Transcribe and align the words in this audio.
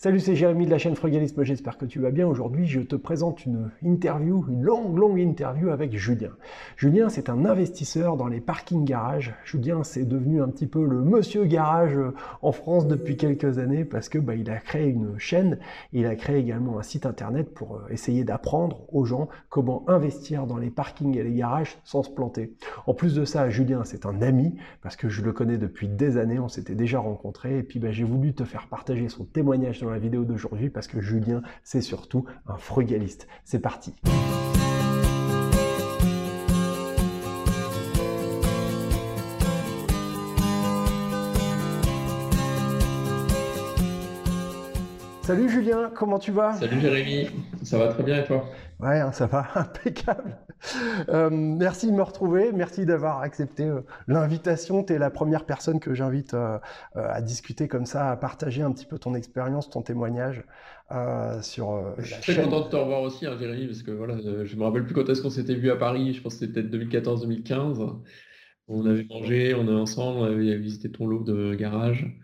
Salut, 0.00 0.20
c'est 0.20 0.36
Jérémy 0.36 0.64
de 0.64 0.70
la 0.70 0.78
chaîne 0.78 0.94
Frugalisme, 0.94 1.42
j'espère 1.42 1.76
que 1.76 1.84
tu 1.84 1.98
vas 1.98 2.12
bien. 2.12 2.28
Aujourd'hui, 2.28 2.68
je 2.68 2.78
te 2.78 2.94
présente 2.94 3.44
une 3.44 3.68
interview, 3.82 4.46
une 4.48 4.62
longue, 4.62 4.96
longue 4.96 5.18
interview 5.18 5.70
avec 5.70 5.96
Julien. 5.96 6.30
Julien, 6.76 7.08
c'est 7.08 7.28
un 7.28 7.44
investisseur 7.44 8.16
dans 8.16 8.28
les 8.28 8.40
parkings 8.40 8.84
garages. 8.84 9.34
Julien, 9.44 9.82
c'est 9.82 10.04
devenu 10.04 10.40
un 10.40 10.50
petit 10.50 10.68
peu 10.68 10.86
le 10.86 11.02
monsieur 11.02 11.46
garage 11.46 11.98
en 12.42 12.52
France 12.52 12.86
depuis 12.86 13.16
quelques 13.16 13.58
années 13.58 13.84
parce 13.84 14.08
que 14.08 14.20
bah, 14.20 14.36
il 14.36 14.48
a 14.50 14.58
créé 14.58 14.86
une 14.86 15.18
chaîne, 15.18 15.58
il 15.92 16.06
a 16.06 16.14
créé 16.14 16.38
également 16.38 16.78
un 16.78 16.82
site 16.82 17.04
internet 17.04 17.52
pour 17.52 17.74
euh, 17.74 17.88
essayer 17.90 18.22
d'apprendre 18.22 18.84
aux 18.94 19.04
gens 19.04 19.28
comment 19.48 19.82
investir 19.88 20.46
dans 20.46 20.58
les 20.58 20.70
parkings 20.70 21.18
et 21.18 21.24
les 21.24 21.34
garages 21.34 21.76
sans 21.82 22.04
se 22.04 22.10
planter. 22.10 22.54
En 22.86 22.94
plus 22.94 23.16
de 23.16 23.24
ça, 23.24 23.50
Julien, 23.50 23.82
c'est 23.82 24.06
un 24.06 24.22
ami 24.22 24.54
parce 24.80 24.94
que 24.94 25.08
je 25.08 25.22
le 25.22 25.32
connais 25.32 25.58
depuis 25.58 25.88
des 25.88 26.18
années, 26.18 26.38
on 26.38 26.46
s'était 26.46 26.76
déjà 26.76 27.00
rencontrés 27.00 27.58
et 27.58 27.62
puis 27.64 27.80
bah, 27.80 27.90
j'ai 27.90 28.04
voulu 28.04 28.32
te 28.32 28.44
faire 28.44 28.68
partager 28.68 29.08
son 29.08 29.24
témoignage 29.24 29.87
la 29.90 29.98
vidéo 29.98 30.24
d'aujourd'hui 30.24 30.70
parce 30.70 30.86
que 30.86 31.00
Julien, 31.00 31.42
c'est 31.62 31.80
surtout 31.80 32.24
un 32.46 32.56
frugaliste. 32.56 33.28
C'est 33.44 33.60
parti. 33.60 33.94
Salut 45.28 45.50
Julien, 45.50 45.92
comment 45.94 46.18
tu 46.18 46.32
vas 46.32 46.54
Salut 46.54 46.80
Jérémy, 46.80 47.28
ça 47.62 47.76
va 47.76 47.88
très 47.88 48.02
bien 48.02 48.22
et 48.22 48.24
toi? 48.24 48.48
Ouais, 48.80 48.98
hein, 48.98 49.12
ça 49.12 49.26
va, 49.26 49.46
impeccable. 49.56 50.38
Euh, 51.10 51.28
merci 51.28 51.88
de 51.88 51.92
me 51.92 52.00
retrouver, 52.00 52.50
merci 52.50 52.86
d'avoir 52.86 53.20
accepté 53.20 53.64
euh, 53.64 53.82
l'invitation. 54.06 54.82
Tu 54.82 54.94
es 54.94 54.98
la 54.98 55.10
première 55.10 55.44
personne 55.44 55.80
que 55.80 55.92
j'invite 55.92 56.32
euh, 56.32 56.56
à 56.94 57.20
discuter 57.20 57.68
comme 57.68 57.84
ça, 57.84 58.10
à 58.10 58.16
partager 58.16 58.62
un 58.62 58.72
petit 58.72 58.86
peu 58.86 58.98
ton 58.98 59.14
expérience, 59.14 59.68
ton 59.68 59.82
témoignage 59.82 60.44
sur 61.42 61.94
Je 61.98 62.14
suis 62.14 62.32
très 62.32 62.44
content 62.44 62.62
de 62.62 62.70
te 62.70 62.76
revoir 62.76 63.02
aussi, 63.02 63.26
hein, 63.26 63.36
Jérémy, 63.38 63.66
parce 63.66 63.82
que 63.82 63.90
voilà, 63.90 64.16
je 64.18 64.56
me 64.56 64.64
rappelle 64.64 64.86
plus 64.86 64.94
quand 64.94 65.10
est-ce 65.10 65.20
qu'on 65.20 65.28
s'était 65.28 65.56
vu 65.56 65.70
à 65.70 65.76
Paris, 65.76 66.14
je 66.14 66.22
pense 66.22 66.36
que 66.36 66.46
c'était 66.46 66.62
peut-être 66.62 67.04
2014-2015. 67.04 67.98
On 68.68 68.86
avait 68.86 69.04
mangé, 69.04 69.54
on 69.54 69.68
est 69.68 69.78
ensemble, 69.78 70.20
on 70.20 70.24
avait 70.24 70.56
visité 70.56 70.90
ton 70.90 71.06
lot 71.06 71.22
de 71.22 71.54
garage. 71.54 72.18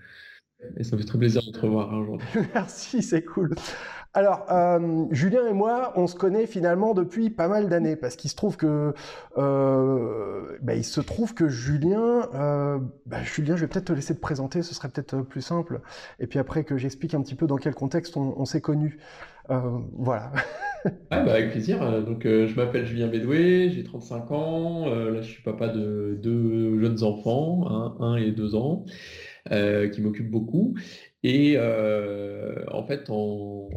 Et 0.77 0.85
ça 0.85 0.97
me 0.97 1.01
fait 1.01 1.07
très 1.07 1.19
plaisir 1.19 1.43
de 1.47 1.51
te 1.51 1.61
revoir 1.61 1.93
hein, 1.93 1.99
aujourd'hui. 1.99 2.27
Merci, 2.55 3.03
c'est 3.03 3.25
cool. 3.25 3.55
Alors, 4.17 4.47
euh, 4.53 5.07
Julien 5.11 5.45
et 5.49 5.53
moi, 5.53 5.93
on 5.97 6.07
se 6.07 6.15
connaît 6.15 6.47
finalement 6.47 6.95
depuis 6.95 7.31
pas 7.31 7.49
mal 7.49 7.69
d'années 7.69 7.97
parce 7.97 8.15
qu'il 8.15 8.31
se 8.31 8.37
trouve 8.37 8.57
que, 8.57 8.95
euh, 9.37 10.57
bah, 10.63 10.77
il 10.77 10.85
se 10.85 11.01
trouve 11.01 11.35
que 11.35 11.49
Julien, 11.49 12.29
euh, 12.33 12.79
bah, 13.07 13.25
Julien, 13.25 13.57
je 13.57 13.63
vais 13.63 13.67
peut-être 13.67 13.87
te 13.87 13.93
laisser 13.93 14.15
te 14.15 14.21
présenter, 14.21 14.63
ce 14.63 14.73
serait 14.73 14.89
peut-être 14.89 15.23
plus 15.23 15.43
simple. 15.43 15.81
Et 16.21 16.29
puis 16.29 16.39
après 16.39 16.63
que 16.63 16.77
j'explique 16.77 17.15
un 17.15 17.23
petit 17.23 17.35
peu 17.35 17.49
dans 17.49 17.57
quel 17.57 17.75
contexte 17.75 18.17
on, 18.17 18.45
s'est 18.45 18.61
connus. 18.61 18.99
voilà. 19.49 20.31
Ah, 21.11 21.23
bah, 21.23 21.33
avec 21.33 21.53
plaisir. 21.53 22.03
Donc, 22.03 22.25
je 22.25 22.55
m'appelle 22.57 22.85
Julien 22.85 23.07
Bédoué, 23.07 23.71
j'ai 23.71 23.85
35 23.85 24.31
ans. 24.33 24.87
là, 24.87 25.23
je 25.23 25.27
suis 25.27 25.43
papa 25.43 25.69
de 25.69 26.19
deux 26.23 26.79
jeunes 26.79 27.03
enfants, 27.03 27.65
un, 27.71 28.05
un 28.05 28.17
et 28.17 28.33
deux 28.33 28.55
ans. 28.55 28.85
Euh, 29.53 29.91
qui 29.91 30.01
m'occupe 30.01 30.31
beaucoup. 30.31 30.75
Et 31.23 31.57
euh, 31.59 32.65
en 32.73 32.83
fait, 32.83 33.11
en, 33.11 33.69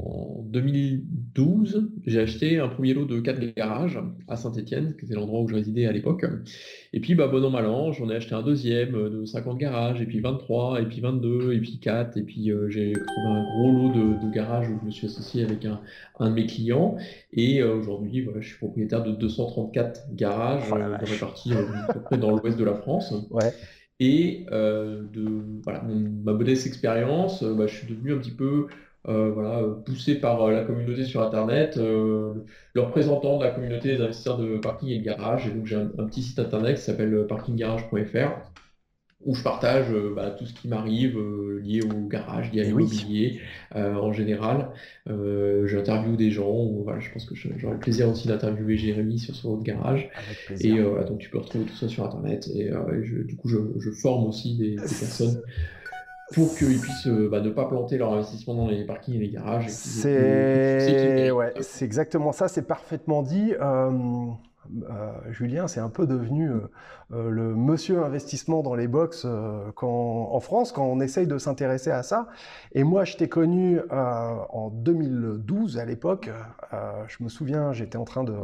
2012, 0.45 1.91
j'ai 2.05 2.21
acheté 2.21 2.57
un 2.57 2.69
premier 2.69 2.93
lot 2.93 3.03
de 3.03 3.19
4 3.19 3.53
garages 3.53 3.99
à 4.29 4.37
Saint-Étienne, 4.37 4.95
qui 4.97 5.03
était 5.03 5.15
l'endroit 5.15 5.41
où 5.41 5.49
je 5.49 5.55
résidais 5.55 5.85
à 5.85 5.91
l'époque. 5.91 6.25
Et 6.93 7.01
puis, 7.01 7.15
bah, 7.15 7.27
bon 7.27 7.43
an, 7.43 7.49
mal 7.49 7.65
an, 7.65 7.91
j'en 7.91 8.09
ai 8.09 8.15
acheté 8.15 8.33
un 8.33 8.43
deuxième 8.43 8.93
de 8.93 9.25
50 9.25 9.57
garages, 9.57 10.01
et 10.01 10.05
puis 10.05 10.21
23, 10.21 10.79
et 10.81 10.85
puis 10.85 11.01
22, 11.01 11.51
et 11.51 11.59
puis 11.59 11.79
4. 11.79 12.15
Et 12.15 12.23
puis, 12.23 12.49
euh, 12.49 12.69
j'ai 12.69 12.93
trouvé 12.93 13.27
un 13.27 13.43
gros 13.43 13.71
lot 13.73 13.89
de, 13.93 14.33
garages 14.33 14.69
où 14.69 14.79
je 14.79 14.85
me 14.85 14.91
suis 14.91 15.07
associé 15.07 15.43
avec 15.43 15.65
un, 15.65 15.81
un 16.19 16.29
de 16.29 16.35
mes 16.35 16.45
clients. 16.45 16.95
Et 17.33 17.61
aujourd'hui, 17.61 18.21
voilà, 18.21 18.39
je 18.39 18.47
suis 18.47 18.57
propriétaire 18.57 19.03
de 19.03 19.11
234 19.11 20.15
garages 20.15 20.63
oh 20.71 20.75
répartis 21.01 21.51
dans 22.17 22.31
l'ouest 22.31 22.57
de 22.57 22.63
la 22.63 22.75
France. 22.75 23.13
Ouais. 23.31 23.51
Et 23.99 24.45
euh, 24.51 25.03
de 25.11 25.25
voilà, 25.63 25.81
ma 25.81 26.33
modeste 26.33 26.67
expérience, 26.67 27.41
euh, 27.43 27.55
bah, 27.55 27.65
je 27.67 27.75
suis 27.75 27.87
devenu 27.87 28.13
un 28.13 28.19
petit 28.19 28.35
peu 28.35 28.67
euh, 29.07 29.31
voilà, 29.31 29.63
poussé 29.85 30.19
par 30.19 30.51
la 30.51 30.63
communauté 30.63 31.03
sur 31.05 31.21
Internet, 31.21 31.77
le 31.77 32.45
représentant 32.75 33.37
de 33.39 33.43
la 33.45 33.51
communauté 33.51 33.95
des 33.95 34.01
investisseurs 34.01 34.37
de 34.37 34.57
parking 34.59 34.89
et 34.89 34.99
de 34.99 35.03
garage. 35.03 35.47
Et 35.47 35.51
donc 35.51 35.65
j'ai 35.65 35.75
un, 35.75 35.89
un 35.97 36.05
petit 36.05 36.21
site 36.23 36.39
internet 36.39 36.77
qui 36.77 36.83
s'appelle 36.83 37.25
parkinggarage.fr 37.27 38.41
où 39.25 39.33
je 39.33 39.43
partage 39.43 39.87
euh, 39.91 40.13
bah, 40.15 40.31
tout 40.31 40.45
ce 40.45 40.53
qui 40.53 40.67
m'arrive 40.67 41.17
euh, 41.17 41.59
lié 41.63 41.81
au 41.81 42.07
garage, 42.07 42.51
lié 42.51 42.61
à 42.61 42.63
eh 42.63 42.67
l'immobilier 42.67 43.39
euh, 43.75 43.95
en 43.95 44.13
général. 44.13 44.69
J'interviewe 45.07 46.15
des 46.15 46.31
gens, 46.31 46.65
voilà, 46.83 46.99
je 46.99 47.11
pense 47.11 47.25
que 47.25 47.35
j'aurai 47.35 47.73
le 47.73 47.79
plaisir 47.79 48.09
aussi 48.09 48.27
d'interviewer 48.27 48.77
Jérémy 48.77 49.19
sur 49.19 49.35
son 49.35 49.53
autre 49.53 49.63
garage. 49.63 50.09
Et 50.61 50.75
donc 50.75 51.19
tu 51.19 51.29
peux 51.29 51.39
retrouver 51.39 51.65
tout 51.65 51.75
ça 51.75 51.87
sur 51.87 52.05
Internet. 52.05 52.49
Et, 52.55 52.69
du 53.25 53.35
coup, 53.35 53.49
je, 53.49 53.91
forme 53.91 54.27
aussi 54.27 54.57
des, 54.57 54.75
personnes 54.75 55.41
pour 56.33 56.55
qu'ils 56.57 56.79
puissent 56.79 57.07
bah, 57.07 57.41
ne 57.41 57.49
pas 57.49 57.65
planter 57.65 57.97
leur 57.97 58.13
investissement 58.13 58.55
dans 58.55 58.67
les 58.67 58.85
parkings 58.85 59.15
et 59.15 59.19
les 59.19 59.29
garages. 59.29 59.67
C'est 59.69 61.31
ouais, 61.31 61.53
exactement 61.81 62.31
ça, 62.31 62.47
c'est 62.47 62.67
parfaitement 62.67 63.23
dit. 63.23 63.53
Euh, 64.89 65.11
Julien, 65.31 65.67
c'est 65.67 65.79
un 65.79 65.89
peu 65.89 66.05
devenu 66.05 66.49
euh, 67.11 67.17
euh, 67.17 67.29
le 67.29 67.55
monsieur 67.55 68.03
investissement 68.03 68.61
dans 68.63 68.75
les 68.75 68.87
box 68.87 69.25
en 69.25 70.39
France 70.39 70.71
quand 70.71 70.85
on 70.85 70.99
essaye 70.99 71.27
de 71.27 71.37
s'intéresser 71.37 71.91
à 71.91 72.03
ça. 72.03 72.27
Et 72.73 72.83
moi, 72.83 73.05
je 73.05 73.17
t'ai 73.17 73.29
connu 73.29 73.79
en 73.89 74.69
2012 74.69 75.77
à 75.77 75.85
l'époque. 75.85 76.29
je 77.07 77.23
me 77.23 77.29
souviens, 77.29 77.73
j'étais 77.73 77.97
en 77.97 78.05
train 78.05 78.23
de 78.23 78.35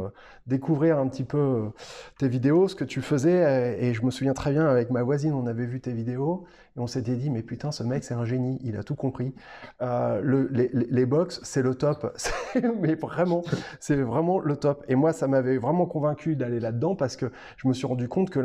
découvrir 0.46 0.98
un 0.98 1.08
petit 1.08 1.24
peu 1.24 1.70
tes 2.18 2.28
vidéos, 2.28 2.68
ce 2.68 2.74
que 2.74 2.84
tu 2.84 3.00
faisais, 3.00 3.78
et 3.80 3.94
je 3.94 4.04
me 4.04 4.10
souviens 4.10 4.34
très 4.34 4.52
bien 4.52 4.66
avec 4.66 4.90
ma 4.90 5.02
voisine, 5.02 5.32
on 5.34 5.46
avait 5.46 5.66
vu 5.66 5.80
tes 5.80 5.92
vidéos 5.92 6.44
et 6.76 6.80
on 6.80 6.86
s'était 6.86 7.16
dit 7.16 7.30
mais 7.30 7.42
putain, 7.42 7.70
ce 7.70 7.82
mec 7.82 8.02
c'est 8.04 8.14
un 8.14 8.24
génie, 8.24 8.58
il 8.64 8.76
a 8.76 8.82
tout 8.82 8.96
compris. 8.96 9.34
Le, 9.80 10.48
les, 10.50 10.70
les 10.72 11.06
box, 11.06 11.40
c'est 11.42 11.62
le 11.62 11.74
top, 11.74 12.16
mais 12.80 12.94
vraiment, 12.94 13.42
c'est 13.80 13.96
vraiment 13.96 14.40
le 14.40 14.56
top. 14.56 14.84
Et 14.88 14.94
moi, 14.94 15.12
ça 15.12 15.28
m'avait 15.28 15.58
vraiment 15.58 15.86
convaincu 15.86 16.36
d'aller 16.36 16.60
là-dedans 16.60 16.96
parce 16.96 17.16
que 17.16 17.30
je 17.56 17.68
me 17.68 17.72
suis 17.72 17.86
rendu 17.86 18.08
compte 18.08 18.30
que 18.30 18.40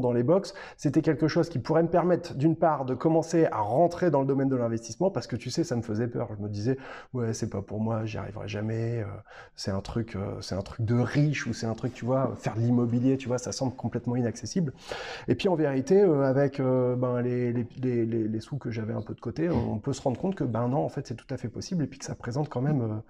dans 0.00 0.12
les 0.12 0.22
box, 0.22 0.54
c'était 0.76 1.02
quelque 1.02 1.28
chose 1.28 1.48
qui 1.48 1.58
pourrait 1.58 1.82
me 1.82 1.88
permettre 1.88 2.34
d'une 2.34 2.56
part 2.56 2.84
de 2.84 2.94
commencer 2.94 3.46
à 3.46 3.60
rentrer 3.60 4.10
dans 4.10 4.20
le 4.20 4.26
domaine 4.26 4.48
de 4.48 4.56
l'investissement 4.56 5.10
parce 5.10 5.26
que 5.26 5.36
tu 5.36 5.50
sais, 5.50 5.64
ça 5.64 5.76
me 5.76 5.82
faisait 5.82 6.08
peur. 6.08 6.28
Je 6.36 6.42
me 6.42 6.48
disais, 6.48 6.76
ouais, 7.14 7.32
c'est 7.32 7.48
pas 7.48 7.62
pour 7.62 7.80
moi, 7.80 8.04
j'y 8.04 8.18
arriverai 8.18 8.48
jamais, 8.48 9.00
euh, 9.00 9.06
c'est 9.56 9.70
un 9.70 9.80
truc, 9.80 10.16
euh, 10.16 10.40
c'est 10.40 10.54
un 10.54 10.62
truc 10.62 10.84
de 10.84 10.98
riche 10.98 11.46
ou 11.46 11.52
c'est 11.54 11.66
un 11.66 11.74
truc, 11.74 11.94
tu 11.94 12.04
vois, 12.04 12.34
faire 12.36 12.54
de 12.54 12.60
l'immobilier, 12.60 13.16
tu 13.16 13.28
vois, 13.28 13.38
ça 13.38 13.52
semble 13.52 13.74
complètement 13.74 14.16
inaccessible. 14.16 14.72
Et 15.28 15.34
puis 15.34 15.48
en 15.48 15.54
vérité, 15.54 16.00
euh, 16.00 16.22
avec 16.22 16.60
ben, 16.60 17.20
les, 17.22 17.52
les, 17.52 17.66
les, 17.82 18.06
les, 18.06 18.40
sous 18.40 18.58
que 18.58 18.70
j'avais 18.70 18.92
un 18.92 19.02
peu 19.02 19.14
de 19.14 19.20
côté, 19.20 19.48
on 19.50 19.78
peut 19.78 19.92
se 19.92 20.02
rendre 20.02 20.20
compte 20.20 20.34
que 20.34 20.44
ben 20.44 20.68
non, 20.68 20.84
en 20.84 20.88
fait, 20.88 21.06
c'est 21.06 21.14
tout 21.14 21.32
à 21.32 21.36
fait 21.36 21.48
possible 21.48 21.84
et 21.84 21.86
puis 21.86 21.98
que 21.98 22.04
ça 22.04 22.14
présente 22.14 22.48
quand 22.48 22.60
même 22.60 23.02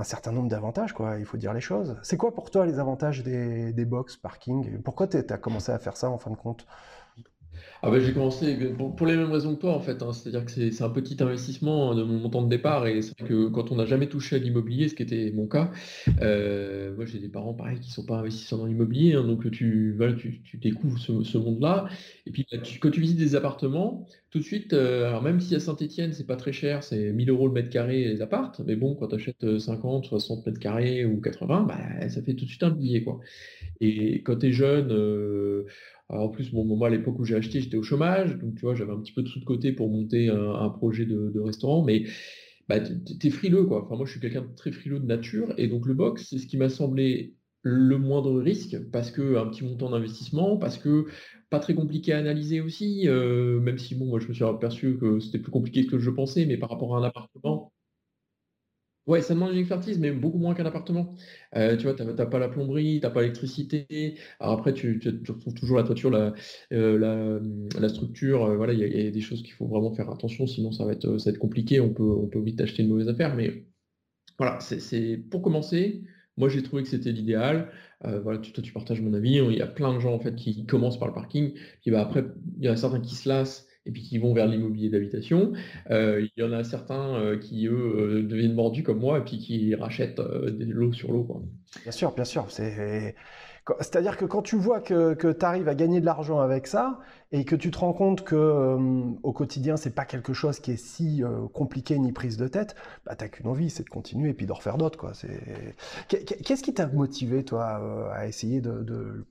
un 0.00 0.04
certain 0.04 0.32
nombre 0.32 0.48
d'avantages, 0.48 0.92
quoi. 0.94 1.18
Il 1.18 1.24
faut 1.26 1.36
dire 1.36 1.52
les 1.52 1.60
choses. 1.60 1.96
C'est 2.02 2.16
quoi 2.16 2.34
pour 2.34 2.50
toi 2.50 2.66
les 2.66 2.78
avantages 2.78 3.22
des, 3.22 3.72
des 3.72 3.84
box 3.84 4.16
parking? 4.16 4.80
Pourquoi 4.82 5.06
tu 5.06 5.18
as 5.18 5.38
commencé 5.38 5.72
à 5.72 5.78
faire 5.78 5.96
ça 5.96 6.10
en 6.10 6.18
fin 6.18 6.30
de 6.30 6.36
compte? 6.36 6.66
Ah 7.82 7.90
ben, 7.90 7.98
j'ai 7.98 8.12
commencé 8.12 8.56
pour, 8.96 9.06
les 9.06 9.16
mêmes 9.16 9.32
raisons 9.32 9.54
que 9.54 9.60
toi 9.60 9.74
en 9.74 9.80
fait, 9.80 10.02
hein. 10.02 10.12
C'est-à-dire 10.12 10.44
que 10.44 10.50
c'est 10.50 10.82
un 10.82 10.90
petit 10.90 11.16
investissement 11.22 11.94
de 11.94 12.02
mon 12.02 12.18
montant 12.18 12.42
de 12.42 12.48
départ 12.48 12.86
et 12.86 13.00
c'est 13.00 13.16
que 13.16 13.48
quand 13.48 13.72
on 13.72 13.76
n'a 13.76 13.86
jamais 13.86 14.06
touché 14.06 14.36
à 14.36 14.38
l'immobilier, 14.38 14.88
ce 14.88 14.94
qui 14.94 15.02
était 15.02 15.32
mon 15.34 15.46
cas, 15.46 15.70
euh, 16.20 16.94
moi 16.94 17.06
j'ai 17.06 17.18
des 17.18 17.28
parents 17.28 17.54
pareils 17.54 17.80
qui 17.80 17.90
sont 17.90 18.04
pas 18.04 18.18
investisseurs 18.18 18.58
dans 18.58 18.66
l'immobilier, 18.66 19.14
hein, 19.14 19.24
donc 19.24 19.50
tu, 19.50 19.96
tu, 20.44 20.56
découvres 20.58 20.98
ce, 20.98 21.38
monde-là 21.38 21.88
et 22.26 22.30
puis 22.30 22.46
bah, 22.52 22.58
quand 22.80 22.90
tu 22.90 23.00
visites 23.00 23.18
des 23.18 23.34
appartements, 23.34 24.06
tout 24.30 24.38
de 24.38 24.44
suite, 24.44 24.74
euh, 24.74 25.08
alors 25.08 25.22
même 25.22 25.40
si 25.40 25.54
à 25.54 25.60
Saint-Étienne 25.60 26.12
c'est 26.12 26.26
pas 26.26 26.36
très 26.36 26.52
cher, 26.52 26.84
c'est 26.84 27.12
1000 27.12 27.30
euros 27.30 27.48
le 27.48 27.54
mètre 27.54 27.70
carré 27.70 28.04
les 28.04 28.20
appartes, 28.20 28.60
mais 28.66 28.76
bon 28.76 28.94
quand 28.94 29.08
tu 29.08 29.14
achètes 29.14 29.58
50, 29.58 30.04
60 30.04 30.44
mètres 30.44 30.60
carrés 30.60 31.06
ou 31.06 31.18
80, 31.18 31.62
bah, 31.62 32.08
ça 32.10 32.20
fait 32.20 32.34
tout 32.34 32.44
de 32.44 32.50
suite 32.50 32.62
un 32.62 32.70
billet 32.70 33.02
quoi. 33.02 33.20
Et 33.80 34.22
quand 34.22 34.36
tu 34.36 34.48
es 34.48 34.52
jeune, 34.52 34.92
euh, 34.92 35.64
en 36.18 36.28
plus, 36.28 36.52
moi, 36.52 36.88
à 36.88 36.90
l'époque 36.90 37.18
où 37.18 37.24
j'ai 37.24 37.36
acheté, 37.36 37.60
j'étais 37.60 37.76
au 37.76 37.82
chômage, 37.82 38.36
donc 38.38 38.56
tu 38.56 38.62
vois, 38.62 38.74
j'avais 38.74 38.92
un 38.92 39.00
petit 39.00 39.12
peu 39.12 39.22
de 39.22 39.28
sous 39.28 39.40
de 39.40 39.44
côté 39.44 39.72
pour 39.72 39.88
monter 39.88 40.28
un, 40.28 40.68
projet 40.70 41.06
de, 41.06 41.40
restaurant, 41.40 41.84
mais 41.84 42.04
bah, 42.68 42.80
tu 42.80 43.26
es 43.26 43.30
frileux, 43.30 43.64
quoi. 43.64 43.84
Enfin, 43.84 43.96
moi, 43.96 44.06
je 44.06 44.12
suis 44.12 44.20
quelqu'un 44.20 44.42
de 44.42 44.54
très 44.56 44.72
frileux 44.72 44.98
de 44.98 45.06
nature, 45.06 45.54
et 45.58 45.68
donc 45.68 45.86
le 45.86 45.94
box, 45.94 46.26
c'est 46.28 46.38
ce 46.38 46.46
qui 46.46 46.56
m'a 46.56 46.68
semblé 46.68 47.34
le 47.62 47.98
moindre 47.98 48.40
risque, 48.40 48.76
parce 48.90 49.10
que 49.10 49.36
un 49.36 49.46
petit 49.46 49.64
montant 49.64 49.90
d'investissement, 49.90 50.56
parce 50.56 50.78
que 50.78 51.06
pas 51.50 51.58
très 51.58 51.74
compliqué 51.74 52.12
à 52.12 52.18
analyser 52.18 52.60
aussi, 52.60 53.08
euh, 53.08 53.60
même 53.60 53.78
si, 53.78 53.94
bon, 53.94 54.06
moi, 54.06 54.20
je 54.20 54.28
me 54.28 54.32
suis 54.32 54.44
aperçu 54.44 54.96
que 54.98 55.20
c'était 55.20 55.38
plus 55.38 55.52
compliqué 55.52 55.86
que 55.86 55.98
je 55.98 56.10
pensais, 56.10 56.46
mais 56.46 56.56
par 56.56 56.70
rapport 56.70 56.96
à 56.96 57.00
un 57.00 57.04
appartement, 57.04 57.72
Ouais, 59.10 59.22
ça 59.22 59.34
demande 59.34 59.50
une 59.54 59.58
expertise, 59.58 59.98
mais 59.98 60.12
beaucoup 60.12 60.38
moins 60.38 60.54
qu'un 60.54 60.66
appartement. 60.66 61.16
Euh, 61.56 61.76
tu 61.76 61.82
vois, 61.82 61.94
tu 61.94 62.04
n'as 62.04 62.26
pas 62.26 62.38
la 62.38 62.48
plomberie, 62.48 63.00
tu 63.00 63.06
n'as 63.06 63.10
pas 63.10 63.22
l'électricité. 63.22 64.14
Alors 64.38 64.56
après, 64.56 64.72
tu, 64.72 65.00
retrouves 65.26 65.54
toujours 65.54 65.78
la 65.78 65.82
toiture, 65.82 66.10
la, 66.10 66.32
euh, 66.72 67.40
la, 67.76 67.88
structure. 67.88 68.44
Euh, 68.44 68.56
voilà, 68.56 68.72
il 68.72 68.78
y, 68.78 69.08
a 69.08 69.10
des 69.10 69.20
choses 69.20 69.42
qu'il 69.42 69.52
faut 69.54 69.66
vraiment 69.66 69.92
faire 69.92 70.08
attention, 70.10 70.46
sinon 70.46 70.70
ça 70.70 70.84
va 70.84 70.92
être, 70.92 71.38
compliqué. 71.40 71.80
On 71.80 71.92
peut, 71.92 72.04
on 72.04 72.28
peut 72.28 72.40
vite 72.40 72.60
acheter 72.60 72.84
une 72.84 72.90
mauvaise 72.90 73.08
affaire. 73.08 73.34
Mais 73.34 73.64
voilà, 74.38 74.60
c'est 74.60 75.16
pour 75.28 75.42
commencer. 75.42 76.04
Moi, 76.36 76.48
j'ai 76.48 76.62
trouvé 76.62 76.84
que 76.84 76.88
c'était 76.88 77.10
l'idéal. 77.10 77.72
voilà, 78.04 78.38
toi, 78.38 78.62
tu 78.62 78.72
partages 78.72 79.00
mon 79.00 79.14
avis. 79.14 79.38
Il 79.38 79.56
y 79.56 79.60
a 79.60 79.66
plein 79.66 79.92
de 79.92 79.98
gens 79.98 80.14
en 80.14 80.20
fait 80.20 80.36
qui 80.36 80.66
commencent 80.66 81.00
par 81.00 81.08
le 81.08 81.14
parking. 81.14 81.52
Puis 81.82 81.90
bah, 81.90 82.02
après, 82.02 82.26
il 82.58 82.64
y 82.64 82.68
en 82.68 82.74
a 82.74 82.76
certains 82.76 83.00
qui 83.00 83.16
se 83.16 83.28
lassent 83.28 83.66
et 83.86 83.92
puis 83.92 84.02
qui 84.02 84.18
vont 84.18 84.34
vers 84.34 84.46
l'immobilier 84.46 84.90
d'habitation. 84.90 85.52
Euh, 85.90 86.26
il 86.36 86.42
y 86.42 86.44
en 86.44 86.52
a 86.52 86.64
certains 86.64 87.14
euh, 87.14 87.38
qui, 87.38 87.66
eux, 87.66 87.72
euh, 87.72 88.22
deviennent 88.22 88.54
mordus 88.54 88.82
comme 88.82 89.00
moi 89.00 89.18
et 89.18 89.22
puis 89.22 89.38
qui 89.38 89.74
rachètent 89.74 90.20
lots 90.20 90.92
sur 90.92 91.12
l'eau. 91.12 91.26
Bien 91.82 91.92
sûr, 91.92 92.14
bien 92.14 92.24
sûr. 92.24 92.46
C'est 92.48 93.14
c'est-à-dire 93.78 94.16
que 94.16 94.24
quand 94.24 94.42
tu 94.42 94.56
vois 94.56 94.80
que, 94.80 95.14
tu 95.14 95.44
arrives 95.44 95.68
à 95.68 95.74
gagner 95.74 96.00
de 96.00 96.06
l'argent 96.06 96.40
avec 96.40 96.66
ça 96.66 96.98
et 97.32 97.44
que 97.44 97.54
tu 97.54 97.70
te 97.70 97.78
rends 97.78 97.92
compte 97.92 98.24
que 98.24 98.34
euh, 98.34 99.02
au 99.22 99.32
quotidien 99.32 99.76
c'est 99.76 99.94
pas 99.94 100.04
quelque 100.04 100.32
chose 100.32 100.58
qui 100.58 100.72
est 100.72 100.76
si 100.76 101.22
euh, 101.22 101.46
compliqué 101.52 101.98
ni 101.98 102.12
prise 102.12 102.36
de 102.36 102.48
tête, 102.48 102.74
bah 103.06 103.14
t'as 103.16 103.28
qu'une 103.28 103.46
envie, 103.46 103.70
c'est 103.70 103.84
de 103.84 103.88
continuer 103.88 104.30
et 104.30 104.34
puis 104.34 104.46
d'en 104.46 104.54
refaire 104.54 104.78
d'autres 104.78 104.98
quoi. 104.98 105.12
Qu'est-ce 106.08 106.62
qui 106.62 106.74
t'a 106.74 106.86
motivé 106.88 107.44
toi 107.44 107.80
euh, 107.82 108.10
à 108.12 108.26
essayer 108.26 108.60
de, 108.60 109.26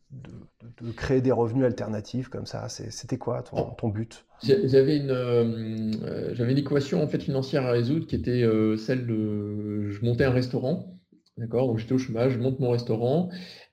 créer 0.95 1.21
des 1.21 1.31
revenus 1.31 1.65
alternatifs 1.65 2.29
comme 2.29 2.45
ça? 2.45 2.69
C'était 2.69 3.17
quoi 3.17 3.43
ton, 3.43 3.89
but? 3.89 4.25
J'avais 4.43 4.97
une 4.97 6.33
j'avais 6.33 6.51
une 6.51 6.57
équation 6.57 7.03
en 7.03 7.07
fait 7.07 7.21
financière 7.21 7.65
à 7.65 7.71
résoudre 7.71 8.07
qui 8.07 8.15
était 8.15 8.47
celle 8.77 9.05
de 9.05 9.89
je 9.89 10.05
montais 10.05 10.23
un 10.23 10.31
restaurant. 10.31 10.95
D'accord, 11.37 11.67
donc 11.67 11.77
j'étais 11.77 11.93
au 11.93 11.97
chômage, 11.97 12.33
je 12.33 12.39
monte 12.39 12.59
mon 12.59 12.71
restaurant 12.71 13.29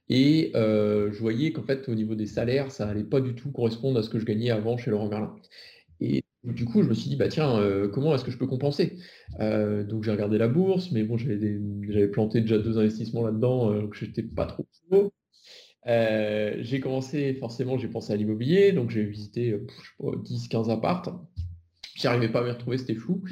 et 0.08 0.53
euh, 0.55 1.11
je 1.12 1.19
voyais 1.20 1.53
qu'en 1.53 1.62
fait, 1.62 1.88
au 1.88 1.94
niveau 1.94 2.14
des 2.14 2.26
salaires, 2.26 2.70
ça 2.70 2.88
allait 2.88 3.05
pas 3.05 3.20
du 3.20 3.35
tout 3.35 3.50
correspondre 3.50 3.99
à 3.99 4.03
ce 4.03 4.11
que 4.11 4.19
je 4.19 4.25
gagnais 4.25 4.50
avant 4.50 4.76
chez 4.76 4.91
Laurent 4.91 5.08
Merlin. 5.08 5.35
Et 6.00 6.25
du 6.44 6.64
coup, 6.67 6.82
je 6.82 6.88
me 6.88 6.94
suis 6.94 7.11
dit, 7.11 7.17
bah 7.17 7.29
tiens, 7.29 7.58
euh, 7.58 7.88
comment 7.88 8.14
est-ce 8.14 8.25
que 8.25 8.31
je 8.31 8.38
peux 8.38 8.47
compenser? 8.47 8.99
Euh, 9.41 9.85
Donc 9.85 10.05
j'ai 10.05 10.12
regardé 10.12 10.38
la 10.38 10.49
bourse, 10.49 10.93
mais 10.93 11.03
bon, 11.05 11.17
j'avais 11.19 12.08
planté 12.08 12.41
déjà 12.41 12.58
deux 12.58 12.79
investissements 12.79 13.25
là-dedans, 13.26 13.73
donc 13.75 13.94
j'étais 13.94 14.23
pas 14.23 14.47
trop 14.47 14.67
chaud. 14.91 15.12
j'ai 15.87 16.81
commencé, 16.81 17.35
forcément, 17.35 17.79
j'ai 17.79 17.88
pensé 17.88 18.12
à 18.12 18.17
l'immobilier, 18.17 18.73
donc 18.73 18.91
j'ai 18.91 19.05
visité 19.05 19.58
10-15 20.00 20.70
appartes. 20.70 21.11
J'arrivais 21.96 22.28
pas 22.28 22.40
à 22.40 22.44
me 22.44 22.50
retrouver, 22.50 22.76
c'était 22.76 22.94
flou. 22.94 23.22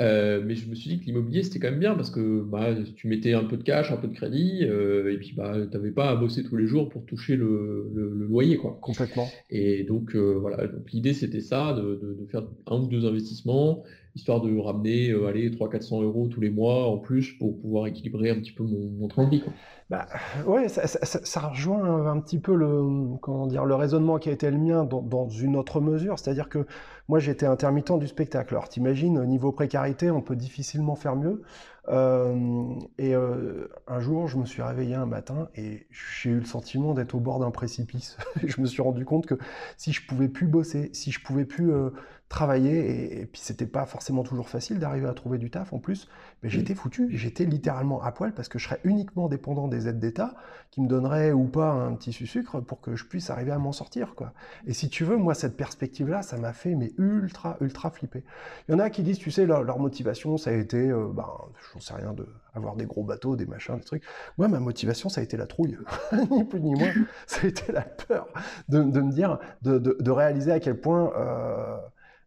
Euh, 0.00 0.42
mais 0.44 0.54
je 0.54 0.68
me 0.68 0.74
suis 0.74 0.88
dit 0.88 0.98
que 0.98 1.04
l'immobilier, 1.04 1.42
c'était 1.42 1.58
quand 1.58 1.70
même 1.70 1.78
bien 1.78 1.94
parce 1.94 2.10
que 2.10 2.42
bah, 2.42 2.70
tu 2.96 3.06
mettais 3.06 3.34
un 3.34 3.44
peu 3.44 3.58
de 3.58 3.62
cash, 3.62 3.92
un 3.92 3.96
peu 3.96 4.08
de 4.08 4.14
crédit, 4.14 4.60
euh, 4.62 5.12
et 5.12 5.18
puis 5.18 5.34
bah, 5.36 5.54
tu 5.70 5.76
n'avais 5.76 5.90
pas 5.90 6.08
à 6.10 6.16
bosser 6.16 6.42
tous 6.42 6.56
les 6.56 6.66
jours 6.66 6.88
pour 6.88 7.04
toucher 7.04 7.36
le, 7.36 7.90
loyer. 8.28 8.56
Quoi. 8.56 8.78
Complètement. 8.80 9.28
Et 9.50 9.84
donc, 9.84 10.16
euh, 10.16 10.38
voilà, 10.40 10.66
donc 10.66 10.90
l'idée, 10.92 11.12
c'était 11.12 11.42
ça, 11.42 11.74
de, 11.74 12.26
faire 12.30 12.44
un 12.66 12.78
ou 12.78 12.86
deux 12.86 13.04
investissements, 13.04 13.84
histoire 14.14 14.40
de 14.40 14.56
ramener 14.58 15.12
allez, 15.28 15.50
300-400 15.50 16.02
euros 16.02 16.28
tous 16.28 16.40
les 16.40 16.50
mois 16.50 16.86
en 16.86 16.98
plus 16.98 17.32
pour 17.32 17.60
pouvoir 17.60 17.86
équilibrer 17.86 18.30
un 18.30 18.36
petit 18.36 18.52
peu 18.52 18.64
mon, 18.64 19.08
train 19.08 19.24
de 19.24 19.30
vie. 19.30 19.44
Bah, 19.90 20.06
ouais, 20.46 20.68
ça, 20.68 21.40
rejoint 21.48 22.06
un 22.06 22.20
petit 22.20 22.38
peu 22.38 22.54
le, 22.54 23.16
comment 23.20 23.46
dire, 23.46 23.64
le 23.64 23.74
raisonnement 23.74 24.18
qui 24.18 24.28
a 24.30 24.32
été 24.32 24.50
le 24.50 24.56
mien 24.56 24.84
dans, 24.84 25.02
dans 25.02 25.28
une 25.28 25.56
autre 25.56 25.80
mesure. 25.80 26.18
C'est-à-dire 26.18 26.48
que 26.48 26.66
moi, 27.08 27.18
j'étais 27.18 27.46
intermittent 27.46 27.98
du 27.98 28.06
spectacle. 28.06 28.54
Alors, 28.54 28.68
t'imagines, 28.68 29.22
niveau 29.24 29.52
précarité, 29.52 30.10
on 30.10 30.22
peut 30.22 30.36
difficilement 30.36 30.96
faire 30.96 31.16
mieux. 31.16 31.42
Euh, 31.88 32.74
et 32.96 33.14
euh, 33.14 33.68
un 33.86 34.00
jour, 34.00 34.26
je 34.26 34.38
me 34.38 34.46
suis 34.46 34.62
réveillé 34.62 34.94
un 34.94 35.04
matin 35.04 35.48
et 35.54 35.86
j'ai 35.90 36.30
eu 36.30 36.38
le 36.38 36.46
sentiment 36.46 36.94
d'être 36.94 37.14
au 37.14 37.20
bord 37.20 37.40
d'un 37.40 37.50
précipice. 37.50 38.16
je 38.42 38.60
me 38.60 38.66
suis 38.66 38.80
rendu 38.80 39.04
compte 39.04 39.26
que 39.26 39.34
si 39.76 39.92
je 39.92 40.06
pouvais 40.06 40.28
plus 40.28 40.46
bosser, 40.46 40.90
si 40.94 41.10
je 41.10 41.22
pouvais 41.22 41.44
plus 41.44 41.72
euh, 41.72 41.90
travailler, 42.28 43.20
et, 43.20 43.26
puis 43.26 43.40
c'était 43.40 43.66
pas 43.66 43.86
forcément 43.86 44.22
toujours 44.22 44.48
facile 44.48 44.78
d'arriver 44.78 45.06
à 45.06 45.14
trouver 45.14 45.38
du 45.38 45.50
taf 45.50 45.72
en 45.72 45.78
plus, 45.78 46.08
mais 46.42 46.48
j'étais 46.48 46.74
foutu, 46.74 47.08
j'étais 47.16 47.44
littéralement 47.44 48.02
à 48.02 48.12
poil 48.12 48.32
parce 48.32 48.48
que 48.48 48.58
je 48.58 48.66
serais 48.66 48.80
uniquement 48.84 49.28
dépendant 49.28 49.68
des 49.68 49.88
aides 49.88 50.00
d'État 50.00 50.34
qui 50.70 50.80
me 50.80 50.88
donneraient 50.88 51.32
ou 51.32 51.44
pas 51.44 51.70
un 51.70 51.94
petit 51.94 52.12
sucre 52.12 52.60
pour 52.60 52.80
que 52.80 52.96
je 52.96 53.04
puisse 53.04 53.30
arriver 53.30 53.52
à 53.52 53.58
m'en 53.58 53.72
sortir. 53.72 54.14
Quoi. 54.14 54.32
Et 54.66 54.72
si 54.72 54.88
tu 54.88 55.04
veux, 55.04 55.16
moi, 55.16 55.34
cette 55.34 55.56
perspective-là, 55.56 56.22
ça 56.22 56.36
m'a 56.36 56.52
fait 56.52 56.74
mais 56.74 56.92
ultra, 56.98 57.56
ultra 57.60 57.90
flipper. 57.90 58.24
Il 58.68 58.72
y 58.72 58.74
en 58.74 58.78
a 58.78 58.90
qui 58.90 59.02
disent, 59.02 59.18
tu 59.18 59.30
sais, 59.30 59.46
leur, 59.46 59.78
motivation, 59.78 60.36
ça 60.36 60.50
a 60.50 60.54
été, 60.54 60.88
ben, 60.88 61.26
j'en 61.72 61.80
sais 61.80 61.94
rien, 61.94 62.12
de 62.12 62.26
avoir 62.54 62.76
des 62.76 62.86
gros 62.86 63.02
bateaux, 63.02 63.36
des 63.36 63.46
machins, 63.46 63.76
des 63.76 63.84
trucs. 63.84 64.04
Moi, 64.38 64.48
ma 64.48 64.60
motivation, 64.60 65.08
ça 65.08 65.20
a 65.20 65.24
été 65.24 65.36
la 65.36 65.46
trouille, 65.46 65.78
ni 66.30 66.44
plus 66.44 66.60
ni 66.60 66.74
moins. 66.74 66.92
ça 67.26 67.40
a 67.42 67.46
été 67.46 67.72
la 67.72 67.82
peur 67.82 68.28
de, 68.68 68.80
me 68.82 69.12
dire, 69.12 69.38
de, 69.62 70.10
réaliser 70.10 70.52
à 70.52 70.60
quel 70.60 70.80
point 70.80 71.12
euh, 71.16 71.76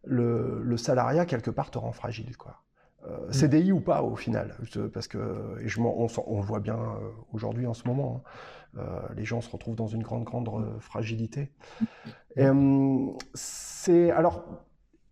le, 0.08 0.76
salariat, 0.76 1.26
quelque 1.26 1.50
part, 1.50 1.70
te 1.70 1.78
rend 1.78 1.92
fragile. 1.92 2.36
Quoi. 2.36 2.62
Euh, 3.06 3.28
mm. 3.28 3.32
CDI 3.32 3.72
ou 3.72 3.80
pas, 3.80 4.02
au 4.02 4.16
final. 4.16 4.56
Parce 4.92 5.08
que, 5.08 5.58
et 5.60 5.68
je 5.68 5.80
on, 5.80 6.06
on, 6.26 6.40
le 6.40 6.46
voit 6.46 6.60
bien 6.60 6.78
euh, 6.78 7.10
aujourd'hui, 7.32 7.66
en 7.66 7.74
ce 7.74 7.86
moment. 7.86 8.22
Hein. 8.76 8.82
les 9.16 9.24
gens 9.24 9.40
se 9.40 9.50
retrouvent 9.50 9.76
dans 9.76 9.86
une 9.86 10.02
grande, 10.02 10.24
grande 10.24 10.64
fragilité. 10.80 11.52
c'est 13.34 14.10
alors 14.10 14.44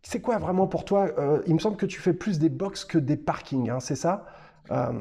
c'est 0.02 0.20
quoi 0.20 0.38
vraiment 0.38 0.68
pour 0.68 0.84
toi 0.84 1.08
Il 1.46 1.54
me 1.54 1.58
semble 1.58 1.76
que 1.76 1.86
tu 1.86 2.00
fais 2.00 2.12
plus 2.12 2.38
des 2.38 2.48
box 2.48 2.84
que 2.84 2.98
des 2.98 3.16
parkings, 3.16 3.70
hein, 3.70 3.80
c'est 3.80 3.96
ça? 3.96 4.26
Euh, 4.70 4.92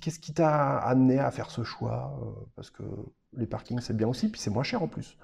qu'est-ce 0.00 0.18
qui 0.18 0.32
t'a 0.32 0.78
amené 0.78 1.18
à 1.18 1.30
faire 1.30 1.50
ce 1.50 1.62
choix? 1.62 2.18
Euh, 2.22 2.46
Parce 2.56 2.70
que 2.70 2.82
les 3.36 3.46
parkings, 3.46 3.80
c'est 3.80 3.96
bien 3.96 4.08
aussi, 4.08 4.30
puis 4.30 4.40
c'est 4.40 4.50
moins 4.50 4.62
cher 4.62 4.82
en 4.82 4.88
plus. 4.88 5.16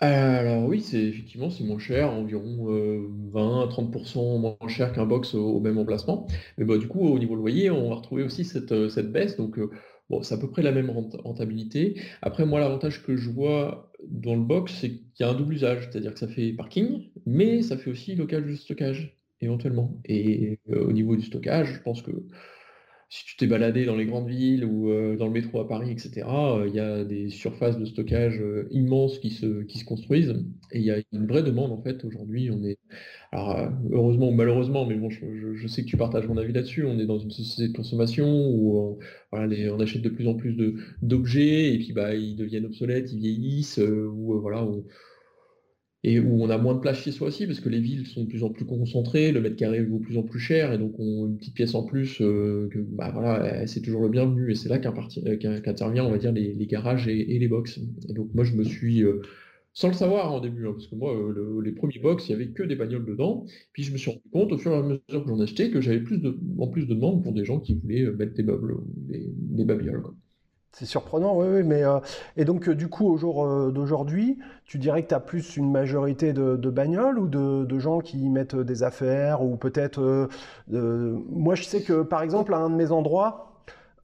Alors 0.00 0.66
oui, 0.66 0.80
c'est 0.80 1.02
effectivement 1.02 1.50
c'est 1.50 1.62
moins 1.64 1.78
cher, 1.78 2.10
environ 2.10 2.66
20 3.32 3.62
à 3.62 3.66
30% 3.66 4.40
moins 4.40 4.56
cher 4.68 4.92
qu'un 4.92 5.04
box 5.04 5.34
au, 5.34 5.60
même 5.60 5.76
emplacement. 5.78 6.26
Mais 6.56 6.64
bah, 6.64 6.78
du 6.78 6.88
coup, 6.88 7.00
au 7.00 7.18
niveau 7.18 7.34
loyer, 7.34 7.70
on 7.70 7.90
va 7.90 7.96
retrouver 7.96 8.22
aussi 8.22 8.44
cette, 8.44 8.88
cette 8.88 9.12
baisse. 9.12 9.36
Donc 9.36 9.58
bon, 10.08 10.22
c'est 10.22 10.34
à 10.34 10.38
peu 10.38 10.50
près 10.50 10.62
la 10.62 10.72
même 10.72 10.90
rentabilité. 10.90 12.00
Après, 12.22 12.46
moi, 12.46 12.60
l'avantage 12.60 13.02
que 13.02 13.16
je 13.16 13.30
vois 13.30 13.92
dans 14.08 14.34
le 14.34 14.42
box, 14.42 14.72
c'est 14.80 14.90
qu'il 14.90 15.20
y 15.20 15.22
a 15.24 15.30
un 15.30 15.34
double 15.34 15.54
usage, 15.54 15.88
c'est-à-dire 15.90 16.14
que 16.14 16.18
ça 16.18 16.28
fait 16.28 16.52
parking, 16.52 17.10
mais 17.26 17.62
ça 17.62 17.76
fait 17.76 17.90
aussi 17.90 18.14
local 18.14 18.46
de 18.46 18.54
stockage, 18.54 19.18
éventuellement. 19.40 20.00
Et 20.06 20.58
au 20.68 20.92
niveau 20.92 21.16
du 21.16 21.22
stockage, 21.22 21.74
je 21.74 21.80
pense 21.80 22.02
que 22.02 22.12
si 23.12 23.24
tu 23.24 23.36
t'es 23.36 23.48
baladé 23.48 23.86
dans 23.86 23.96
les 23.96 24.06
grandes 24.06 24.28
villes 24.28 24.64
ou 24.64 24.88
euh, 24.88 25.16
dans 25.16 25.26
le 25.26 25.32
métro 25.32 25.60
à 25.60 25.66
Paris, 25.66 25.90
etc., 25.90 26.28
euh, 26.28 26.66
il 26.68 26.74
y 26.74 26.78
a 26.78 27.04
des 27.04 27.28
surfaces 27.28 27.76
de 27.76 27.84
stockage 27.84 28.40
euh, 28.40 28.68
immenses 28.70 29.18
qui 29.18 29.30
se, 29.30 29.64
construisent. 29.84 30.36
Et 30.70 30.78
il 30.78 30.84
y 30.84 30.92
a 30.92 30.98
une 31.12 31.26
vraie 31.26 31.42
demande, 31.42 31.72
en 31.72 31.82
fait, 31.82 32.04
aujourd'hui. 32.04 32.50
On 32.52 32.62
est, 32.62 32.78
alors, 33.32 33.68
heureusement 33.90 34.28
ou 34.28 34.32
malheureusement, 34.32 34.86
mais 34.86 34.94
bon, 34.94 35.10
je, 35.10 35.66
sais 35.66 35.82
que 35.82 35.88
tu 35.88 35.96
partages 35.96 36.28
mon 36.28 36.36
avis 36.36 36.52
là-dessus. 36.52 36.84
On 36.84 37.00
est 37.00 37.06
dans 37.06 37.18
une 37.18 37.32
société 37.32 37.72
de 37.72 37.76
consommation 37.76 38.28
où 38.28 38.98
on 39.32 39.80
achète 39.80 40.02
de 40.02 40.08
plus 40.08 40.28
en 40.28 40.34
plus 40.34 40.56
d'objets 41.02 41.74
et 41.74 41.78
puis 41.78 41.92
bah, 41.92 42.14
ils 42.14 42.36
deviennent 42.36 42.66
obsolètes, 42.66 43.12
ils 43.12 43.18
vieillissent, 43.18 43.78
ou 43.78 44.38
voilà, 44.40 44.64
et 46.02 46.18
où 46.18 46.42
on 46.42 46.48
a 46.48 46.56
moins 46.56 46.74
de 46.74 46.80
place 46.80 47.02
chez 47.02 47.12
soi 47.12 47.28
aussi, 47.28 47.46
parce 47.46 47.60
que 47.60 47.68
les 47.68 47.80
villes 47.80 48.06
sont 48.06 48.24
de 48.24 48.28
plus 48.28 48.42
en 48.42 48.50
plus 48.50 48.64
concentrées, 48.64 49.32
le 49.32 49.40
mètre 49.40 49.56
carré 49.56 49.82
vaut 49.82 49.98
de 49.98 50.04
plus 50.04 50.16
en 50.16 50.22
plus 50.22 50.40
cher, 50.40 50.72
et 50.72 50.78
donc 50.78 50.94
on, 50.98 51.26
une 51.26 51.36
petite 51.36 51.54
pièce 51.54 51.74
en 51.74 51.84
plus, 51.84 52.22
euh, 52.22 52.70
bah, 52.92 53.66
c'est 53.66 53.82
toujours 53.82 54.02
le 54.02 54.08
bienvenu, 54.08 54.50
et 54.50 54.54
c'est 54.54 54.70
là 54.70 54.78
qu'intervient, 54.78 56.04
on 56.04 56.10
va 56.10 56.18
dire, 56.18 56.32
les, 56.32 56.54
garages 56.66 57.06
et, 57.06 57.38
les 57.38 57.48
box. 57.48 57.80
Et 58.08 58.14
donc 58.14 58.32
moi, 58.34 58.44
je 58.44 58.54
me 58.54 58.64
suis, 58.64 59.02
euh, 59.04 59.20
sans 59.74 59.88
le 59.88 59.94
savoir 59.94 60.32
en 60.32 60.40
début, 60.40 60.66
hein, 60.66 60.72
parce 60.72 60.86
que 60.86 60.94
moi, 60.94 61.14
euh, 61.14 61.60
les 61.62 61.72
premiers 61.72 61.98
box, 61.98 62.28
il 62.28 62.36
n'y 62.36 62.42
avait 62.42 62.52
que 62.52 62.62
des 62.62 62.76
bagnoles 62.76 63.04
dedans, 63.04 63.44
puis 63.74 63.82
je 63.82 63.92
me 63.92 63.98
suis 63.98 64.10
rendu 64.10 64.22
compte, 64.32 64.52
au 64.52 64.58
fur 64.58 64.72
et 64.72 64.76
à 64.76 64.82
mesure 64.82 65.02
que 65.24 65.28
j'en 65.28 65.40
achetais, 65.40 65.70
que 65.70 65.82
j'avais 65.82 66.00
plus 66.00 66.18
en 66.58 66.68
plus 66.68 66.86
de 66.86 66.94
demandes 66.94 67.22
pour 67.22 67.34
des 67.34 67.44
gens 67.44 67.60
qui 67.60 67.74
voulaient 67.74 68.10
mettre 68.12 68.32
des 68.32 68.42
meubles, 68.42 68.76
des, 68.86 69.26
des 69.36 69.64
babioles. 69.66 70.02
C'est 70.72 70.86
surprenant, 70.86 71.36
oui, 71.36 71.46
oui, 71.50 71.62
mais 71.64 71.82
euh, 71.82 71.98
et 72.36 72.44
donc 72.44 72.68
euh, 72.68 72.74
du 72.76 72.88
coup 72.88 73.08
au 73.08 73.16
jour 73.16 73.44
euh, 73.44 73.72
d'aujourd'hui, 73.72 74.38
tu 74.64 74.78
dirais 74.78 75.02
que 75.02 75.08
tu 75.08 75.14
as 75.14 75.20
plus 75.20 75.56
une 75.56 75.70
majorité 75.70 76.32
de, 76.32 76.54
bagnoles 76.70 77.18
ou 77.18 77.26
de, 77.26 77.78
gens 77.80 77.98
qui 77.98 78.28
mettent 78.28 78.54
des 78.54 78.82
affaires 78.84 79.42
ou 79.42 79.56
peut-être 79.56 80.28
moi 80.68 81.54
je 81.54 81.64
sais 81.64 81.82
que 81.82 82.02
par 82.02 82.22
exemple 82.22 82.54
à 82.54 82.58
un 82.58 82.70
de 82.70 82.76
mes 82.76 82.92
endroits, 82.92 83.49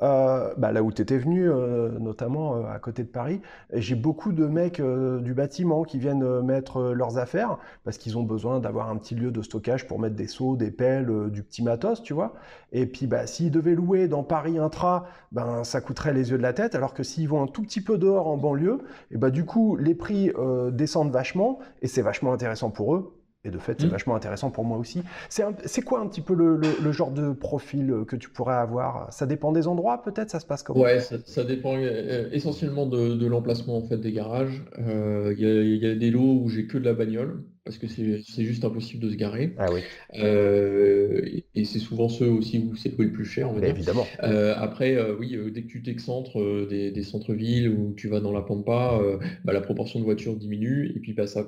euh, 0.02 0.52
bah, 0.56 0.72
là 0.72 0.82
où 0.82 0.92
tu 0.92 1.02
étais 1.02 1.18
venu, 1.18 1.48
euh, 1.48 1.98
notamment 1.98 2.56
euh, 2.56 2.66
à 2.70 2.78
côté 2.78 3.02
de 3.02 3.08
Paris, 3.08 3.40
j'ai 3.72 3.94
beaucoup 3.94 4.32
de 4.32 4.46
mecs 4.46 4.80
du 4.80 5.34
bâtiment 5.34 5.84
qui 5.84 5.98
viennent 5.98 6.42
mettre 6.42 6.92
leurs 6.92 7.18
affaires 7.18 7.58
parce 7.84 7.98
qu'ils 7.98 8.18
ont 8.18 8.22
besoin 8.22 8.60
d'avoir 8.60 8.90
un 8.90 8.96
petit 8.96 9.14
lieu 9.14 9.30
de 9.30 9.42
stockage 9.42 9.86
pour 9.86 9.98
mettre 9.98 10.16
des 10.16 10.26
seaux, 10.26 10.56
des 10.56 10.70
pelles, 10.70 11.30
du 11.30 11.42
petit 11.42 11.62
matos, 11.62 12.02
tu 12.02 12.12
vois. 12.12 12.34
Et 12.72 12.86
puis, 12.86 13.06
bah, 13.06 13.26
s'ils 13.26 13.50
devaient 13.50 13.74
louer 13.74 14.08
dans 14.08 14.22
Paris 14.22 14.58
Intra, 14.58 15.06
ben, 15.32 15.64
ça 15.64 15.80
coûterait 15.80 16.12
les 16.12 16.30
yeux 16.30 16.38
de 16.38 16.42
la 16.42 16.52
tête, 16.52 16.74
alors 16.74 16.94
que 16.94 17.02
s'ils 17.02 17.28
vont 17.28 17.42
un 17.42 17.46
tout 17.46 17.62
petit 17.62 17.80
peu 17.80 17.98
dehors 17.98 18.28
en 18.28 18.36
banlieue, 18.36 18.78
et 19.10 19.16
bah, 19.16 19.30
du 19.30 19.44
coup, 19.44 19.76
les 19.76 19.94
prix 19.94 20.32
descendent 20.72 21.12
vachement 21.12 21.58
et 21.82 21.88
c'est 21.88 22.02
vachement 22.02 22.32
intéressant 22.32 22.70
pour 22.70 22.94
eux 22.94 23.15
Et 23.46 23.50
de 23.50 23.58
fait, 23.58 23.76
c'est 23.78 23.86
mmh. 23.86 23.90
vachement 23.90 24.16
intéressant 24.16 24.50
pour 24.50 24.64
moi 24.64 24.76
aussi. 24.76 25.02
C'est 25.28 25.82
quoi 25.82 26.00
un 26.00 26.08
petit 26.08 26.20
peu 26.20 26.34
le, 26.34 26.92
genre 26.92 27.12
de 27.12 27.32
profil 27.32 27.90
euh, 27.90 28.04
que 28.04 28.16
tu 28.16 28.28
pourrais 28.28 28.56
avoir? 28.56 29.12
Ça 29.12 29.26
dépend 29.26 29.52
des 29.52 29.68
endroits, 29.68 30.02
peut-être? 30.02 30.30
Ça 30.30 30.40
se 30.40 30.46
passe 30.46 30.64
comment? 30.64 30.80
Ouais, 30.80 30.98
ça, 31.00 31.44
dépend 31.44 31.76
euh, 31.76 32.28
essentiellement 32.32 32.86
de, 32.86 33.26
l'emplacement 33.26 33.76
en 33.76 33.82
fait 33.82 33.98
des 33.98 34.12
garages. 34.12 34.64
Euh, 34.80 35.32
il 35.38 35.76
y, 35.76 35.86
a 35.86 35.94
des 35.94 36.10
lots 36.10 36.40
où 36.42 36.48
j'ai 36.48 36.66
que 36.66 36.76
de 36.78 36.84
la 36.84 36.94
bagnole 36.94 37.44
parce 37.64 37.78
que 37.78 37.88
c'est 37.88 38.44
juste 38.44 38.64
impossible 38.64 39.02
de 39.02 39.10
se 39.10 39.16
garer. 39.16 39.54
Ah 39.58 39.66
oui. 39.72 39.80
et, 40.14 41.64
c'est 41.64 41.80
souvent 41.80 42.08
ceux 42.08 42.28
aussi 42.28 42.60
où 42.60 42.76
c'est 42.76 42.96
le 42.96 43.10
plus 43.10 43.24
cher, 43.24 43.50
on 43.50 43.60
Évidemment. 43.60 44.06
après, 44.20 44.96
oui, 45.18 45.36
dès 45.52 45.62
que 45.62 45.68
tu 45.68 45.82
t'excentres 45.82 46.38
des, 46.68 46.90
des 46.90 47.02
centres-villes 47.02 47.68
ou 47.68 47.92
tu 47.96 48.08
vas 48.08 48.20
dans 48.20 48.32
la 48.32 48.42
Pampa, 48.42 49.00
bah, 49.44 49.52
la 49.52 49.60
proportion 49.60 49.98
de 49.98 50.04
voitures 50.04 50.36
diminue 50.36 50.92
et 50.94 51.00
puis 51.00 51.12
bah, 51.12 51.26
ça 51.26 51.40
euh, 51.40 51.44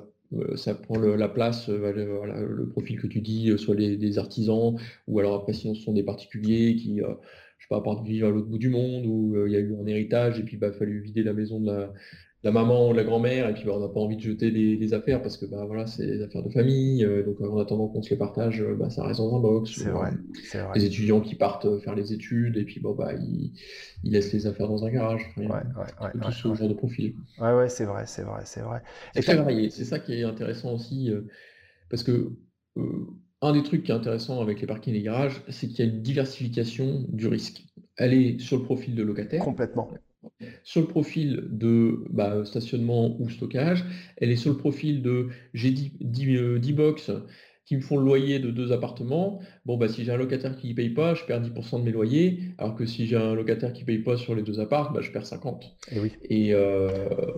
ça 0.55 0.75
prend 0.75 0.97
la 0.97 1.27
place, 1.27 1.69
euh, 1.69 1.91
le, 1.91 2.67
profil 2.67 2.99
que 2.99 3.07
tu 3.07 3.21
dis, 3.21 3.49
euh, 3.49 3.57
soit 3.57 3.75
des 3.75 4.17
artisans, 4.17 4.75
ou 5.07 5.19
alors 5.19 5.35
après 5.35 5.53
sinon 5.53 5.73
ce 5.73 5.81
sont 5.81 5.93
des 5.93 6.03
particuliers 6.03 6.75
qui, 6.75 6.97
je 6.97 7.63
sais 7.63 7.67
pas, 7.69 7.81
partent 7.81 8.05
vivre 8.05 8.27
à 8.27 8.31
l'autre 8.31 8.47
bout 8.47 8.57
du 8.57 8.69
monde, 8.69 9.05
où 9.05 9.45
il 9.45 9.51
y 9.51 9.55
a 9.55 9.59
eu 9.59 9.75
un 9.75 9.85
héritage 9.87 10.39
et 10.39 10.43
puis 10.43 10.55
il 10.57 10.59
bah, 10.59 10.71
fallu 10.71 11.01
vider 11.01 11.23
la 11.23 11.33
maison 11.33 11.59
de 11.59 11.67
la, 11.67 11.93
la 12.43 12.51
maman 12.51 12.89
ou 12.89 12.93
la 12.93 13.03
grand-mère, 13.03 13.49
et 13.49 13.53
puis 13.53 13.65
bah, 13.65 13.73
on 13.75 13.81
n'a 13.81 13.89
pas 13.89 13.99
envie 13.99 14.15
de 14.15 14.21
jeter 14.21 14.49
des, 14.51 14.93
affaires 14.93 15.21
parce 15.21 15.35
que 15.35 15.45
bah, 15.45 15.65
voilà, 15.65 15.87
c'est 15.87 16.05
des 16.05 16.21
affaires 16.21 16.41
de 16.41 16.49
famille, 16.49 17.03
euh, 17.03 17.23
donc 17.23 17.41
en 17.41 17.57
attendant 17.59 17.87
qu'on 17.87 18.01
se 18.01 18.09
les 18.11 18.15
partage, 18.15 18.61
euh, 18.61 18.75
bah, 18.75 18.89
ça 18.89 19.03
reste 19.03 19.19
dans 19.19 19.35
un 19.35 19.39
box. 19.39 19.71
C'est 19.71 19.89
vrai, 19.89 20.11
euh, 20.55 20.65
Les 20.73 20.85
étudiants 20.85 21.19
qui 21.19 21.35
partent 21.35 21.79
faire 21.79 21.95
les 21.95 22.13
études, 22.13 22.55
et 22.55 22.63
puis 22.63 22.79
bon, 22.79 22.93
bah, 22.93 23.13
ils, 23.13 23.51
laissent 24.03 24.31
les 24.31 24.47
affaires 24.47 24.69
dans 24.69 24.85
un 24.85 24.89
garage. 24.89 25.25
ouais, 25.37 25.47
ouais, 25.47 26.11
tout 26.21 26.31
ce 26.31 26.55
genre 26.55 26.69
de 26.69 26.73
profil. 26.73 27.13
Ouais, 27.39 27.53
ouais, 27.53 27.69
c'est 27.69 27.85
vrai, 27.85 28.03
c'est 28.07 28.23
vrai, 28.23 28.41
c'est 28.45 28.61
vrai. 28.61 28.81
Très 29.15 29.35
varié, 29.35 29.69
c'est 29.69 29.85
ça 29.85 29.99
qui 29.99 30.13
est 30.13 30.23
intéressant 30.23 30.73
aussi, 30.73 31.11
parce 31.89 32.03
que 32.03 32.31
un 33.41 33.53
des 33.53 33.63
trucs 33.63 33.83
qui 33.83 33.91
est 33.91 33.95
intéressant 33.95 34.41
avec 34.41 34.61
les 34.61 34.67
parkings 34.67 34.93
et 34.93 34.97
les 34.97 35.03
garages, 35.03 35.41
c'est 35.49 35.67
qu'il 35.67 35.85
y 35.85 35.89
a 35.89 35.91
une 35.91 36.01
diversification 36.01 37.05
du 37.09 37.27
risque. 37.27 37.65
Elle 37.97 38.13
est 38.13 38.39
sur 38.39 38.57
le 38.57 38.63
profil 38.63 38.95
de 38.95 39.03
locataire. 39.03 39.43
Complètement 39.43 39.89
sur 40.63 40.81
le 40.81 40.87
profil 40.87 41.47
de 41.49 42.03
bah, 42.09 42.43
stationnement 42.45 43.19
ou 43.19 43.29
stockage, 43.29 43.85
elle 44.17 44.31
est 44.31 44.35
sur 44.35 44.51
le 44.51 44.57
profil 44.57 45.01
de 45.01 45.29
j'ai 45.53 45.71
10, 45.71 46.37
euh, 46.37 46.59
box 46.73 47.11
qui 47.69 47.75
me 47.75 47.81
font 47.81 47.97
le 47.97 48.03
loyer 48.03 48.39
de 48.39 48.49
deux 48.49 48.71
appartements. 48.71 49.41
Bon, 49.63 49.77
bah, 49.77 49.87
si 49.87 50.03
j'ai 50.03 50.11
un 50.11 50.17
locataire 50.17 50.55
qui 50.55 50.69
ne 50.69 50.73
paye 50.73 50.89
pas, 50.89 51.13
je 51.13 51.23
perds 51.23 51.41
10% 51.41 51.79
de 51.79 51.83
mes 51.83 51.91
loyers, 51.91 52.39
alors 52.57 52.73
que 52.73 52.87
si 52.87 53.05
j'ai 53.05 53.15
un 53.15 53.35
locataire 53.35 53.73
qui 53.73 53.81
ne 53.81 53.85
paye 53.85 53.99
pas 53.99 54.17
sur 54.17 54.33
les 54.33 54.41
deux 54.41 54.59
appartements, 54.59 54.95
bah, 54.95 55.01
je 55.01 55.11
perds 55.11 55.27
50. 55.27 55.77
Et, 55.91 55.99
oui. 55.99 56.11
et 56.23 56.55
euh, 56.55 56.87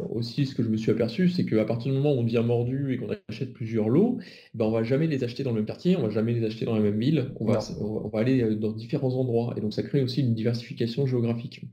aussi, 0.10 0.46
ce 0.46 0.56
que 0.56 0.64
je 0.64 0.70
me 0.70 0.78
suis 0.78 0.90
aperçu, 0.90 1.28
c'est 1.28 1.46
qu'à 1.46 1.66
partir 1.66 1.92
du 1.92 1.98
moment 1.98 2.14
où 2.14 2.20
on 2.20 2.24
devient 2.24 2.44
mordu 2.46 2.94
et 2.94 2.98
qu'on 2.98 3.10
achète 3.28 3.52
plusieurs 3.52 3.90
lots, 3.90 4.20
bah, 4.54 4.64
on 4.64 4.70
ne 4.72 4.76
va 4.76 4.84
jamais 4.84 5.08
les 5.08 5.26
acheter 5.26 5.44
dans 5.44 5.50
le 5.50 5.58
même 5.58 5.66
quartier, 5.66 5.98
on 5.98 6.04
ne 6.04 6.08
va 6.08 6.14
jamais 6.14 6.34
les 6.34 6.46
acheter 6.46 6.64
dans 6.64 6.76
la 6.76 6.82
même 6.82 6.98
ville, 6.98 7.34
on 7.42 7.46
va, 7.46 7.60
on 7.82 8.08
va 8.08 8.20
aller 8.20 8.42
euh, 8.42 8.56
dans 8.56 8.72
différents 8.72 9.14
endroits. 9.16 9.54
Et 9.58 9.60
donc, 9.60 9.74
ça 9.74 9.84
crée 9.84 10.02
aussi 10.02 10.22
une 10.22 10.34
diversification 10.34 11.06
géographique. 11.06 11.66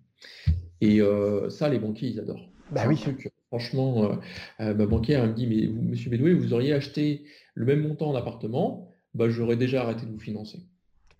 Et 0.80 1.00
euh, 1.00 1.50
ça, 1.50 1.68
les 1.68 1.78
banquiers, 1.78 2.08
ils 2.08 2.20
adorent. 2.20 2.48
Bah 2.70 2.82
oui. 2.86 3.02
franchement, 3.48 4.04
euh, 4.04 4.14
euh, 4.60 4.74
ma 4.74 4.86
banquière, 4.86 5.24
elle 5.24 5.30
me 5.30 5.34
dit, 5.34 5.46
mais 5.46 5.66
vous, 5.66 5.82
monsieur 5.82 6.10
Bédoué, 6.10 6.34
vous 6.34 6.52
auriez 6.52 6.74
acheté 6.74 7.24
le 7.54 7.64
même 7.64 7.86
montant 7.86 8.12
d'appartement, 8.12 8.94
bah, 9.14 9.28
j'aurais 9.28 9.56
déjà 9.56 9.82
arrêté 9.82 10.06
de 10.06 10.12
vous 10.12 10.20
financer. 10.20 10.60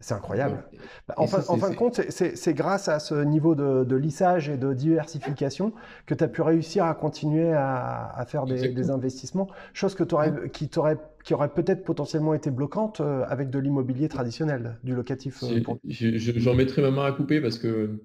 C'est 0.01 0.15
incroyable. 0.15 0.63
Bah, 1.09 1.15
en, 1.17 1.27
fin, 1.27 1.71
de 1.71 1.75
compte, 1.75 2.01
c'est 2.09 2.55
grâce 2.55 2.89
à 2.89 3.01
ce 3.01 3.17
niveau 3.17 3.57
de, 3.57 3.97
lissage 3.97 4.49
et 4.49 4.57
de 4.57 4.73
diversification 4.73 5.73
que 6.07 6.15
tu 6.15 6.23
as 6.23 6.29
pu 6.29 6.41
réussir 6.41 6.85
à 6.85 6.95
continuer 6.95 7.53
à, 7.53 8.25
faire 8.29 8.45
des, 8.45 8.91
investissements, 8.91 9.49
chose 9.73 9.97
que 9.97 10.05
aurais, 10.15 10.51
qui, 10.53 10.69
qui 10.69 11.35
aurait 11.35 11.49
peut-être 11.49 11.83
potentiellement 11.83 12.35
été 12.35 12.53
bloquante 12.53 13.01
avec 13.27 13.51
de 13.51 13.59
l'immobilier 13.59 14.09
traditionnel, 14.09 14.77
du 14.85 14.95
locatif. 14.95 15.43
J'en 15.89 16.55
mettrai 16.55 16.81
ma 16.81 16.93
main 16.93 17.07
à 17.07 17.11
couper 17.11 17.41
parce 17.41 17.59
que 17.59 17.99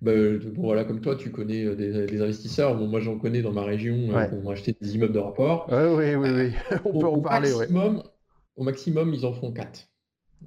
bah, 0.00 0.12
voilà, 0.56 0.84
comme 0.84 1.00
toi, 1.00 1.16
tu 1.16 1.30
connais 1.30 1.64
euh, 1.64 1.74
des, 1.74 2.20
investisseurs. 2.20 2.76
Bon, 2.76 2.86
moi, 2.86 3.00
j'en 3.00 3.18
connais 3.18 3.42
dans 3.42 3.52
ma 3.52 3.64
région 3.64 3.96
euh, 4.10 4.26
qui 4.26 4.34
ont 4.34 4.50
acheté 4.50 4.76
des 4.80 4.94
immeubles 4.94 5.12
de 5.12 5.18
rapport. 5.18 5.66
oui, 5.70 6.14
oui, 6.14 6.28
oui. 6.30 6.52
On 6.84 6.98
peut 6.98 7.06
en 7.06 7.20
parler. 7.20 7.52
Maximum, 7.52 8.02
Au 8.56 8.62
maximum, 8.62 9.12
ils 9.12 9.26
en 9.26 9.32
font 9.32 9.52
4. 9.52 9.88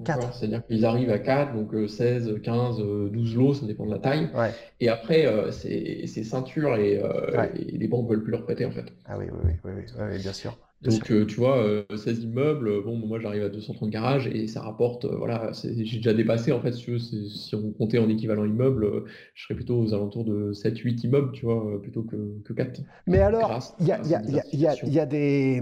4. 0.05 0.33
C'est-à-dire 0.33 0.65
qu'ils 0.65 0.85
arrivent 0.85 1.11
à 1.11 1.19
4, 1.19 1.53
donc 1.53 1.75
16, 1.89 2.41
15, 2.41 2.77
12 2.77 3.35
lots, 3.35 3.53
ça 3.53 3.65
dépend 3.65 3.85
de 3.85 3.91
la 3.91 3.99
taille. 3.99 4.29
Et 4.79 4.87
après, 4.87 5.25
euh, 5.25 5.51
c'est 5.51 6.07
ceinture 6.23 6.77
et, 6.77 7.01
les 7.57 7.87
banques 7.89 8.05
ne 8.05 8.11
veulent 8.11 8.23
plus 8.23 8.31
leur 8.31 8.43
prêter 8.43 8.65
en 8.65 8.71
fait. 8.71 8.85
Ah 9.05 9.17
oui, 9.17 9.25
oui, 9.29 9.51
oui, 9.65 9.71
oui, 9.75 9.83
oui 9.99 10.17
bien 10.19 10.33
sûr. 10.33 10.57
Donc, 10.81 11.11
euh, 11.11 11.25
tu 11.27 11.35
vois, 11.35 11.85
16 11.95 12.07
euh, 12.07 12.23
immeubles, 12.23 12.83
bon, 12.83 12.95
moi 12.95 13.19
j'arrive 13.19 13.43
à 13.43 13.49
230 13.49 13.91
garages 13.91 14.25
et 14.25 14.47
ça 14.47 14.61
rapporte, 14.61 15.05
euh, 15.05 15.15
voilà, 15.15 15.51
j'ai 15.63 15.97
déjà 15.97 16.13
dépassé 16.13 16.51
en 16.51 16.59
fait, 16.59 16.71
si, 16.73 17.55
on 17.55 17.71
comptait 17.71 17.99
en 17.99 18.09
équivalent 18.09 18.45
immeuble, 18.45 19.03
je 19.35 19.43
serais 19.43 19.53
plutôt 19.53 19.79
aux 19.79 19.93
alentours 19.93 20.25
de 20.25 20.53
7-8 20.53 21.05
immeubles, 21.05 21.31
tu 21.33 21.45
vois, 21.45 21.79
plutôt 21.83 22.01
que, 22.01 22.41
que 22.43 22.53
4. 22.53 22.81
Mais 23.05 23.19
alors, 23.19 23.75
il 23.79 23.87
y 23.87 23.91
a, 23.91 24.01
y, 24.01 24.15
a, 24.15 24.21
y, 24.23 24.65
a, 24.67 24.75
y 24.83 24.99
a, 24.99 25.05
des, 25.05 25.61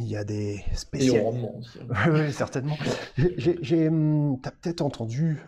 y 0.00 0.16
a 0.16 0.24
des 0.24 0.60
spécialistes. 0.74 1.80
Hein. 1.90 2.10
oui, 2.12 2.30
certainement. 2.32 2.76
Hum, 3.18 4.38
tu 4.42 4.48
as 4.48 4.52
peut-être 4.52 4.82
entendu 4.82 5.38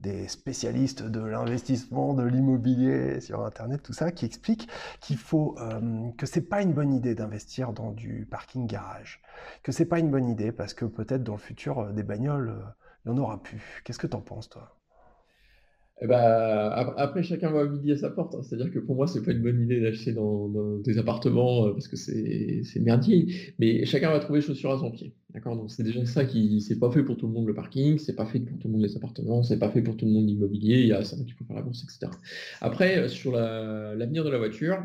des 0.00 0.28
spécialistes 0.28 1.02
de 1.02 1.20
l'investissement, 1.20 2.14
de 2.14 2.22
l'immobilier 2.24 3.20
sur 3.20 3.44
Internet, 3.44 3.82
tout 3.82 3.92
ça, 3.92 4.12
qui 4.12 4.24
expliquent 4.24 4.68
qu'il 5.00 5.18
faut 5.18 5.56
euh, 5.58 6.10
que 6.16 6.26
c'est 6.26 6.48
pas 6.48 6.62
une 6.62 6.72
bonne 6.72 6.92
idée 6.92 7.14
d'investir 7.14 7.72
dans 7.72 7.90
du 7.90 8.26
parking 8.30 8.66
garage, 8.66 9.20
que 9.62 9.72
c'est 9.72 9.86
pas 9.86 9.98
une 9.98 10.10
bonne 10.10 10.28
idée 10.28 10.52
parce 10.52 10.74
que 10.74 10.84
peut-être 10.84 11.24
dans 11.24 11.32
le 11.34 11.38
futur 11.38 11.80
euh, 11.80 11.92
des 11.92 12.04
bagnoles, 12.04 12.50
euh, 12.50 12.62
il 13.04 13.12
n'y 13.12 13.18
en 13.18 13.22
aura 13.22 13.42
plus. 13.42 13.82
Qu'est-ce 13.84 13.98
que 13.98 14.06
tu 14.06 14.16
en 14.16 14.20
penses, 14.20 14.48
toi? 14.48 14.77
Eh 16.00 16.06
ben, 16.06 16.16
après, 16.96 17.24
chacun 17.24 17.50
va 17.50 17.64
midi 17.64 17.90
à 17.90 17.96
sa 17.96 18.10
porte. 18.10 18.34
Hein. 18.34 18.42
C'est-à-dire 18.42 18.70
que 18.72 18.78
pour 18.78 18.94
moi, 18.94 19.08
c'est 19.08 19.22
pas 19.22 19.32
une 19.32 19.42
bonne 19.42 19.60
idée 19.60 19.80
d'acheter 19.80 20.12
dans, 20.12 20.48
des 20.78 20.98
appartements 20.98 21.66
euh, 21.66 21.72
parce 21.72 21.88
que 21.88 21.96
c'est 21.96 22.80
merdier. 22.80 23.26
Mais 23.58 23.84
chacun 23.84 24.10
va 24.10 24.20
trouver 24.20 24.40
chaussures 24.40 24.72
à 24.72 24.78
son 24.78 24.92
pied. 24.92 25.12
D'accord? 25.34 25.56
Donc 25.56 25.70
c'est 25.70 25.82
déjà 25.82 26.04
ça 26.06 26.24
qui 26.24 26.60
c'est 26.60 26.78
pas 26.78 26.90
fait 26.90 27.02
pour 27.02 27.16
tout 27.16 27.26
le 27.26 27.32
monde 27.32 27.46
le 27.46 27.54
parking, 27.54 27.98
c'est 27.98 28.14
pas 28.14 28.26
fait 28.26 28.38
pour 28.40 28.58
tout 28.58 28.68
le 28.68 28.74
monde 28.74 28.82
les 28.82 28.96
appartements, 28.96 29.42
c'est 29.42 29.58
pas 29.58 29.68
fait 29.68 29.82
pour 29.82 29.96
tout 29.96 30.06
le 30.06 30.12
monde 30.12 30.26
l'immobilier. 30.26 30.80
Il 30.80 30.86
y 30.86 30.92
a 30.92 31.02
ça 31.04 31.16
qui 31.16 31.32
faire 31.32 31.56
la 31.56 31.62
bourse, 31.62 31.82
etc. 31.82 32.12
Après, 32.60 33.08
sur 33.08 33.32
l'avenir 33.32 34.24
de 34.24 34.30
la 34.30 34.38
voiture, 34.38 34.78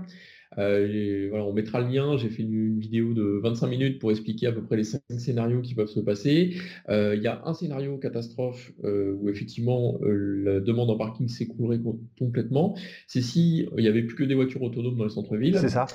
euh, 0.57 1.27
voilà, 1.29 1.45
on 1.45 1.53
mettra 1.53 1.81
le 1.81 1.88
lien. 1.88 2.17
J'ai 2.17 2.29
fait 2.29 2.43
une, 2.43 2.79
vidéo 2.79 3.13
de 3.13 3.39
25 3.41 3.67
minutes 3.67 4.00
pour 4.00 4.12
expliquer 4.12 4.48
à 4.48 4.51
peu 4.51 4.63
près 4.63 4.75
les 4.75 4.83
cinq 4.83 5.01
scénarios 5.17 5.62
qui 5.62 5.75
peuvent 5.75 5.88
se 5.88 6.00
passer. 6.00 6.55
Euh, 6.89 7.15
il 7.15 7.24
y 7.24 7.27
a 7.27 7.41
un 7.45 7.53
scénario 7.53 7.98
catastrophe 7.98 8.74
euh, 8.83 9.15
où 9.19 9.29
effectivement 9.29 10.00
la 10.01 10.60
demande 10.60 10.89
en 10.89 10.98
parking 10.98 11.27
s'écroulerait 11.27 11.79
complètement. 12.17 12.75
C'est 13.07 13.22
si 13.22 13.67
il 13.77 13.81
n'y 13.81 13.88
avait 13.88 14.03
plus 14.03 14.15
que 14.15 14.24
des 14.24 14.36
voitures 14.36 14.62
autonomes 14.62 14.98
dans 14.98 15.05
les 15.05 15.10
centres-villes. 15.10 15.57
C'est 15.60 15.69
ça. 15.69 15.86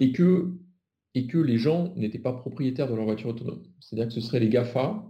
Et 0.00 0.12
que, 0.12 0.50
et 1.14 1.26
que 1.26 1.38
les 1.38 1.56
gens 1.56 1.94
n'étaient 1.96 2.18
pas 2.18 2.32
propriétaires 2.32 2.90
de 2.90 2.96
leur 2.96 3.04
voiture 3.04 3.30
autonome. 3.30 3.62
C'est-à-dire 3.80 4.08
que 4.08 4.14
ce 4.14 4.20
seraient 4.20 4.40
les 4.40 4.48
GAFA, 4.48 5.04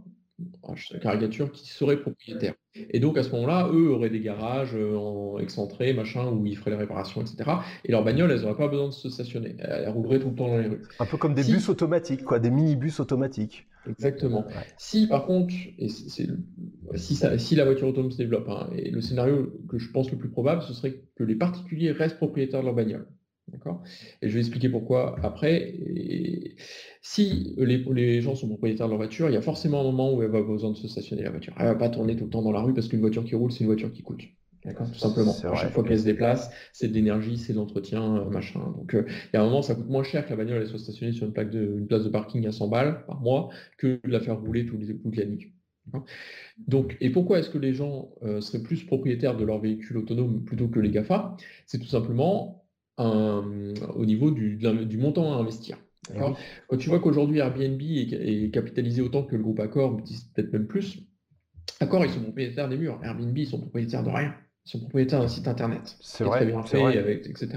caricature, 1.00 1.52
qui 1.52 1.68
seraient 1.68 2.00
propriétaires. 2.00 2.54
Et 2.74 2.98
donc 2.98 3.16
à 3.16 3.22
ce 3.22 3.30
moment-là, 3.30 3.70
eux 3.72 3.90
auraient 3.90 4.10
des 4.10 4.20
garages 4.20 4.74
euh, 4.74 4.96
en 4.96 5.38
excentrés, 5.38 5.92
machin, 5.92 6.30
où 6.30 6.44
ils 6.46 6.56
feraient 6.56 6.72
les 6.72 6.76
réparations, 6.76 7.20
etc. 7.20 7.50
Et 7.84 7.92
leurs 7.92 8.04
bagnoles, 8.04 8.32
elles 8.32 8.40
n'auraient 8.40 8.56
pas 8.56 8.68
besoin 8.68 8.88
de 8.88 8.92
se 8.92 9.08
stationner. 9.08 9.56
Elles 9.58 9.88
rouleraient 9.88 10.18
tout 10.18 10.30
le 10.30 10.34
temps 10.34 10.48
dans 10.48 10.58
les 10.58 10.66
rues. 10.66 10.82
Un 10.98 11.06
peu 11.06 11.16
comme 11.16 11.34
des 11.34 11.44
bus 11.44 11.68
automatiques, 11.68 12.24
quoi, 12.24 12.40
des 12.40 12.50
minibus 12.50 13.00
automatiques. 13.00 13.66
Exactement. 13.88 14.46
Si 14.78 15.06
par 15.06 15.26
contre, 15.26 15.54
et 15.78 15.88
si, 15.88 16.26
si, 16.96 17.54
la 17.54 17.64
voiture 17.64 17.88
autonome 17.88 18.10
se 18.10 18.18
développe, 18.18 18.48
hein, 18.48 18.70
et 18.74 18.90
le 18.90 19.00
scénario 19.00 19.52
que 19.68 19.78
je 19.78 19.90
pense 19.90 20.10
le 20.10 20.16
plus 20.16 20.30
probable, 20.30 20.62
ce 20.62 20.72
serait 20.72 21.02
que 21.16 21.24
les 21.24 21.34
particuliers 21.34 21.92
restent 21.92 22.16
propriétaires 22.16 22.60
de 22.60 22.66
leur 22.66 22.74
bagnole. 22.74 23.06
D'accord? 23.48 23.82
Et 24.22 24.28
je 24.30 24.34
vais 24.34 24.40
expliquer 24.40 24.70
pourquoi 24.70 25.16
après. 25.22 25.74
Si 27.02 27.54
les, 27.58 28.20
gens 28.20 28.34
sont 28.34 28.48
propriétaires 28.48 28.86
de 28.86 28.90
leur 28.90 28.98
voiture, 28.98 29.28
il 29.28 29.34
y 29.34 29.36
a 29.36 29.42
forcément 29.42 29.80
un 29.80 29.84
moment 29.84 30.14
où 30.14 30.22
elle 30.22 30.30
va 30.30 30.38
avoir 30.38 30.54
besoin 30.54 30.70
de 30.70 30.76
se 30.76 30.88
stationner 30.88 31.22
la 31.22 31.30
voiture. 31.30 31.54
Elle 31.58 31.66
ne 31.66 31.72
va 31.72 31.78
pas 31.78 31.88
tourner 31.88 32.16
tout 32.16 32.24
le 32.24 32.30
temps 32.30 32.42
dans 32.42 32.52
la 32.52 32.60
rue 32.60 32.74
parce 32.74 32.88
qu'une 32.88 33.00
voiture 33.00 33.24
qui 33.24 33.34
roule, 33.34 33.52
c'est 33.52 33.60
une 33.60 33.66
voiture 33.66 33.92
qui 33.92 34.02
coûte. 34.02 34.22
D'accord? 34.64 34.90
Tout 34.90 34.98
simplement. 34.98 35.34
À 35.44 35.54
chaque 35.56 35.72
fois 35.72 35.84
qu'elle 35.84 35.98
se 35.98 36.04
déplace, 36.04 36.50
c'est 36.72 36.88
de 36.88 36.94
l'énergie, 36.94 37.36
c'est 37.36 37.52
de 37.52 37.58
l'entretien, 37.58 38.16
euh, 38.16 38.30
machin. 38.30 38.60
Donc 38.76 38.94
euh, 38.94 39.04
il 39.06 39.36
y 39.36 39.38
a 39.38 39.42
un 39.42 39.44
moment, 39.44 39.60
ça 39.60 39.74
coûte 39.74 39.88
moins 39.88 40.02
cher 40.02 40.24
que 40.24 40.30
la 40.30 40.36
bagnole 40.36 40.62
elle 40.62 40.68
soit 40.68 40.78
stationnée 40.78 41.12
sur 41.12 41.26
une, 41.26 41.32
plaque 41.32 41.50
de, 41.50 41.84
place 41.86 42.04
de 42.04 42.08
parking 42.08 42.46
à 42.46 42.52
100 42.52 42.68
balles 42.68 43.04
par 43.06 43.20
mois 43.20 43.50
que 43.76 44.00
de 44.02 44.10
la 44.10 44.20
faire 44.20 44.40
rouler 44.40 44.64
tous 44.64 44.78
les, 44.78 44.96
toute 44.96 45.16
la 45.16 45.26
nuit. 45.26 45.52
Donc, 46.66 46.96
et 47.02 47.10
pourquoi 47.10 47.40
est-ce 47.40 47.50
que 47.50 47.58
les 47.58 47.74
gens 47.74 48.10
euh, 48.22 48.40
seraient 48.40 48.62
plus 48.62 48.84
propriétaires 48.84 49.36
de 49.36 49.44
leur 49.44 49.58
véhicule 49.58 49.98
autonome 49.98 50.42
plutôt 50.44 50.68
que 50.68 50.80
les 50.80 50.90
GAFA? 50.90 51.36
C'est 51.66 51.78
tout 51.78 51.86
simplement 51.86 52.62
au 52.96 54.06
niveau 54.06 54.30
du, 54.30 54.58
montant 54.98 55.34
à 55.34 55.36
investir. 55.36 55.76
Eh 56.12 56.18
Quand 56.68 56.76
tu 56.76 56.88
vois 56.88 57.00
qu'aujourd'hui 57.00 57.38
Airbnb 57.38 57.80
est, 57.80 58.52
capitalisé 58.52 59.00
autant 59.02 59.22
que 59.22 59.36
le 59.36 59.42
groupe 59.42 59.60
Accor, 59.60 59.96
peut-être 59.96 60.52
même 60.52 60.66
plus, 60.66 60.98
Accor, 61.80 62.04
ils 62.04 62.10
sont 62.10 62.20
propriétaires 62.20 62.68
des 62.68 62.76
murs. 62.76 63.00
Airbnb, 63.02 63.36
ils 63.36 63.46
sont 63.46 63.60
propriétaires 63.60 64.02
de 64.02 64.10
rien. 64.10 64.34
sont 64.64 64.80
propriétaires 64.80 65.20
d'un 65.20 65.28
site 65.28 65.48
internet. 65.48 65.96
C'est 66.00 66.24
vrai, 66.24 66.46
bien 66.46 66.62
c'est 66.62 66.76
fait, 66.76 66.82
vrai. 66.82 66.98
avec, 66.98 67.26
etc. 67.26 67.48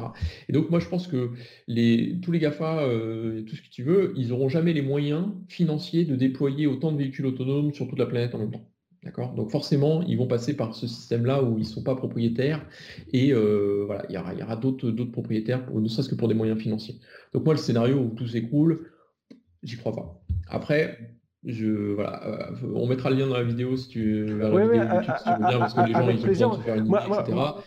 Et 0.50 0.54
donc, 0.54 0.70
moi, 0.70 0.80
je 0.80 0.88
pense 0.88 1.08
que 1.08 1.32
les, 1.68 2.20
tous 2.22 2.32
les 2.32 2.40
GAFA, 2.40 2.84
euh, 2.84 3.44
tout 3.44 3.56
ce 3.56 3.62
que 3.62 3.70
tu 3.70 3.84
veux, 3.84 4.14
ils 4.16 4.30
n'auront 4.30 4.50
jamais 4.50 4.74
les 4.74 4.82
moyens 4.82 5.28
financiers 5.48 6.06
de 6.06 6.16
déployer 6.16 6.68
autant 6.68 6.92
de 6.92 6.98
véhicules 6.98 7.26
autonomes 7.26 7.74
sur 7.74 7.88
toute 7.88 8.00
la 8.00 8.06
planète 8.06 8.34
en 8.34 8.40
même 8.40 8.52
temps. 8.52 8.68
D'accord? 9.08 9.34
Donc, 9.36 9.52
forcément, 9.52 10.02
ils 10.04 10.18
vont 10.18 10.28
passer 10.28 10.54
par 10.56 10.76
ce 10.76 10.86
système-là 10.86 11.42
où 11.42 11.58
ils 11.58 11.62
ne 11.62 11.66
sont 11.68 11.82
pas 11.84 11.96
propriétaires. 11.96 12.66
Et 13.14 13.32
euh, 13.34 13.84
voilà, 13.86 14.06
il 14.10 14.16
y 14.16 14.44
aura, 14.44 14.58
d'autres 14.58 14.92
d'autres 14.92 15.12
propriétaires, 15.14 15.66
pour, 15.66 15.80
ne 15.80 15.88
serait-ce 15.88 16.10
que 16.10 16.16
pour 16.16 16.28
des 16.28 16.34
moyens 16.34 16.60
financiers. 16.62 17.00
Donc, 17.34 17.46
moi, 17.46 17.54
le 17.54 17.60
scénario 17.60 17.98
où 18.00 18.10
tout 18.10 18.28
s'écroule, 18.28 18.92
j'y 19.64 19.78
crois 19.78 19.96
pas. 19.96 20.22
Après, 20.50 21.00
je, 21.46 21.94
voilà, 21.94 22.28
euh, 22.28 22.72
on 22.76 22.88
mettra 22.88 23.10
le 23.10 23.18
lien 23.18 23.28
dans 23.28 23.38
la 23.38 23.44
vidéo 23.44 23.78
si 23.78 23.90
tu 23.90 24.24
vers 24.26 24.50
la 24.50 24.58
Oui, 24.58 24.64
oui, 24.64 24.78
vidéo 24.80 24.96
YouTube 24.96 25.16
si 25.18 25.24
tu 25.26 25.34
veux 25.40 25.46
bien, 25.46 25.60
parce 25.60 25.74
que 25.74 25.82
les 25.82 25.94
gens 25.94 26.10
ils 26.10 26.22
plaisir. 26.22 26.50
de 26.50 26.56
se 26.56 26.62
faire 26.62 26.76
une 26.76 26.88
Moi, 26.88 27.00
idée, 27.00 27.10
moi, 27.10 27.18
etc. 27.20 27.34
moi- 27.34 27.64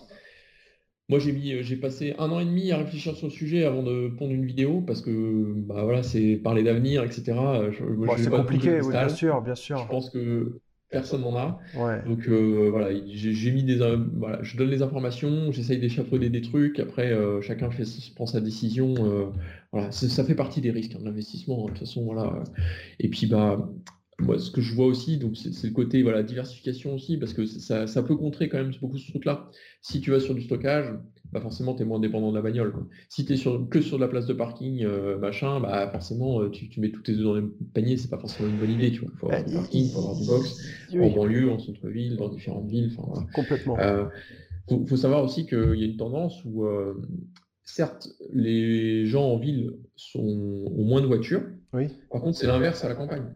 Moi, 1.08 1.18
j'ai 1.18 1.32
mis, 1.32 1.62
j'ai 1.64 1.76
passé 1.76 2.14
un 2.18 2.30
an 2.30 2.38
et 2.38 2.44
demi 2.44 2.70
à 2.70 2.78
réfléchir 2.78 3.16
sur 3.16 3.26
le 3.26 3.32
sujet 3.32 3.64
avant 3.64 3.82
de 3.82 4.08
pondre 4.16 4.32
une 4.32 4.46
vidéo 4.46 4.80
parce 4.80 5.02
que 5.02 5.52
bah 5.56 5.82
voilà, 5.82 6.02
c'est 6.04 6.36
parler 6.36 6.62
d'avenir, 6.62 7.02
etc. 7.02 7.72
Je, 7.72 7.82
bon, 7.84 8.16
c'est 8.16 8.30
compliqué, 8.30 8.80
oui, 8.80 8.94
bien 8.94 9.08
sûr, 9.08 9.42
bien 9.42 9.54
Je 9.74 9.82
sûr. 9.82 9.88
pense 9.88 10.10
que 10.10 10.60
personne 10.90 11.22
n'en 11.22 11.36
a. 11.36 11.60
Ouais. 11.74 12.02
Donc 12.04 12.28
euh, 12.28 12.68
voilà, 12.70 12.88
j'ai 13.12 13.32
j'ai 13.34 13.50
mis 13.52 13.62
des, 13.64 13.80
in- 13.82 14.08
voilà, 14.16 14.42
je 14.42 14.56
donne 14.56 14.70
les 14.70 14.82
informations, 14.82 15.52
j'essaye 15.52 15.78
d'échafauder 15.78 16.30
des 16.30 16.40
trucs. 16.42 16.78
Après, 16.80 17.12
euh, 17.12 17.40
chacun 17.40 17.70
fait, 17.70 17.84
prend 18.14 18.26
sa 18.26 18.40
décision. 18.40 18.94
euh, 19.06 19.26
voilà, 19.72 19.92
ça 19.92 20.24
fait 20.24 20.34
partie 20.34 20.60
des 20.60 20.70
risques 20.72 20.94
hein, 20.96 21.00
de 21.00 21.04
l'investissement. 21.04 21.60
hein, 21.60 21.64
de 21.66 21.68
toute 21.70 21.78
façon, 21.80 22.04
voilà. 22.04 22.42
Et 22.98 23.08
puis 23.08 23.26
bah, 23.26 23.70
moi, 24.18 24.38
ce 24.38 24.50
que 24.50 24.60
je 24.60 24.74
vois 24.74 24.86
aussi, 24.86 25.16
donc 25.18 25.36
c'est 25.36 25.52
c'est 25.52 25.68
le 25.68 25.72
côté 25.72 26.02
voilà 26.02 26.22
diversification 26.22 26.94
aussi, 26.94 27.16
parce 27.16 27.32
que 27.32 27.46
ça, 27.46 27.86
ça 27.86 28.02
peut 28.02 28.16
contrer 28.16 28.48
quand 28.48 28.58
même 28.58 28.72
beaucoup 28.80 28.98
ce 28.98 29.08
truc-là. 29.10 29.48
Si 29.82 30.00
tu 30.00 30.10
vas 30.10 30.20
sur 30.20 30.34
du 30.34 30.42
stockage, 30.42 30.86
bah 31.32 31.40
forcément, 31.40 31.74
tu 31.74 31.82
es 31.82 31.84
moins 31.84 32.00
dépendant 32.00 32.30
de 32.30 32.36
la 32.36 32.42
bagnole. 32.42 32.72
quoi. 32.72 32.86
Si 33.08 33.24
tu 33.24 33.32
es 33.34 33.36
sur, 33.36 33.68
que 33.68 33.80
sur 33.80 33.96
de 33.96 34.02
la 34.02 34.08
place 34.08 34.26
de 34.26 34.32
parking, 34.34 34.84
euh, 34.84 35.18
machin, 35.18 35.60
bah 35.60 35.88
forcément, 35.90 36.40
euh, 36.42 36.50
tu, 36.50 36.68
tu 36.68 36.80
mets 36.80 36.90
tous 36.90 37.02
tes 37.02 37.12
œufs 37.12 37.22
dans 37.24 37.34
le 37.34 37.40
même 37.42 37.52
panier, 37.74 37.96
c'est 37.96 38.10
pas 38.10 38.18
forcément 38.18 38.48
une 38.48 38.58
bonne 38.58 38.70
idée. 38.70 38.90
Tu 38.90 39.00
vois. 39.00 39.10
Il 39.12 39.18
faut 39.18 39.26
avoir 39.28 39.44
du 39.44 39.52
Euh, 39.52 39.58
parking, 39.58 39.84
il 39.86 39.90
faut 39.92 39.98
avoir 39.98 40.16
du 40.16 40.26
box 40.26 40.60
en 40.94 41.10
banlieue, 41.10 41.50
en 41.50 41.58
centre-ville, 41.58 42.16
dans 42.16 42.28
différentes 42.28 42.66
villes. 42.68 42.92
Voilà. 42.96 43.26
complètement. 43.32 43.78
Euh, 43.78 44.06
faut, 44.68 44.84
faut 44.86 44.96
savoir 44.96 45.24
aussi 45.24 45.46
qu'il 45.46 45.74
y 45.76 45.82
a 45.82 45.86
une 45.86 45.96
tendance 45.96 46.44
où, 46.44 46.64
euh, 46.66 46.94
certes, 47.64 48.08
les 48.32 49.06
gens 49.06 49.24
en 49.24 49.38
ville 49.38 49.74
sont, 49.96 50.20
ont 50.20 50.84
moins 50.84 51.00
de 51.00 51.06
voitures. 51.06 51.42
Oui, 51.72 51.88
Par 52.10 52.20
contre, 52.20 52.36
c'est 52.38 52.46
l'inverse 52.46 52.84
à 52.84 52.88
la 52.88 52.94
campagne. 52.96 53.32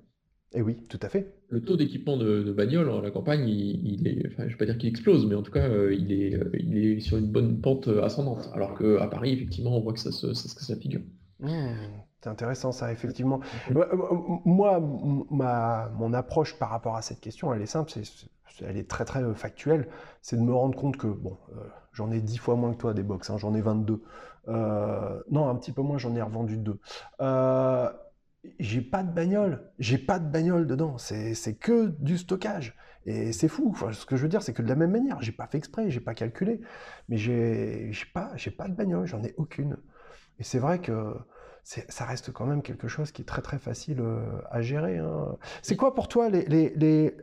et 0.52 0.62
oui, 0.62 0.76
tout 0.88 0.98
à 1.02 1.08
fait. 1.08 1.34
Le 1.54 1.61
taux 1.61 1.76
d'équipement 1.76 2.16
de, 2.16 2.52
bagnole 2.52 2.90
à 2.90 3.00
la 3.00 3.12
campagne, 3.12 3.49
il, 3.49 4.08
est, 4.08 4.28
je 4.37 4.42
ne 4.42 4.49
vais 4.49 4.56
pas 4.56 4.64
dire 4.66 4.76
qu'il 4.76 4.88
explose, 4.88 5.25
mais 5.25 5.37
en 5.37 5.42
tout 5.42 5.52
cas, 5.52 5.68
euh, 5.68 5.94
il 5.94 6.11
est, 6.11 6.34
euh, 6.34 6.50
il 6.58 6.76
est 6.76 6.99
sur 7.00 7.16
une 7.16 7.30
bonne 7.30 7.61
pente 7.61 7.87
ascendante. 8.02 8.50
Alors 8.54 8.76
qu'à 8.76 9.06
Paris, 9.06 9.32
effectivement, 9.34 9.76
on 9.76 9.80
voit 9.80 9.92
que 9.92 10.00
ça 10.00 10.11
se, 10.11 10.34
ça, 10.34 10.49
se- 10.49 10.64
ça 10.64 10.75
figure. 10.75 11.02
Mmh, 11.38 11.49
c'est 12.20 12.28
intéressant 12.28 12.73
ça, 12.73 12.90
effectivement. 12.90 13.38
Euh, 13.70 13.87
Moi, 14.44 14.80
ma, 15.30 15.90
mon 15.96 16.12
approche 16.12 16.58
par 16.58 16.70
rapport 16.70 16.96
à 16.96 17.02
cette 17.02 17.20
question, 17.20 17.54
elle 17.54 17.62
est 17.62 17.66
simple, 17.66 17.92
c'est, 17.92 18.64
elle 18.66 18.76
est 18.76 18.88
très 18.88 19.04
très 19.04 19.23
euh, 19.23 19.34
factuelle. 19.34 19.87
C'est 20.23 20.37
de 20.37 20.42
me 20.42 20.52
rendre 20.52 20.76
compte 20.76 20.96
que, 20.96 21.06
bon, 21.06 21.37
euh, 21.56 21.61
j'en 21.92 22.11
ai 22.11 22.20
10 22.20 22.38
fois 22.38 22.56
moins 22.56 22.73
que 22.73 22.78
toi 22.78 22.94
des 22.94 23.04
box, 23.04 23.30
hein, 23.30 23.37
j'en 23.38 23.54
ai 23.54 23.61
22. 23.61 24.02
Euh, 24.49 25.20
non, 25.30 25.49
un 25.49 25.54
petit 25.54 25.73
peu 25.73 25.82
moins, 25.82 25.99
j'en 25.99 26.14
ai 26.16 26.23
revendu 26.23 26.56
deux. 26.56 26.78
Euh, 27.20 27.88
j'ai 28.58 28.80
pas 28.80 29.02
de 29.02 29.12
bagnole, 29.12 29.62
j'ai 29.78 29.98
pas 29.98 30.18
de 30.18 30.28
bagnole 30.30 30.66
dedans, 30.66 30.98
c'est, 30.98 31.34
que 31.54 31.88
du 32.00 32.18
stockage. 32.18 32.76
Et 33.06 33.32
c'est 33.32 33.48
fou. 33.48 33.68
Enfin, 33.70 33.92
ce 33.92 34.06
que 34.06 34.16
je 34.16 34.22
veux 34.22 34.28
dire, 34.28 34.42
c'est 34.42 34.54
que 34.54 34.62
de 34.62 34.68
la 34.68 34.76
même 34.76 34.90
manière, 34.90 35.20
j'ai 35.20 35.32
pas 35.32 35.46
fait 35.46 35.58
exprès, 35.58 35.90
j'ai 35.90 36.00
pas 36.00 36.14
calculé, 36.14 36.60
mais 37.08 37.18
j'ai, 37.18 37.90
pas, 38.14 38.32
pas 38.50 38.68
de 38.68 38.74
bagnole, 38.74 39.06
j'en 39.06 39.22
ai 39.22 39.34
aucune. 39.36 39.76
Et 40.38 40.44
c'est 40.44 40.58
vrai 40.58 40.78
que 40.78 41.14
ça 41.62 42.04
reste 42.04 42.32
quand 42.32 42.46
même 42.46 42.62
quelque 42.62 42.88
chose 42.88 43.10
qui 43.10 43.22
est 43.22 43.24
très 43.24 43.40
très 43.42 43.58
facile 43.58 44.00
euh, 44.00 44.20
à 44.50 44.60
gérer. 44.60 44.98
hein. 44.98 45.36
C'est 45.62 45.76
quoi 45.76 45.94
pour 45.94 46.08
toi 46.08 46.28
les, 46.28 46.44
les, 46.44 46.74
les, 46.76 47.16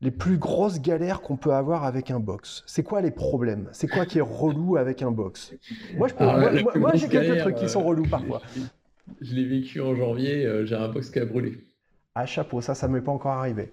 les 0.00 0.10
plus 0.10 0.36
grosses 0.36 0.80
galères 0.80 1.20
qu'on 1.20 1.36
peut 1.36 1.54
avoir 1.54 1.84
avec 1.84 2.10
un 2.10 2.18
box? 2.18 2.64
C'est 2.66 2.82
quoi 2.82 3.00
les 3.00 3.12
problèmes? 3.12 3.68
C'est 3.72 3.88
quoi 3.88 4.04
qui 4.04 4.18
est 4.18 4.22
relou 4.22 4.76
avec 4.76 5.02
un 5.02 5.12
box? 5.12 5.54
Moi, 5.96 6.08
grosse 6.08 7.00
j'ai 7.00 7.08
quelques 7.08 7.38
trucs 7.40 7.56
qui 7.56 7.64
euh, 7.66 7.68
sont 7.68 7.84
relous 7.84 8.04
je 8.04 8.06
l'ai- 8.06 8.10
parfois. 8.10 8.42
Je 9.20 9.34
l'ai- 9.34 9.44
vécu 9.44 9.80
en 9.80 9.94
janvier, 9.94 10.46
euh, 10.46 10.64
j'ai 10.66 10.74
un 10.74 10.88
box 10.88 11.10
qui 11.10 11.18
a 11.18 11.24
brûlé. 11.24 11.58
Ah, 12.14 12.26
chapeau, 12.26 12.60
ça, 12.60 12.74
ça 12.74 12.88
m'est 12.88 13.00
pas 13.02 13.12
encore 13.12 13.32
arrivé. 13.32 13.72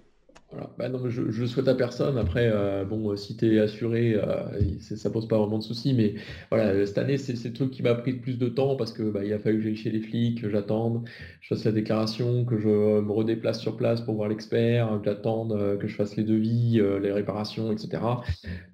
Voilà. 0.50 0.74
Bah 0.78 0.88
non, 0.88 1.08
je, 1.08 1.30
je 1.30 1.42
le 1.42 1.46
souhaite 1.46 1.68
à 1.68 1.74
personne. 1.76 2.18
Après, 2.18 2.50
euh, 2.52 2.84
bon, 2.84 3.10
euh, 3.12 3.16
si 3.16 3.36
tu 3.36 3.54
es 3.54 3.60
assuré, 3.60 4.14
euh, 4.16 4.78
ça 4.80 5.08
pose 5.10 5.28
pas 5.28 5.38
vraiment 5.38 5.58
de 5.58 5.62
soucis. 5.62 5.94
Mais 5.94 6.14
voilà, 6.50 6.84
cette 6.86 6.98
année, 6.98 7.18
c'est 7.18 7.44
le 7.44 7.52
truc 7.52 7.70
qui 7.70 7.82
m'a 7.82 7.94
pris 7.94 8.12
le 8.12 8.20
plus 8.20 8.36
de 8.38 8.48
temps 8.48 8.74
parce 8.76 8.92
que 8.92 9.02
bah, 9.04 9.24
il 9.24 9.32
a 9.32 9.38
fallu 9.38 9.58
que 9.58 9.62
j'aille 9.64 9.76
chez 9.76 9.90
les 9.90 10.00
flics, 10.00 10.40
que 10.42 10.50
j'attende, 10.50 11.08
je 11.40 11.48
fasse 11.54 11.64
la 11.64 11.72
déclaration, 11.72 12.44
que 12.44 12.58
je 12.58 12.68
me 12.68 13.12
redéplace 13.12 13.60
sur 13.60 13.76
place 13.76 14.00
pour 14.00 14.16
voir 14.16 14.28
l'expert, 14.28 14.98
que 15.00 15.04
j'attende, 15.10 15.78
que 15.78 15.86
je 15.86 15.94
fasse 15.94 16.16
les 16.16 16.24
devis, 16.24 16.80
les 17.00 17.12
réparations, 17.12 17.70
etc. 17.70 18.22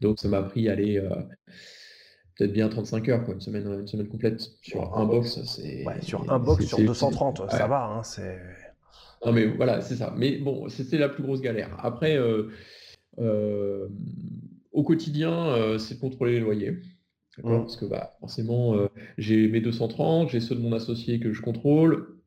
Donc 0.00 0.18
ça 0.18 0.28
m'a 0.28 0.42
pris, 0.42 0.68
aller 0.70 1.02
peut-être 2.36 2.52
bien 2.52 2.68
35 2.68 3.08
heures, 3.08 3.24
quoi, 3.24 3.34
une 3.34 3.40
semaine, 3.40 3.66
une 3.80 3.86
semaine 3.86 4.08
complète 4.08 4.40
sur 4.62 4.96
un 4.96 5.04
box. 5.06 5.40
C'est 5.44 5.84
Ouais, 5.86 6.00
sur 6.02 6.30
un 6.30 6.38
box 6.38 6.64
sur 6.66 6.78
c'est- 6.78 6.84
230, 6.84 7.42
ça 7.50 7.66
va, 7.66 7.86
hein, 7.86 8.02
c'est... 8.02 8.38
Non, 9.24 9.32
mais 9.32 9.46
voilà, 9.46 9.80
c'est 9.80 9.96
ça. 9.96 10.14
Mais 10.16 10.36
bon, 10.36 10.68
c'était 10.68 10.98
la 10.98 11.08
plus 11.08 11.22
grosse 11.22 11.40
galère. 11.40 11.74
Après, 11.82 12.16
euh, 12.16 12.50
euh, 13.18 13.88
au 14.72 14.82
quotidien, 14.84 15.32
euh, 15.32 15.78
c'est 15.78 15.94
de 15.94 16.00
contrôler 16.00 16.32
les 16.32 16.40
loyers. 16.40 16.78
D'accord? 17.38 17.60
Mm. 17.60 17.62
Parce 17.62 17.76
que 17.76 17.86
bah, 17.86 18.16
forcément, 18.20 18.76
j'ai 19.18 19.48
mes 19.48 19.60
230, 19.60 20.28
j'ai 20.30 20.40
ceux 20.40 20.54
de 20.54 20.60
mon 20.60 20.72
associé 20.72 21.18
que 21.18 21.32
je 21.32 21.40
contrôle. 21.42 22.18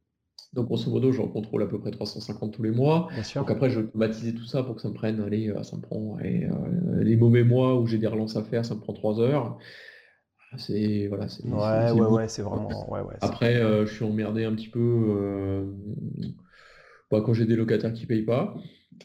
Donc, 0.54 0.66
grosso 0.66 0.90
modo, 0.90 1.12
j'en 1.12 1.28
contrôle 1.28 1.62
à 1.62 1.68
peu 1.68 1.80
près 1.80 1.92
350 1.92 2.54
tous 2.54 2.64
les 2.64 2.72
mois. 2.72 3.08
Bien 3.14 3.24
sûr. 3.24 3.42
Donc 3.42 3.52
après, 3.52 3.70
je 3.70 3.80
vais 3.80 3.86
automatiser 3.86 4.34
tout 4.34 4.46
ça 4.46 4.64
pour 4.64 4.76
que 4.76 4.82
ça 4.82 4.90
me 4.90 4.96
prenne, 4.96 5.22
allez, 5.22 5.54
ça 5.62 5.78
me 5.78 5.82
prend, 5.82 6.18
allez, 6.20 6.50
les 7.02 7.16
mauvais 7.16 7.44
mois 7.44 7.80
où 7.80 7.86
j'ai 7.86 8.00
des 8.00 8.08
relances 8.08 8.36
à 8.36 8.44
faire, 8.44 8.66
ça 8.66 8.74
me 8.74 8.80
prend 8.80 8.94
3 8.94 9.20
heures. 9.20 9.60
C'est, 10.58 11.08
voilà, 11.08 11.28
c'est, 11.30 11.46
Ouais, 11.46 11.92
ouais, 11.92 12.08
ouais, 12.08 12.28
c'est 12.28 12.42
vraiment... 12.42 12.92
Ouais, 12.92 13.02
ouais, 13.02 13.16
c'est- 13.20 13.28
Après, 13.28 13.56
euh, 13.58 13.86
je 13.86 13.94
suis 13.94 14.04
emmerdé 14.04 14.46
un 14.46 14.54
petit 14.54 14.68
peu 14.68 14.80
euh, 14.80 15.64
bah, 17.12 17.22
quand 17.26 17.34
j'ai 17.34 17.46
des 17.46 17.56
locataires 17.56 17.94
qui 17.94 18.06
payent 18.06 18.24
pas. 18.24 18.56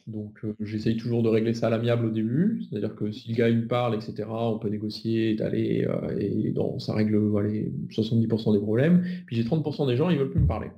Donc, 0.07 0.45
euh, 0.45 0.55
j'essaye 0.61 0.97
toujours 0.97 1.23
de 1.23 1.29
régler 1.29 1.55
ça 1.55 1.69
à 1.69 1.71
l'amiable 1.71 2.07
au 2.07 2.11
début. 2.11 2.63
C'est-à-dire 2.69 2.95
que 2.97 3.13
si 3.13 3.29
le 3.31 3.37
gars 3.37 3.49
il 3.49 3.59
me 3.59 3.67
parle, 3.69 3.95
etc., 3.95 4.53
on 4.53 4.59
peut 4.59 4.69
négocier, 4.69 5.31
étaler, 5.33 5.87
et 6.19 6.51
dans, 6.51 6.79
ça 6.79 6.95
règle 6.95 7.21
allez, 7.39 7.73
70% 7.91 8.53
des 8.53 8.61
problèmes. 8.61 9.05
Puis 9.27 9.37
j'ai 9.37 9.45
30% 9.45 9.87
des 9.87 9.97
gens, 9.97 10.11
ils 10.11 10.19
veulent 10.19 10.31
plus 10.31 10.41
me 10.41 10.47
parler. 10.49 10.69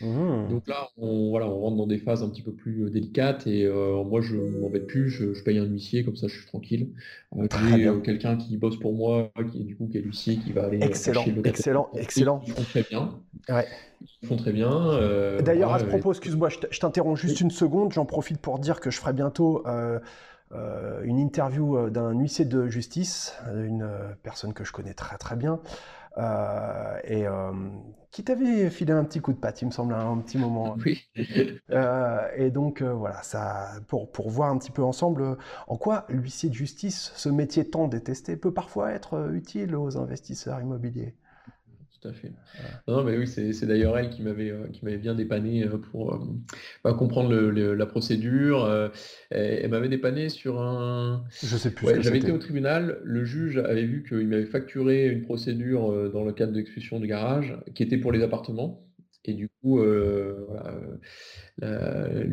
Mhm. 0.00 0.48
Donc 0.48 0.68
là, 0.68 0.88
on, 0.96 1.30
voilà, 1.30 1.46
on 1.46 1.60
rentre 1.60 1.76
dans 1.76 1.86
des 1.86 1.98
phases 1.98 2.22
un 2.22 2.28
petit 2.28 2.42
peu 2.42 2.52
plus 2.52 2.84
euh, 2.84 2.90
délicates 2.90 3.46
et 3.46 3.64
euh, 3.64 4.02
moi, 4.04 4.20
je 4.20 4.36
m'embête 4.36 4.86
plus, 4.86 5.10
je, 5.10 5.34
je 5.34 5.42
paye 5.42 5.58
un 5.58 5.64
huissier, 5.64 6.04
comme 6.04 6.16
ça, 6.16 6.28
je 6.28 6.36
suis 6.36 6.46
tranquille. 6.46 6.90
Euh, 7.36 7.46
j'ai 7.70 7.86
euh, 7.86 7.98
quelqu'un 8.00 8.36
qui 8.36 8.56
bosse 8.56 8.78
pour 8.78 8.94
moi, 8.94 9.30
qui 9.50 9.64
du 9.64 9.76
coup, 9.76 9.88
qui 9.88 9.98
est 9.98 10.00
l'huissier, 10.00 10.36
qui 10.36 10.52
va 10.52 10.64
aller 10.64 10.80
euh, 10.80 10.86
Excellent, 10.86 11.24
le 11.26 11.46
excellent, 11.46 11.88
excellent. 11.94 12.42
Ils 12.46 12.52
font 12.52 12.62
très 12.62 12.82
bien. 12.82 13.10
Ouais. 13.48 13.66
Ils 14.22 14.28
font 14.28 14.36
très 14.36 14.52
bien. 14.52 14.70
D'ailleurs, 15.42 15.72
à 15.72 15.80
ce 15.80 15.84
propos, 15.84 16.12
excuse-moi, 16.12 16.48
je 16.48 16.78
t'interromps 16.78 17.20
juste 17.20 17.40
une 17.40 17.50
seconde. 17.50 17.92
J'en 17.92 18.06
profite 18.06 18.38
pour 18.38 18.58
dire 18.58 18.80
que 18.80 18.90
je 18.90 18.98
ferai 18.98 19.12
bientôt 19.12 19.64
euh, 20.52 21.02
une 21.02 21.18
interview 21.18 21.90
d'un 21.90 22.12
huissier 22.12 22.44
de 22.44 22.68
justice, 22.68 23.34
une 23.54 23.86
personne 24.22 24.54
que 24.54 24.64
je 24.64 24.72
connais 24.72 24.94
très 24.94 25.18
très 25.18 25.36
bien, 25.36 25.60
euh, 26.18 26.98
et 27.04 27.26
euh, 27.26 27.52
qui 28.10 28.24
t'avait 28.24 28.70
filé 28.70 28.92
un 28.92 29.04
petit 29.04 29.20
coup 29.20 29.32
de 29.32 29.38
patte, 29.38 29.62
il 29.62 29.66
me 29.66 29.70
semble, 29.70 29.94
à 29.94 30.00
un 30.02 30.18
petit 30.18 30.38
moment. 30.38 30.76
Oui. 30.84 31.04
Euh, 31.70 32.28
et 32.36 32.50
donc 32.50 32.82
voilà, 32.82 33.22
ça, 33.22 33.72
pour, 33.88 34.10
pour 34.10 34.30
voir 34.30 34.50
un 34.50 34.58
petit 34.58 34.70
peu 34.70 34.82
ensemble 34.82 35.36
en 35.66 35.76
quoi 35.76 36.06
l'huissier 36.08 36.48
de 36.48 36.54
justice, 36.54 37.12
ce 37.16 37.28
métier 37.28 37.68
tant 37.68 37.88
détesté, 37.88 38.36
peut 38.36 38.52
parfois 38.54 38.92
être 38.92 39.30
utile 39.34 39.76
aux 39.76 39.98
investisseurs 39.98 40.60
immobiliers? 40.60 41.14
Tout 42.00 42.08
à 42.08 42.12
fait. 42.12 42.30
Non, 42.86 43.02
mais 43.02 43.16
oui, 43.18 43.26
c'est 43.26 43.66
d'ailleurs 43.66 43.98
elle 43.98 44.10
qui 44.10 44.22
m'avait 44.22 44.50
euh, 44.50 44.68
qui 44.72 44.84
m'avait 44.84 44.98
bien 44.98 45.14
dépanné 45.14 45.64
euh, 45.64 45.78
pour 45.78 46.14
euh, 46.14 46.18
bah, 46.84 46.94
comprendre 46.94 47.30
le- 47.30 47.50
le- 47.50 47.74
la 47.74 47.86
procédure. 47.86 48.68
elle 49.30 49.70
m'avait 49.70 49.88
dépanné 49.88 50.28
sur 50.28 50.60
un. 50.60 51.24
Je 51.42 51.56
sais 51.56 51.70
plus 51.72 51.86
Ouais, 51.86 52.02
j'avais 52.02 52.18
été 52.18 52.30
au 52.30 52.38
tribunal, 52.38 53.00
le 53.02 53.24
juge 53.24 53.58
avait 53.58 53.84
vu 53.84 54.04
qu'il 54.06 54.28
m'avait 54.28 54.46
facturé 54.46 55.08
une 55.08 55.22
procédure 55.22 56.10
dans 56.12 56.24
le 56.24 56.32
cadre 56.32 56.52
d'expulsion 56.52 57.00
du 57.00 57.06
garage 57.06 57.56
qui 57.74 57.82
était 57.82 57.98
pour 57.98 58.12
les 58.12 58.22
appartements. 58.22 58.84
Et 59.24 59.34
du 59.34 59.48
coup, 59.48 59.80
euh, 59.80 60.44
voilà, 60.48 60.74
la- 61.58 62.24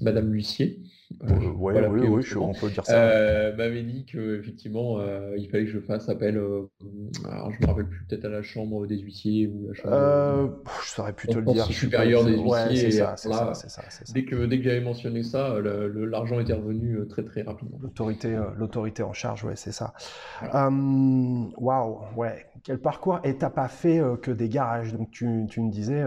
Madame 0.00 0.32
l'huissier 0.32 0.80
oui, 1.22 1.46
oui, 1.56 2.24
on 2.36 2.52
peut 2.52 2.70
dire 2.70 2.84
ça. 2.84 3.52
m'avait 3.56 3.82
dit 3.82 4.04
qu'effectivement, 4.04 4.98
il 5.36 5.48
fallait 5.50 5.64
que 5.64 5.70
je 5.70 5.80
fasse 5.80 6.08
appel, 6.08 6.36
alors 6.36 7.52
je 7.52 7.60
me 7.62 7.66
rappelle 7.66 7.86
plus, 7.86 8.04
peut-être 8.08 8.24
à 8.24 8.28
la 8.28 8.42
chambre 8.42 8.86
des 8.86 8.98
huissiers 8.98 9.46
ou 9.46 9.68
la 9.68 9.74
chambre. 9.74 10.62
je 10.82 10.88
saurais 10.88 11.12
plus 11.12 11.28
te 11.28 11.38
le 11.38 11.44
dire. 11.44 11.64
supérieur 11.66 12.24
des 12.24 12.36
huissiers. 12.36 12.90
c'est 12.90 13.30
ça, 13.70 13.82
Dès 14.12 14.24
que, 14.24 14.46
dès 14.46 14.58
que 14.58 14.64
j'avais 14.64 14.80
mentionné 14.80 15.22
ça, 15.22 15.56
l'argent 15.60 16.40
était 16.40 16.52
revenu 16.52 17.06
très 17.08 17.22
très 17.22 17.42
rapidement. 17.42 17.78
L'autorité, 17.82 18.38
l'autorité 18.56 19.02
en 19.02 19.12
charge, 19.12 19.44
ouais, 19.44 19.56
c'est 19.56 19.72
ça. 19.72 19.94
Waouh, 20.42 22.00
ouais, 22.16 22.46
quel 22.62 22.78
parcours. 22.78 23.20
Et 23.24 23.36
t'as 23.36 23.50
pas 23.50 23.68
fait 23.68 24.00
que 24.22 24.30
des 24.30 24.48
garages? 24.48 24.92
Donc 24.94 25.10
tu, 25.10 25.46
tu 25.48 25.60
me 25.60 25.70
disais, 25.70 26.02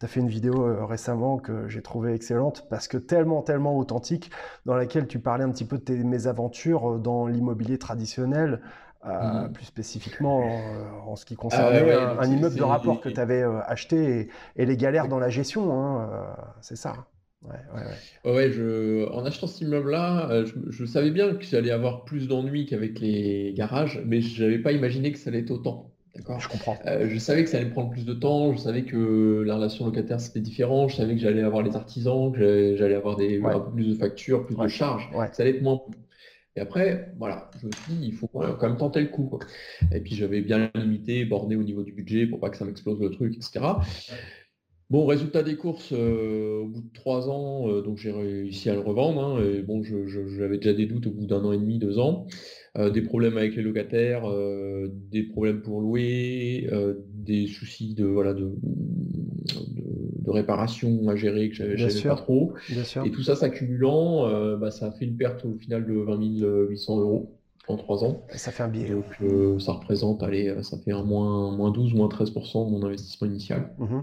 tu 0.00 0.04
as 0.04 0.08
fait 0.08 0.20
une 0.20 0.28
vidéo 0.28 0.86
récemment 0.86 1.38
que 1.38 1.68
j'ai 1.68 1.82
trouvée 1.82 2.14
excellente 2.14 2.66
parce 2.70 2.88
que 2.88 2.96
tellement, 2.96 3.42
tellement 3.42 3.76
authentique 3.76 4.30
dans 4.66 4.74
laquelle 4.74 5.06
tu 5.06 5.18
parlais 5.18 5.44
un 5.44 5.50
petit 5.50 5.64
peu 5.64 5.78
de 5.78 5.82
tes 5.82 5.96
mésaventures 6.04 6.94
euh, 6.94 6.98
dans 6.98 7.26
l'immobilier 7.26 7.78
traditionnel, 7.78 8.60
euh, 9.06 9.48
mmh. 9.48 9.52
plus 9.52 9.64
spécifiquement 9.64 10.42
en, 11.06 11.14
ce 11.14 11.24
qui 11.24 11.34
ah 11.38 11.40
concerne 11.40 11.74
un, 12.18 12.30
immeuble 12.30 12.56
de 12.56 12.62
rapport 12.62 13.00
que 13.00 13.08
tu 13.08 13.20
avais 13.20 13.42
euh, 13.42 13.60
acheté 13.66 14.28
et, 14.56 14.66
les 14.66 14.76
galères 14.76 15.08
dans 15.08 15.20
la 15.20 15.30
gestion, 15.30 15.72
hein, 15.72 16.10
c'est 16.60 16.76
ça. 16.76 17.06
Ouais, 17.42 17.54
ouais, 18.24 18.32
ouais. 18.32 18.50
je... 18.50 19.08
En 19.12 19.24
achetant 19.24 19.46
cet 19.46 19.60
immeuble-là, 19.60 20.44
je, 20.44 20.52
je, 20.70 20.84
savais 20.84 21.12
bien 21.12 21.32
que 21.34 21.44
j'allais 21.44 21.70
avoir 21.70 22.04
plus 22.04 22.26
d'ennuis 22.26 22.66
qu'avec 22.66 22.98
les 22.98 23.54
garages, 23.56 24.02
mais 24.04 24.20
je 24.20 24.42
n'avais 24.42 24.58
pas 24.58 24.72
imaginé 24.72 25.12
que 25.12 25.18
ça 25.18 25.30
allait 25.30 25.40
être 25.40 25.52
autant. 25.52 25.92
Je 26.38 26.48
comprends. 26.48 26.78
Euh, 26.86 27.08
je 27.08 27.18
savais 27.18 27.44
que 27.44 27.50
ça 27.50 27.58
allait 27.58 27.66
me 27.66 27.72
prendre 27.72 27.90
plus 27.90 28.04
de 28.04 28.14
temps, 28.14 28.52
je 28.52 28.58
savais 28.58 28.82
que 28.82 29.42
la 29.46 29.56
relation 29.56 29.86
locataire 29.86 30.20
c'était 30.20 30.40
différent, 30.40 30.88
je 30.88 30.96
savais 30.96 31.14
que 31.14 31.20
j'allais 31.20 31.42
avoir 31.42 31.62
les 31.62 31.76
artisans, 31.76 32.32
que 32.32 32.76
j'allais 32.76 32.94
avoir 32.94 33.16
des, 33.16 33.40
un 33.42 33.60
peu 33.60 33.72
plus 33.72 33.88
de 33.88 33.94
factures, 33.94 34.44
plus 34.44 34.56
de 34.56 34.68
charges, 34.68 35.08
ça 35.32 35.42
allait 35.42 35.56
être 35.56 35.62
moins. 35.62 35.80
Et 36.56 36.60
après, 36.60 37.12
voilà, 37.18 37.50
je 37.60 37.66
me 37.66 37.72
suis 37.72 37.92
dit, 37.92 38.06
il 38.08 38.14
faut 38.14 38.26
quand 38.26 38.62
même 38.62 38.76
tenter 38.76 39.00
le 39.00 39.06
coup. 39.06 39.38
Et 39.92 40.00
puis 40.00 40.16
j'avais 40.16 40.40
bien 40.40 40.70
limité, 40.74 41.24
borné 41.24 41.54
au 41.54 41.62
niveau 41.62 41.84
du 41.84 41.92
budget 41.92 42.26
pour 42.26 42.40
pas 42.40 42.50
que 42.50 42.56
ça 42.56 42.64
m'explose 42.64 43.00
le 43.00 43.10
truc, 43.10 43.36
etc. 43.36 43.60
Bon, 44.90 45.04
résultat 45.04 45.42
des 45.42 45.56
courses, 45.56 45.92
euh, 45.92 46.62
au 46.62 46.66
bout 46.66 46.80
de 46.80 46.92
trois 46.94 47.28
ans, 47.28 47.68
euh, 47.68 47.82
donc 47.82 47.98
j'ai 47.98 48.10
réussi 48.10 48.70
à 48.70 48.74
le 48.74 48.80
revendre. 48.80 49.22
Hein, 49.22 49.42
et 49.42 49.60
bon, 49.60 49.82
j'avais 49.84 50.56
déjà 50.56 50.72
des 50.72 50.86
doutes 50.86 51.06
au 51.06 51.10
bout 51.10 51.26
d'un 51.26 51.44
an 51.44 51.52
et 51.52 51.58
demi, 51.58 51.78
deux 51.78 51.98
ans. 51.98 52.26
Euh, 52.76 52.90
des 52.90 53.02
problèmes 53.02 53.36
avec 53.36 53.56
les 53.56 53.62
locataires, 53.62 54.24
des 55.10 55.22
problèmes 55.22 55.62
pour 55.62 55.80
louer, 55.80 56.68
des 57.14 57.46
soucis 57.46 57.94
de, 57.94 58.04
voilà, 58.04 58.34
de, 58.34 58.52
de, 58.62 60.30
réparation 60.30 61.08
à 61.08 61.16
gérer 61.16 61.48
que 61.48 61.54
j'avais 61.54 62.02
pas 62.02 62.16
trop. 62.16 62.54
Et 63.04 63.10
tout 63.10 63.22
ça 63.22 63.34
s'accumulant, 63.34 64.56
bah, 64.58 64.70
ça 64.70 64.86
a 64.86 64.90
fait 64.92 65.06
une 65.06 65.16
perte 65.16 65.44
au 65.44 65.54
final 65.54 65.86
de 65.86 65.94
20 65.94 66.68
800 66.68 67.00
euros 67.00 67.38
en 67.68 67.76
trois 67.76 68.04
ans. 68.04 68.26
ça 68.34 68.50
fait 68.50 68.62
un 68.62 68.68
billet. 68.68 68.90
Donc 68.90 69.60
ça 69.60 69.72
représente, 69.72 70.22
allez, 70.22 70.54
ça 70.62 70.78
fait 70.78 70.92
un 70.92 71.02
moins, 71.02 71.50
moins 71.56 71.70
12, 71.70 71.94
moins 71.94 72.08
13% 72.08 72.66
de 72.66 72.70
mon 72.70 72.84
investissement 72.84 73.26
initial. 73.26 73.72
Mmh 73.78 74.00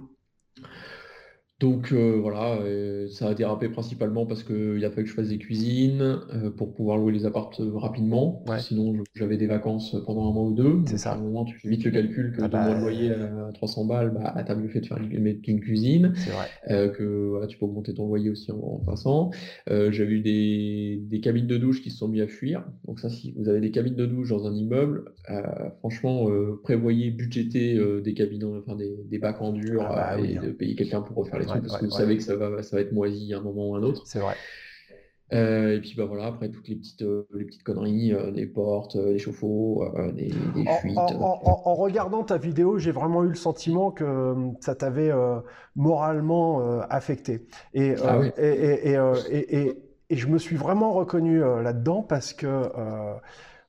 donc 1.61 1.93
euh, 1.93 2.19
voilà, 2.21 2.59
euh, 2.59 3.07
ça 3.07 3.29
a 3.29 3.33
dérapé 3.33 3.69
principalement 3.69 4.25
parce 4.25 4.43
qu'il 4.43 4.83
a 4.83 4.89
fallu 4.89 5.05
que 5.05 5.09
je 5.09 5.15
fasse 5.15 5.29
des 5.29 5.37
cuisines 5.37 6.01
euh, 6.01 6.49
pour 6.49 6.73
pouvoir 6.73 6.97
louer 6.97 7.13
les 7.13 7.25
appartes 7.25 7.61
rapidement. 7.75 8.43
Sinon, 8.57 8.93
j'avais 9.13 9.37
des 9.37 9.47
vacances 9.47 9.95
pendant 10.05 10.29
un 10.29 10.33
mois 10.33 10.43
ou 10.43 10.53
deux. 10.53 10.81
C'est 10.85 10.97
ça. 10.97 11.13
À 11.13 11.15
un 11.15 11.21
moment, 11.21 11.45
tu 11.45 11.57
fais 11.57 11.69
vite 11.69 11.85
le 11.85 11.91
calcul 11.91 12.33
que 12.33 12.41
ah 12.43 12.49
bah, 12.49 12.77
loyer 12.77 13.11
à 13.11 13.51
300 13.53 13.85
balles, 13.85 14.11
bah, 14.13 14.35
t'as 14.45 14.53
mieux 14.53 14.67
fait 14.67 14.81
de 14.81 14.85
faire 14.85 14.97
une, 14.97 15.39
une 15.47 15.61
cuisine. 15.61 16.11
C'est 16.15 16.31
vrai. 16.31 16.91
que 16.91 17.45
tu 17.47 17.57
peux 17.57 17.65
augmenter 17.65 17.93
ton 17.93 18.05
loyer 18.05 18.29
aussi 18.29 18.51
en, 18.51 18.81
passant. 18.85 19.31
J'avais 19.67 20.11
eu 20.11 20.19
des, 20.19 21.01
des, 21.05 21.21
cabines 21.21 21.47
de 21.47 21.57
douche 21.57 21.81
qui 21.81 21.89
se 21.89 21.99
sont 21.99 22.09
mis 22.09 22.19
à 22.19 22.27
fuir. 22.27 22.65
Donc 22.85 22.99
ça, 22.99 23.09
si 23.09 23.33
vous 23.37 23.47
avez 23.47 23.61
des 23.61 23.71
cabines 23.71 23.95
de 23.95 24.05
douche 24.05 24.27
dans 24.27 24.45
un 24.45 24.53
immeuble, 24.53 25.05
franchement, 25.79 26.27
prévoyez 26.63 27.11
budgéter 27.11 27.79
des 28.03 28.13
cabines, 28.13 28.43
enfin 28.43 28.75
des, 28.75 28.93
des 29.09 29.19
bacs 29.19 29.41
en 29.41 29.53
dur 29.53 29.85
ah 29.87 30.17
bah 30.17 30.21
et 30.21 30.37
hein. 30.37 30.41
de 30.43 30.51
payer 30.51 30.75
quelqu'un 30.75 30.99
pour 30.99 31.15
refaire 31.15 31.39
les 31.39 31.44
parce 31.47 31.77
que 31.77 31.85
vous 31.85 31.91
savez 31.91 32.17
que 32.17 32.23
ça 32.23 32.35
va, 32.35 32.61
ça 32.63 32.75
va 32.75 32.81
être 32.81 32.93
moisi 32.93 33.33
à 33.33 33.37
un 33.37 33.41
moment 33.41 33.69
ou 33.69 33.75
à 33.75 33.79
un 33.79 33.83
autre. 33.83 34.03
C'est 34.05 34.19
vrai. 34.19 34.35
Euh, 35.33 35.77
et 35.77 35.81
puis 35.81 35.95
bah 35.97 36.05
voilà, 36.05 36.27
après 36.27 36.49
toutes 36.49 36.67
les 36.67 36.75
petites, 36.75 37.01
euh, 37.01 37.27
les 37.33 37.45
petites 37.45 37.63
conneries, 37.63 38.13
euh, 38.13 38.29
des 38.29 38.45
portes, 38.45 38.95
des 38.95 39.17
chauffe-eau, 39.17 39.83
des, 40.13 40.29
fuites. 40.81 40.97
En, 40.97 41.73
regardant 41.73 42.23
ta 42.23 42.37
vidéo, 42.37 42.77
j'ai 42.77 42.91
vraiment 42.91 43.23
eu 43.23 43.29
le 43.29 43.35
sentiment 43.35 43.89
que 43.89 44.35
ça 44.61 44.75
t'avait 44.75 45.11
moralement 45.75 46.81
affecté. 46.89 47.47
Et, 47.73 47.95
ah 48.03 48.21
et, 48.37 48.91
et, 48.91 49.73
et, 50.09 50.15
je 50.15 50.27
me 50.27 50.37
suis 50.37 50.57
vraiment 50.57 50.93
reconnu 50.93 51.39
là-dedans 51.39 52.03
parce 52.03 52.33
que 52.33 52.69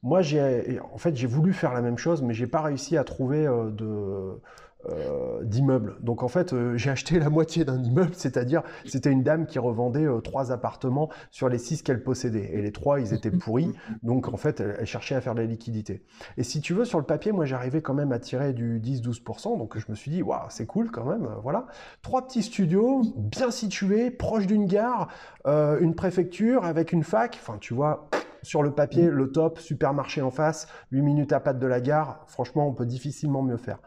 moi, 0.02 0.20
j'ai 0.20 0.78
en 0.92 0.98
fait, 0.98 1.16
j'ai 1.16 1.26
voulu 1.26 1.54
faire 1.54 1.72
la 1.72 1.80
même 1.80 1.98
chose, 1.98 2.22
mais 2.22 2.34
j'ai 2.34 2.46
pas 2.46 2.60
réussi 2.60 2.98
à 2.98 3.04
trouver 3.04 3.46
de 3.46 4.38
euh, 4.88 5.42
d'immeubles. 5.42 5.96
Donc 6.00 6.22
en 6.22 6.28
fait, 6.28 6.52
euh, 6.52 6.76
j'ai 6.76 6.90
acheté 6.90 7.18
la 7.18 7.30
moitié 7.30 7.64
d'un 7.64 7.82
immeuble, 7.82 8.12
c'est-à-dire 8.14 8.62
c'était 8.84 9.10
une 9.10 9.22
dame 9.22 9.46
qui 9.46 9.58
revendait 9.58 10.06
euh, 10.06 10.20
trois 10.20 10.52
appartements 10.52 11.08
sur 11.30 11.48
les 11.48 11.58
six 11.58 11.82
qu'elle 11.82 12.02
possédait. 12.02 12.50
Et 12.52 12.62
les 12.62 12.72
trois, 12.72 13.00
ils 13.00 13.12
étaient 13.12 13.30
pourris. 13.30 13.72
Donc 14.02 14.28
en 14.28 14.36
fait, 14.36 14.60
elle, 14.60 14.86
cherchait 14.86 15.14
à 15.14 15.20
faire 15.20 15.34
de 15.34 15.40
la 15.40 15.46
liquidité. 15.46 16.02
Et 16.36 16.42
si 16.42 16.60
tu 16.60 16.72
veux, 16.72 16.84
sur 16.84 16.98
le 16.98 17.04
papier, 17.04 17.32
moi 17.32 17.44
j'arrivais 17.44 17.82
quand 17.82 17.94
même 17.94 18.12
à 18.12 18.18
tirer 18.18 18.52
du 18.52 18.80
10-12%. 18.80 19.58
Donc 19.58 19.76
je 19.76 19.86
me 19.88 19.94
suis 19.94 20.10
dit, 20.10 20.22
waouh, 20.22 20.46
c'est 20.50 20.66
cool 20.66 20.90
quand 20.90 21.04
même. 21.04 21.28
voilà. 21.42 21.66
Trois 22.02 22.26
petits 22.26 22.42
studios, 22.42 23.02
bien 23.16 23.50
situés, 23.50 24.10
proches 24.10 24.46
d'une 24.46 24.66
gare, 24.66 25.08
une 25.46 25.94
préfecture 25.94 26.64
avec 26.64 26.92
une 26.92 27.02
fac. 27.02 27.38
Enfin, 27.40 27.58
tu 27.60 27.74
vois, 27.74 28.08
sur 28.42 28.62
le 28.62 28.70
papier, 28.70 29.10
le 29.10 29.32
top, 29.32 29.58
supermarché 29.58 30.22
en 30.22 30.30
face, 30.30 30.68
8 30.92 31.02
minutes 31.02 31.32
à 31.32 31.40
patte 31.40 31.58
de 31.58 31.66
la 31.66 31.80
gare. 31.80 32.22
Franchement, 32.26 32.68
on 32.68 32.72
peut 32.72 32.86
difficilement 32.86 33.42
mieux 33.42 33.56
faire. 33.56 33.78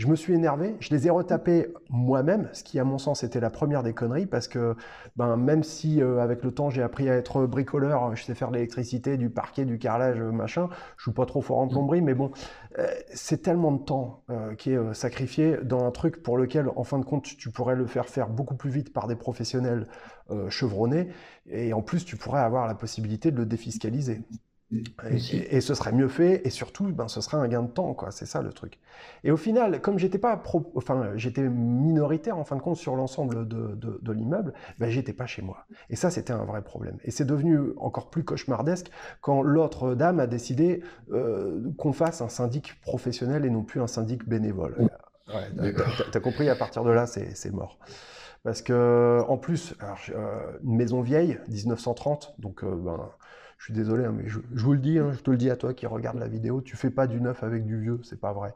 Je 0.00 0.06
me 0.06 0.16
suis 0.16 0.32
énervé, 0.32 0.76
je 0.80 0.94
les 0.94 1.08
ai 1.08 1.10
retapés 1.10 1.74
moi-même, 1.90 2.48
ce 2.54 2.64
qui 2.64 2.78
à 2.78 2.84
mon 2.84 2.96
sens 2.96 3.22
était 3.22 3.38
la 3.38 3.50
première 3.50 3.82
des 3.82 3.92
conneries, 3.92 4.24
parce 4.24 4.48
que 4.48 4.74
ben, 5.16 5.36
même 5.36 5.62
si 5.62 6.00
euh, 6.00 6.22
avec 6.22 6.42
le 6.42 6.52
temps 6.52 6.70
j'ai 6.70 6.80
appris 6.80 7.10
à 7.10 7.16
être 7.16 7.44
bricoleur, 7.44 8.16
je 8.16 8.24
sais 8.24 8.34
faire 8.34 8.48
de 8.48 8.54
l'électricité, 8.54 9.18
du 9.18 9.28
parquet, 9.28 9.66
du 9.66 9.78
carrelage, 9.78 10.18
machin, 10.22 10.70
je 10.96 11.02
suis 11.02 11.12
pas 11.12 11.26
trop 11.26 11.42
fort 11.42 11.58
en 11.58 11.68
plomberie, 11.68 12.00
mais 12.00 12.14
bon, 12.14 12.30
euh, 12.78 12.86
c'est 13.12 13.42
tellement 13.42 13.72
de 13.72 13.82
temps 13.84 14.22
euh, 14.30 14.54
qui 14.54 14.72
est 14.72 14.94
sacrifié 14.94 15.58
dans 15.64 15.84
un 15.84 15.90
truc 15.90 16.22
pour 16.22 16.38
lequel, 16.38 16.70
en 16.76 16.84
fin 16.84 16.98
de 16.98 17.04
compte, 17.04 17.24
tu 17.24 17.50
pourrais 17.50 17.76
le 17.76 17.84
faire 17.84 18.06
faire 18.06 18.30
beaucoup 18.30 18.56
plus 18.56 18.70
vite 18.70 18.94
par 18.94 19.06
des 19.06 19.16
professionnels 19.16 19.86
chevronnés, 20.48 21.08
et 21.46 21.74
en 21.74 21.82
plus 21.82 22.06
tu 22.06 22.16
pourrais 22.16 22.40
avoir 22.40 22.66
la 22.66 22.74
possibilité 22.74 23.32
de 23.32 23.36
le 23.36 23.44
défiscaliser. 23.44 24.22
Et, 25.10 25.60
ce 25.60 25.74
serait 25.74 25.92
mieux 25.92 26.08
fait, 26.08 26.46
et 26.46 26.50
surtout, 26.50 26.92
ben, 26.92 27.08
ce 27.08 27.20
serait 27.20 27.36
un 27.36 27.48
gain 27.48 27.62
de 27.62 27.70
temps, 27.70 27.92
quoi. 27.92 28.10
C'est 28.12 28.26
ça 28.26 28.40
le 28.40 28.52
truc. 28.52 28.78
Et 29.24 29.32
au 29.32 29.36
final, 29.36 29.80
comme 29.80 29.98
j'étais 29.98 30.18
pas, 30.18 30.40
enfin, 30.74 31.10
j'étais 31.16 31.48
minoritaire 31.48 32.38
en 32.38 32.44
fin 32.44 32.56
de 32.56 32.60
compte 32.60 32.76
sur 32.76 32.94
l'ensemble 32.94 33.48
de, 33.48 33.74
de, 33.74 34.12
l'immeuble, 34.12 34.52
ben, 34.78 34.88
j'étais 34.88 35.12
pas 35.12 35.26
chez 35.26 35.42
moi. 35.42 35.66
Et 35.88 35.96
ça, 35.96 36.10
c'était 36.10 36.32
un 36.32 36.44
vrai 36.44 36.62
problème. 36.62 36.98
Et 37.04 37.10
c'est 37.10 37.24
devenu 37.24 37.72
encore 37.78 38.10
plus 38.10 38.22
cauchemardesque 38.22 38.90
quand 39.20 39.42
l'autre 39.42 39.94
dame 39.94 40.20
a 40.20 40.26
décidé 40.26 40.82
euh, 41.12 41.60
qu'on 41.76 41.92
fasse 41.92 42.20
un 42.20 42.28
syndic 42.28 42.80
professionnel 42.80 43.44
et 43.44 43.50
non 43.50 43.62
plus 43.62 43.80
un 43.80 43.88
syndic 43.88 44.28
bénévole. 44.28 44.76
Ouais, 45.28 45.74
T'as 46.12 46.20
compris, 46.20 46.48
à 46.48 46.56
partir 46.56 46.84
de 46.84 46.90
là, 46.90 47.06
c'est 47.06 47.52
mort. 47.52 47.78
Parce 48.42 48.62
que, 48.62 49.22
en 49.28 49.36
plus, 49.36 49.74
euh, 50.14 50.58
une 50.64 50.76
maison 50.76 51.02
vieille, 51.02 51.38
1930, 51.48 52.36
donc 52.38 52.64
euh, 52.64 52.74
ben, 52.74 53.10
je 53.60 53.66
suis 53.66 53.74
désolé, 53.74 54.06
hein, 54.06 54.14
mais 54.16 54.26
je, 54.26 54.38
vous 54.54 54.72
le 54.72 54.78
dis, 54.78 54.98
hein, 54.98 55.12
je 55.12 55.20
te 55.20 55.30
le 55.30 55.36
dis 55.36 55.50
à 55.50 55.56
toi 55.56 55.74
qui 55.74 55.84
regarde 55.84 56.18
la 56.18 56.28
vidéo, 56.28 56.62
tu 56.62 56.78
fais 56.78 56.88
pas 56.88 57.06
du 57.06 57.20
neuf 57.20 57.42
avec 57.42 57.66
du 57.66 57.78
vieux, 57.78 58.00
c'est 58.04 58.18
pas 58.18 58.32
vrai. 58.32 58.54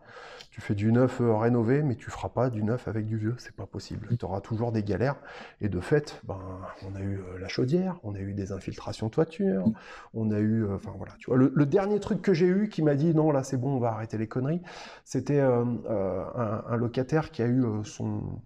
Tu 0.51 0.62
fais 0.62 0.75
du 0.75 0.90
neuf 0.93 1.21
euh, 1.21 1.37
rénové, 1.37 1.83
mais 1.83 1.95
tu 1.95 2.09
feras 2.09 2.31
pas 2.31 2.49
du 2.49 2.62
neuf 2.62 2.88
avec 2.88 3.05
du 3.05 3.19
vieux, 3.19 3.35
c'est 3.37 3.55
pas 3.55 3.67
possible. 3.67 4.09
Tu 4.19 4.25
auras 4.25 4.40
toujours 4.40 4.73
des 4.73 4.83
galères. 4.83 5.17
Et 5.61 5.69
de 5.69 5.79
fait, 5.79 6.23
ben, 6.25 6.40
on 6.88 6.95
a 6.97 7.01
eu 7.01 7.19
euh, 7.19 7.38
la 7.38 7.49
chaudière, 7.49 8.01
on 8.03 8.14
a 8.14 8.19
eu 8.19 8.33
des 8.33 8.51
infiltrations 8.51 9.11
toiture, 9.11 9.67
on 10.14 10.31
a 10.31 10.38
eu, 10.38 10.64
euh, 10.64 10.77
enfin 10.77 10.95
voilà, 10.97 11.12
tu 11.19 11.27
vois. 11.27 11.37
Le, 11.37 11.67
dernier 11.67 12.01
truc 12.01 12.23
que 12.23 12.33
j'ai 12.33 12.47
eu 12.47 12.71
qui 12.71 12.81
m'a 12.81 12.95
dit 12.95 13.14
non, 13.14 13.31
là 13.31 13.43
c'est 13.43 13.59
bon, 13.59 13.77
on 13.77 13.81
va 13.81 13.90
arrêter 13.90 14.17
les 14.17 14.27
conneries, 14.27 14.62
c'était 15.05 15.40
un, 15.40 16.77
locataire 16.79 17.31
qui 17.31 17.43
a 17.43 17.47
eu 17.47 17.62
son, 17.83 18.40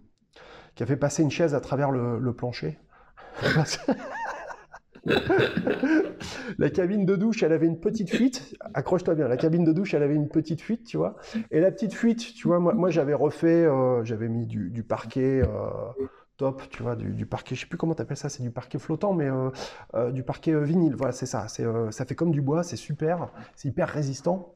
qui 0.75 0.83
a 0.83 0.85
fait 0.85 0.97
passer 0.97 1.23
une 1.23 1.31
chaise 1.31 1.55
à 1.55 1.61
travers 1.61 1.91
le, 1.91 2.19
le 2.19 2.33
plancher. 2.33 2.77
la 6.57 6.69
cabine 6.69 7.05
de 7.05 7.15
douche, 7.15 7.43
elle 7.43 7.53
avait 7.53 7.65
une 7.65 7.79
petite 7.79 8.09
fuite. 8.09 8.57
Accroche-toi 8.73 9.15
bien. 9.15 9.27
La 9.27 9.37
cabine 9.37 9.63
de 9.63 9.71
douche, 9.71 9.93
elle 9.93 10.03
avait 10.03 10.15
une 10.15 10.29
petite 10.29 10.61
fuite, 10.61 10.85
tu 10.85 10.97
vois. 10.97 11.15
Et 11.51 11.59
la 11.59 11.71
petite 11.71 11.93
fuite, 11.93 12.33
tu 12.33 12.47
vois, 12.47 12.59
moi, 12.59 12.89
j'avais 12.89 13.13
refait, 13.13 13.65
euh, 13.65 14.03
j'avais 14.03 14.27
mis 14.27 14.45
du, 14.45 14.83
parquet. 14.83 15.41
Euh, 15.41 16.05
top, 16.37 16.61
tu 16.69 16.83
vois, 16.83 16.95
du, 16.95 17.25
parquet, 17.25 17.55
je 17.55 17.61
sais 17.61 17.67
plus 17.67 17.77
comment 17.77 17.95
tu 17.95 18.01
appelles 18.01 18.17
ça, 18.17 18.29
c'est 18.29 18.43
du 18.43 18.51
parquet 18.51 18.79
flottant, 18.79 19.13
mais 19.13 19.29
euh, 19.93 20.11
du 20.11 20.23
parquet 20.23 20.57
vinyle, 20.57 20.95
voilà, 20.95 21.11
c'est 21.11 21.25
ça, 21.25 21.47
ça 21.49 22.05
fait 22.05 22.15
comme 22.15 22.31
du 22.31 22.41
bois, 22.41 22.63
c'est 22.63 22.77
super, 22.77 23.29
c'est 23.55 23.67
hyper 23.67 23.89
résistant. 23.89 24.55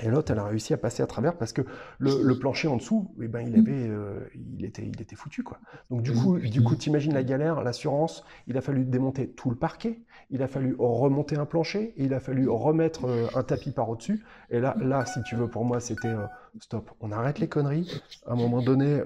Et 0.00 0.08
l'autre, 0.08 0.32
elle 0.32 0.38
a 0.38 0.44
réussi 0.44 0.72
à 0.72 0.76
passer 0.76 1.02
à 1.02 1.06
travers 1.06 1.36
parce 1.36 1.52
que 1.52 1.62
le, 1.98 2.38
plancher 2.38 2.68
en 2.68 2.76
dessous, 2.76 3.10
eh 3.20 3.26
ben, 3.26 3.40
il 3.40 3.58
avait, 3.58 3.88
euh, 3.88 4.20
il 4.34 4.64
était, 4.64 4.82
il 4.82 5.00
était 5.00 5.16
foutu 5.16 5.42
quoi. 5.42 5.58
Donc 5.90 6.02
du 6.02 6.12
coup, 6.12 6.38
du 6.38 6.62
coup, 6.62 6.76
t'imagines 6.76 7.14
la 7.14 7.24
galère, 7.24 7.62
l'assurance. 7.62 8.24
Il 8.46 8.56
a 8.56 8.60
fallu 8.60 8.84
démonter 8.84 9.28
tout 9.28 9.50
le 9.50 9.56
parquet, 9.56 10.00
il 10.30 10.42
a 10.42 10.48
fallu 10.48 10.76
remonter 10.78 11.36
un 11.36 11.46
plancher, 11.46 11.94
il 11.96 12.14
a 12.14 12.20
fallu 12.20 12.48
remettre 12.48 13.06
euh, 13.06 13.26
un 13.34 13.42
tapis 13.42 13.72
par 13.72 13.88
au-dessus. 13.88 14.24
Et 14.50 14.60
là, 14.60 14.76
là, 14.80 15.04
si 15.04 15.20
tu 15.24 15.34
veux, 15.34 15.48
pour 15.48 15.64
moi, 15.64 15.80
c'était 15.80 16.08
euh, 16.08 16.26
stop. 16.60 16.90
On 17.00 17.10
arrête 17.10 17.40
les 17.40 17.48
conneries. 17.48 18.00
À 18.26 18.32
un 18.32 18.36
moment 18.36 18.62
donné, 18.62 19.02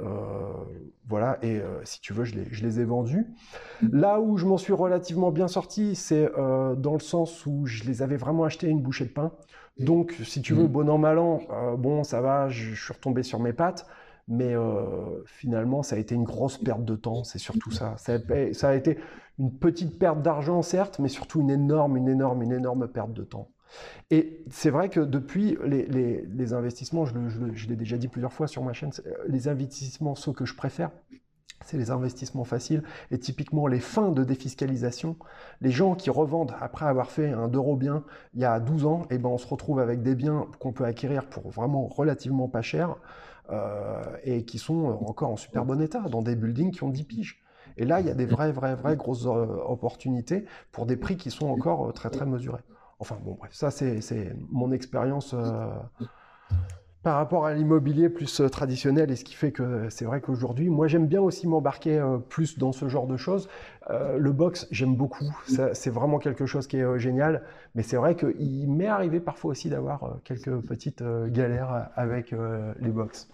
voilà. 1.09 1.39
Et 1.43 1.61
si 1.85 2.01
tu 2.01 2.13
veux, 2.13 2.25
je 2.25 2.35
les, 2.35 2.47
je 2.51 2.65
les 2.65 2.81
ai 2.81 2.85
vendus. 2.85 3.27
Là 3.83 4.21
où 4.21 4.37
je 4.37 4.47
m'en 4.47 4.59
suis 4.59 4.73
relativement 4.73 5.31
bien 5.31 5.49
sorti, 5.49 5.95
c'est 5.95 6.31
dans 6.37 6.95
le 6.95 7.01
sens 7.01 7.45
où 7.47 7.67
je 7.67 7.85
les 7.85 8.03
avais 8.03 8.17
vraiment 8.17 8.45
achetés 8.45 8.69
une 8.69 8.81
bouchée 8.81 9.05
de 9.05 9.11
pain. 9.11 9.33
Donc, 9.79 10.15
si 10.25 10.43
tu 10.43 10.55
veux, 10.55 10.67
bon 10.67 10.89
an, 10.89 10.99
mal 10.99 11.19
an, 11.19 11.41
euh, 11.51 11.77
bon, 11.77 12.05
ça 12.05 12.21
va, 12.21 12.49
je, 12.49 12.75
suis 12.75 12.93
retombé 12.93 13.23
sur 13.23 13.41
mes 13.41 13.53
pattes. 13.53 13.87
Mais 14.29 14.55
euh, 14.55 15.23
finalement, 15.27 15.83
ça 15.83 15.97
a 15.97 15.99
été 15.99 16.15
une 16.15 16.25
grosse 16.25 16.57
perte 16.57 16.85
de 16.85 16.95
temps, 16.95 17.25
c'est 17.25 17.39
surtout 17.39 17.73
ça. 17.73 17.97
ça. 17.97 18.19
a, 18.69 18.75
été 18.75 18.99
une 19.39 19.53
petite 19.53 19.99
perte 19.99 20.23
d'argent, 20.23 20.63
certes, 20.63 21.01
mais 21.01 21.09
surtout 21.09 21.41
une 21.41 21.51
énorme, 21.51 21.97
une 21.97 22.09
énorme, 22.09 22.43
une 22.43 22.53
énorme 22.53 22.87
perte 22.87 23.13
de 23.13 23.25
temps. 23.25 23.51
Et 24.11 24.45
c'est 24.51 24.71
vrai 24.71 24.91
que 24.91 25.01
depuis 25.01 25.59
les, 25.65 26.53
investissements, 26.53 27.05
je, 27.05 27.15
je 27.55 27.69
l'ai 27.69 27.77
déjà 27.77 27.97
dit 27.97 28.09
plusieurs 28.09 28.33
fois 28.33 28.47
sur 28.47 28.63
ma 28.63 28.73
chaîne, 28.73 28.91
les 29.27 29.49
investissements, 29.49 30.15
ceux 30.15 30.33
que 30.33 30.45
je 30.45 30.55
préfère, 30.55 30.91
c'est 31.64 31.77
les 31.77 31.90
investissements 31.90 32.44
faciles 32.44 32.83
et 33.11 33.18
typiquement 33.18 33.66
les 33.66 33.81
fins 33.81 34.11
de 34.11 34.25
défiscalisation. 34.25 35.16
Les 35.61 35.70
gens 35.70 35.94
qui 35.94 36.11
revendent 36.11 36.55
après 36.61 36.87
avoir 36.87 37.11
fait 37.11 37.31
un 37.33 37.48
euro 37.48 37.77
bien 37.77 38.05
il 38.35 38.40
y 38.40 38.44
a 38.44 38.61
12 38.61 38.87
ans, 38.87 39.03
et 39.11 39.14
eh 39.14 39.18
ben 39.18 39.29
on 39.29 39.38
se 39.38 39.46
retrouve 39.46 39.81
avec 39.81 40.03
des 40.03 40.14
biens 40.14 40.46
qu'on 40.59 40.72
peut 40.72 40.85
acquérir 40.85 41.27
pour 41.27 41.51
vraiment 41.51 41.87
relativement 41.87 42.48
pas 42.48 42.62
cher 42.62 42.96
euh, 43.51 44.03
et 44.25 44.44
qui 44.44 44.59
sont 44.59 44.98
encore 45.07 45.31
en 45.31 45.37
super 45.37 45.64
bon 45.64 45.81
état 45.81 46.01
dans 46.01 46.22
des 46.22 46.37
buildings 46.37 46.70
qui 46.70 46.85
ont 46.85 46.90
10 46.90 47.05
piges. 47.05 47.42
Et 47.77 47.85
là, 47.85 48.01
il 48.01 48.07
y 48.07 48.11
a 48.11 48.14
des 48.14 48.27
vraies, 48.27 48.53
vraies, 48.53 48.75
vraies 48.75 48.96
grosses 48.96 49.27
euh, 49.27 49.46
opportunités 49.66 50.44
pour 50.72 50.87
des 50.87 50.96
prix 50.96 51.16
qui 51.16 51.31
sont 51.31 51.46
encore 51.46 51.88
euh, 51.88 51.92
très, 51.92 52.11
très 52.11 52.27
mesurés. 52.27 52.62
Enfin 52.98 53.18
bon, 53.25 53.35
bref, 53.35 53.53
ça 53.53 53.72
c'est 53.72 54.33
mon 54.51 54.70
expérience 54.70 55.35
par 57.03 57.17
rapport 57.17 57.47
à 57.47 57.55
l'immobilier 57.55 58.09
plus 58.09 58.41
euh, 58.41 58.49
traditionnel 58.49 59.11
et 59.11 59.17
ce 59.17 59.25
qui 59.25 59.35
fait 59.35 59.51
que 59.51 59.88
c'est 59.91 60.05
vrai 60.05 60.21
qu'aujourd'hui, 60.21 60.69
moi 60.69 60.87
j'aime 60.87 61.07
bien 61.07 61.21
aussi 61.21 61.49
m'embarquer 61.49 61.99
euh, 61.99 62.19
plus 62.19 62.59
dans 62.59 62.73
ce 62.73 62.88
genre 62.88 63.07
de 63.07 63.17
choses. 63.17 63.49
Euh, 63.91 64.19
le 64.19 64.33
box, 64.33 64.69
j'aime 64.71 64.95
beaucoup, 64.95 65.37
c'est 65.73 65.91
vraiment 65.91 66.19
quelque 66.19 66.47
chose 66.47 66.67
qui 66.67 66.77
est 66.77 66.99
génial, 66.99 67.43
mais 67.75 67.83
c'est 67.83 67.97
vrai 67.97 68.15
qu'il 68.15 68.71
m'est 68.71 68.87
arrivé 68.87 69.19
parfois 69.19 69.51
aussi 69.51 69.69
d'avoir 69.69 70.19
quelques 70.25 70.57
petites 70.61 71.03
galères 71.29 71.88
avec 71.97 72.33
les 72.81 72.91
box. 72.91 73.29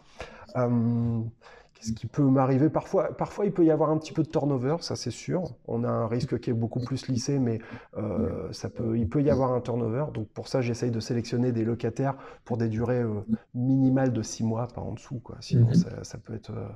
Ce 1.81 1.93
qui 1.93 2.07
peut 2.07 2.25
m'arriver 2.25 2.71
parfois, 2.71 3.17
parfois 3.17 3.47
il 3.47 3.53
peut 3.53 3.65
y 3.65 3.71
avoir 3.71 3.91
un 3.91 3.99
petit 3.99 4.13
peu 4.13 4.23
de 4.23 4.29
turnover, 4.29 4.77
ça 4.81 4.97
c'est 4.97 5.13
sûr. 5.13 5.45
On 5.69 5.85
a 5.85 5.89
un 5.89 6.09
risque 6.09 6.41
qui 6.41 6.51
est 6.51 6.55
beaucoup 6.55 6.81
plus 6.81 7.07
lissé, 7.09 7.39
mais 7.39 7.61
euh, 7.97 8.53
ça 8.53 8.69
peut, 8.69 8.99
il 8.99 9.09
peut 9.09 9.23
y 9.23 9.31
avoir 9.31 9.53
un 9.53 9.61
turnover. 9.61 10.07
Donc 10.13 10.29
pour 10.29 10.49
ça, 10.49 10.61
j'essaye 10.61 10.91
de 10.91 11.01
sélectionner 11.01 11.53
des 11.53 11.65
locataires 11.65 12.17
pour 12.45 12.57
des 12.57 12.69
durées 12.69 13.03
euh, 13.03 13.21
minimales 13.55 14.13
de 14.13 14.23
six 14.23 14.43
mois, 14.43 14.67
pas 14.67 14.81
en 14.81 14.93
dessous. 14.93 15.21
Quoi. 15.21 15.37
Sinon, 15.41 15.69
mhm. 15.69 16.03
ça, 16.03 16.19
peut 16.19 16.35
être 16.35 16.51
euh, 16.51 16.67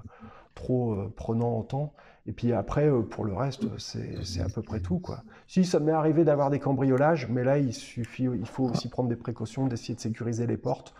trop 0.54 0.96
prenant 1.16 1.56
en 1.56 1.62
temps. 1.62 1.94
Et 2.26 2.32
puis 2.32 2.52
après, 2.52 2.88
euh, 2.88 3.02
pour 3.02 3.24
le 3.24 3.34
reste, 3.34 3.64
c'est 3.78 4.40
à 4.40 4.48
peu 4.48 4.62
près 4.62 4.80
tout. 4.80 5.00
Quoi. 5.00 5.22
Si 5.48 5.64
ça 5.64 5.80
m'est 5.80 5.92
arrivé 5.92 6.24
d'avoir 6.24 6.50
des 6.50 6.60
cambriolages, 6.60 7.28
mais 7.28 7.42
là, 7.42 7.58
il 7.58 7.72
suffit, 7.72 8.24
il 8.24 8.46
faut 8.46 8.64
aussi 8.64 8.88
prendre 8.88 9.08
des 9.08 9.16
précautions, 9.16 9.66
d'essayer 9.66 9.94
de 9.94 10.00
sécuriser 10.00 10.46
les 10.46 10.56
portes. 10.56 10.94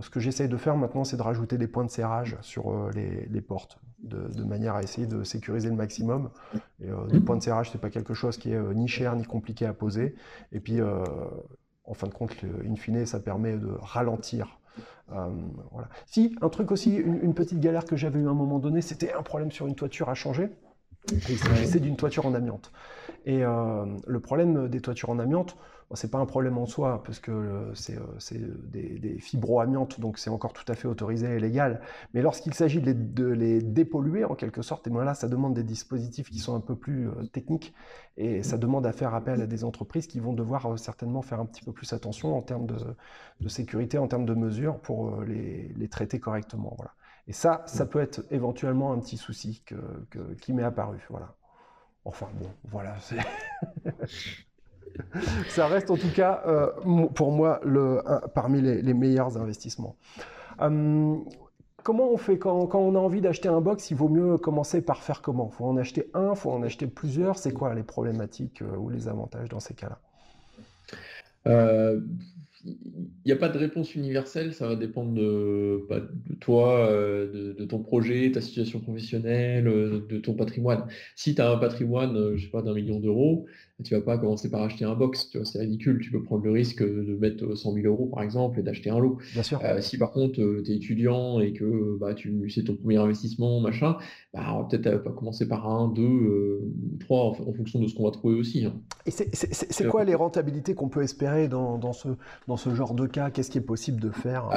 ce 0.00 0.10
que 0.10 0.18
j'essaye 0.18 0.48
de 0.48 0.56
faire 0.56 0.76
maintenant, 0.76 1.04
c'est 1.04 1.16
de 1.16 1.22
rajouter 1.22 1.58
des 1.58 1.68
points 1.68 1.84
de 1.84 1.90
serrage 1.90 2.36
sur 2.40 2.72
euh, 2.72 2.90
les, 2.92 3.40
portes, 3.40 3.78
de, 4.02 4.42
manière 4.42 4.74
à 4.74 4.82
essayer 4.82 5.06
de 5.06 5.22
sécuriser 5.22 5.68
le 5.68 5.76
maximum. 5.76 6.30
Et, 6.82 6.90
euh, 6.90 7.06
des 7.06 7.20
points 7.20 7.36
de 7.36 7.42
serrage, 7.42 7.70
c'est 7.70 7.80
pas 7.80 7.90
quelque 7.90 8.14
chose 8.14 8.36
qui 8.36 8.50
est 8.50 8.74
ni 8.74 8.88
cher 8.88 9.14
ni 9.14 9.24
compliqué 9.24 9.66
à 9.66 9.74
poser. 9.74 10.16
Et 10.50 10.58
puis, 10.58 10.80
en 11.84 11.94
fin 11.94 12.08
de 12.08 12.14
compte, 12.14 12.34
in 12.66 12.74
fine, 12.74 13.06
ça 13.06 13.20
permet 13.20 13.56
de 13.56 13.70
ralentir 13.80 14.58
voilà. 15.08 15.88
Si, 16.06 16.34
un 16.40 16.48
truc 16.48 16.70
aussi, 16.70 16.96
une, 16.96 17.22
une 17.22 17.34
petite 17.34 17.60
galère 17.60 17.84
que 17.84 17.96
j'avais 17.96 18.20
eu 18.20 18.26
à 18.26 18.30
un 18.30 18.34
moment 18.34 18.58
donné, 18.58 18.80
c'était 18.80 19.12
un 19.12 19.22
problème 19.22 19.52
sur 19.52 19.66
une 19.66 19.74
toiture 19.74 20.08
à 20.08 20.14
changer. 20.14 20.50
Il 21.12 21.38
s'agissait 21.38 21.80
d'une 21.80 21.96
toiture 21.96 22.26
en 22.26 22.34
amiante. 22.34 22.72
Et 23.26 23.44
euh, 23.44 23.84
le 24.06 24.20
problème 24.20 24.68
des 24.68 24.80
toitures 24.80 25.10
en 25.10 25.18
amiante, 25.18 25.56
c'est 25.94 26.10
pas 26.10 26.18
un 26.18 26.26
problème 26.26 26.58
en 26.58 26.66
soi, 26.66 27.02
parce 27.04 27.18
que 27.18 27.30
euh, 27.30 27.74
c'est 27.74 27.96
euh, 27.96 28.60
des, 28.64 28.98
des 28.98 29.18
fibro-amiantes, 29.18 30.00
donc 30.00 30.18
c'est 30.18 30.30
encore 30.30 30.52
tout 30.52 30.64
à 30.68 30.74
fait 30.74 30.88
autorisé 30.88 31.26
et 31.26 31.40
légal. 31.40 31.80
Mais 32.12 32.22
lorsqu'il 32.22 32.54
s'agit 32.54 32.80
de, 32.80 33.26
les 33.26 33.60
dépolluer, 33.60 34.24
en 34.24 34.34
quelque 34.34 34.62
sorte, 34.62 34.86
et 34.86 34.90
bien 34.90 35.04
là, 35.04 35.14
ça 35.14 35.28
demande 35.28 35.54
des 35.54 35.62
dispositifs 35.62 36.30
qui 36.30 36.38
sont 36.38 36.54
un 36.54 36.60
peu 36.60 36.76
plus 36.76 37.08
techniques, 37.32 37.74
et 38.16 38.42
ça 38.42 38.58
demande 38.58 38.86
à 38.86 38.92
faire 38.92 39.14
appel 39.14 39.42
à 39.42 39.46
des 39.46 39.64
entreprises 39.64 40.06
qui 40.06 40.20
vont 40.20 40.32
devoir 40.32 40.78
certainement 40.78 41.22
faire 41.22 41.40
un 41.40 41.46
petit 41.46 41.64
peu 41.64 41.72
plus 41.72 41.92
attention 41.92 42.36
en 42.36 42.42
termes 42.42 42.66
de, 42.66 43.48
sécurité, 43.48 43.98
en 43.98 44.08
termes 44.08 44.26
de 44.26 44.34
mesures, 44.34 44.78
pour 44.80 45.20
les, 45.22 45.72
les 45.76 45.88
traiter 45.88 46.20
correctement. 46.20 46.74
Voilà. 46.76 46.92
Et 47.26 47.32
ça, 47.32 47.62
ça 47.66 47.86
peut 47.86 48.00
être 48.00 48.24
éventuellement 48.30 48.92
un 48.92 48.98
petit 48.98 49.16
souci 49.16 49.62
qui 50.40 50.52
m'est 50.52 50.62
apparu. 50.62 50.98
Voilà. 51.10 51.34
Enfin 52.04 52.28
bon, 52.34 52.50
voilà. 52.64 52.96
ça 55.48 55.66
reste 55.66 55.90
en 55.90 55.96
tout 55.96 56.12
cas 56.14 56.42
euh, 56.46 56.70
pour 57.14 57.32
moi 57.32 57.60
le, 57.64 58.00
parmi 58.34 58.60
les, 58.60 58.94
meilleurs 58.94 59.36
investissements. 59.38 59.96
Hum, 60.58 61.24
comment 61.82 62.10
on 62.10 62.16
fait 62.16 62.38
quand, 62.38 62.74
on 62.74 62.94
a 62.94 62.98
envie 62.98 63.20
d'acheter 63.20 63.48
un 63.48 63.60
box 63.60 63.90
Il 63.90 63.96
vaut 63.96 64.08
mieux 64.08 64.38
commencer 64.38 64.82
par 64.82 65.02
faire 65.02 65.22
comment? 65.22 65.50
Faut 65.50 65.64
en 65.64 65.76
acheter 65.76 66.10
un 66.14 66.34
Faut 66.34 66.50
en 66.50 66.62
acheter 66.62 66.86
plusieurs 66.86 67.38
C'est 67.38 67.52
quoi 67.52 67.74
les 67.74 67.82
problématiques 67.82 68.62
euh, 68.62 68.76
ou 68.76 68.88
les 68.90 69.08
avantages 69.08 69.48
dans 69.48 69.60
ces 69.60 69.74
cas-là? 69.74 69.98
Euh, 71.46 72.00
il 72.66 73.26
n'y 73.26 73.32
a 73.32 73.36
pas 73.36 73.48
de 73.48 73.58
réponse 73.58 73.94
universelle, 73.94 74.54
ça 74.54 74.66
va 74.66 74.74
dépendre 74.74 75.12
de, 75.12 75.86
de 75.90 76.34
toi, 76.40 76.88
euh, 76.88 77.54
de, 77.54 77.64
ton 77.64 77.80
projet, 77.80 78.30
ta 78.32 78.40
situation 78.40 78.80
professionnelle, 78.80 79.68
euh, 79.68 80.06
de 80.08 80.18
ton 80.18 80.34
patrimoine. 80.34 80.86
Si 81.14 81.34
tu 81.34 81.42
as 81.42 81.50
un 81.50 81.58
patrimoine, 81.58 82.16
euh, 82.16 82.36
je 82.36 82.44
sais 82.44 82.50
pas, 82.50 82.62
d'un 82.62 82.74
million 82.74 83.00
d'euros, 83.00 83.46
tu 83.82 83.94
vas 83.94 84.00
pas 84.00 84.18
commencer 84.18 84.50
par 84.50 84.62
acheter 84.62 84.84
un 84.84 84.94
box, 84.94 85.30
tu 85.30 85.38
vois, 85.38 85.44
c'est 85.44 85.58
ridicule. 85.58 86.00
Tu 86.00 86.12
peux 86.12 86.22
prendre 86.22 86.44
le 86.44 86.52
risque 86.52 86.82
de 86.82 87.16
mettre 87.16 87.56
100 87.56 87.72
000 87.72 87.86
euros, 87.86 88.06
par 88.06 88.22
exemple, 88.22 88.60
et 88.60 88.62
d'acheter 88.62 88.90
un 88.90 89.00
lot. 89.00 89.18
Bien 89.32 89.42
sûr. 89.42 89.60
si 89.80 89.98
par 89.98 90.12
contre, 90.12 90.34
tu 90.34 90.72
es 90.72 90.76
étudiant 90.76 91.40
et 91.40 91.52
que 91.52 91.98
bah, 91.98 92.14
tu, 92.14 92.48
c'est 92.50 92.64
ton 92.64 92.76
premier 92.76 92.98
investissement, 92.98 93.60
machin, 93.60 93.96
bah, 94.32 94.66
peut-être 94.70 95.02
pas 95.02 95.10
commencer 95.10 95.48
par 95.48 95.68
un, 95.68 95.88
deux, 95.88 96.62
trois, 97.00 97.24
en, 97.24 97.52
fonction 97.52 97.80
de 97.80 97.88
ce 97.88 97.94
qu'on 97.96 98.04
va 98.04 98.12
trouver 98.12 98.38
aussi. 98.38 98.64
Hein. 98.64 98.74
Et 99.06 99.10
c'est 99.10 99.88
quoi 99.88 100.04
les 100.04 100.14
rentabilités 100.14 100.74
qu'on 100.74 100.88
peut 100.88 101.02
espérer 101.02 101.48
dans, 101.48 101.76
dans, 101.76 101.92
ce, 101.92 102.08
dans 102.46 102.56
ce 102.56 102.72
genre 102.74 102.94
de 102.94 103.06
cas? 103.06 103.30
Qu'est-ce 103.30 103.50
qui 103.50 103.58
est 103.58 103.62
possible 103.62 104.00
de 104.00 104.10
faire? 104.10 104.48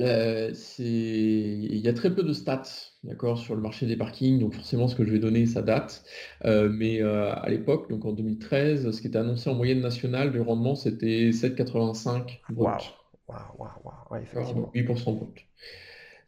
Euh, 0.00 0.52
il 0.78 1.76
y 1.76 1.88
a 1.88 1.92
très 1.92 2.14
peu 2.14 2.22
de 2.22 2.32
stats 2.32 2.90
d'accord, 3.04 3.38
sur 3.38 3.54
le 3.54 3.60
marché 3.60 3.86
des 3.86 3.96
parkings, 3.96 4.38
donc 4.38 4.54
forcément 4.54 4.88
ce 4.88 4.94
que 4.94 5.04
je 5.04 5.10
vais 5.10 5.18
donner, 5.18 5.46
ça 5.46 5.62
date. 5.62 6.04
Euh, 6.44 6.68
mais 6.68 7.02
euh, 7.02 7.32
à 7.34 7.48
l'époque, 7.48 7.88
donc 7.88 8.04
en 8.04 8.12
2013, 8.12 8.90
ce 8.90 9.00
qui 9.00 9.06
était 9.06 9.18
annoncé 9.18 9.48
en 9.48 9.54
moyenne 9.54 9.80
nationale 9.80 10.32
du 10.32 10.40
rendement, 10.40 10.74
c'était 10.74 11.30
7,85 11.30 12.40
brut. 12.50 12.94
Wow. 13.28 13.34
Wow, 13.58 14.16
effectivement. 14.16 14.70
8% 14.74 15.16
brut. 15.16 15.46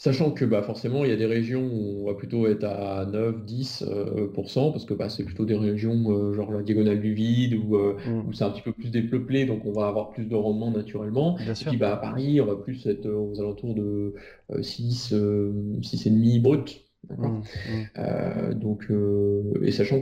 Sachant 0.03 0.33
que 0.33 0.45
bah, 0.45 0.63
forcément, 0.63 1.05
il 1.05 1.11
y 1.11 1.13
a 1.13 1.17
des 1.17 1.27
régions 1.27 1.63
où 1.63 2.03
on 2.03 2.07
va 2.07 2.15
plutôt 2.15 2.49
être 2.49 2.65
à 2.65 3.07
9-10%, 3.07 3.85
euh, 3.87 4.27
parce 4.73 4.85
que 4.85 4.95
bah, 4.95 5.09
c'est 5.09 5.23
plutôt 5.23 5.45
des 5.45 5.55
régions 5.55 6.11
euh, 6.11 6.35
genre 6.35 6.51
la 6.51 6.61
diagonale 6.61 7.01
du 7.01 7.15
vide, 7.15 7.55
euh, 7.55 7.95
mm. 8.05 8.27
où, 8.27 8.33
c'est 8.33 8.43
un 8.43 8.51
petit 8.51 8.63
peu 8.63 8.73
plus 8.73 8.91
dépeuplé, 8.91 9.47
donc 9.47 9.65
on 9.65 9.71
va 9.71 9.87
avoir 9.87 10.11
plus 10.11 10.25
de 10.25 10.35
rendement 10.35 10.73
naturellement. 10.73 11.39
et 11.39 11.53
puis 11.53 11.77
bah, 11.77 11.93
à 11.93 11.97
Paris, 11.99 12.41
on 12.41 12.47
va 12.47 12.57
plus 12.57 12.85
être 12.89 13.09
aux 13.09 13.39
alentours 13.39 13.77
de 13.77 14.15
6, 14.61 15.13
6,5 15.13 16.43
brut. 16.43 16.85
Mm, 17.09 17.43
mm. 17.95 18.55
donc, 18.55 18.89
et 19.63 19.71
sachant 19.71 20.01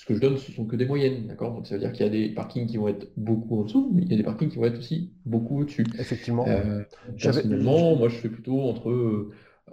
ce 0.00 0.06
que 0.06 0.14
je 0.14 0.20
donne, 0.20 0.38
ce 0.38 0.50
sont 0.50 0.64
que 0.64 0.76
des 0.76 0.86
moyennes, 0.86 1.26
d'accord? 1.26 1.52
Donc 1.52 1.66
ça 1.66 1.74
veut 1.74 1.80
dire 1.80 1.92
qu'il 1.92 2.06
y 2.06 2.08
a 2.08 2.10
des 2.10 2.30
parkings 2.30 2.66
qui 2.66 2.78
vont 2.78 2.88
être 2.88 3.12
beaucoup 3.18 3.60
en 3.60 3.64
dessous, 3.64 3.90
mais 3.94 4.00
il 4.00 4.10
y 4.10 4.14
a 4.14 4.16
des 4.16 4.22
parkings 4.22 4.48
qui 4.48 4.56
vont 4.56 4.64
être 4.64 4.78
aussi 4.78 5.12
beaucoup 5.26 5.60
au-dessus. 5.60 5.84
Effectivement. 5.98 6.46
Euh, 6.48 6.82
personnellement, 7.22 7.96
moi 7.96 8.08
je 8.08 8.16
fais 8.16 8.30
plutôt 8.30 8.62
entre 8.62 8.88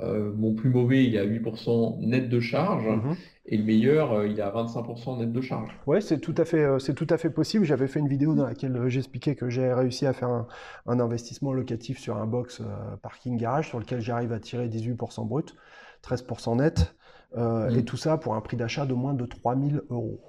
euh, 0.01 0.33
mon 0.35 0.53
plus 0.53 0.69
mauvais, 0.69 1.05
il 1.05 1.15
est 1.15 1.19
à 1.19 1.25
8% 1.25 2.05
net 2.05 2.27
de 2.27 2.41
charge, 2.41 2.85
mhm. 2.85 3.15
et 3.45 3.55
le 3.55 3.63
meilleur, 3.63 4.11
euh, 4.11 4.27
il 4.27 4.37
est 4.37 4.41
à 4.41 4.51
25% 4.51 5.19
net 5.19 5.31
de 5.31 5.39
charge. 5.39 5.69
Ouais, 5.85 6.01
c'est 6.01 6.19
tout 6.19 6.35
à 6.37 6.43
fait, 6.43 6.67
c'est 6.79 6.93
tout 6.93 7.07
à 7.09 7.17
fait 7.17 7.29
possible. 7.29 7.63
J'avais 7.63 7.87
fait 7.87 8.01
une 8.01 8.09
vidéo 8.09 8.35
dans 8.35 8.45
laquelle 8.45 8.89
j'expliquais 8.89 9.35
que 9.35 9.49
j'ai 9.49 9.71
réussi 9.71 10.05
à 10.05 10.11
faire 10.11 10.27
un, 10.27 10.47
un, 10.87 10.99
investissement 10.99 11.53
locatif 11.53 11.99
sur 11.99 12.17
un 12.17 12.25
box 12.25 12.61
parking 13.01 13.37
garage 13.37 13.69
sur 13.69 13.79
lequel 13.79 14.01
j'arrive 14.01 14.33
à 14.33 14.41
tirer 14.41 14.67
18% 14.67 15.25
brut, 15.25 15.55
13% 16.03 16.57
net. 16.57 16.93
Euh, 17.35 17.69
et 17.69 17.81
mm. 17.81 17.85
tout 17.85 17.97
ça 17.97 18.17
pour 18.17 18.35
un 18.35 18.41
prix 18.41 18.57
d'achat 18.57 18.85
de 18.85 18.93
moins 18.93 19.13
de 19.13 19.25
3000 19.25 19.81
euros. 19.89 20.19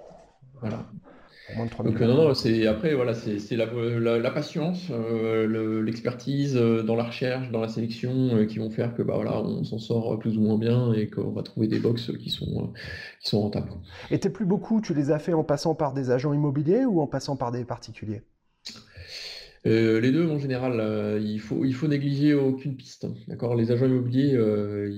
Voilà. 0.61 0.87
moins 1.55 1.67
de 1.67 1.71
3 1.71 1.85
Donc, 1.85 2.01
non, 2.01 2.15
non, 2.15 2.35
c'est 2.35 2.67
après, 2.67 2.95
voilà, 2.95 3.15
c'est 3.15 3.57
la, 3.57 3.67
la, 3.67 4.31
patience, 4.31 4.91
l'expertise 4.91 6.55
dans 6.55 6.97
la 6.97 7.05
recherche, 7.05 7.51
dans 7.51 7.61
la 7.61 7.69
sélection 7.69 8.45
qui 8.47 8.59
vont 8.59 8.71
faire 8.71 8.95
que 8.95 9.03
bah, 9.03 9.15
voilà, 9.15 9.41
on 9.41 9.63
s'en 9.63 9.79
sort 9.79 10.19
plus 10.19 10.37
ou 10.37 10.41
moins 10.41 10.59
bien 10.59 10.93
et 10.93 11.09
qu'on 11.09 11.31
va 11.31 11.43
trouver 11.43 11.69
des 11.69 11.79
box 11.79 12.11
qui 12.19 12.31
sont, 12.31 12.73
qui 13.21 13.29
sont 13.29 13.41
rentables. 13.41 13.71
Et 14.11 14.19
tes 14.19 14.31
plus 14.31 14.47
beaucoup, 14.47 14.81
tu 14.81 14.95
les 14.95 15.13
as 15.13 15.21
fait 15.21 15.35
en 15.35 15.45
passant 15.45 15.77
par 15.77 15.95
des 15.95 16.11
agents 16.11 16.33
immobiliers 16.33 16.85
ou 16.85 17.01
en 17.01 17.07
passant 17.07 17.37
par 17.37 17.53
des 17.53 17.65
particuliers? 17.65 18.23
Euh, 19.67 20.01
les 20.01 20.13
deux, 20.13 20.29
en 20.29 20.39
général, 20.39 20.81
euh, 20.81 21.19
il 21.21 21.41
faut, 21.41 21.65
faut 21.73 21.89
négliger 21.89 22.35
aucune 22.35 22.77
piste. 22.77 23.07
D'accord? 23.29 23.55
Les 23.55 23.71
agents 23.73 23.87
immobiliers, 23.87 24.35
euh, 24.35 24.91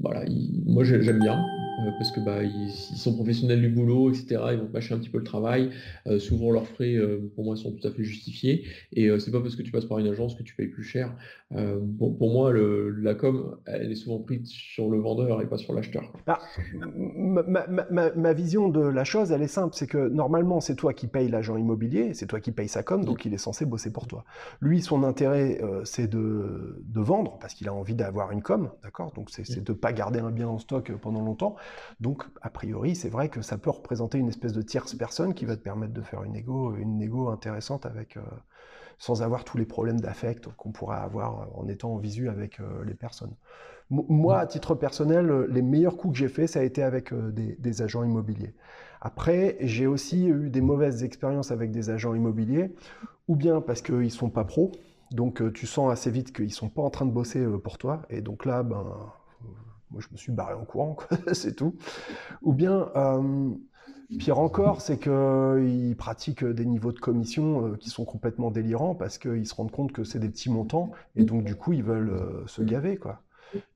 voilà, 0.00 0.24
moi 0.66 0.84
j'aime 0.84 1.18
bien. 1.18 1.44
Euh, 1.82 1.90
parce 1.98 2.10
que 2.10 2.20
bah, 2.20 2.42
ils, 2.42 2.70
sont 2.70 3.14
professionnels 3.14 3.60
du 3.60 3.68
boulot, 3.68 4.10
etc. 4.10 4.40
Ils 4.52 4.58
vont 4.58 4.68
mâcher 4.72 4.94
un 4.94 4.98
petit 4.98 5.08
peu 5.08 5.18
le 5.18 5.24
travail. 5.24 5.70
Euh, 6.06 6.18
souvent, 6.18 6.50
leurs 6.50 6.66
frais, 6.66 6.94
euh, 6.94 7.30
pour 7.34 7.44
moi, 7.44 7.56
sont 7.56 7.72
tout 7.72 7.86
à 7.86 7.90
fait 7.90 8.04
justifiés. 8.04 8.64
Et 8.92 9.08
c'est 9.18 9.30
pas 9.30 9.40
parce 9.40 9.56
que 9.56 9.62
tu 9.62 9.70
passes 9.70 9.84
par 9.84 9.98
une 9.98 10.06
agence 10.06 10.34
que 10.34 10.42
tu 10.42 10.54
payes 10.54 10.68
plus 10.68 10.84
cher. 10.84 11.14
Pour, 11.98 12.32
moi, 12.32 12.50
le, 12.50 12.90
la 12.90 13.14
com, 13.14 13.56
elle 13.66 13.92
est 13.92 13.96
souvent 13.96 14.18
prise 14.18 14.48
sur 14.48 14.88
le 14.88 14.98
vendeur 14.98 15.42
et 15.42 15.46
pas 15.46 15.58
sur 15.58 15.74
l'acheteur. 15.74 16.10
Ah, 16.26 16.38
ma, 17.90 18.32
vision 18.32 18.68
de 18.68 18.80
la 18.80 19.04
chose, 19.04 19.32
elle 19.32 19.42
est 19.42 19.48
simple. 19.48 19.74
C'est 19.74 19.86
que 19.86 20.08
normalement, 20.08 20.60
c'est 20.60 20.76
toi 20.76 20.94
qui 20.94 21.06
payes 21.06 21.28
l'agent 21.28 21.56
immobilier, 21.56 22.14
c'est 22.14 22.26
toi 22.26 22.40
qui 22.40 22.52
payes 22.52 22.68
sa 22.68 22.82
com, 22.82 23.04
donc 23.04 23.26
il 23.26 23.34
est 23.34 23.38
censé 23.38 23.66
bosser 23.66 23.92
pour 23.92 24.06
toi. 24.06 24.24
Lui, 24.60 24.80
son 24.80 25.02
intérêt, 25.02 25.60
c'est 25.84 26.08
de, 26.08 26.82
de, 26.86 27.00
vendre 27.00 27.38
parce 27.40 27.54
qu'il 27.54 27.68
a 27.68 27.74
envie 27.74 27.94
d'avoir 27.94 28.32
une 28.32 28.42
com, 28.42 28.70
d'accord? 28.82 29.12
Donc 29.12 29.28
c'est 29.30 29.62
de 29.62 29.72
ne 29.72 29.76
pas 29.76 29.92
garder 29.92 30.20
un 30.20 30.30
bien 30.30 30.48
en 30.48 30.58
stock 30.58 30.90
pendant 31.00 31.22
longtemps. 31.22 31.56
Donc, 32.00 32.24
a 32.40 32.50
priori, 32.50 32.94
c'est 32.96 33.08
vrai 33.08 33.28
que 33.28 33.42
ça 33.42 33.58
peut 33.58 33.70
représenter 33.70 34.18
une 34.18 34.28
espèce 34.28 34.52
de 34.52 34.62
tierce 34.62 34.94
personne 34.94 35.34
qui 35.34 35.44
va 35.44 35.56
te 35.56 35.62
permettre 35.62 35.92
de 35.92 36.02
faire 36.02 36.24
une 36.24 36.34
égo, 36.34 36.74
une 36.76 37.02
intéressante 37.30 37.86
avec, 37.86 38.16
euh, 38.16 38.22
sans 38.98 39.22
avoir 39.22 39.44
tous 39.44 39.56
les 39.56 39.66
problèmes 39.66 40.00
d'affect 40.00 40.48
qu'on 40.56 40.72
pourrait 40.72 40.98
avoir 40.98 41.48
en 41.56 41.68
étant 41.68 41.94
en 41.94 41.98
visu 41.98 42.28
avec 42.28 42.60
euh, 42.60 42.84
les 42.84 42.94
personnes. 42.94 43.34
moi, 43.90 44.38
à 44.38 44.46
titre 44.46 44.74
personnel, 44.74 45.46
les 45.50 45.62
meilleurs 45.62 45.96
coups 45.96 46.14
que 46.14 46.18
j'ai 46.18 46.28
faits, 46.28 46.48
ça 46.48 46.60
a 46.60 46.62
été 46.62 46.82
avec 46.82 47.12
euh, 47.12 47.30
des, 47.30 47.82
agents 47.82 48.04
immobiliers. 48.04 48.54
Après, 49.00 49.56
j'ai 49.60 49.86
aussi 49.86 50.26
eu 50.26 50.48
des 50.48 50.60
mauvaises 50.60 51.04
expériences 51.04 51.50
avec 51.50 51.72
des 51.72 51.90
agents 51.90 52.14
immobiliers, 52.14 52.74
ou 53.28 53.36
bien 53.36 53.60
parce 53.60 53.82
qu'ils 53.82 53.96
ne 53.96 54.08
sont 54.08 54.30
pas 54.30 54.44
pros, 54.44 54.72
donc 55.10 55.52
tu 55.52 55.66
sens 55.66 55.92
assez 55.92 56.10
vite 56.10 56.32
qu'ils 56.32 56.46
ne 56.46 56.50
sont 56.50 56.68
pas 56.70 56.82
en 56.82 56.90
train 56.90 57.04
de 57.04 57.10
bosser 57.10 57.44
pour 57.62 57.78
toi, 57.78 58.02
et 58.10 58.22
donc 58.22 58.46
là, 58.46 58.62
ben, 58.62 58.84
moi, 59.92 60.00
je 60.00 60.08
me 60.10 60.16
suis 60.16 60.32
barré 60.32 60.54
en 60.54 60.64
courant, 60.64 60.96
c'est 61.32 61.54
tout. 61.54 61.76
Ou 62.42 62.52
bien, 62.52 62.90
euh, 62.96 63.50
pire 64.18 64.38
encore, 64.38 64.80
c'est 64.80 64.98
qu'ils 64.98 65.94
pratiquent 65.96 66.44
des 66.44 66.64
niveaux 66.64 66.92
de 66.92 66.98
commission 66.98 67.66
euh, 67.66 67.76
qui 67.76 67.90
sont 67.90 68.04
complètement 68.04 68.50
délirants 68.50 68.94
parce 68.94 69.18
qu'ils 69.18 69.46
se 69.46 69.54
rendent 69.54 69.70
compte 69.70 69.92
que 69.92 70.04
c'est 70.04 70.18
des 70.18 70.28
petits 70.28 70.50
montants 70.50 70.92
et 71.14 71.24
donc, 71.24 71.44
du 71.44 71.54
coup, 71.54 71.72
ils 71.72 71.84
veulent 71.84 72.10
euh, 72.10 72.46
se 72.46 72.62
gaver. 72.62 72.98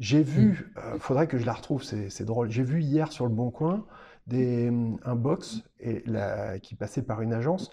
J'ai 0.01 0.23
vu, 0.23 0.73
faudrait 1.01 1.27
que 1.27 1.37
je 1.37 1.45
la 1.45 1.53
retrouve, 1.53 1.83
c'est 1.83 2.25
drôle. 2.25 2.51
J'ai 2.51 2.63
vu 2.63 2.81
hier 2.81 3.13
sur 3.13 3.27
le 3.27 3.33
Bon 3.33 3.51
Coin 3.51 3.85
un 4.33 5.15
box 5.15 5.63
qui 6.63 6.75
passait 6.77 7.03
par 7.03 7.21
une 7.21 7.35
agence. 7.35 7.71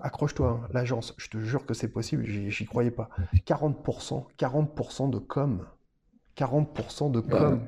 Accroche-toi, 0.00 0.60
hein, 0.62 0.68
l'agence, 0.72 1.12
je 1.18 1.28
te 1.28 1.38
jure 1.38 1.66
que 1.66 1.74
c'est 1.74 1.88
possible, 1.88 2.24
j'y 2.24 2.64
croyais 2.66 2.92
pas. 2.92 3.10
40%, 3.44 4.26
40% 4.38 5.10
de 5.10 5.18
com 5.18 5.66
40% 6.40 7.10
de 7.10 7.20
com. 7.20 7.60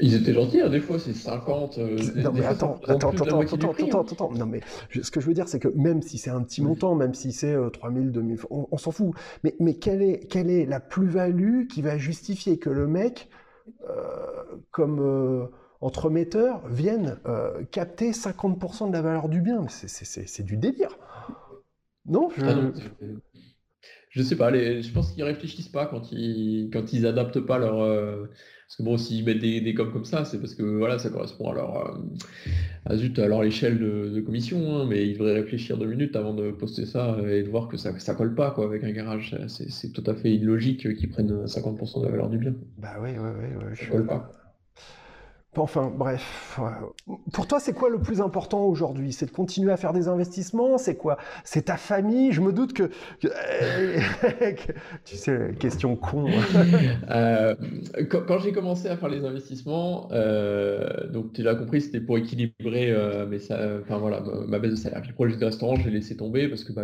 ils 0.00 0.14
étaient 0.14 0.34
gentils, 0.34 0.60
hein, 0.60 0.68
des 0.68 0.80
fois, 0.80 0.98
c'est 0.98 1.12
50. 1.12 1.78
Euh, 1.78 1.96
non, 2.16 2.32
mais 2.32 2.44
attends, 2.44 2.80
attends, 2.86 3.10
attends, 3.10 3.40
attends, 3.40 3.70
attends, 3.70 4.00
attends, 4.02 4.32
Non, 4.32 4.46
mais 4.46 4.60
ce 4.90 5.10
que 5.10 5.20
je 5.20 5.26
veux 5.26 5.34
dire, 5.34 5.48
c'est 5.48 5.60
que 5.60 5.68
même 5.68 6.02
si 6.02 6.18
c'est 6.18 6.30
un 6.30 6.42
petit 6.42 6.60
montant, 6.60 6.96
même 6.96 7.14
si 7.14 7.32
c'est 7.32 7.56
3000, 7.72 8.08
euh, 8.08 8.10
2000, 8.10 8.38
on, 8.50 8.76
s'en 8.76 8.90
fout. 8.90 9.12
Mais, 9.44 9.54
mais 9.60 9.74
quelle, 9.74 10.02
est, 10.02 10.26
quelle 10.28 10.50
est 10.50 10.66
la 10.66 10.80
plus-value 10.80 11.66
qui 11.66 11.82
va 11.82 11.98
justifier 11.98 12.58
que 12.58 12.70
le 12.70 12.88
mec, 12.88 13.28
euh, 13.88 14.26
comme 14.72 15.48
entremetteur, 15.80 16.66
vienne 16.68 17.18
capter 17.70 18.10
50% 18.10 18.88
de 18.88 18.92
la 18.92 19.02
valeur 19.02 19.28
du 19.28 19.40
bien? 19.40 19.66
C'est 19.68 20.44
du 20.44 20.56
délire. 20.56 20.98
Non, 22.06 22.30
je... 22.36 22.44
Ah 22.44 22.54
je 24.10 24.22
sais 24.22 24.36
pas, 24.36 24.52
je 24.52 24.90
pense 24.92 25.12
qu'ils 25.12 25.24
réfléchissent 25.24 25.68
pas 25.68 25.86
quand 25.86 26.12
ils, 26.12 26.70
quand 26.72 26.92
ils 26.92 27.06
adaptent 27.06 27.40
pas 27.40 27.58
leur. 27.58 27.80
Euh, 27.82 28.26
parce 28.66 28.76
que 28.76 28.82
bon, 28.82 28.98
s'ils 28.98 29.24
mettent 29.24 29.38
des, 29.38 29.62
des 29.62 29.72
coms 29.72 29.90
comme 29.90 30.04
ça, 30.04 30.26
c'est 30.26 30.38
parce 30.38 30.54
que 30.54 30.62
voilà, 30.62 30.98
ça 30.98 31.08
correspond 31.08 31.50
à 31.50 31.54
leur, 31.54 31.76
euh, 31.76 31.98
à, 32.84 32.96
zut, 32.96 33.18
à 33.18 33.26
leur 33.26 33.42
échelle 33.42 33.78
de, 33.78 34.20
commission, 34.20 34.76
hein, 34.76 34.86
mais 34.86 35.08
ils 35.08 35.14
devraient 35.14 35.34
réfléchir 35.34 35.78
deux 35.78 35.86
minutes 35.86 36.16
avant 36.16 36.34
de 36.34 36.50
poster 36.50 36.84
ça 36.84 37.16
et 37.26 37.42
de 37.42 37.48
voir 37.48 37.68
que 37.68 37.78
ça, 37.78 37.98
ça 37.98 38.14
colle 38.14 38.34
pas 38.34 38.50
quoi 38.50 38.66
avec 38.66 38.84
un 38.84 38.92
garage. 38.92 39.34
C'est 39.46 39.92
tout 39.92 40.04
à 40.06 40.14
fait 40.14 40.34
illogique 40.34 40.94
qu'ils 40.96 41.08
prennent 41.08 41.46
50% 41.46 42.00
de 42.00 42.04
la 42.04 42.10
valeur 42.10 42.28
du 42.28 42.36
bien. 42.36 42.54
Bah 42.76 42.96
oui, 43.00 43.10
oui, 43.18 43.30
oui. 43.56 43.76
ça 43.76 43.86
colle 43.86 44.06
pas. 44.06 44.37
Enfin, 45.56 45.90
bref. 45.92 46.60
Pour 47.32 47.46
toi, 47.46 47.58
c'est 47.58 47.72
quoi 47.72 47.88
le 47.88 47.98
plus 47.98 48.20
important 48.20 48.64
aujourd'hui? 48.64 49.12
C'est 49.12 49.26
de 49.26 49.30
continuer 49.30 49.72
à 49.72 49.76
faire 49.76 49.92
des 49.92 50.06
investissements? 50.06 50.78
C'est 50.78 50.96
quoi? 50.96 51.18
C'est 51.42 51.62
ta 51.62 51.76
famille? 51.76 52.32
Je 52.32 52.40
me 52.40 52.52
doute 52.52 52.74
que... 52.74 52.90
tu 55.04 55.16
sais, 55.16 55.54
question 55.58 55.96
con. 55.96 56.26
Euh, 57.10 57.54
quand, 58.10 58.38
j'ai 58.38 58.52
commencé 58.52 58.88
à 58.88 58.96
faire 58.96 59.08
les 59.08 59.24
investissements, 59.24 60.08
euh, 60.12 61.08
donc 61.10 61.32
tu 61.32 61.42
l'as 61.42 61.54
compris, 61.54 61.80
c'était 61.80 62.00
pour 62.00 62.18
équilibrer 62.18 62.90
euh, 62.90 63.26
mais 63.26 63.38
enfin, 63.82 63.98
voilà, 63.98 64.22
ma 64.46 64.58
baisse 64.58 64.72
de 64.72 64.76
salaire. 64.76 65.00
Puis 65.00 65.10
le 65.10 65.14
projet 65.14 65.36
de 65.36 65.44
restaurant, 65.44 65.76
je 65.76 65.84
l'ai 65.84 65.94
laissé 65.94 66.16
tomber 66.16 66.48
parce 66.48 66.64
que 66.64 66.72
bah, 66.72 66.82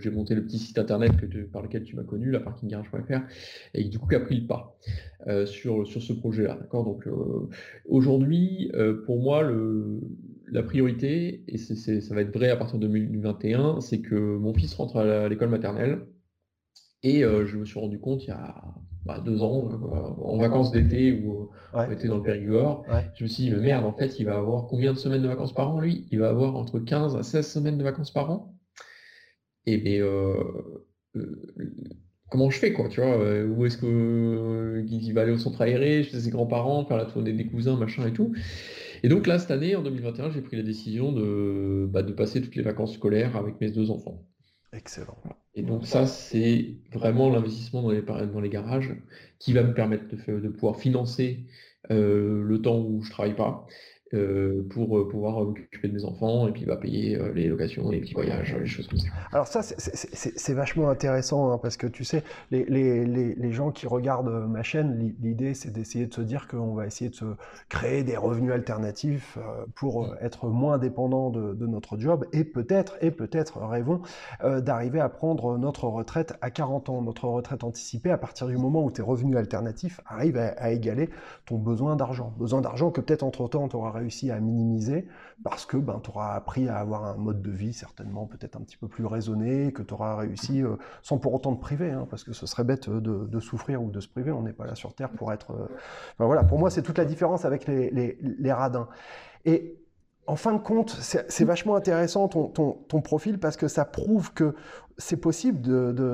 j'ai 0.00 0.10
monté 0.10 0.34
le 0.34 0.44
petit 0.44 0.58
site 0.58 0.78
internet 0.78 1.12
par 1.52 1.62
lequel 1.62 1.84
tu 1.84 1.96
m'as 1.96 2.02
connu, 2.02 2.30
la 2.30 2.40
parkinggarage.fr, 2.40 3.20
et 3.74 3.84
du 3.84 3.98
coup, 3.98 4.08
qui 4.08 4.14
a 4.14 4.20
pris 4.20 4.40
le 4.40 4.46
pas. 4.46 4.76
Euh, 5.28 5.46
sur, 5.46 5.86
sur 5.86 6.02
ce 6.02 6.12
projet-là. 6.12 6.56
D'accord? 6.60 6.98
Euh, 7.06 7.48
aujourd'hui, 8.02 8.70
euh, 8.74 9.02
pour 9.04 9.20
moi, 9.20 9.42
le, 9.42 10.00
la 10.48 10.62
priorité, 10.62 11.44
et 11.48 11.58
ça 11.58 12.14
va 12.14 12.20
être 12.20 12.34
vrai 12.36 12.50
à 12.50 12.56
partir 12.56 12.78
de 12.78 12.86
2021, 12.86 13.80
c'est 13.80 14.00
que 14.00 14.14
mon 14.14 14.52
fils 14.52 14.74
rentre 14.74 14.96
à 14.96 15.28
l'école 15.28 15.48
maternelle. 15.48 16.06
Et 17.04 17.22
je 17.22 17.56
me 17.56 17.64
suis 17.64 17.80
rendu 17.80 17.98
compte 17.98 18.22
il 18.24 18.28
y 18.28 18.32
a 18.32 18.54
bah, 19.04 19.18
deux 19.18 19.42
ans, 19.42 19.68
en 20.22 20.36
vacances 20.38 20.70
d'été 20.70 21.20
ou 21.24 21.50
on 21.72 21.90
était 21.90 22.06
dans 22.06 22.18
le 22.18 22.22
Périgord, 22.22 22.84
je 23.14 23.24
me 23.24 23.28
suis 23.28 23.44
dit, 23.44 23.50
mais 23.50 23.58
merde, 23.58 23.84
en 23.84 23.92
fait, 23.92 24.20
il 24.20 24.26
va 24.26 24.36
avoir 24.36 24.66
combien 24.66 24.92
de 24.92 24.98
semaines 24.98 25.22
de 25.22 25.28
vacances 25.28 25.52
par 25.52 25.74
an, 25.74 25.80
lui? 25.80 26.06
Il 26.12 26.20
va 26.20 26.28
avoir 26.28 26.54
entre 26.54 26.78
15 26.78 27.16
à 27.16 27.22
16 27.22 27.44
semaines 27.50 27.78
de 27.78 27.82
vacances 27.82 28.12
par 28.12 28.30
an? 28.30 28.56
Et 29.66 29.78
bien, 29.78 30.04
comment 32.32 32.48
je 32.48 32.58
fais, 32.58 32.72
quoi, 32.72 32.88
tu 32.88 33.00
vois 33.02 33.14
euh, 33.20 33.46
Où 33.46 33.66
est-ce 33.66 33.76
que 33.76 33.86
euh, 33.86 35.12
va 35.12 35.20
aller 35.20 35.32
au 35.32 35.38
centre 35.38 35.60
aéré 35.60 36.02
chez 36.02 36.18
ses 36.18 36.30
grands-parents, 36.30 36.86
faire 36.86 36.96
la 36.96 37.04
tournée 37.04 37.34
des 37.34 37.46
cousins, 37.46 37.76
machin 37.76 38.06
et 38.06 38.12
tout. 38.12 38.32
Et 39.02 39.08
donc 39.08 39.26
là, 39.26 39.38
cette 39.38 39.50
année, 39.50 39.76
en 39.76 39.82
2021, 39.82 40.30
j'ai 40.30 40.40
pris 40.40 40.56
la 40.56 40.62
décision 40.62 41.12
de, 41.12 41.86
bah, 41.90 42.02
de 42.02 42.12
passer 42.12 42.40
toutes 42.40 42.56
les 42.56 42.62
vacances 42.62 42.94
scolaires 42.94 43.36
avec 43.36 43.60
mes 43.60 43.70
deux 43.70 43.90
enfants. 43.90 44.24
Excellent. 44.72 45.18
Et 45.54 45.62
donc 45.62 45.86
ça, 45.86 46.06
c'est 46.06 46.76
vraiment 46.90 47.28
l'investissement 47.28 47.82
dans 47.82 47.90
les, 47.90 48.00
dans 48.00 48.40
les 48.40 48.48
garages 48.48 48.96
qui 49.38 49.52
va 49.52 49.62
me 49.62 49.74
permettre 49.74 50.04
de, 50.08 50.40
de 50.40 50.48
pouvoir 50.48 50.76
financer 50.76 51.44
euh, 51.90 52.42
le 52.42 52.62
temps 52.62 52.78
où 52.78 53.02
je 53.02 53.10
travaille 53.10 53.36
pas 53.36 53.66
euh, 54.14 54.62
pour 54.68 54.98
euh, 54.98 55.08
pouvoir 55.08 55.40
m'occuper 55.40 55.88
de 55.88 55.94
mes 55.94 56.04
enfants 56.04 56.46
et 56.46 56.52
puis 56.52 56.66
va 56.66 56.76
payer 56.76 57.16
euh, 57.16 57.32
les 57.32 57.48
locations, 57.48 57.88
les 57.90 58.00
petits 58.00 58.12
voyages, 58.12 58.54
les 58.60 58.66
choses 58.66 58.86
comme 58.86 58.98
ça. 58.98 59.08
Alors 59.32 59.46
ça, 59.46 59.62
c'est 59.62 60.52
vachement 60.52 60.90
intéressant 60.90 61.50
hein, 61.50 61.56
parce 61.56 61.78
que 61.78 61.86
tu 61.86 62.04
sais, 62.04 62.22
les, 62.50 62.64
les, 62.66 63.06
les, 63.06 63.52
gens 63.52 63.70
qui 63.70 63.86
regardent 63.86 64.46
ma 64.50 64.62
chaîne, 64.62 65.14
l'idée 65.22 65.54
c'est 65.54 65.72
d'essayer 65.72 66.04
de 66.06 66.12
se 66.12 66.20
dire 66.20 66.46
qu'on 66.46 66.74
va 66.74 66.86
essayer 66.86 67.08
de 67.08 67.14
se 67.14 67.24
créer 67.70 68.02
des 68.02 68.18
revenus 68.18 68.52
alternatifs 68.52 69.38
pour 69.74 70.14
être 70.20 70.48
moins 70.48 70.76
dépendant 70.76 71.30
de, 71.30 71.54
de 71.54 71.66
notre 71.66 71.98
job 71.98 72.26
et 72.34 72.44
peut-être, 72.44 72.98
et 73.00 73.10
peut-être 73.10 73.60
rêvons 73.60 74.02
d'arriver 74.42 75.00
à 75.00 75.08
prendre 75.08 75.56
notre 75.56 75.84
retraite 75.84 76.34
à 76.42 76.50
40 76.50 76.90
ans, 76.90 77.00
notre 77.00 77.28
retraite 77.28 77.64
anticipée 77.64 78.10
à 78.10 78.18
partir 78.18 78.46
du 78.46 78.58
moment 78.58 78.84
où 78.84 78.90
tes 78.90 79.02
revenus 79.02 79.38
alternatifs 79.38 80.00
arrivent 80.06 80.38
à, 80.38 80.48
à 80.58 80.70
égaler 80.70 81.08
ton 81.46 81.56
besoin 81.56 81.96
d'argent. 81.96 82.34
Besoin 82.38 82.60
d'argent 82.60 82.90
que 82.90 83.00
peut-être 83.00 83.22
entre-temps 83.22 83.68
tu 83.68 83.76
auras 83.76 84.01
réussi 84.02 84.30
à 84.30 84.40
minimiser 84.40 85.06
parce 85.44 85.64
que 85.64 85.76
ben, 85.76 86.00
tu 86.02 86.10
auras 86.10 86.34
appris 86.34 86.68
à 86.68 86.78
avoir 86.78 87.04
un 87.04 87.16
mode 87.16 87.40
de 87.40 87.50
vie 87.50 87.72
certainement 87.72 88.26
peut-être 88.26 88.56
un 88.56 88.60
petit 88.60 88.76
peu 88.76 88.88
plus 88.88 89.06
raisonné, 89.06 89.72
que 89.72 89.82
tu 89.82 89.94
auras 89.94 90.16
réussi 90.16 90.62
euh, 90.62 90.76
sans 91.02 91.18
pour 91.18 91.34
autant 91.34 91.54
te 91.54 91.60
priver, 91.60 91.90
hein, 91.90 92.06
parce 92.10 92.24
que 92.24 92.32
ce 92.32 92.46
serait 92.46 92.64
bête 92.64 92.90
de, 92.90 93.40
souffrir 93.40 93.82
ou 93.82 93.90
de 93.90 94.00
se 94.00 94.08
priver, 94.08 94.30
on 94.30 94.42
n'est 94.42 94.52
pas 94.52 94.66
là 94.66 94.74
sur 94.74 94.94
Terre 94.94 95.10
pour 95.10 95.32
être... 95.32 95.52
Euh, 95.52 95.68
voilà, 96.18 96.44
pour 96.44 96.58
moi 96.58 96.70
c'est 96.70 96.82
toute 96.82 96.98
la 96.98 97.04
différence 97.04 97.44
avec 97.44 97.66
les, 97.66 98.52
radins. 98.52 98.88
Et 99.44 99.78
en 100.26 100.36
fin 100.36 100.52
de 100.52 100.58
compte, 100.58 100.90
c'est 100.90 101.44
vachement 101.44 101.74
intéressant 101.74 102.28
ton, 102.28 102.46
ton, 102.46 102.72
ton, 102.72 103.00
profil 103.00 103.40
parce 103.40 103.56
que 103.56 103.66
ça 103.66 103.84
prouve 103.84 104.32
que 104.32 104.54
c'est 104.96 105.16
possible 105.16 105.60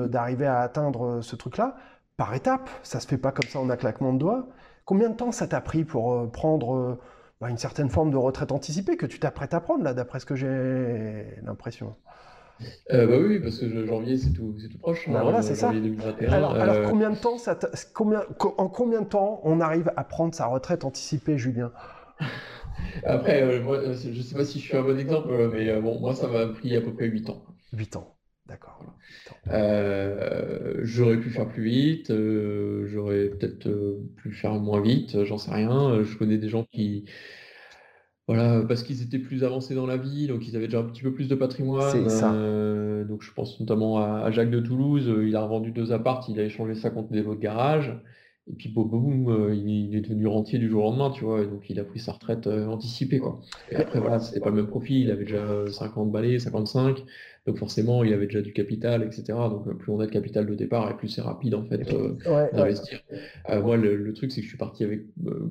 d'arriver 0.09 0.47
à 0.47 0.61
atteindre 0.61 1.21
ce 1.21 1.35
truc-là 1.35 1.75
par 2.17 2.33
étapes. 2.33 2.69
Ça 2.81 2.99
se 2.99 3.07
fait 3.07 3.19
pas 3.19 3.31
comme 3.31 3.47
ça 3.47 3.59
en 3.59 3.69
un 3.69 3.77
claquement 3.77 4.13
de 4.13 4.17
doigts. 4.17 4.47
Combien 4.85 5.09
de 5.09 5.15
temps 5.15 5.31
ça 5.31 5.47
t'a 5.47 5.61
pris 5.61 5.83
pour 5.83 6.13
euh, 6.13 6.25
prendre 6.25 6.97
bah, 7.41 7.49
une 7.49 7.57
certaine 7.57 7.89
forme 7.89 8.11
de 8.11 8.17
retraite 8.17 8.51
anticipée 8.51 8.97
que 8.97 9.05
tu 9.05 9.19
t'apprêtes 9.19 9.53
à 9.53 9.61
prendre, 9.61 9.83
là, 9.83 9.93
d'après 9.93 10.19
ce 10.19 10.25
que 10.25 10.35
j'ai 10.35 11.37
l'impression. 11.43 11.95
Euh, 12.91 13.07
bah 13.07 13.25
oui, 13.25 13.39
parce 13.39 13.59
que 13.59 13.85
janvier, 13.85 14.17
c'est 14.17 14.31
tout, 14.31 14.53
tout 14.69 14.77
proche. 14.79 15.09
Bah 15.09 15.21
voilà, 15.23 15.41
c'est 15.41 15.55
ça. 15.55 15.71
Alors, 16.27 16.55
alors, 16.55 16.89
combien 16.89 17.09
de 17.09 17.15
temps 17.15 17.37
ça 17.37 17.57
combien, 17.93 18.23
en 18.57 18.67
combien 18.67 19.01
de 19.01 19.07
temps 19.07 19.39
on 19.43 19.61
arrive 19.61 19.91
à 19.95 20.03
prendre 20.03 20.33
sa 20.33 20.47
retraite 20.47 20.83
anticipée, 20.83 21.37
Julien? 21.37 21.71
Après, 23.05 23.41
euh, 23.41 23.93
je 23.93 24.09
ne 24.09 24.23
sais 24.23 24.35
pas 24.35 24.45
si 24.45 24.59
je 24.59 24.65
suis 24.65 24.77
un 24.77 24.81
bon 24.81 24.97
exemple, 24.97 25.29
mais 25.53 25.69
euh, 25.69 25.81
bon, 25.81 25.99
moi, 25.99 26.15
ça 26.15 26.27
m'a 26.27 26.47
pris 26.47 26.75
à 26.75 26.81
peu 26.81 26.93
près 26.93 27.07
8 27.07 27.29
ans. 27.29 27.43
8 27.73 27.95
ans, 27.95 28.15
d'accord. 28.49 28.83
Euh, 29.47 30.75
j'aurais 30.81 31.19
pu 31.19 31.29
faire 31.29 31.47
plus 31.47 31.63
vite, 31.63 32.11
j'aurais 32.85 33.29
peut-être 33.29 33.69
pu 34.17 34.31
faire 34.31 34.53
moins 34.55 34.81
vite, 34.81 35.23
j'en 35.23 35.37
sais 35.37 35.51
rien. 35.51 36.03
Je 36.03 36.17
connais 36.17 36.37
des 36.37 36.49
gens 36.49 36.65
qui, 36.71 37.05
voilà, 38.27 38.63
parce 38.67 38.83
qu'ils 38.83 39.01
étaient 39.01 39.19
plus 39.19 39.43
avancés 39.43 39.75
dans 39.75 39.85
la 39.85 39.97
vie, 39.97 40.27
donc 40.27 40.47
ils 40.47 40.55
avaient 40.55 40.67
déjà 40.67 40.79
un 40.79 40.83
petit 40.83 41.01
peu 41.01 41.13
plus 41.13 41.27
de 41.27 41.35
patrimoine. 41.35 42.03
donc 43.07 43.23
je 43.23 43.33
pense 43.33 43.59
notamment 43.59 43.99
à, 43.99 44.29
Jacques 44.31 44.51
de 44.51 44.59
Toulouse, 44.59 45.11
il 45.23 45.35
a 45.35 45.41
revendu 45.41 45.71
deux 45.71 45.91
apparts, 45.91 46.25
il 46.29 46.39
a 46.39 46.43
échangé 46.43 46.75
ça 46.75 46.89
contre 46.89 47.09
des 47.11 47.23
lots 47.23 47.35
de 47.35 47.39
garage. 47.39 47.93
Et 48.49 48.53
puis 48.53 48.69
boum, 48.69 48.89
boum 48.89 49.29
euh, 49.29 49.53
il, 49.53 49.95
est 49.95 50.01
devenu 50.01 50.25
rentier 50.25 50.57
du 50.57 50.69
jour 50.69 50.83
au 50.83 50.89
lendemain, 50.89 51.11
tu 51.11 51.23
vois, 51.23 51.41
et 51.41 51.45
donc 51.45 51.69
il 51.69 51.79
a 51.79 51.83
pris 51.83 51.99
sa 51.99 52.13
retraite 52.13 52.47
euh, 52.47 52.65
anticipée, 52.65 53.19
quoi. 53.19 53.39
Et 53.71 53.75
après, 53.75 53.99
voilà, 53.99 54.19
c'était 54.19 54.39
pas 54.39 54.49
le 54.49 54.55
même 54.55 54.67
profil, 54.67 54.97
il 55.01 55.11
avait 55.11 55.25
déjà 55.25 55.67
50 55.69 56.11
balais, 56.11 56.39
55, 56.39 57.03
donc 57.45 57.57
forcément, 57.57 58.03
il 58.03 58.13
avait 58.13 58.25
déjà 58.25 58.41
du 58.41 58.53
capital, 58.53 59.03
etc. 59.03 59.23
Donc 59.27 59.67
euh, 59.67 59.73
plus 59.73 59.91
on 59.91 59.99
a 59.99 60.05
de 60.05 60.11
capital 60.11 60.45
de 60.45 60.55
départ, 60.55 60.91
et 60.91 60.97
plus 60.97 61.07
c'est 61.07 61.21
rapide, 61.21 61.55
en 61.55 61.65
fait, 61.65 61.79
d'investir. 62.53 63.01
moi, 63.49 63.77
le, 63.77 64.13
truc, 64.13 64.31
c'est 64.31 64.41
que 64.41 64.45
je 64.45 64.49
suis 64.49 64.57
parti 64.57 64.83
avec 64.83 65.03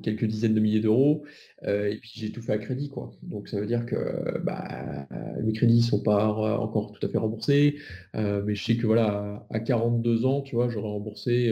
quelques 0.03 0.25
dizaines 0.25 0.53
de 0.53 0.59
milliers 0.59 0.79
d'euros, 0.79 1.23
et 1.65 1.97
puis 2.01 2.11
j'ai 2.15 2.31
tout 2.31 2.41
fait 2.41 2.53
à 2.53 2.57
crédit, 2.57 2.89
quoi. 2.89 3.11
Donc 3.23 3.47
ça 3.47 3.59
veut 3.59 3.65
dire 3.65 3.85
que 3.85 4.39
bah, 4.43 5.07
mes 5.43 5.53
crédits 5.53 5.81
sont 5.81 6.01
pas 6.01 6.27
encore 6.27 6.91
tout 6.91 7.05
à 7.05 7.09
fait 7.09 7.17
remboursés, 7.17 7.75
mais 8.13 8.55
je 8.55 8.63
sais 8.63 8.77
que, 8.77 8.85
voilà, 8.85 9.45
à 9.49 9.59
42 9.59 10.25
ans, 10.25 10.41
tu 10.41 10.55
vois, 10.55 10.69
j'aurais 10.69 10.89
remboursé 10.89 11.51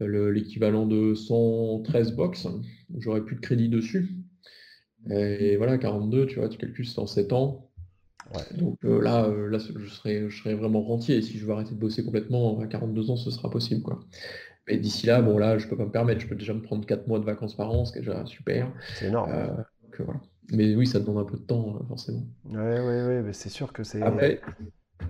l'équivalent 0.00 0.86
de 0.86 1.14
113 1.14 2.12
box. 2.12 2.48
J'aurais 2.98 3.24
plus 3.24 3.36
de 3.36 3.40
crédit 3.40 3.68
dessus. 3.68 4.10
Et 5.10 5.56
voilà, 5.56 5.78
42, 5.78 6.26
tu 6.26 6.38
vois, 6.38 6.48
tu 6.48 6.58
calcules, 6.58 6.86
c'est 6.86 6.98
en 6.98 7.06
7 8.32 8.52
ans. 8.52 8.56
Donc 8.56 8.78
euh, 8.84 9.00
là, 9.00 9.24
euh, 9.24 9.48
là 9.48 9.58
je, 9.58 9.88
serais, 9.88 10.28
je 10.28 10.50
vraiment 10.50 10.82
rentier. 10.82 11.16
Et 11.16 11.22
si 11.22 11.38
je 11.38 11.46
veux 11.46 11.52
arrêter 11.52 11.74
de 11.74 11.80
bosser 11.80 12.04
complètement, 12.04 12.60
à 12.60 12.66
42 12.66 13.10
ans, 13.10 13.16
ce 13.16 13.30
sera 13.30 13.50
possible. 13.50 13.82
Quoi. 13.82 14.00
Mais 14.68 14.78
d'ici 14.78 15.06
là, 15.06 15.22
bon, 15.22 15.38
là, 15.38 15.58
je 15.58 15.68
peux 15.68 15.76
pas 15.76 15.84
me 15.84 15.90
permettre. 15.90 16.20
Je 16.20 16.26
peux 16.26 16.36
déjà 16.36 16.54
me 16.54 16.62
prendre 16.62 16.84
4 16.86 17.06
mois 17.06 17.18
de 17.18 17.24
vacances 17.24 17.56
par 17.56 17.70
an, 17.70 17.84
ce 17.84 17.92
qui 17.92 17.98
est 17.98 18.02
déjà 18.02 18.24
super. 18.26 18.72
C'est 18.94 19.06
énorme. 19.06 19.30
Euh, 19.32 20.04
mais 20.52 20.74
oui, 20.74 20.86
ça 20.86 21.00
demande 21.00 21.18
un 21.18 21.24
peu 21.24 21.38
de 21.38 21.42
temps, 21.42 21.78
forcément. 21.88 22.26
Oui, 22.44 22.56
oui, 22.56 23.00
oui, 23.08 23.22
mais 23.24 23.32
c'est 23.32 23.48
sûr 23.48 23.72
que 23.72 23.82
c'est. 23.82 24.02
Après, 24.02 24.40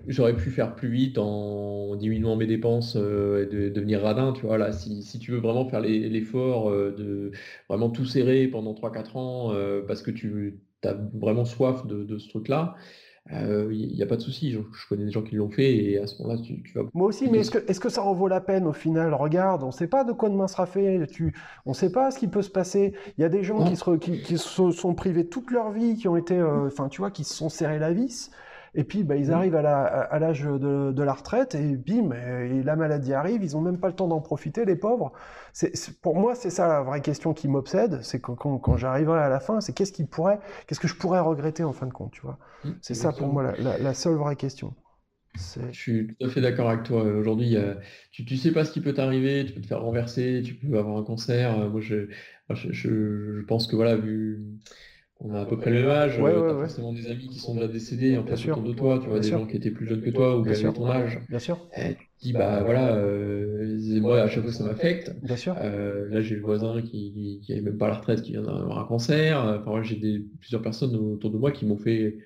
J'aurais 0.06 0.36
pu 0.36 0.50
faire 0.50 0.74
plus 0.74 0.88
vite 0.88 1.18
en 1.18 1.96
diminuant 1.96 2.36
mes 2.36 2.46
dépenses 2.46 2.96
euh, 2.96 3.42
et 3.42 3.46
de, 3.46 3.68
devenir 3.68 4.02
radin, 4.02 4.32
tu 4.32 4.46
vois. 4.46 4.58
Là, 4.58 4.72
si, 4.72 5.02
si 5.02 5.18
tu 5.18 5.32
veux 5.32 5.38
vraiment 5.38 5.68
faire 5.68 5.80
l'effort 5.80 6.70
euh, 6.70 6.94
de 6.96 7.32
vraiment 7.68 7.90
tout 7.90 8.04
serrer 8.04 8.46
pendant 8.46 8.72
3-4 8.74 9.16
ans 9.16 9.52
euh, 9.52 9.82
parce 9.86 10.02
que 10.02 10.10
tu 10.10 10.60
as 10.84 10.94
vraiment 11.14 11.44
soif 11.44 11.86
de, 11.86 12.18
ce 12.18 12.28
truc-là, 12.28 12.76
il 13.30 13.92
n'y 13.94 14.02
a 14.02 14.06
pas 14.06 14.16
de 14.16 14.20
souci. 14.20 14.52
Je, 14.52 14.60
connais 14.88 15.04
des 15.04 15.10
gens 15.10 15.22
qui 15.22 15.34
l'ont 15.34 15.50
fait 15.50 15.74
et 15.74 15.98
à 15.98 16.06
ce 16.06 16.22
moment-là, 16.22 16.40
tu, 16.42 16.62
vas. 16.74 16.82
Moi 16.94 17.08
aussi, 17.08 17.28
mais 17.30 17.38
est-ce 17.38 17.50
que, 17.50 17.58
est 17.58 17.78
que, 17.78 17.88
ça 17.88 18.02
en 18.02 18.12
vaut 18.12 18.28
la 18.28 18.40
peine 18.40 18.66
au 18.66 18.72
final? 18.72 19.14
Regarde, 19.14 19.62
on 19.62 19.68
ne 19.68 19.72
sait 19.72 19.88
pas 19.88 20.04
de 20.04 20.12
quoi 20.12 20.28
demain 20.28 20.48
sera 20.48 20.66
fait. 20.66 21.06
Tu, 21.08 21.34
on 21.64 21.70
ne 21.70 21.74
sait 21.74 21.90
pas 21.90 22.10
ce 22.10 22.18
qui 22.18 22.28
peut 22.28 22.42
se 22.42 22.50
passer. 22.50 22.94
Il 23.18 23.22
y 23.22 23.24
a 23.24 23.28
des 23.28 23.42
gens 23.42 23.64
qui 23.64 23.76
se, 23.76 23.96
qui, 23.96 24.22
qui 24.22 24.38
se 24.38 24.70
sont 24.70 24.94
privés 24.94 25.26
toute 25.26 25.50
leur 25.50 25.70
vie, 25.70 25.96
qui 25.96 26.08
ont 26.08 26.16
été, 26.16 26.40
enfin, 26.42 26.88
tu 26.88 27.00
vois, 27.00 27.10
qui 27.10 27.24
se 27.24 27.34
sont 27.34 27.48
serrés 27.48 27.78
la 27.78 27.92
vis. 27.92 28.30
Et 28.76 28.84
puis, 28.84 29.04
bah, 29.04 29.16
ils 29.16 29.30
mmh. 29.30 29.32
arrivent 29.32 29.56
à 29.56 30.18
l'âge 30.18 30.42
de, 30.42 31.02
la 31.02 31.12
retraite 31.14 31.54
et 31.54 31.76
bim, 31.76 32.12
et 32.12 32.62
la 32.62 32.76
maladie 32.76 33.14
arrive. 33.14 33.42
Ils 33.42 33.52
n'ont 33.52 33.62
même 33.62 33.78
pas 33.78 33.88
le 33.88 33.94
temps 33.94 34.06
d'en 34.06 34.20
profiter, 34.20 34.66
les 34.66 34.76
pauvres. 34.76 35.12
pour 36.02 36.14
moi, 36.14 36.34
c'est 36.34 36.50
ça 36.50 36.68
la 36.68 36.82
vraie 36.82 37.00
question 37.00 37.32
qui 37.32 37.48
m'obsède. 37.48 38.00
C'est 38.02 38.20
quand, 38.20 38.36
quand, 38.36 38.76
j'arriverai 38.76 39.18
à 39.18 39.30
la 39.30 39.40
fin, 39.40 39.62
c'est 39.62 39.72
qu'est-ce 39.72 39.92
qui 39.92 40.04
pourrait, 40.04 40.38
qu'est-ce 40.66 40.80
que 40.80 40.88
je 40.88 40.94
pourrais 40.94 41.20
regretter 41.20 41.64
en 41.64 41.72
fin 41.72 41.86
de 41.86 41.92
compte, 41.92 42.12
tu 42.12 42.20
vois. 42.20 42.38
Mmh, 42.64 42.70
c'est 42.82 42.94
ça 42.94 43.12
pour 43.12 43.28
moi 43.28 43.54
la, 43.58 43.94
seule 43.94 44.16
vraie 44.16 44.36
question. 44.36 44.74
Je 45.34 45.78
suis 45.78 46.06
tout 46.06 46.26
à 46.26 46.28
fait 46.28 46.42
d'accord 46.42 46.68
avec 46.68 46.82
toi. 46.82 47.02
Aujourd'hui, 47.02 47.56
tu 48.10 48.24
ne 48.30 48.36
sais 48.36 48.52
pas 48.52 48.66
ce 48.66 48.72
qui 48.72 48.82
peut 48.82 48.92
t'arriver, 48.92 49.46
tu 49.46 49.54
peux 49.54 49.62
te 49.62 49.66
faire 49.66 49.80
renverser, 49.80 50.42
tu 50.44 50.54
peux 50.54 50.78
avoir 50.78 50.98
un 50.98 51.02
cancer. 51.02 51.56
Moi, 51.70 51.80
je, 51.80 52.08
je, 52.50 52.72
je 52.72 53.42
pense 53.46 53.66
que 53.66 53.76
voilà, 53.76 53.96
vu 53.96 54.42
on 55.20 55.34
a 55.34 55.40
à 55.40 55.46
peu 55.46 55.56
près 55.56 55.70
le 55.70 55.80
même 55.80 55.90
âge, 55.90 56.18
ouais, 56.18 56.30
euh, 56.30 56.60
forcément 56.60 56.92
des 56.92 57.10
amis 57.10 57.28
qui 57.28 57.38
sont 57.38 57.54
déjà 57.54 57.68
décédés 57.68 58.18
en 58.18 58.24
fait 58.24 58.50
autour 58.50 58.62
de 58.62 58.72
toi, 58.72 58.98
tu 59.02 59.08
vois, 59.08 59.20
des 59.20 59.30
gens 59.30 59.46
qui 59.46 59.56
étaient 59.56 59.70
plus 59.70 59.86
jeunes 59.86 60.02
que 60.02 60.10
toi 60.10 60.36
ou 60.38 60.42
qui 60.42 60.50
avaient 60.50 60.72
ton 60.72 60.90
âge. 60.90 61.20
Bien 61.28 61.38
sûr. 61.38 61.58
Et 61.76 61.94
tu 61.94 61.94
te 61.94 62.22
dis, 62.22 62.32
bah 62.32 62.62
voilà, 62.62 62.94
euh, 62.96 63.78
moi 64.00 64.20
à 64.20 64.28
chaque 64.28 64.44
fois 64.44 64.52
ça 64.52 64.64
m'affecte. 64.64 65.14
Bien 65.22 65.36
sûr. 65.36 65.56
Euh, 65.58 66.08
là 66.10 66.20
j'ai 66.20 66.34
le 66.34 66.42
voisin 66.42 66.82
qui, 66.82 67.40
qui, 67.42 67.60
même 67.60 67.78
pas 67.78 67.88
la 67.88 67.94
retraite, 67.94 68.22
qui 68.22 68.32
vient 68.32 68.42
d'avoir 68.42 68.78
un 68.78 68.84
cancer. 68.84 69.38
Enfin, 69.40 69.70
moi 69.70 69.82
j'ai 69.82 69.96
des, 69.96 70.22
plusieurs 70.40 70.62
personnes 70.62 70.94
autour 70.94 71.30
de 71.30 71.38
moi 71.38 71.50
qui 71.50 71.64
m'ont 71.64 71.78
fait 71.78 72.18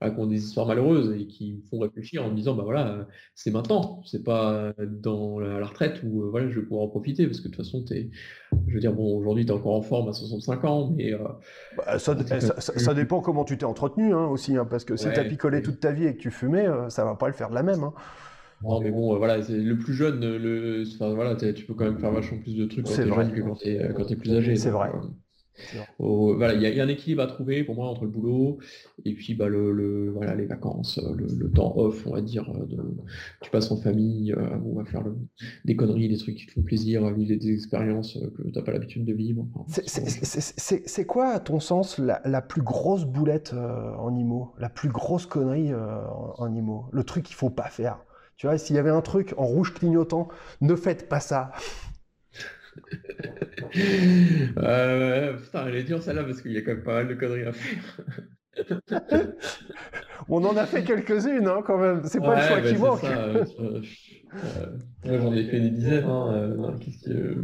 qui 0.00 0.20
ont 0.20 0.26
des 0.26 0.44
histoires 0.44 0.66
malheureuses 0.66 1.12
et 1.18 1.26
qui 1.26 1.54
me 1.54 1.62
font 1.62 1.78
réfléchir 1.80 2.24
en 2.24 2.30
me 2.30 2.36
disant 2.36 2.54
bah 2.54 2.62
voilà 2.62 3.08
c'est 3.34 3.50
maintenant 3.50 4.00
c'est 4.04 4.22
pas 4.22 4.72
dans 4.78 5.40
la, 5.40 5.66
retraite 5.66 6.00
où 6.04 6.22
euh, 6.22 6.30
voilà 6.30 6.48
je 6.48 6.60
vais 6.60 6.66
pouvoir 6.66 6.84
en 6.84 6.88
profiter 6.88 7.26
parce 7.26 7.40
que 7.40 7.48
de 7.48 7.54
toute 7.54 7.64
façon 7.64 7.84
es, 7.90 8.10
je 8.68 8.74
veux 8.74 8.80
dire 8.80 8.92
bon 8.92 9.16
aujourd'hui 9.16 9.44
tu 9.44 9.50
es 9.50 9.54
encore 9.54 9.74
en 9.74 9.82
forme 9.82 10.08
à 10.08 10.12
65 10.12 10.64
ans 10.64 10.92
mais 10.96 11.12
euh, 11.12 11.18
bah, 11.76 11.98
ça, 11.98 12.16
ça, 12.60 12.94
dépend 12.94 13.20
comment 13.20 13.44
tu 13.44 13.58
t'es 13.58 13.64
entretenu 13.64 14.14
hein, 14.14 14.26
aussi 14.26 14.56
hein, 14.56 14.66
parce 14.70 14.84
que 14.84 14.96
si 14.96 15.10
tu 15.12 15.18
as 15.18 15.24
picolé 15.24 15.62
toute 15.62 15.80
ta 15.80 15.90
vie 15.90 16.06
et 16.06 16.14
que 16.14 16.20
tu 16.20 16.30
fumais 16.30 16.68
euh, 16.68 16.88
ça 16.90 17.04
va 17.04 17.16
pas 17.16 17.26
le 17.26 17.34
faire 17.34 17.50
de 17.50 17.54
la 17.54 17.62
même 17.62 17.82
hein. 17.82 17.92
Non, 18.64 18.80
mais 18.80 18.90
bon, 18.90 19.16
voilà, 19.16 19.40
c'est 19.40 19.56
le 19.56 19.78
plus 19.78 19.94
jeune, 19.94 20.18
le, 20.18 20.82
enfin, 20.92 21.14
voilà, 21.14 21.36
tu 21.36 21.64
peux 21.64 21.74
quand 21.74 21.84
même 21.84 22.00
faire 22.00 22.10
vachement 22.10 22.38
plus 22.38 22.56
de 22.56 22.64
trucs 22.64 22.86
quand 22.86 22.92
tu 22.92 23.02
es 23.02 23.06
jeune 23.06 23.32
que 23.32 23.40
quand 23.40 24.04
tu 24.04 24.12
es, 24.12 24.16
plus 24.16 24.34
âgé. 24.34 24.56
C'est 24.56 24.70
vrai 24.70 24.90
voilà, 25.98 26.54
il 26.54 26.62
y, 26.62 26.80
a 26.80 26.84
un 26.84 26.88
équilibre 26.88 27.22
à 27.22 27.26
trouver 27.26 27.64
pour 27.64 27.74
moi 27.74 27.88
entre 27.88 28.04
le 28.04 28.10
boulot 28.10 28.58
et 29.04 29.14
puis 29.14 29.34
bah, 29.34 29.48
le, 29.48 30.10
voilà, 30.10 30.34
les 30.34 30.46
vacances, 30.46 31.00
le, 31.16 31.50
temps 31.50 31.76
off, 31.76 32.06
on 32.06 32.12
va 32.12 32.20
dire. 32.20 32.50
De, 32.66 32.76
tu 33.40 33.50
passes 33.50 33.70
en 33.70 33.76
famille, 33.76 34.32
euh, 34.32 34.56
on 34.64 34.74
va 34.74 34.84
faire 34.84 35.04
des 35.64 35.76
conneries, 35.76 36.08
des 36.08 36.16
trucs 36.16 36.36
qui 36.36 36.46
te 36.46 36.52
font 36.52 36.62
plaisir, 36.62 37.08
vivre 37.12 37.38
des 37.38 37.52
expériences 37.52 38.18
que 38.36 38.42
tu 38.42 38.52
n'as 38.52 38.62
pas 38.62 38.72
l'habitude 38.72 39.04
de 39.04 39.12
vivre. 39.12 39.46
c'est 39.68 41.06
quoi, 41.06 41.28
à 41.28 41.40
ton 41.40 41.60
sens, 41.60 41.98
la, 41.98 42.42
plus 42.42 42.62
grosse 42.62 43.04
boulette 43.04 43.52
euh, 43.54 43.94
en 43.96 44.14
IMO 44.14 44.54
La 44.58 44.68
plus 44.68 44.88
grosse 44.88 45.26
connerie 45.26 45.72
euh, 45.72 46.06
en, 46.06 46.34
en, 46.38 46.54
IMO 46.54 46.86
Le 46.92 47.04
truc 47.04 47.24
qu'il 47.24 47.36
faut 47.36 47.50
pas 47.50 47.68
faire. 47.68 48.04
Tu 48.36 48.46
vois, 48.46 48.56
s'il 48.56 48.76
y 48.76 48.78
avait 48.78 48.90
un 48.90 49.00
truc 49.00 49.34
en 49.36 49.46
rouge 49.46 49.74
clignotant, 49.74 50.28
ne 50.60 50.76
faites 50.76 51.08
pas 51.08 51.20
ça 51.20 51.50
euh, 54.58 55.36
putain, 55.36 55.66
elle 55.66 55.76
est 55.76 55.84
dure 55.84 56.02
celle-là 56.02 56.24
parce 56.24 56.42
qu'il 56.42 56.52
y 56.52 56.58
a 56.58 56.62
quand 56.62 56.72
même 56.72 56.82
pas 56.82 56.94
mal 56.94 57.08
de 57.08 57.14
conneries 57.14 57.44
à 57.44 57.52
faire. 57.52 58.00
On 60.28 60.44
en 60.44 60.56
a 60.56 60.66
fait 60.66 60.82
quelques-unes 60.82 61.46
hein, 61.46 61.62
quand 61.64 61.78
même, 61.78 62.02
c'est 62.04 62.20
pas 62.20 62.36
le 62.36 62.42
choix 62.42 62.60
qui 62.60 62.76
manque. 62.76 63.04
Euh, 63.04 63.44
moi 65.04 65.18
j'en 65.18 65.32
ai 65.32 65.44
fait 65.44 65.60
des 65.60 65.70
dizaines. 65.70 66.04
Hein, 66.04 66.32
euh, 67.08 67.34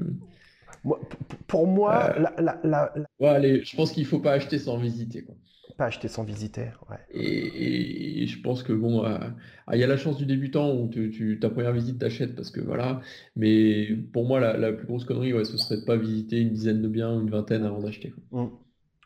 pour 1.47 1.67
moi, 1.67 2.15
la, 2.19 2.59
la, 2.63 2.93
Ouais, 3.19 3.29
allez, 3.29 3.65
je 3.65 3.77
pense 3.77 3.93
qu'il 3.93 4.05
faut 4.07 4.19
pas 4.19 4.33
acheter 4.33 4.59
sans 4.59 4.77
visiter. 4.77 5.25
Quoi. 5.25 5.35
Pas 5.77 5.87
acheter 5.87 6.07
sans 6.07 6.23
visiter, 6.23 6.69
ouais. 6.89 6.99
Et, 7.13 8.27
je 8.27 8.41
pense 8.41 8.63
que 8.63 8.73
bon, 8.73 9.05
euh, 9.05 9.19
ah, 9.67 9.77
il 9.77 9.81
y 9.81 9.85
a 9.85 9.87
la 9.87 9.97
chance 9.97 10.17
du 10.17 10.25
débutant 10.25 10.73
où 10.73 10.89
tu, 10.89 11.39
ta 11.41 11.51
première 11.51 11.73
visite 11.73 11.99
t'achètes 11.99 12.37
parce 12.37 12.51
que 12.51 12.61
voilà. 12.61 13.01
Mais 13.35 13.89
pour 14.13 14.25
moi, 14.25 14.39
la, 14.41 14.73
plus 14.73 14.87
grosse 14.87 15.05
connerie, 15.05 15.33
ouais, 15.33 15.45
ce 15.45 15.57
serait 15.57 15.79
de 15.81 15.85
pas 15.85 15.97
visiter 15.97 16.41
une 16.41 16.51
dizaine 16.51 16.81
de 16.81 16.89
biens 16.89 17.15
ou 17.15 17.23
une 17.23 17.31
vingtaine 17.31 17.65
avant 17.65 17.81
d'acheter. 17.81 18.15
Mmh. 18.31 18.47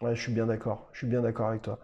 Ouais, 0.03 0.15
je 0.15 0.21
suis 0.21 0.33
bien 0.33 0.47
d'accord. 0.47 0.91
Je 0.93 0.99
suis 0.99 1.07
bien 1.07 1.23
d'accord 1.23 1.49
avec 1.49 1.63
toi. 1.63 1.81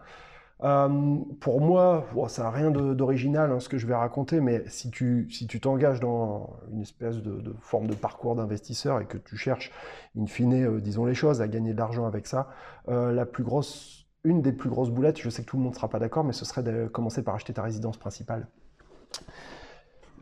Euh, 0.63 1.17
pour 1.41 1.61
moi, 1.61 2.05
ça 2.27 2.43
n'a 2.43 2.51
rien 2.51 2.71
d'original 2.71 3.51
hein, 3.51 3.59
ce 3.59 3.67
que 3.67 3.77
je 3.77 3.87
vais 3.87 3.95
raconter, 3.95 4.39
mais 4.39 4.63
si 4.67 4.89
tu 4.89 5.27
si 5.29 5.47
tu 5.47 5.59
t'engages 5.59 5.99
dans 5.99 6.57
une 6.71 6.81
espèce 6.81 7.17
de, 7.17 7.53
forme 7.59 7.87
de 7.87 7.95
parcours 7.95 8.35
d'investisseur 8.35 9.01
et 9.01 9.05
que 9.05 9.17
tu 9.17 9.35
cherches, 9.35 9.71
in 10.17 10.27
fine, 10.27 10.53
euh, 10.53 10.79
disons 10.79 11.05
les 11.05 11.15
choses, 11.15 11.41
à 11.41 11.47
gagner 11.47 11.73
de 11.73 11.79
l'argent 11.79 12.05
avec 12.05 12.27
ça, 12.27 12.49
la 12.87 13.25
plus 13.25 13.43
grosse 13.43 14.04
une 14.25 14.41
des 14.41 14.51
plus 14.51 14.69
grosses 14.69 14.89
boulettes, 14.89 15.21
je 15.21 15.29
sais 15.29 15.43
que 15.43 15.47
tout 15.47 15.57
le 15.57 15.63
monde 15.63 15.71
ne 15.71 15.77
sera 15.77 15.87
pas 15.87 15.99
d'accord, 15.99 16.23
mais 16.23 16.33
ce 16.33 16.43
serait 16.43 16.63
de 16.63 16.87
commencer 16.87 17.23
par 17.23 17.35
acheter 17.35 17.53
ta 17.53 17.61
résidence 17.61 17.97
principale. 17.97 18.47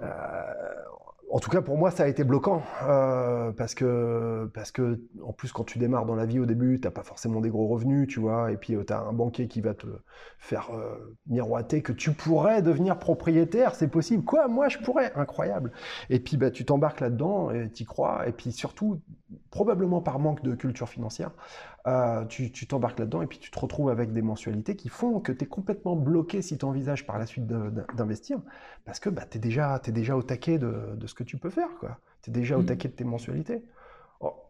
Euh, 0.02 0.08
en 1.32 1.40
tout 1.40 1.50
cas, 1.50 1.62
pour 1.62 1.78
moi, 1.78 1.90
ça 1.90 2.04
a 2.04 2.08
été 2.08 2.24
bloquant 2.24 2.62
euh, 2.84 3.52
parce 3.54 3.74
que 3.74 4.52
parce 4.54 4.72
que 4.72 5.02
en 5.24 5.34
plus, 5.34 5.52
quand 5.52 5.64
tu 5.64 5.80
démarres 5.80 6.06
dans 6.06 6.16
la 6.16 6.28
vie 6.28 6.40
au 6.40 6.46
début, 6.46 6.80
tu 6.80 6.88
n'as 6.88 6.92
pas 6.92 7.02
forcément 7.02 7.42
des 7.42 7.50
gros 7.50 7.68
revenus, 7.68 8.08
tu 8.08 8.20
vois, 8.20 8.52
et 8.52 8.58
puis 8.58 8.76
euh, 8.76 8.84
tu 8.86 8.94
as 8.94 9.00
un 9.00 9.14
banquier 9.14 9.48
qui 9.48 9.62
va 9.62 9.74
te 9.74 9.88
faire 10.38 10.70
miroiter 11.26 11.82
que 11.82 11.92
tu 11.92 12.12
pourrais 12.12 12.62
devenir 12.62 13.00
propriétaire, 13.00 13.74
c'est 13.74 13.88
possible. 13.88 14.24
Quoi, 14.24 14.48
moi, 14.48 14.70
je 14.70 14.78
pourrais, 14.80 15.12
incroyable. 15.16 15.72
Et 16.10 16.20
puis, 16.20 16.38
bah, 16.38 16.52
tu 16.52 16.66
t'embarques 16.66 17.00
là-dedans 17.00 17.50
et 17.50 17.72
tu 17.72 17.86
crois, 17.86 18.28
et 18.28 18.32
puis 18.32 18.52
surtout, 18.52 19.02
probablement 19.54 20.02
par 20.02 20.18
manque 20.18 20.42
de 20.42 20.56
culture 20.56 20.90
financière, 20.90 21.30
euh, 21.86 22.26
tu 22.26 22.50
t'embarques 22.66 22.98
là-dedans 22.98 23.22
et 23.22 23.28
puis 23.28 23.38
tu 23.38 23.52
te 23.52 23.60
retrouves 23.60 23.92
avec 23.92 24.12
des 24.12 24.24
mensualités 24.24 24.76
qui 24.76 24.90
font 24.90 25.20
que 25.20 25.32
tu 25.32 25.44
es 25.44 25.48
complètement 25.48 25.96
bloqué 25.96 26.42
si 26.42 26.58
tu 26.58 26.66
envisages 26.66 27.06
par 27.06 27.20
la 27.20 27.28
suite 27.28 27.46
d'investir, 27.46 28.40
parce 28.84 29.00
que 29.00 29.12
bah, 29.12 29.22
tu 29.30 29.38
es, 29.38 29.40
déjà, 29.40 29.80
es 29.86 29.92
déjà 29.92 30.18
au 30.18 30.24
taquet 30.24 30.58
de, 30.58 30.98
ce 31.06 31.14
que 31.14 31.24
tu 31.24 31.38
peux 31.38 31.52
faire. 31.52 31.70
Tu 32.24 32.32
es 32.32 32.34
déjà 32.34 32.58
au 32.58 32.64
mmh. 32.64 32.66
taquet 32.66 32.88
de 32.88 32.94
tes 32.96 33.04
mensualités. 33.04 33.64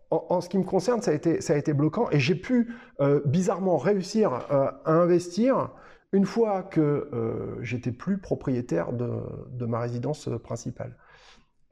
En, 0.09 0.39
ce 0.39 0.47
qui 0.47 0.57
me 0.57 0.63
concerne, 0.63 1.01
ça 1.01 1.11
a 1.11 1.15
été, 1.15 1.41
ça 1.41 1.53
a 1.53 1.57
été 1.57 1.73
bloquant 1.73 2.09
et 2.11 2.19
j'ai 2.19 2.35
pu 2.35 2.73
euh, 3.01 3.19
bizarrement 3.25 3.75
réussir 3.75 4.31
euh, 4.51 4.71
à 4.85 4.91
investir 4.91 5.71
une 6.13 6.25
fois 6.25 6.63
que 6.63 7.09
j'étais 7.61 7.91
plus 7.91 8.19
propriétaire 8.19 8.93
de, 8.93 9.09
de 9.51 9.65
ma 9.65 9.79
résidence 9.79 10.29
principale. 10.43 10.95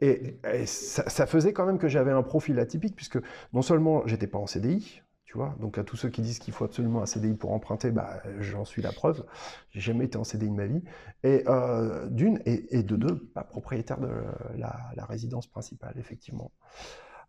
Et, 0.02 0.40
ça, 0.66 1.28
faisait 1.28 1.54
quand 1.54 1.66
même 1.66 1.78
que 1.78 1.88
j'avais 1.88 2.12
un 2.12 2.24
profil 2.24 2.60
atypique, 2.60 2.96
puisque 2.96 3.20
non 3.54 3.62
seulement 3.62 4.06
j'étais 4.08 4.28
pas 4.28 4.40
en 4.40 4.48
CDI, 4.48 5.02
tu 5.26 5.38
vois, 5.38 5.56
donc 5.60 5.78
à 5.78 5.84
tous 5.84 5.96
ceux 5.96 6.10
qui 6.10 6.22
disent 6.22 6.40
qu'il 6.40 6.54
faut 6.54 6.66
absolument 6.66 7.02
un 7.02 7.06
CDI 7.06 7.36
pour 7.36 7.54
emprunter, 7.54 7.92
bah, 7.92 8.22
j'en 8.40 8.66
suis 8.66 8.82
la 8.82 8.92
preuve. 8.92 9.24
J'ai 9.70 9.80
jamais 9.80 10.06
été 10.06 10.18
en 10.18 10.24
CDI 10.24 10.50
de 10.50 10.56
ma 10.56 10.66
vie. 10.66 10.84
Et 11.24 11.44
euh, 11.48 12.08
d'une, 12.10 12.42
et, 12.46 12.84
de 12.84 12.96
deux, 12.96 13.28
pas 13.28 13.44
propriétaire 13.44 14.00
de 14.00 14.10
la, 14.58 15.06
résidence 15.08 15.48
principale, 15.48 15.94
effectivement. 15.98 16.52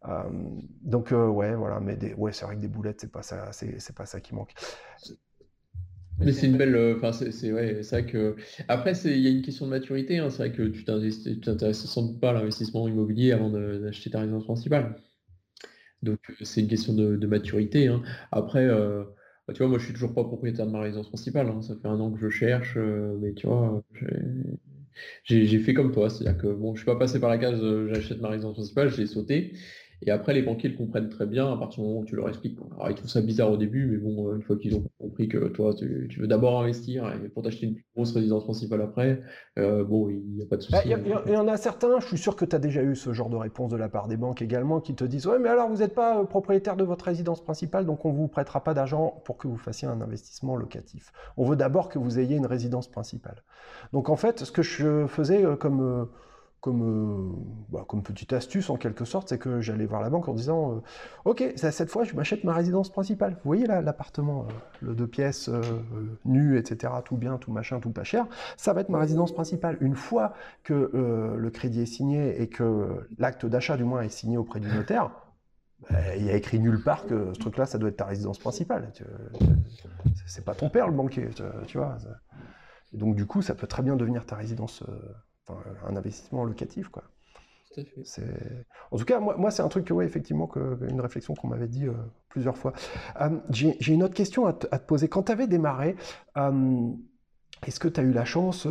Euh, 0.09 0.25
donc 0.81 1.13
euh, 1.13 1.29
ouais, 1.29 1.55
voilà, 1.55 1.79
mais 1.79 2.15
ouais, 2.15 2.33
c'est 2.33 2.45
vrai 2.45 2.57
que 2.57 2.61
des 2.61 2.69
boulettes, 2.69 3.03
c'est 3.03 3.13
pas 3.13 3.23
ça, 3.23 3.53
c'est 3.53 3.95
pas 3.95 4.07
ça 4.07 4.21
qui 4.21 4.35
manque. 4.35 4.53
Mais 6.19 6.33
c'est 6.33 6.47
une 6.47 6.57
belle. 6.57 6.75
Euh, 6.75 6.97
enfin, 6.97 7.13
c'est 7.13 7.53
ouais, 7.53 7.81
vrai 7.83 8.07
que. 8.07 8.37
Après, 8.69 8.93
il 9.05 9.19
y 9.19 9.27
a 9.27 9.31
une 9.31 9.43
question 9.43 9.67
de 9.67 9.71
maturité. 9.71 10.19
Hein. 10.19 10.31
C'est 10.31 10.39
vrai 10.39 10.53
que 10.53 10.63
tu 10.63 10.85
t'intéresses 10.85 11.85
sans 11.85 12.07
doute 12.07 12.21
pas 12.21 12.31
à 12.31 12.33
l'investissement 12.35 12.87
immobilier 12.89 13.33
avant 13.33 13.51
d'acheter 13.51 14.11
ta 14.11 14.21
résidence 14.21 14.45
principale. 14.45 14.97
Donc, 16.03 16.19
euh, 16.31 16.35
c'est 16.43 16.61
une 16.61 16.69
question 16.69 16.95
de, 16.95 17.27
maturité. 17.27 17.89
Hein. 17.89 18.03
Après, 18.31 18.67
euh, 18.67 19.05
bah, 19.47 19.55
tu 19.55 19.59
vois, 19.59 19.69
moi, 19.69 19.79
je 19.79 19.85
suis 19.85 19.95
toujours 19.95 20.15
pas 20.15 20.25
propriétaire 20.25 20.67
de 20.67 20.73
ma 20.73 20.81
résidence 20.81 21.09
principale. 21.09 21.49
Hein. 21.49 21.63
Ça 21.63 21.75
fait 21.81 21.89
un 21.89 21.99
an 22.01 22.13
que 22.13 22.21
je 22.21 22.29
cherche, 22.29 22.77
mais 23.21 23.33
tu 23.35 23.47
vois, 23.47 23.83
j'ai 25.25 25.59
fait 25.59 25.75
comme 25.75 25.93
toi. 25.93 26.11
C'est-à-dire 26.11 26.41
que 26.41 26.49
bon, 26.49 26.75
je 26.75 26.81
suis 26.81 26.87
pas 26.87 26.97
passé 26.97 27.21
par 27.21 27.31
la 27.31 27.39
case 27.39 27.61
j'achète 27.89 28.21
ma 28.21 28.29
résidence 28.29 28.55
principale, 28.55 28.91
j'ai 28.91 29.07
sauté. 29.07 29.55
Et 30.05 30.11
après, 30.11 30.35
les 30.35 30.43
banquiers 30.43 30.69
le 30.69 30.77
comprennent 30.77 31.09
très 31.09 31.27
bien 31.27 31.53
à 31.53 31.57
partir 31.57 31.83
du 31.83 31.89
moment 31.89 32.01
où 32.01 32.05
tu 32.05 32.17
leur 32.17 32.29
expliques. 32.29 32.59
Alors, 32.75 32.91
ils 32.91 32.97
trouvent 32.97 33.11
ça 33.11 33.21
bizarre 33.21 33.53
au 33.53 33.57
début, 33.57 33.87
mais 33.87 33.99
bon, 33.99 34.29
euh, 34.29 34.37
une 34.37 34.43
fois 34.43 34.57
qu'ils 34.57 34.75
ont 34.75 34.85
compris 34.99 35.29
que 35.29 35.39
toi, 35.49 35.75
tu, 35.75 36.09
veux 36.19 36.27
d'abord 36.27 36.61
investir 36.61 37.09
et 37.13 37.29
pour 37.29 37.45
t'acheter 37.45 37.67
une 37.67 37.75
plus 37.75 37.85
grosse 37.95 38.13
résidence 38.13 38.43
principale 38.45 38.83
après, 38.83 39.23
euh, 39.59 39.85
bon, 39.85 40.09
il 40.09 40.35
n'y 40.35 40.43
a 40.43 40.47
pas 40.47 40.57
de 40.57 40.63
souci. 40.63 40.77
Il 40.85 41.33
y, 41.33 41.37
en 41.37 41.47
a 41.47 41.57
certains, 41.57 42.01
je 42.01 42.07
suis 42.07 42.19
sûr 42.19 42.35
que 42.35 42.45
tu 42.45 42.57
as 42.57 42.59
déjà 42.59 42.83
eu 42.83 42.97
ce 42.97 43.13
genre 43.13 43.31
de 43.31 43.37
réponse 43.37 43.71
de 43.71 43.77
la 43.77 43.89
part 43.89 44.09
des 44.09 44.17
banques 44.17 44.43
également, 44.43 44.81
qui 44.81 44.95
te 44.95 45.05
disent 45.05 45.27
Ouais, 45.27 45.39
mais 45.39 45.49
alors 45.49 45.69
vous 45.69 45.79
n'êtes 45.79 45.95
pas 45.95 46.19
euh, 46.19 46.25
propriétaire 46.25 46.77
de 46.77 46.85
votre 46.85 47.05
résidence 47.05 47.43
principale, 47.43 47.87
donc 47.87 48.05
on 48.05 48.13
ne 48.13 48.17
vous 48.17 48.29
prêtera 48.29 48.65
pas 48.65 48.75
d'argent 48.75 49.23
pour 49.25 49.37
que 49.37 49.47
vous 49.47 49.57
fassiez 49.57 49.87
un 49.87 50.01
investissement 50.01 50.57
locatif. 50.57 51.13
On 51.37 51.45
veut 51.45 51.57
d'abord 51.57 51.89
que 51.89 52.01
vous 52.01 52.19
ayez 52.19 52.37
une 52.37 52.47
résidence 52.47 52.89
principale. 52.89 53.43
Donc 53.93 54.09
en 54.09 54.17
fait, 54.17 54.41
ce 54.41 54.51
que 54.51 54.63
je 54.63 55.07
faisais 55.07 55.45
comme 55.61 56.09
comme, 56.63 56.83
euh, 56.83 57.33
bah, 57.71 57.85
comme 57.87 58.05
petite 58.05 58.33
astuce 58.33 58.71
en 58.71 58.77
quelque 58.77 59.05
sorte, 59.05 59.29
c'est 59.29 59.39
que 59.39 59.61
j'allais 59.61 59.85
voir 59.85 60.01
la 60.01 60.11
banque 60.11 60.29
en 60.29 60.33
disant 60.33 60.77
euh, 60.77 60.81
Ok, 61.25 61.43
cette 61.57 61.91
fois 61.91 62.05
je 62.05 62.15
m'achète 62.15 62.45
ma 62.45 62.55
résidence 62.55 62.89
principale. 62.89 63.33
Vous 63.33 63.49
voyez 63.49 63.67
là 63.67 63.83
l'appartement, 63.83 64.43
euh, 64.43 64.53
le 64.81 64.95
deux 64.95 65.09
pièces, 65.09 65.51
nu, 66.25 66.57
etc., 66.57 66.93
tout 67.05 67.17
bien, 67.17 67.37
tout 67.37 67.51
machin, 67.51 67.81
tout 67.81 67.91
pas 67.91 68.05
cher, 68.05 68.27
ça 68.57 68.73
va 68.73 68.81
être 68.81 68.91
ma 68.91 69.01
résidence 69.01 69.35
principale. 69.35 69.77
Une 69.81 69.97
fois 69.97 70.35
que 70.63 70.91
le 71.37 71.51
crédit 71.51 71.83
est 71.83 71.87
signé 71.87 72.41
et 72.41 72.49
que 72.49 73.09
l'acte 73.19 73.45
d'achat 73.45 73.77
du 73.77 73.85
moins 73.85 74.03
est 74.03 74.09
signé 74.09 74.37
auprès 74.37 74.61
du 74.61 74.69
notaire, 74.69 75.11
bah, 75.91 76.17
il 76.17 76.25
y 76.25 76.31
a 76.31 76.37
écrit 76.37 76.61
nulle 76.61 76.83
part 76.85 77.07
que 77.07 77.33
ce 77.35 77.41
truc-là, 77.41 77.67
ça 77.67 77.79
doit 77.79 77.89
être 77.89 77.97
ta 77.97 78.07
résidence 78.07 78.39
principale. 78.39 78.93
C'est 80.27 80.45
pas 80.45 80.55
ton 80.55 80.71
père 80.71 80.87
le 80.87 80.95
banquier, 80.95 81.29
tu 81.67 81.79
vois. 81.79 81.97
donc 82.93 83.17
du 83.17 83.27
coup, 83.27 83.43
ça 83.43 83.57
peut 83.57 83.67
très 83.67 83.83
bien 83.83 83.97
devenir 83.97 84.25
ta 84.25 84.37
résidence 84.37 84.85
un 85.49 85.97
investissement 85.97 86.45
locatif, 86.45 86.89
quoi. 86.89 87.05
En 88.91 88.99
tout 88.99 89.05
cas, 89.05 89.21
moi, 89.21 89.37
moi 89.37 89.51
c'est 89.51 89.63
un 89.63 89.69
truc, 89.69 89.91
ouais, 89.91 90.05
effectivement, 90.05 90.47
que, 90.47 90.79
une 90.89 91.01
réflexion 91.01 91.35
qu'on 91.35 91.49
m'avait 91.49 91.69
dit 91.69 91.87
euh, 91.87 91.95
plusieurs 92.29 92.57
fois. 92.57 92.73
Euh, 93.21 93.31
j'ai 93.51 93.93
une 93.93 94.03
autre 94.03 94.15
question 94.15 94.47
à, 94.47 94.53
te 94.53 94.77
poser. 94.77 95.09
Quand 95.09 95.25
tu 95.25 95.33
avais 95.33 95.47
démarré, 95.47 95.97
euh, 96.37 96.91
est-ce 97.67 97.81
que 97.81 97.89
tu 97.89 98.01
as 98.01 98.03
eu 98.03 98.13
la 98.13 98.25
chance 98.25 98.67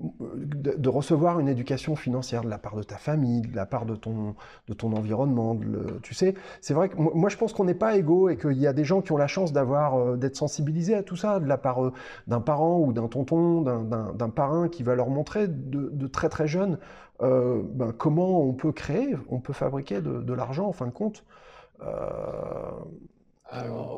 de, 0.00 0.88
recevoir 0.88 1.40
une 1.40 1.48
éducation 1.48 1.96
financière 1.96 2.42
de 2.42 2.48
la 2.48 2.58
part 2.58 2.76
de 2.76 2.82
ta 2.82 2.96
famille, 2.96 3.42
de 3.42 3.56
la 3.56 3.66
part 3.66 3.86
de 3.86 3.94
ton, 3.96 4.34
de 4.68 4.74
ton 4.74 4.92
environnement. 4.92 5.58
tu 6.02 6.14
sais, 6.14 6.34
c'est 6.60 6.74
vrai 6.74 6.88
que 6.88 6.96
moi 6.96 7.28
je 7.28 7.36
pense 7.36 7.52
qu'on 7.52 7.64
n'est 7.64 7.74
pas 7.74 7.96
égaux 7.96 8.28
et 8.28 8.36
qu'il 8.36 8.58
y 8.58 8.66
a 8.66 8.72
des 8.72 8.84
gens 8.84 9.00
qui 9.00 9.12
ont 9.12 9.16
la 9.16 9.26
chance 9.26 9.52
d'avoir 9.52 9.96
euh, 9.96 10.16
d'être 10.16 10.36
sensibilisés 10.36 10.94
à 10.94 11.02
tout 11.02 11.16
ça 11.16 11.40
de 11.40 11.46
la 11.46 11.58
part 11.58 11.84
euh, 11.84 11.92
d'un 12.26 12.40
parent 12.40 12.78
ou 12.80 12.92
d'un 12.92 13.08
tonton, 13.08 13.62
d'un 13.62 14.30
parrain 14.30 14.68
qui 14.68 14.82
va 14.82 14.94
leur 14.94 15.08
montrer 15.08 15.48
de, 15.48 16.06
très 16.06 16.28
très 16.28 16.46
jeunes 16.46 16.78
euh, 17.22 17.62
ben, 17.64 17.92
comment 17.92 18.42
on 18.42 18.52
peut 18.52 18.72
créer, 18.72 19.16
on 19.28 19.40
peut 19.40 19.52
fabriquer 19.52 20.00
de, 20.00 20.32
l'argent 20.32 20.66
en 20.66 20.72
fin 20.72 20.86
de 20.86 20.92
compte. 20.92 21.24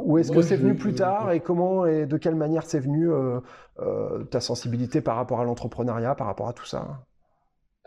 Ou 0.05 0.19
est-ce 0.19 0.31
que 0.31 0.43
c'est 0.43 0.57
venu 0.57 0.75
plus 0.75 0.95
tard 0.95 1.33
et 1.33 1.41
comment 1.41 1.87
et 1.87 2.07
de 2.07 2.17
quelle 2.17 2.35
manière 2.35 2.65
c'est 2.65 2.81
venu 2.81 3.11
euh, 3.11 3.41
euh, 3.81 4.25
ta 4.25 4.41
sensibilité 4.41 5.01
par 5.01 5.17
rapport 5.17 5.41
à 5.41 5.45
l'entrepreneuriat, 5.45 6.15
par 6.15 6.27
rapport 6.27 6.49
à 6.49 6.53
tout 6.53 6.67
ça? 6.67 7.05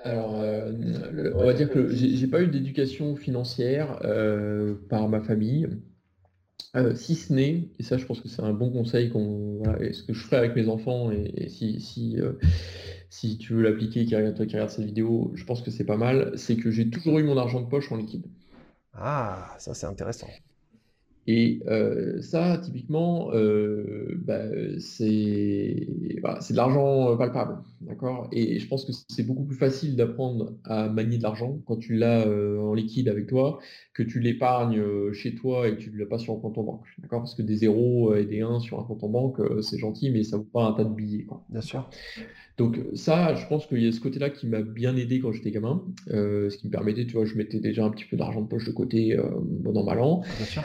Alors, 0.03 0.39
euh, 0.41 0.71
on 1.35 1.45
va 1.45 1.53
dire 1.53 1.69
que 1.69 1.89
j'ai 1.89 2.27
pas 2.27 2.41
eu 2.41 2.47
d'éducation 2.47 3.15
financière 3.15 3.99
par 4.89 5.09
ma 5.09 5.21
famille, 5.21 5.67
si 6.95 7.15
ce 7.15 7.33
n'est, 7.33 7.69
et 7.77 7.83
ça 7.83 7.97
je 7.97 8.05
pense 8.05 8.21
que 8.21 8.27
c'est 8.27 8.41
un 8.41 8.53
bon 8.53 8.71
conseil 8.71 9.09
qu'on, 9.09 9.61
ce 9.91 10.03
que 10.03 10.13
je 10.13 10.23
ferai 10.23 10.37
avec 10.37 10.55
mes 10.55 10.69
enfants 10.69 11.11
et, 11.11 11.49
si, 11.49 11.81
si, 11.81 12.17
si 13.09 13.37
tu 13.37 13.53
veux 13.53 13.63
l'appliquer, 13.63 14.05
qui 14.05 14.15
regarde, 14.15 14.35
toi 14.35 14.45
qui 14.45 14.55
regarde 14.55 14.69
cette 14.69 14.85
vidéo, 14.85 15.31
je 15.35 15.43
pense 15.43 15.61
que 15.61 15.71
c'est 15.71 15.85
pas 15.85 15.97
mal, 15.97 16.31
c'est 16.35 16.55
que 16.55 16.71
j'ai 16.71 16.89
toujours 16.89 17.19
eu 17.19 17.23
mon 17.23 17.37
argent 17.37 17.61
de 17.61 17.67
poche 17.67 17.91
en 17.91 17.97
liquide. 17.97 18.25
Ah, 18.93 19.55
ça 19.57 19.73
c'est 19.73 19.87
intéressant. 19.87 20.27
Et 21.31 21.61
euh, 21.67 22.19
ça, 22.23 22.57
typiquement, 22.57 23.29
euh, 23.35 24.19
bah, 24.25 24.41
c'est 24.79 25.05
de 25.05 26.55
l'argent 26.55 27.15
palpable, 27.17 27.59
d'accord? 27.81 28.27
Et 28.31 28.57
je 28.57 28.67
pense 28.67 28.83
que 28.83 28.93
c'est 29.07 29.21
beaucoup 29.21 29.43
plus 29.43 29.55
facile 29.55 29.95
d'apprendre 29.95 30.55
à 30.63 30.89
manier 30.89 31.19
de 31.19 31.21
l'argent 31.21 31.59
quand 31.67 31.77
tu 31.77 31.93
l'as 31.93 32.25
euh, 32.25 32.57
en 32.57 32.73
liquide 32.73 33.09
avec 33.09 33.27
toi 33.27 33.59
que 33.93 34.01
tu 34.01 34.19
l'épargnes 34.19 35.13
chez 35.13 35.35
toi 35.35 35.67
et 35.67 35.75
que 35.75 35.81
tu 35.81 35.91
ne 35.91 35.99
l'as 35.99 36.07
pas 36.07 36.17
sur 36.17 36.33
un 36.33 36.39
compte 36.39 36.57
en 36.57 36.63
banque, 36.63 36.87
d'accord? 36.97 37.19
Parce 37.19 37.35
que 37.35 37.43
des 37.43 37.57
zéros 37.57 38.15
et 38.15 38.25
des 38.25 38.41
1 38.41 38.59
sur 38.59 38.79
un 38.79 38.83
compte 38.83 39.03
en 39.03 39.09
banque, 39.09 39.39
c'est 39.61 39.77
gentil, 39.77 40.09
mais 40.09 40.23
ça 40.23 40.37
ne 40.37 40.41
vaut 40.41 40.49
pas 40.51 40.63
un 40.63 40.73
tas 40.73 40.83
de 40.83 40.95
billets, 40.95 41.27
Bien 41.49 41.61
sûr. 41.61 41.87
Donc 42.59 42.79
ça, 42.93 43.33
je 43.33 43.47
pense 43.47 43.65
qu'il 43.65 43.83
y 43.83 43.87
a 43.87 43.91
ce 43.91 43.99
côté-là 43.99 44.29
qui 44.29 44.45
m'a 44.45 44.61
bien 44.61 44.95
aidé 44.95 45.19
quand 45.19 45.31
j'étais 45.31 45.49
gamin, 45.49 45.83
ce 46.07 46.55
qui 46.55 46.67
me 46.67 46.71
permettait, 46.71 47.05
tu 47.05 47.13
vois, 47.13 47.25
je 47.25 47.35
mettais 47.35 47.59
déjà 47.59 47.83
un 47.85 47.89
petit 47.89 48.05
peu 48.05 48.17
d'argent 48.17 48.41
de 48.41 48.47
poche 48.47 48.65
de 48.65 48.71
côté 48.71 49.17
pendant 49.63 49.83
mal 49.83 49.99
an. 49.99 50.21
Bien 50.37 50.45
sûr 50.45 50.63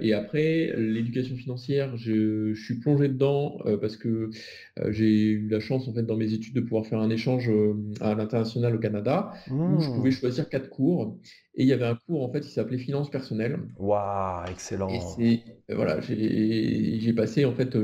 et 0.00 0.12
après, 0.12 0.74
l'éducation 0.76 1.36
financière, 1.36 1.96
je, 1.96 2.54
suis 2.54 2.74
plongé 2.78 3.08
dedans 3.08 3.58
euh, 3.66 3.76
parce 3.76 3.96
que 3.96 4.30
euh, 4.78 4.92
j'ai 4.92 5.30
eu 5.30 5.48
la 5.48 5.60
chance, 5.60 5.88
en 5.88 5.92
fait, 5.92 6.02
dans 6.02 6.16
mes 6.16 6.32
études, 6.32 6.54
de 6.54 6.60
pouvoir 6.60 6.86
faire 6.86 7.00
un 7.00 7.10
échange 7.10 7.48
euh, 7.48 7.74
à 8.00 8.14
l'international 8.14 8.74
au 8.74 8.78
Canada, 8.78 9.32
où 9.50 9.80
je 9.80 9.88
pouvais 9.88 10.10
mmh. 10.10 10.12
choisir 10.12 10.48
quatre 10.48 10.68
cours. 10.68 11.18
Et 11.56 11.62
il 11.62 11.68
y 11.68 11.72
avait 11.72 11.86
un 11.86 11.94
cours, 11.94 12.24
en 12.24 12.32
fait, 12.32 12.40
qui 12.40 12.50
s'appelait 12.50 12.78
Finance 12.78 13.10
personnelle. 13.10 13.58
Waouh, 13.78 14.50
excellent. 14.50 14.88
Et 15.20 15.40
voilà, 15.68 16.00
j'ai 16.00 17.12
passé, 17.12 17.44
en 17.44 17.52
fait, 17.52 17.76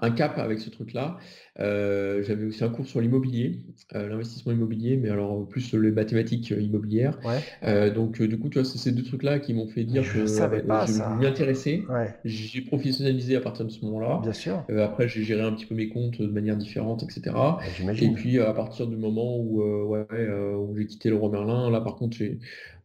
un 0.00 0.10
cap 0.10 0.38
avec 0.38 0.58
ce 0.60 0.70
truc-là. 0.70 1.18
J'avais 1.58 2.44
aussi 2.44 2.64
un 2.64 2.70
cours 2.70 2.86
sur 2.86 3.00
l'immobilier, 3.00 3.60
l'investissement 3.92 4.52
immobilier, 4.52 4.96
mais 4.96 5.10
alors 5.10 5.46
plus 5.46 5.74
les 5.74 5.90
mathématiques 5.90 6.50
immobilières. 6.50 7.18
donc, 7.94 8.22
du 8.22 8.38
coup, 8.38 8.48
tu 8.48 8.58
vois, 8.58 8.68
c'est 8.68 8.78
ces 8.78 8.92
deux 8.92 9.02
trucs-là 9.02 9.40
qui 9.40 9.52
m'ont 9.52 9.68
fait 9.68 9.84
dire 9.84 10.02
je 10.02 10.20
que 10.20 10.26
savais 10.26 10.62
pas, 10.62 10.86
je 10.86 10.92
m'y 11.18 11.26
intéressais. 11.26 11.82
J'ai 12.24 12.62
professionnalisé 12.62 13.36
à 13.36 13.40
partir 13.40 13.66
de 13.66 13.70
ce 13.70 13.84
moment-là. 13.84 14.20
Bien 14.22 14.32
sûr. 14.32 14.64
après, 14.78 15.08
j'ai 15.08 15.22
géré 15.22 15.42
un 15.42 15.52
petit 15.52 15.66
peu 15.66 15.74
mes 15.74 15.88
comptes 15.90 16.22
de 16.22 16.28
manière 16.28 16.56
différente, 16.56 17.02
etc. 17.02 17.36
Et 18.00 18.10
puis, 18.10 18.40
à 18.40 18.54
partir 18.54 18.86
du 18.86 18.96
moment 18.96 19.36
où, 19.38 19.62
ouais, 19.62 20.06
où 20.56 20.74
j'ai 20.76 20.86
quitté 20.86 21.10
le 21.10 21.16
roi 21.16 21.30
Merlin, 21.30 21.70
là, 21.70 21.82
par 21.82 21.96
contre, 21.96 22.16
j'ai 22.16 22.38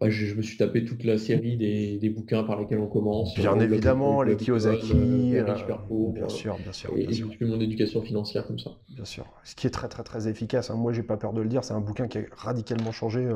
je, 0.09 0.35
me 0.35 0.41
suis 0.41 0.57
tapé 0.57 0.85
toute 0.85 1.03
la 1.03 1.17
série 1.17 1.57
des, 1.57 2.09
bouquins 2.09 2.43
par 2.43 2.59
lesquels 2.59 2.79
on 2.79 2.87
commence. 2.87 3.35
Bien 3.35 3.59
évidemment, 3.59 4.23
les 4.23 4.35
Kiyosaki, 4.35 5.37
euh, 5.37 5.43
bien 5.43 6.29
sûr, 6.29 6.57
bien 6.57 6.71
sûr. 6.71 6.91
Et, 6.95 7.11
j'ai 7.11 7.23
fait 7.23 7.45
mon 7.45 7.59
éducation 7.59 8.01
financière 8.01 8.45
comme 8.45 8.59
ça. 8.59 8.71
Bien 8.89 9.05
sûr. 9.05 9.25
Ce 9.43 9.55
qui 9.55 9.67
est 9.67 9.71
très 9.71 9.87
très 9.87 10.03
très 10.03 10.27
efficace. 10.27 10.69
Hein. 10.69 10.75
Moi, 10.75 10.93
j'ai 10.93 11.03
pas 11.03 11.17
peur 11.17 11.33
de 11.33 11.41
le 11.41 11.49
dire. 11.49 11.63
C'est 11.63 11.73
un 11.73 11.81
bouquin 11.81 12.07
qui 12.07 12.19
a 12.19 12.21
radicalement 12.35 12.91
changé. 12.91 13.27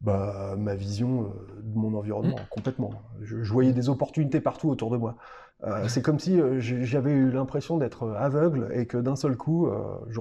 Bah, 0.00 0.54
ma 0.56 0.76
vision 0.76 1.24
euh, 1.24 1.60
de 1.60 1.76
mon 1.76 1.94
environnement, 1.98 2.36
mmh. 2.36 2.48
complètement. 2.50 2.90
Je, 3.20 3.52
voyais 3.52 3.72
des 3.72 3.88
opportunités 3.88 4.40
partout 4.40 4.68
autour 4.68 4.90
de 4.90 4.96
moi. 4.96 5.16
Euh, 5.64 5.88
c'est 5.88 6.02
comme 6.02 6.20
si 6.20 6.40
euh, 6.40 6.60
j'avais 6.60 7.10
eu 7.10 7.32
l'impression 7.32 7.78
d'être 7.78 8.10
aveugle 8.10 8.68
et 8.72 8.86
que 8.86 8.96
d'un 8.96 9.16
seul 9.16 9.36
coup, 9.36 9.68
je, 10.08 10.20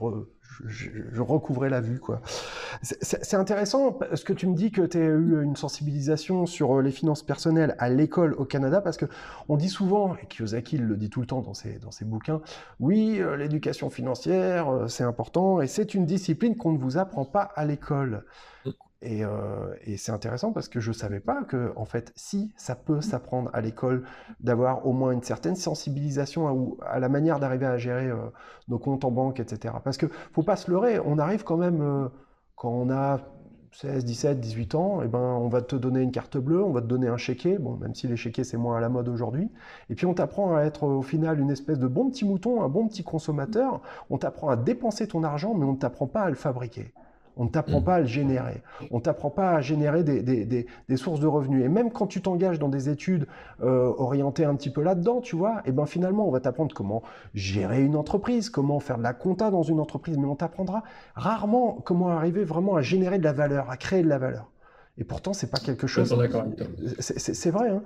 je, 0.65 1.21
recouvrais 1.21 1.69
la 1.69 1.79
vue. 1.79 1.99
quoi. 1.99 2.21
C'est 2.81 3.35
intéressant 3.35 3.91
parce 3.91 4.23
que 4.23 4.33
tu 4.33 4.47
me 4.47 4.55
dis 4.55 4.71
que 4.71 4.81
tu 4.81 4.97
as 4.97 5.01
eu 5.01 5.43
une 5.43 5.55
sensibilisation 5.55 6.47
sur 6.47 6.81
les 6.81 6.91
finances 6.91 7.21
personnelles 7.21 7.75
à 7.77 7.89
l'école 7.89 8.33
au 8.33 8.45
Canada, 8.45 8.81
parce 8.81 8.97
que 8.97 9.05
on 9.47 9.57
dit 9.57 9.69
souvent, 9.69 10.15
et 10.15 10.25
Kiyosaki 10.25 10.79
le 10.79 10.97
dit 10.97 11.11
tout 11.11 11.21
le 11.21 11.27
temps 11.27 11.41
dans 11.41 11.53
ses, 11.53 11.77
dans 11.77 11.91
ses 11.91 12.05
bouquins, 12.05 12.41
oui, 12.79 13.21
l'éducation 13.37 13.91
financière, 13.91 14.85
c'est 14.87 15.03
important, 15.03 15.61
et 15.61 15.67
c'est 15.67 15.93
une 15.93 16.07
discipline 16.07 16.55
qu'on 16.55 16.71
ne 16.71 16.79
vous 16.79 16.97
apprend 16.97 17.25
pas 17.25 17.43
à 17.43 17.63
l'école. 17.63 18.23
Euh, 19.03 19.75
et, 19.85 19.97
c'est 19.97 20.11
intéressant 20.11 20.51
parce 20.51 20.67
que 20.67 20.79
je 20.79 20.89
ne 20.89 20.95
savais 20.95 21.19
pas 21.19 21.43
que, 21.43 21.71
en 21.75 21.85
fait, 21.85 22.11
si 22.15 22.51
ça 22.57 22.75
peut 22.75 23.01
s'apprendre 23.01 23.49
à 23.53 23.61
l'école 23.61 24.03
d'avoir 24.39 24.87
au 24.87 24.93
moins 24.93 25.11
une 25.11 25.21
certaine 25.21 25.55
sensibilisation 25.55 26.77
à, 26.81 26.99
la 26.99 27.09
manière 27.09 27.39
d'arriver 27.39 27.67
à 27.67 27.77
gérer 27.77 28.07
euh, 28.07 28.15
nos 28.67 28.79
comptes 28.79 29.05
en 29.05 29.11
banque, 29.11 29.39
etc. 29.39 29.75
Parce 29.83 29.97
que 29.97 30.07
faut 30.33 30.43
pas 30.43 30.55
se 30.55 30.71
leurrer, 30.71 30.99
on 30.99 31.19
arrive 31.19 31.43
quand 31.43 31.57
même, 31.57 31.81
euh, 31.81 32.07
quand 32.55 32.71
on 32.71 32.89
a 32.89 33.19
16, 33.73 34.03
17, 34.05 34.39
18 34.39 34.75
ans, 34.75 35.01
eh 35.03 35.07
ben, 35.07 35.19
on 35.19 35.47
va 35.47 35.61
te 35.61 35.75
donner 35.75 36.01
une 36.01 36.11
carte 36.11 36.37
bleue, 36.37 36.63
on 36.63 36.71
va 36.71 36.81
te 36.81 36.87
donner 36.87 37.07
un 37.07 37.17
chéquier, 37.17 37.59
bon, 37.59 37.77
même 37.77 37.93
si 37.93 38.07
les 38.07 38.17
chéquiers 38.17 38.43
c'est 38.43 38.57
moins 38.57 38.77
à 38.77 38.79
la 38.79 38.89
mode 38.89 39.07
aujourd'hui, 39.09 39.51
et 39.91 39.95
puis 39.95 40.07
on 40.07 40.15
t'apprend 40.15 40.55
à 40.55 40.63
être 40.63 40.83
au 40.83 41.03
final 41.03 41.39
une 41.39 41.51
espèce 41.51 41.77
de 41.77 41.85
bon 41.85 42.09
petit 42.09 42.25
mouton, 42.25 42.63
un 42.63 42.69
bon 42.69 42.87
petit 42.87 43.03
consommateur, 43.03 43.81
on 44.09 44.17
t'apprend 44.17 44.49
à 44.49 44.55
dépenser 44.55 45.07
ton 45.07 45.23
argent, 45.23 45.53
mais 45.53 45.65
on 45.65 45.73
ne 45.73 45.77
t'apprend 45.77 46.07
pas 46.07 46.21
à 46.21 46.29
le 46.29 46.35
fabriquer. 46.35 46.93
On 47.37 47.45
ne 47.45 47.49
t'apprend 47.49 47.81
mm. 47.81 47.83
pas 47.83 47.95
à 47.95 47.99
le 47.99 48.05
générer. 48.05 48.61
On 48.91 48.97
ne 48.97 49.01
t'apprend 49.01 49.29
pas 49.29 49.51
à 49.51 49.61
générer 49.61 50.03
des, 50.03 50.67
sources 50.95 51.19
de 51.19 51.27
revenus. 51.27 51.63
Et 51.63 51.69
même 51.69 51.91
quand 51.91 52.07
tu 52.07 52.21
t'engages 52.21 52.59
dans 52.59 52.69
des 52.69 52.89
études 52.89 53.27
euh, 53.63 53.93
orientées 53.97 54.45
un 54.45 54.55
petit 54.55 54.69
peu 54.69 54.81
là-dedans, 54.81 55.21
tu 55.21 55.35
vois, 55.35 55.59
et 55.59 55.69
eh 55.69 55.71
ben 55.71 55.85
finalement, 55.85 56.27
on 56.27 56.31
va 56.31 56.39
t'apprendre 56.39 56.73
comment 56.73 57.03
gérer 57.33 57.83
une 57.83 57.95
entreprise, 57.95 58.49
comment 58.49 58.79
faire 58.79 58.97
de 58.97 59.03
la 59.03 59.13
compta 59.13 59.51
dans 59.51 59.63
une 59.63 59.79
entreprise, 59.79 60.17
mais 60.17 60.27
on 60.27 60.35
t'apprendra 60.35 60.83
rarement 61.15 61.77
comment 61.83 62.09
arriver 62.09 62.43
vraiment 62.43 62.75
à 62.75 62.81
générer 62.81 63.19
de 63.19 63.23
la 63.23 63.33
valeur, 63.33 63.69
à 63.69 63.77
créer 63.77 64.03
de 64.03 64.09
la 64.09 64.17
valeur. 64.17 64.49
Et 64.99 65.03
pourtant, 65.03 65.33
c'est 65.33 65.51
pas 65.51 65.59
quelque 65.59 65.85
chose. 65.85 66.09
C'est 66.99 67.51
vrai. 67.51 67.69
Hein. 67.69 67.83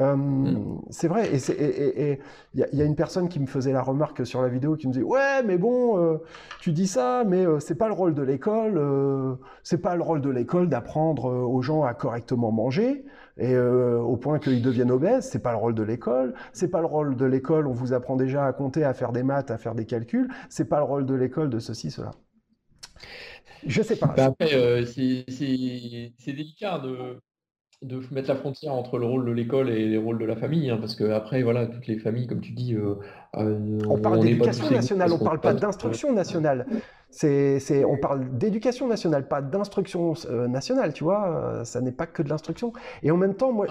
Euh, 0.00 0.14
mm. 0.14 0.82
C'est 0.90 1.08
vrai. 1.08 1.34
Et 1.34 2.20
il 2.54 2.68
y, 2.72 2.82
a 2.82 2.84
une 2.84 2.94
personne 2.94 3.28
qui 3.28 3.40
me 3.40 3.46
faisait 3.46 3.72
la 3.72 3.82
remarque 3.82 4.24
sur 4.24 4.42
la 4.42 4.48
vidéo 4.48 4.76
qui 4.76 4.86
me 4.86 4.92
disait 4.92 5.04
Ouais, 5.04 5.42
mais 5.44 5.58
bon, 5.58 5.98
euh, 5.98 6.18
tu 6.60 6.70
dis 6.70 6.86
ça, 6.86 7.24
mais 7.26 7.44
euh, 7.44 7.58
c'est 7.58 7.74
pas 7.74 7.88
le 7.88 7.94
rôle 7.94 8.14
de 8.14 8.22
l'école. 8.22 8.80
c'est 9.64 9.78
pas 9.82 9.96
le 9.96 10.02
rôle 10.02 10.20
de 10.20 10.30
l'école 10.30 10.68
d'apprendre 10.68 11.24
aux 11.24 11.62
gens 11.62 11.82
à 11.82 11.94
correctement 11.94 12.52
manger 12.52 13.04
et 13.38 13.58
au 13.58 14.16
point 14.16 14.38
qu'ils 14.38 14.62
deviennent 14.62 14.92
obèses. 14.92 15.28
C'est 15.30 15.42
pas 15.42 15.52
le 15.52 15.58
rôle 15.58 15.74
de 15.74 15.82
l'école. 15.82 16.34
C'est 16.52 16.68
pas 16.68 16.80
le 16.80 16.86
rôle 16.86 17.16
de 17.16 17.24
l'école. 17.24 17.66
On 17.66 17.72
vous 17.72 17.92
apprend 17.92 18.14
déjà 18.14 18.46
à 18.46 18.52
compter, 18.52 18.84
à 18.84 18.94
faire 18.94 19.10
des 19.10 19.24
maths, 19.24 19.50
à 19.50 19.58
faire 19.58 19.74
des 19.74 19.84
calculs. 19.84 20.28
C'est 20.48 20.66
pas 20.66 20.78
le 20.78 20.84
rôle 20.84 21.06
de 21.06 21.14
l'école 21.14 21.50
de 21.50 21.58
ceci, 21.58 21.90
cela. 21.90 22.12
Je 23.66 23.82
sais 23.82 23.96
pas. 23.96 24.08
Bah, 24.16 24.24
après, 24.26 24.54
euh, 24.54 24.84
c'est 24.84 26.32
délicat 26.32 26.78
de, 26.78 27.18
de 27.82 28.00
mettre 28.10 28.28
la 28.28 28.36
frontière 28.36 28.74
entre 28.74 28.98
le 28.98 29.06
rôle 29.06 29.24
de 29.26 29.32
l'école 29.32 29.70
et 29.70 29.88
les 29.88 29.98
rôles 29.98 30.18
de 30.18 30.24
la 30.24 30.36
famille, 30.36 30.70
hein, 30.70 30.78
parce 30.78 30.94
que 30.94 31.04
après, 31.10 31.42
voilà, 31.42 31.66
toutes 31.66 31.86
les 31.86 31.98
familles, 31.98 32.26
comme 32.26 32.40
tu 32.40 32.52
dis, 32.52 32.74
euh, 32.74 32.94
euh, 33.36 33.78
on 33.88 33.98
parle 33.98 34.20
d'éducation 34.20 34.70
nationale, 34.70 35.12
on 35.12 35.18
parle 35.18 35.40
pas 35.40 35.54
d'instruction 35.54 36.12
nationale. 36.12 36.66
C'est, 37.10 37.84
on 37.84 37.98
parle 37.98 38.38
d'éducation 38.38 38.88
nationale, 38.88 39.28
pas 39.28 39.42
d'instruction 39.42 40.14
nationale, 40.48 40.92
tu 40.94 41.04
vois. 41.04 41.62
ça 41.64 41.80
n'est 41.80 41.92
pas 41.92 42.06
que 42.06 42.22
de 42.22 42.28
l'instruction. 42.30 42.72
Et 43.02 43.10
en 43.10 43.18
même 43.18 43.34
temps, 43.34 43.52
moi, 43.52 43.66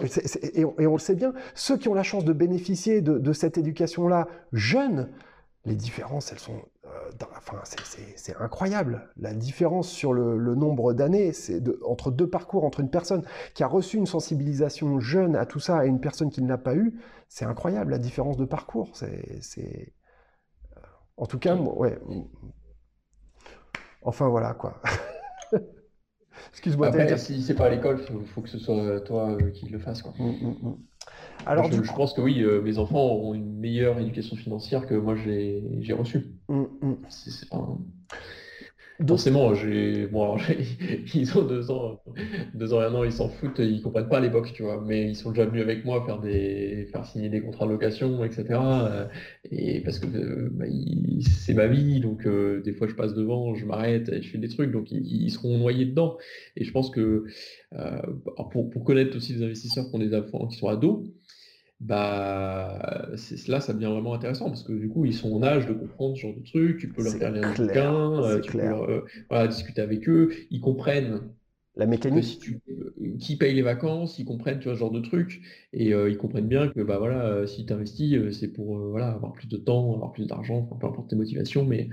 et, 0.53 0.63
on, 0.63 0.93
le 0.93 0.99
sait 0.99 1.15
bien, 1.15 1.33
ceux 1.55 1.77
qui 1.77 1.87
ont 1.87 1.95
la 1.95 2.03
chance 2.03 2.23
de 2.23 2.33
bénéficier 2.33 3.01
de, 3.01 3.17
de 3.17 3.33
cette 3.33 3.57
éducation-là, 3.57 4.27
jeunes, 4.53 5.09
les 5.65 5.75
différences, 5.75 6.31
elles 6.31 6.39
sont 6.39 6.61
enfin, 7.37 7.61
c'est 8.15 8.35
incroyable. 8.37 9.09
La 9.17 9.33
différence 9.33 9.89
sur 9.89 10.13
le, 10.13 10.55
nombre 10.55 10.93
d'années, 10.93 11.33
c'est 11.33 11.61
entre 11.85 12.11
deux 12.11 12.29
parcours, 12.29 12.63
entre 12.63 12.79
une 12.79 12.89
personne 12.89 13.23
qui 13.53 13.63
a 13.63 13.67
reçu 13.67 13.97
une 13.97 14.05
sensibilisation 14.05 14.99
jeune 14.99 15.35
à 15.35 15.45
tout 15.45 15.59
ça 15.59 15.85
et 15.85 15.89
une 15.89 16.01
personne 16.01 16.29
qui 16.29 16.41
ne 16.41 16.49
l'a 16.49 16.57
pas 16.57 16.75
eu, 16.75 16.99
c'est 17.27 17.45
incroyable 17.45 17.91
la 17.91 17.97
différence 17.97 18.37
de 18.37 18.45
parcours. 18.45 18.89
C'est, 18.93 19.93
en 21.17 21.25
tout 21.25 21.39
cas, 21.39 21.55
ouais. 21.55 21.99
Enfin 24.03 24.27
voilà 24.29 24.53
quoi. 24.53 24.81
Excuse-moi. 26.49 26.87
Après, 26.87 27.17
si 27.17 27.41
c'est 27.43 27.53
pas 27.53 27.67
à 27.67 27.69
l'école, 27.69 27.99
il 28.09 28.25
faut, 28.25 28.41
que 28.41 28.49
ce 28.49 28.57
soit 28.57 29.01
toi 29.01 29.31
euh, 29.31 29.51
qui 29.51 29.67
le 29.67 29.79
fasse. 29.79 30.01
Quoi. 30.01 30.13
Mmh, 30.17 30.25
mmh, 30.25 30.57
mmh. 30.61 30.77
Alors, 31.45 31.71
je, 31.71 31.93
pense 31.93 32.13
que 32.13 32.21
oui, 32.21 32.41
euh, 32.41 32.61
mes 32.61 32.77
enfants 32.77 32.99
auront 32.99 33.33
une 33.33 33.57
meilleure 33.57 33.99
éducation 33.99 34.35
financière 34.35 34.85
que 34.85 34.93
moi 34.93 35.15
j'ai 35.15 35.93
reçue. 35.93 36.27
Mmh, 36.49 36.65
Forcément, 39.07 39.53
j'ai, 39.55 40.07
bon, 40.07 40.37
ils 41.15 41.37
ont 41.37 41.43
deux 41.43 41.71
ans, 41.71 42.01
deux 42.53 42.73
ans 42.73 42.81
et 42.81 42.85
un 42.85 42.93
an, 42.93 43.03
ils 43.03 43.11
s'en 43.11 43.29
foutent, 43.29 43.59
ils 43.59 43.81
comprennent 43.81 44.09
pas 44.09 44.19
l'époque, 44.19 44.51
tu 44.53 44.63
vois, 44.63 44.83
mais 44.85 45.09
ils 45.09 45.15
sont 45.15 45.31
déjà 45.31 45.45
venus 45.45 45.61
avec 45.61 45.85
moi 45.85 46.03
faire 46.05 46.19
des, 46.19 46.87
faire 46.91 47.05
signer 47.05 47.29
des 47.29 47.41
contrats 47.41 47.65
de 47.65 47.71
location, 47.71 48.23
etc. 48.23 48.45
Euh, 48.51 49.07
et 49.49 49.81
parce 49.81 49.99
que 49.99 50.07
euh, 50.07 50.49
bah, 50.51 50.65
c'est 51.21 51.53
ma 51.53 51.67
vie, 51.67 51.99
donc 51.99 52.27
des 52.27 52.73
fois 52.73 52.87
je 52.87 52.93
passe 52.93 53.13
devant, 53.13 53.55
je 53.55 53.65
m'arrête, 53.65 54.21
je 54.21 54.29
fais 54.29 54.37
des 54.37 54.49
trucs, 54.49 54.71
donc 54.71 54.91
ils, 54.91 55.31
seront 55.31 55.57
noyés 55.57 55.85
dedans. 55.85 56.17
Et 56.55 56.63
je 56.63 56.71
pense 56.71 56.89
que 56.89 57.25
pour, 58.51 58.83
connaître 58.83 59.15
aussi 59.17 59.33
des 59.33 59.43
investisseurs 59.43 59.89
qui 59.89 59.95
ont 59.95 59.99
des 59.99 60.13
enfants 60.13 60.47
qui 60.47 60.57
sont 60.57 60.67
ados, 60.67 61.03
bah, 61.81 63.07
là, 63.47 63.59
ça 63.59 63.73
devient 63.73 63.85
vraiment 63.85 64.13
intéressant 64.13 64.45
parce 64.45 64.61
que 64.61 64.71
du 64.71 64.87
coup, 64.87 65.05
ils 65.05 65.15
sont 65.15 65.33
en 65.33 65.41
âge 65.41 65.65
de 65.65 65.73
comprendre 65.73 66.15
ce 66.15 66.21
genre 66.21 66.35
de 66.35 66.43
trucs. 66.43 66.77
Tu 66.77 66.87
peux 66.89 67.03
leur 67.03 67.13
faire 67.13 67.33
des 67.33 67.41
bouquins, 67.41 68.23
euh, 68.23 68.39
tu 68.39 68.51
peux 68.51 68.61
euh, 69.31 69.47
discuter 69.47 69.81
avec 69.81 70.07
eux. 70.07 70.31
Ils 70.51 70.61
comprennent 70.61 71.21
la 71.75 71.87
mécanique. 71.87 72.39
Euh, 72.69 73.17
qui 73.19 73.35
paye 73.35 73.55
les 73.55 73.63
vacances, 73.63 74.19
ils 74.19 74.25
comprennent 74.25 74.59
tu 74.59 74.65
vois, 74.65 74.75
ce 74.75 74.79
genre 74.79 74.91
de 74.91 74.99
trucs. 74.99 75.41
Et 75.73 75.89
ils 75.89 76.17
comprennent 76.17 76.47
bien 76.47 76.67
que 76.67 76.81
bah, 76.81 76.99
voilà, 76.99 77.47
si 77.47 77.65
tu 77.65 77.73
investis, 77.73 78.15
c'est 78.31 78.49
pour 78.49 78.77
voilà, 78.77 79.07
avoir 79.07 79.33
plus 79.33 79.47
de 79.47 79.57
temps, 79.57 79.95
avoir 79.95 80.11
plus 80.11 80.27
d'argent, 80.27 80.61
peu 80.61 80.85
importe 80.85 81.09
tes 81.09 81.15
motivations, 81.15 81.65
mais 81.65 81.89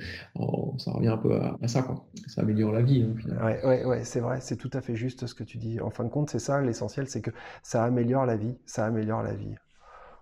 ça 0.77 0.91
revient 0.91 1.09
un 1.09 1.17
peu 1.17 1.35
à, 1.35 1.57
ça. 1.67 1.83
Quoi. 1.83 2.07
Ça 2.27 2.43
améliore 2.43 2.73
la 2.73 2.83
vie. 2.83 3.05
Hein, 3.05 3.47
ouais, 3.47 3.65
ouais, 3.65 3.85
ouais, 3.87 4.05
c'est 4.05 4.21
vrai, 4.21 4.41
c'est 4.43 4.57
tout 4.57 4.71
à 4.75 4.83
fait 4.83 4.97
juste 4.97 5.27
ce 5.27 5.35
que 5.35 5.45
tu 5.45 5.57
dis. 5.57 5.81
En 5.81 5.89
fin 5.89 6.05
de 6.05 6.11
compte, 6.11 6.29
c'est 6.29 6.39
ça 6.39 6.61
l'essentiel, 6.61 7.09
c'est 7.09 7.23
que 7.23 7.31
ça 7.63 7.85
améliore 7.85 8.27
la 8.27 8.37
vie. 8.37 8.55
Ça 8.67 8.85
améliore 8.85 9.23
la 9.23 9.33
vie. 9.33 9.55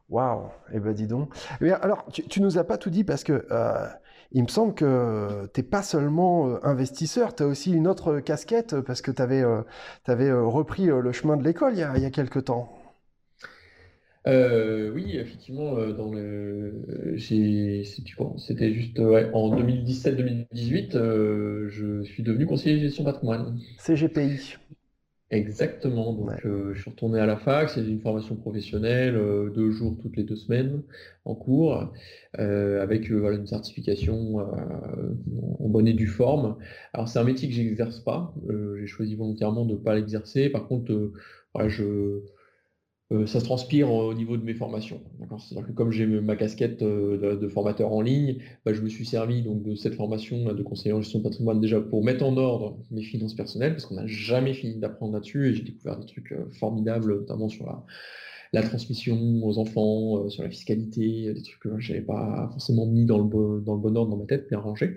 Waouh, 0.08 0.50
eh 0.72 0.78
ben 0.78 0.92
dis 0.92 1.08
donc. 1.08 1.34
Eh 1.60 1.70
alors, 1.72 2.06
tu, 2.12 2.22
tu, 2.22 2.40
nous 2.40 2.58
as 2.58 2.64
pas 2.64 2.78
tout 2.78 2.90
dit 2.90 3.02
parce 3.02 3.24
que 3.24 3.44
euh, 3.50 3.86
il 4.30 4.42
me 4.44 4.48
semble 4.48 4.72
que 4.74 5.48
tu 5.52 5.60
n'es 5.60 5.66
pas 5.66 5.82
seulement 5.82 6.48
euh, 6.48 6.58
investisseur, 6.62 7.34
tu 7.34 7.42
as 7.42 7.46
aussi 7.46 7.72
une 7.72 7.88
autre 7.88 8.20
casquette 8.20 8.80
parce 8.82 9.02
que 9.02 9.10
tu 9.10 9.20
avais, 9.20 9.42
euh, 9.42 9.62
avais 10.06 10.30
repris 10.32 10.86
le 10.86 11.10
chemin 11.10 11.36
de 11.36 11.42
l'école 11.42 11.72
il, 11.74 11.80
y 11.80 11.82
a, 11.82 11.96
il 11.96 12.02
y 12.02 12.06
a 12.06 12.10
quelques 12.10 12.44
temps. 12.44 12.68
oui, 14.26 15.16
effectivement, 15.16 15.74
dans 15.74 16.12
le, 16.12 17.16
c'était 17.18 18.72
juste 18.72 19.00
en 19.00 19.56
2017-2018, 19.56 20.92
je 21.68 22.02
suis 22.04 22.22
devenu 22.22 22.46
conseiller 22.46 22.76
de 22.76 22.82
gestion 22.82 23.02
patrimoine. 23.02 23.58
CGPI. 23.78 24.56
Exactement. 25.30 26.12
Donc, 26.12 26.46
euh, 26.46 26.72
je 26.74 26.82
suis 26.82 26.90
retourné 26.90 27.18
à 27.18 27.26
la 27.26 27.36
fac, 27.36 27.68
c'est 27.70 27.80
une 27.84 28.00
formation 28.00 28.36
professionnelle, 28.36 29.16
euh, 29.16 29.50
deux 29.50 29.72
jours 29.72 29.96
toutes 30.00 30.16
les 30.16 30.22
deux 30.22 30.36
semaines 30.36 30.82
en 31.24 31.34
cours, 31.34 31.92
euh, 32.38 32.80
avec 32.80 33.10
voilà, 33.10 33.36
une 33.36 33.46
certification 33.46 34.38
en 34.38 35.68
bonne 35.68 35.88
et 35.88 35.94
due 35.94 36.06
forme. 36.06 36.56
Alors, 36.92 37.08
c'est 37.08 37.18
un 37.18 37.24
métier 37.24 37.48
que 37.48 37.54
j'exerce 37.54 37.98
pas. 38.00 38.34
j'ai 38.78 38.86
choisi 38.86 39.16
volontairement 39.16 39.64
de 39.64 39.72
ne 39.72 39.78
pas 39.78 39.96
l'exercer. 39.96 40.48
Par 40.48 40.68
contre, 40.68 40.92
je, 41.66 41.82
euh, 41.82 42.24
ça 43.10 43.38
se 43.38 43.44
transpire 43.44 43.92
au 43.92 44.14
niveau 44.14 44.36
de 44.36 44.42
mes 44.42 44.54
formations. 44.54 45.00
C'est-à-dire 45.38 45.68
que 45.68 45.72
comme 45.72 45.92
j'ai 45.92 46.06
ma 46.06 46.34
casquette 46.34 46.82
euh, 46.82 47.36
de, 47.36 47.48
formateur 47.48 47.92
en 47.92 48.00
ligne, 48.00 48.38
bah, 48.64 48.72
je 48.72 48.82
me 48.82 48.88
suis 48.88 49.06
servi 49.06 49.42
donc 49.42 49.62
de 49.62 49.76
cette 49.76 49.94
formation 49.94 50.52
de 50.52 50.62
conseiller 50.64 50.92
en 50.92 51.00
gestion 51.00 51.20
de 51.20 51.24
patrimoine 51.24 51.60
déjà 51.60 51.80
pour 51.80 52.02
mettre 52.02 52.24
en 52.24 52.36
ordre 52.36 52.76
mes 52.90 53.02
finances 53.02 53.34
personnelles, 53.34 53.72
parce 53.72 53.86
qu'on 53.86 53.94
n'a 53.94 54.08
jamais 54.08 54.54
fini 54.54 54.76
d'apprendre 54.80 55.12
là-dessus 55.12 55.50
et 55.50 55.54
j'ai 55.54 55.62
découvert 55.62 55.98
des 55.98 56.06
trucs 56.06 56.32
euh, 56.32 56.50
formidables, 56.58 57.20
notamment 57.20 57.48
sur 57.48 57.66
la, 58.52 58.62
transmission 58.62 59.16
aux 59.44 59.58
enfants, 59.58 60.28
sur 60.28 60.42
la 60.42 60.50
fiscalité, 60.50 61.32
des 61.32 61.42
trucs 61.42 61.60
que 61.60 61.78
je 61.78 61.92
n'avais 61.92 62.04
pas 62.04 62.48
forcément 62.50 62.86
mis 62.86 63.04
dans 63.04 63.18
le, 63.18 63.24
bon, 63.24 63.58
dans 63.58 63.74
le 63.74 63.80
bon 63.80 63.94
ordre 63.96 64.10
dans 64.10 64.16
ma 64.16 64.24
tête, 64.24 64.48
bien 64.48 64.58
rangé. 64.58 64.96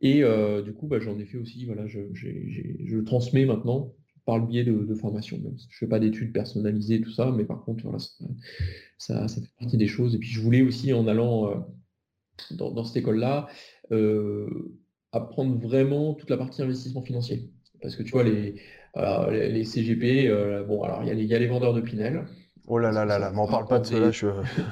Et 0.00 0.22
du 0.64 0.72
coup, 0.72 0.86
bah, 0.86 0.98
j'en 0.98 1.18
ai 1.18 1.26
fait 1.26 1.36
aussi, 1.36 1.66
voilà, 1.66 1.86
je, 1.86 2.00
je 2.14 2.98
transmets 3.00 3.44
maintenant 3.44 3.92
par 4.24 4.38
le 4.38 4.46
biais 4.46 4.64
de, 4.64 4.94
formation. 4.94 5.38
je 5.42 5.48
ne 5.48 5.58
fais 5.70 5.86
pas 5.86 5.98
d'études 5.98 6.32
personnalisées, 6.32 7.00
tout 7.00 7.12
ça, 7.12 7.30
mais 7.30 7.44
par 7.44 7.64
contre, 7.64 7.84
ça, 8.98 9.26
fait 9.28 9.42
partie 9.58 9.76
des 9.76 9.86
choses. 9.86 10.14
Et 10.14 10.18
puis, 10.18 10.28
je 10.28 10.40
voulais 10.40 10.62
aussi, 10.62 10.92
en 10.92 11.06
allant 11.06 11.50
euh, 11.50 11.54
dans, 12.52 12.84
cette 12.84 12.96
école-là, 12.96 13.48
euh, 13.92 14.78
apprendre 15.12 15.58
vraiment 15.58 16.14
toute 16.14 16.30
la 16.30 16.38
partie 16.38 16.62
investissement 16.62 17.02
financier. 17.02 17.50
Parce 17.82 17.96
que 17.96 18.02
tu 18.02 18.12
vois, 18.12 18.24
les, 18.24 18.54
les, 19.50 19.64
CGP, 19.64 20.28
bon, 20.66 20.82
alors 20.82 21.02
il 21.04 21.22
y, 21.22 21.34
a 21.34 21.38
les 21.38 21.46
vendeurs 21.46 21.74
de 21.74 21.82
Pinel, 21.82 22.24
Oh 22.66 22.78
là 22.78 22.90
là 22.92 23.04
là 23.04 23.18
là, 23.18 23.30
m'en 23.30 23.46
parle 23.46 23.66
pas 23.66 23.78
de 23.78 23.84
cela. 23.84 24.10
Je... 24.10 24.26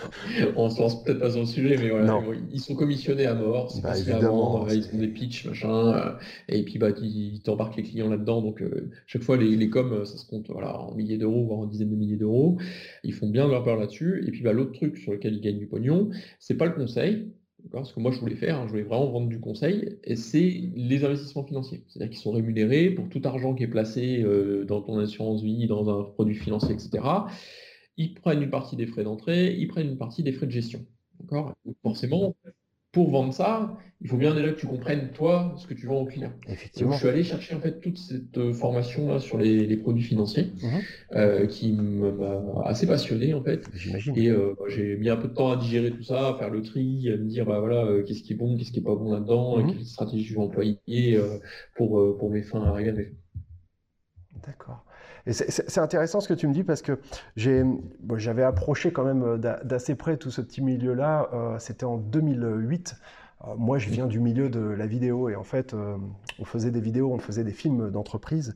on 0.56 0.70
se 0.70 0.80
lance 0.80 1.04
peut-être 1.04 1.18
pas 1.18 1.30
sur 1.30 1.40
le 1.40 1.46
sujet, 1.46 1.76
mais 1.76 1.90
voilà, 1.90 2.22
ils 2.50 2.60
sont 2.60 2.74
commissionnés 2.74 3.26
à 3.26 3.34
mort. 3.34 3.70
C'est 3.70 3.82
bah, 3.82 3.98
évidemment, 3.98 4.66
ils 4.68 4.88
ont 4.94 4.98
des 4.98 5.08
pitchs, 5.08 5.44
machin, 5.44 5.92
euh, 5.92 6.12
et 6.48 6.62
puis 6.62 6.78
bah, 6.78 6.88
ils 7.02 7.42
t'embarquent 7.42 7.76
les 7.76 7.82
clients 7.82 8.08
là-dedans. 8.08 8.40
Donc 8.40 8.62
euh, 8.62 8.90
chaque 9.06 9.22
fois, 9.22 9.36
les, 9.36 9.56
les 9.56 9.68
coms, 9.68 10.06
ça 10.06 10.16
se 10.16 10.26
compte 10.26 10.48
voilà, 10.48 10.80
en 10.80 10.94
milliers 10.94 11.18
d'euros, 11.18 11.44
voire 11.44 11.58
en 11.58 11.66
dizaines 11.66 11.90
de 11.90 11.96
milliers 11.96 12.16
d'euros. 12.16 12.56
Ils 13.04 13.12
font 13.12 13.28
bien 13.28 13.46
leur 13.46 13.62
peur 13.62 13.76
là-dessus. 13.76 14.24
Et 14.26 14.30
puis 14.30 14.40
bah, 14.40 14.54
l'autre 14.54 14.72
truc 14.72 14.96
sur 14.96 15.12
lequel 15.12 15.34
ils 15.34 15.42
gagnent 15.42 15.58
du 15.58 15.66
pognon, 15.66 16.08
c'est 16.38 16.56
pas 16.56 16.66
le 16.66 16.72
conseil. 16.72 17.28
Ce 17.84 17.92
que 17.92 18.00
moi 18.00 18.10
je 18.10 18.18
voulais 18.18 18.36
faire, 18.36 18.58
hein, 18.58 18.64
je 18.64 18.70
voulais 18.70 18.82
vraiment 18.82 19.10
vendre 19.10 19.28
du 19.28 19.38
conseil, 19.38 19.98
et 20.02 20.16
c'est 20.16 20.62
les 20.74 21.04
investissements 21.04 21.44
financiers. 21.44 21.84
C'est-à-dire 21.86 22.10
qu'ils 22.10 22.20
sont 22.20 22.32
rémunérés 22.32 22.90
pour 22.90 23.08
tout 23.08 23.20
argent 23.24 23.54
qui 23.54 23.62
est 23.62 23.68
placé 23.68 24.20
euh, 24.22 24.64
dans 24.64 24.80
ton 24.80 24.98
assurance 24.98 25.42
vie, 25.42 25.68
dans 25.68 25.88
un 25.88 26.02
produit 26.02 26.34
financier, 26.34 26.74
etc 26.74 27.02
ils 27.96 28.14
prennent 28.14 28.42
une 28.42 28.50
partie 28.50 28.76
des 28.76 28.86
frais 28.86 29.04
d'entrée, 29.04 29.54
ils 29.54 29.68
prennent 29.68 29.88
une 29.88 29.98
partie 29.98 30.22
des 30.22 30.32
frais 30.32 30.46
de 30.46 30.52
gestion. 30.52 30.84
D'accord? 31.20 31.54
Forcément, 31.82 32.34
pour 32.92 33.10
vendre 33.10 33.32
ça, 33.32 33.78
il 34.02 34.08
faut 34.08 34.18
bien 34.18 34.34
déjà 34.34 34.52
que 34.52 34.60
tu 34.60 34.66
comprennes, 34.66 35.10
toi, 35.12 35.54
ce 35.56 35.66
que 35.66 35.72
tu 35.72 35.86
vends 35.86 36.02
au 36.02 36.04
client. 36.04 36.32
Effectivement. 36.46 36.92
je 36.92 36.98
suis 36.98 37.08
allé 37.08 37.22
chercher 37.22 37.54
en 37.54 37.60
fait 37.60 37.80
toute 37.80 37.96
cette 37.96 38.36
euh, 38.36 38.52
formation 38.52 39.08
là 39.08 39.18
sur 39.18 39.38
les, 39.38 39.76
produits 39.78 40.02
financiers 40.02 40.52
mhm. 40.62 40.80
euh, 41.14 41.46
qui 41.46 41.72
m'a 41.72 42.66
assez 42.66 42.86
passionné 42.86 43.32
en 43.32 43.42
fait. 43.42 43.64
J'imagine. 43.74 44.16
Et 44.16 44.28
euh, 44.28 44.54
j'ai 44.68 44.96
mis 44.96 45.08
un 45.08 45.16
peu 45.16 45.28
de 45.28 45.34
temps 45.34 45.52
à 45.52 45.56
digérer 45.56 45.90
tout 45.90 46.02
ça, 46.02 46.28
à 46.28 46.34
faire 46.38 46.50
le 46.50 46.62
tri, 46.62 47.08
à 47.08 47.16
me 47.16 47.28
dire 47.28 47.46
bah 47.46 47.60
voilà 47.60 48.02
qu'est-ce 48.02 48.22
qui 48.22 48.34
est 48.34 48.36
bon, 48.36 48.58
qu'est-ce 48.58 48.72
qui 48.72 48.80
est 48.80 48.84
pas 48.84 48.94
bon 48.94 49.12
là-dedans, 49.12 49.58
mhm. 49.58 49.72
quelle 49.72 49.86
stratégie 49.86 50.24
je 50.24 50.34
vais 50.34 50.40
employer 50.40 51.18
pour, 51.76 52.18
pour 52.18 52.30
mes 52.30 52.42
fins 52.42 52.62
à 52.62 52.72
regarder. 52.72 53.14
D'accord. 54.44 54.84
Et 55.26 55.32
c'est 55.32 55.78
intéressant 55.78 56.20
ce 56.20 56.28
que 56.28 56.34
tu 56.34 56.46
me 56.48 56.52
dis 56.52 56.64
parce 56.64 56.82
que 56.82 56.98
j'avais 57.36 58.42
approché 58.42 58.92
quand 58.92 59.04
même 59.04 59.22
euh, 59.22 59.58
d'assez 59.64 59.94
près 59.94 60.16
tout 60.16 60.30
ce 60.30 60.40
petit 60.40 60.62
milieu-là. 60.62 61.28
Euh, 61.32 61.58
c'était 61.58 61.84
en 61.84 61.96
2008. 61.96 62.96
Euh, 63.44 63.54
moi, 63.56 63.78
je 63.78 63.88
viens 63.90 64.06
du 64.06 64.20
milieu 64.20 64.48
de 64.48 64.60
la 64.60 64.86
vidéo 64.86 65.28
et 65.28 65.36
en 65.36 65.42
fait, 65.42 65.74
on 66.38 66.44
faisait 66.44 66.70
des 66.70 66.80
vidéos, 66.80 67.12
on 67.12 67.18
faisait 67.18 67.44
des 67.44 67.52
films 67.52 67.90
d'entreprise. 67.90 68.54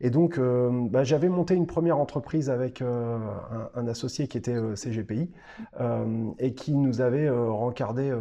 Et 0.00 0.10
donc, 0.10 0.38
bah, 0.38 1.04
j'avais 1.04 1.28
monté 1.28 1.54
une 1.54 1.66
première 1.66 1.98
entreprise 1.98 2.50
avec 2.50 2.82
un, 2.82 3.86
associé 3.88 4.28
qui 4.28 4.38
était 4.38 4.56
CGPI 4.74 5.30
et 6.38 6.54
qui 6.54 6.74
nous 6.74 7.00
avait 7.00 7.30
rencardé 7.30 8.12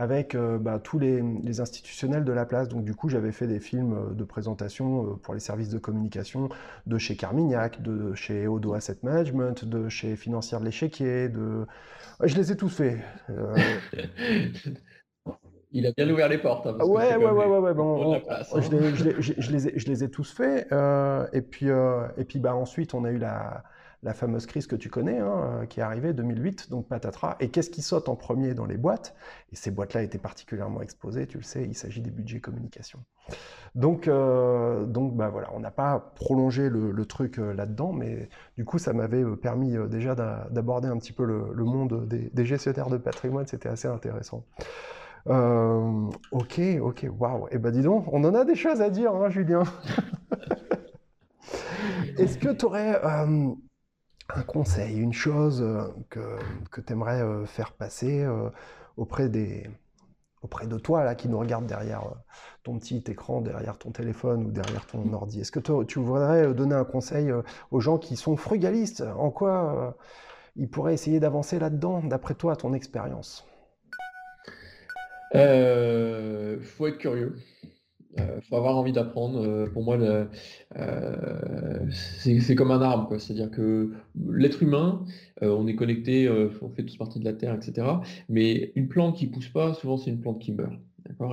avec 0.00 0.34
euh, 0.34 0.58
bah, 0.58 0.78
tous 0.82 0.98
les, 0.98 1.60
institutionnels 1.60 2.24
de 2.24 2.32
la 2.32 2.46
place. 2.46 2.68
Donc 2.68 2.84
du 2.84 2.94
coup, 2.94 3.10
j'avais 3.10 3.32
fait 3.32 3.46
des 3.46 3.60
films 3.60 3.92
euh, 3.92 4.14
de 4.14 4.24
présentation 4.24 5.04
euh, 5.04 5.14
pour 5.16 5.34
les 5.34 5.40
services 5.40 5.68
de 5.68 5.78
communication 5.78 6.48
de 6.86 6.98
chez 6.98 7.16
Carmignac, 7.16 7.82
de 7.82 8.14
chez 8.14 8.48
Odo 8.48 8.72
Asset 8.72 8.96
Management, 9.02 9.66
de 9.66 9.90
chez 9.90 10.16
Financière 10.16 10.60
de 10.60 10.64
l'Échiquier. 10.64 11.30
Je 12.22 12.34
les 12.34 12.50
ai 12.50 12.56
tous 12.56 12.70
faits. 12.70 13.00
Il 15.72 15.86
a 15.86 15.92
bien 15.92 16.10
ouvert 16.10 16.28
les 16.28 16.38
portes. 16.38 16.66
Hein, 16.66 16.76
ouais, 16.80 17.16
ouais, 17.16 17.30
ouais, 17.30 17.46
ouais, 17.46 17.74
bon, 17.74 18.20
je, 18.56 19.86
les, 19.86 20.04
ai 20.04 20.10
tous 20.10 20.32
faits. 20.32 20.66
et 21.32 21.42
puis, 21.42 21.66
et 21.68 22.24
puis 22.24 22.38
bah, 22.38 22.54
ensuite, 22.54 22.94
on 22.94 23.04
a 23.04 23.10
eu 23.10 23.18
la, 23.18 23.62
la 24.02 24.14
fameuse 24.14 24.46
crise 24.46 24.66
que 24.66 24.76
tu 24.76 24.88
connais, 24.88 25.18
hein, 25.18 25.60
euh, 25.62 25.66
qui 25.66 25.80
est 25.80 25.82
arrivée 25.82 26.12
2008, 26.12 26.70
donc 26.70 26.88
patatras. 26.88 27.36
Et 27.40 27.50
qu'est-ce 27.50 27.70
qui 27.70 27.82
saute 27.82 28.08
en 28.08 28.16
premier 28.16 28.54
dans 28.54 28.64
les 28.64 28.78
boîtes? 28.78 29.14
Et 29.52 29.56
ces 29.56 29.70
boîtes-là 29.70 30.02
étaient 30.02 30.18
particulièrement 30.18 30.80
exposées, 30.80 31.26
tu 31.26 31.36
le 31.36 31.42
sais, 31.42 31.64
il 31.64 31.74
s'agit 31.74 32.00
des 32.00 32.10
budgets 32.10 32.40
communication. 32.40 33.00
Donc, 33.74 34.08
euh, 34.08 34.86
donc 34.86 35.14
bah 35.16 35.28
voilà, 35.28 35.50
on 35.54 35.60
n'a 35.60 35.70
pas 35.70 36.12
prolongé 36.16 36.70
le, 36.70 37.04
truc 37.04 37.38
euh, 37.38 37.52
là-dedans, 37.52 37.92
mais 37.92 38.28
du 38.56 38.64
coup, 38.64 38.78
ça 38.78 38.92
m'avait 38.92 39.24
permis 39.36 39.76
déjà 39.88 40.14
d'aborder 40.14 40.88
un 40.88 40.96
petit 40.96 41.12
peu 41.12 41.24
le, 41.24 41.64
monde 41.64 42.08
des, 42.08 42.44
gestionnaires 42.44 42.88
de 42.88 42.96
patrimoine, 42.96 43.46
c'était 43.46 43.68
assez 43.68 43.88
intéressant. 43.88 44.44
Ok, 45.26 46.60
ok, 46.80 47.06
waouh. 47.18 47.46
Et 47.48 47.52
eh 47.52 47.58
ben 47.58 47.70
dis 47.70 47.82
donc, 47.82 48.12
on 48.12 48.24
en 48.24 48.34
a 48.34 48.44
des 48.44 48.54
choses 48.54 48.80
à 48.80 48.90
dire, 48.90 49.14
hein, 49.14 49.30
Julien. 49.30 49.62
Est-ce 52.18 52.38
que 52.38 52.50
tu 52.50 52.64
aurais 52.66 53.00
un 54.34 54.42
conseil, 54.42 54.96
une 54.96 55.12
chose 55.12 55.62
euh, 55.62 55.88
que, 56.08 56.38
que 56.70 56.80
tu 56.80 56.92
aimerais 56.92 57.20
euh, 57.22 57.46
faire 57.46 57.72
passer 57.72 58.22
euh, 58.22 58.50
auprès, 58.96 59.28
des, 59.28 59.68
auprès 60.42 60.66
de 60.66 60.78
toi 60.78 61.04
là, 61.04 61.14
qui 61.14 61.28
nous 61.28 61.38
regarde 61.38 61.66
derrière 61.66 62.02
ton 62.62 62.78
petit 62.78 63.02
écran, 63.06 63.40
derrière 63.40 63.78
ton 63.78 63.90
téléphone 63.90 64.44
ou 64.44 64.50
derrière 64.50 64.86
ton 64.86 65.12
ordi? 65.12 65.40
Est-ce 65.40 65.52
que 65.52 65.82
tu 65.84 65.98
voudrais 65.98 66.52
donner 66.54 66.74
un 66.74 66.84
conseil 66.84 67.32
aux 67.70 67.80
gens 67.80 67.98
qui 67.98 68.16
sont 68.16 68.36
frugalistes? 68.36 69.02
En 69.16 69.30
quoi 69.30 69.96
ils 70.56 70.68
pourraient 70.68 70.94
essayer 70.94 71.20
d'avancer 71.20 71.58
là-dedans, 71.58 72.02
d'après 72.04 72.34
toi, 72.34 72.52
à 72.52 72.56
ton 72.56 72.74
expérience? 72.74 73.46
Il 75.34 76.58
faut 76.62 76.86
être 76.86 76.98
curieux. 76.98 77.36
Il 78.16 78.22
euh, 78.22 78.40
faut 78.42 78.56
avoir 78.56 78.76
envie 78.76 78.92
d'apprendre. 78.92 79.40
Euh, 79.46 79.66
pour 79.66 79.84
moi, 79.84 79.96
euh, 79.98 80.26
c'est 81.90 82.54
comme 82.54 82.70
un 82.70 82.82
arbre, 82.82 83.18
C'est-à-dire 83.18 83.50
que 83.50 83.92
l'être 84.28 84.62
humain, 84.62 85.04
on 85.40 85.66
est 85.66 85.76
connecté, 85.76 86.28
on 86.28 86.70
fait 86.70 86.84
tous 86.84 86.96
partie 86.96 87.20
de 87.20 87.24
la 87.24 87.32
Terre, 87.32 87.54
etc. 87.54 87.86
Mais 88.28 88.72
une 88.74 88.88
plante 88.88 89.16
qui 89.16 89.26
pousse 89.26 89.48
pas, 89.48 89.74
souvent 89.74 89.96
c'est 89.96 90.10
une 90.10 90.20
plante 90.20 90.40
qui 90.40 90.52
meurt. 90.52 90.74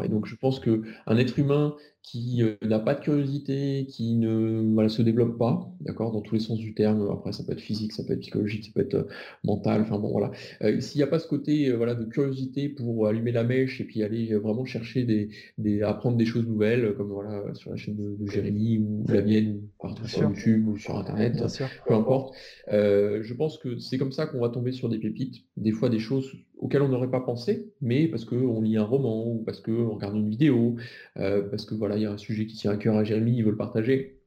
Et 0.04 0.10
donc 0.10 0.26
je 0.26 0.36
pense 0.36 0.60
qu'un 0.60 1.18
être 1.18 1.40
humain 1.40 1.76
qui 2.08 2.42
euh, 2.42 2.56
n'a 2.62 2.80
pas 2.80 2.96
de 2.96 3.02
curiosité, 3.02 3.86
qui 3.90 4.16
ne 4.16 4.88
se 4.88 5.02
développe 5.02 5.38
pas, 5.38 5.70
d'accord, 5.82 6.14
dans 6.14 6.22
tous 6.22 6.36
les 6.36 6.42
sens 6.42 6.58
du 6.58 6.74
terme. 6.74 7.10
Après, 7.12 7.34
ça 7.34 7.44
peut 7.44 7.52
être 7.52 7.60
physique, 7.60 7.92
ça 7.92 8.04
peut 8.06 8.14
être 8.14 8.22
psychologique, 8.22 8.64
ça 8.64 8.72
peut 8.74 8.82
être 8.82 8.94
euh, 8.94 9.08
mental. 9.44 9.82
Enfin 9.82 10.00
bon, 10.00 10.12
voilà. 10.12 10.32
Euh, 10.62 10.80
s'il 10.80 11.00
n'y 11.00 11.04
a 11.04 11.08
pas 11.08 11.20
ce 11.20 11.28
côté, 11.28 11.70
voilà, 11.74 11.96
de 11.96 12.06
curiosité 12.06 12.70
pour 12.70 13.08
allumer 13.08 13.34
la 13.34 13.44
mèche 13.44 13.82
et 13.82 13.84
puis 13.84 14.04
aller 14.04 14.34
vraiment 14.36 14.64
chercher 14.64 15.04
des, 15.04 15.82
apprendre 15.82 16.16
des 16.16 16.26
choses 16.26 16.48
nouvelles, 16.48 16.94
comme 16.96 17.10
voilà 17.10 17.54
sur 17.56 17.72
la 17.72 17.76
chaîne 17.76 17.98
de, 17.98 18.26
Jérémy 18.32 18.78
ou 18.78 19.04
la 19.10 19.22
mienne, 19.22 19.58
ou 19.58 19.70
partout 19.82 20.08
sur 20.08 20.24
YouTube 20.24 20.68
ou 20.70 20.78
sur 20.78 20.98
Internet, 20.98 21.44
peu 21.86 21.94
importe. 21.94 22.36
je 22.70 23.34
pense 23.34 23.58
que 23.58 23.78
c'est 23.80 23.98
comme 23.98 24.14
ça 24.14 24.28
qu'on 24.28 24.40
va 24.40 24.50
tomber 24.50 24.72
sur 24.72 24.88
des 24.88 24.98
pépites, 24.98 25.44
des 25.58 25.72
fois 25.72 25.90
des 25.90 26.00
choses 26.00 26.32
auxquelles 26.60 26.82
on 26.82 26.90
n'aurait 26.90 27.12
pas 27.12 27.22
pensé, 27.22 27.74
mais 27.82 28.08
parce 28.08 28.26
qu'on 28.26 28.62
lit 28.62 28.78
un 28.78 28.84
roman 28.84 29.28
ou 29.28 29.44
parce 29.46 29.62
qu'on 29.62 29.90
regarde 29.90 30.16
une 30.16 30.30
vidéo, 30.30 30.76
parce 31.16 31.66
que 31.66 31.76
voilà 31.76 31.98
il 31.98 32.04
y 32.04 32.06
a 32.06 32.12
un 32.12 32.18
sujet 32.18 32.46
qui 32.46 32.56
tient 32.56 32.72
à 32.72 32.78
cœur 32.78 32.96
à 32.96 33.04
Jérémy, 33.04 33.38
il 33.38 33.44
veut 33.44 33.52
le 33.52 33.58
partager. 33.58 34.18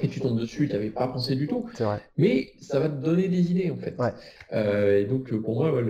Et 0.00 0.08
tu 0.08 0.20
tombes 0.20 0.38
dessus, 0.38 0.68
tu 0.68 0.74
n'avais 0.74 0.90
pas 0.90 1.08
pensé 1.08 1.34
du 1.34 1.46
tout. 1.46 1.66
Mais 2.18 2.52
ça 2.60 2.78
va 2.78 2.88
te 2.88 3.02
donner 3.02 3.28
des 3.28 3.50
idées, 3.50 3.70
en 3.70 3.76
fait. 3.76 3.96
Euh, 4.52 5.00
et 5.00 5.06
donc, 5.06 5.34
pour 5.34 5.56
moi, 5.56 5.82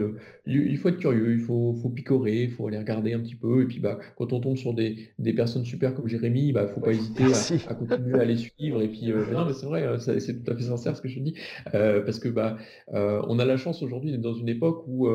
il 0.47 0.79
faut 0.79 0.89
être 0.89 0.99
curieux, 0.99 1.33
il 1.33 1.41
faut, 1.41 1.75
picorer, 1.95 2.45
il 2.45 2.51
faut 2.51 2.69
aller 2.69 2.79
regarder 2.79 3.13
un 3.13 3.21
petit 3.21 3.35
peu. 3.35 3.63
Et 3.63 3.67
puis, 3.67 3.81
bah, 3.81 3.99
quand 4.17 4.33
on 4.33 4.41
tombe 4.41 4.57
sur 4.57 4.73
des, 4.73 5.13
personnes 5.37 5.65
super 5.65 5.95
comme 5.95 6.09
Jérémy, 6.09 6.49
il 6.49 6.53
bah, 6.53 6.63
ne 6.63 6.69
faut 6.69 6.81
pas 6.81 6.93
hésiter 6.93 7.25
à, 7.69 7.75
continuer 7.75 8.21
à 8.21 8.25
les 8.25 8.37
suivre. 8.37 8.81
Et 8.81 8.89
puis, 8.89 9.11
euh, 9.11 9.25
non, 9.33 9.45
mais 9.45 9.53
c'est 9.53 9.67
vrai, 9.67 9.99
c'est 9.99 10.45
tout 10.45 10.51
à 10.51 10.57
fait 10.57 10.65
sincère 10.65 10.97
ce 10.97 11.03
que 11.03 11.09
je 11.09 11.19
dis. 11.19 11.35
Euh, 11.75 12.03
parce 12.03 12.19
que 12.19 12.29
bah, 12.29 12.57
on 12.93 13.39
a 13.39 13.45
la 13.45 13.57
chance 13.57 13.83
aujourd'hui 13.83 14.13
d'être 14.13 14.23
dans 14.23 14.35
une 14.35 14.49
époque 14.49 14.85
où 14.87 15.09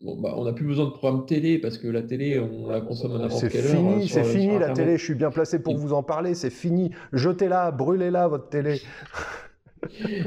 bah, 0.00 0.34
on 0.36 0.44
n'a 0.44 0.52
plus 0.52 0.66
besoin 0.66 0.86
de 0.86 0.90
programme 0.90 1.24
télé 1.26 1.58
parce 1.58 1.78
que 1.78 1.88
la 1.88 2.02
télé, 2.02 2.38
on 2.38 2.68
la 2.68 2.80
consomme 2.80 3.16
à 3.16 3.18
n'importe 3.18 3.48
quelle 3.48 3.66
heure. 3.66 3.76
Hein, 3.76 4.00
c'est 4.06 4.24
fini, 4.24 4.58
la 4.58 4.70
télé. 4.70 4.96
Je 4.98 5.04
suis 5.04 5.14
bien 5.14 5.30
placé 5.30 5.58
pour 5.60 5.76
vous 5.76 5.92
en 5.92 6.02
parler. 6.02 6.34
C'est 6.34 6.50
fini. 6.50 6.90
Jetez-la, 7.12 7.70
brûlez-la, 7.70 8.28
votre 8.28 8.48
télé. 8.48 8.80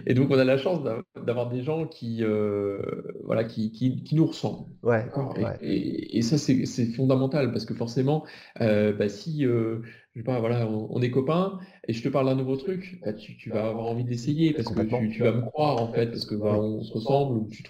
Et 0.05 0.13
donc, 0.13 0.29
on 0.31 0.37
a 0.37 0.43
la 0.43 0.57
chance 0.57 0.79
d'avoir 1.25 1.49
des 1.49 1.63
gens 1.63 1.87
qui, 1.87 2.23
euh, 2.23 2.79
voilà, 3.23 3.43
qui, 3.43 3.71
qui, 3.71 4.15
nous 4.15 4.25
ressemblent. 4.25 4.65
Ouais, 4.83 5.05
et, 5.61 6.21
ça, 6.21 6.37
c'est 6.37 6.85
fondamental 6.95 7.51
parce 7.51 7.65
que 7.65 7.73
forcément, 7.73 8.25
euh, 8.61 8.93
bah, 8.93 9.09
si 9.09 9.45
euh, 9.45 9.79
voilà, 10.23 10.69
on, 10.69 11.01
est 11.01 11.11
copains 11.11 11.59
et 11.87 11.93
je 11.93 12.03
te 12.03 12.09
parle 12.09 12.27
d'un 12.27 12.35
nouveau 12.35 12.55
truc, 12.55 12.99
bah, 13.03 13.13
tu, 13.13 13.49
vas 13.49 13.67
avoir 13.67 13.87
envie 13.87 14.03
d'essayer 14.03 14.53
parce 14.53 14.67
que 14.67 14.81
tu, 14.81 15.21
vas 15.21 15.31
me 15.31 15.41
croire 15.41 15.81
en 15.81 15.91
fait, 15.91 16.07
parce 16.07 16.25
que 16.25 16.35
bah, 16.35 16.59
on 16.59 16.83
se 16.83 16.93
ressemble 16.93 17.37
ou 17.37 17.47
tu 17.49 17.63
te 17.63 17.69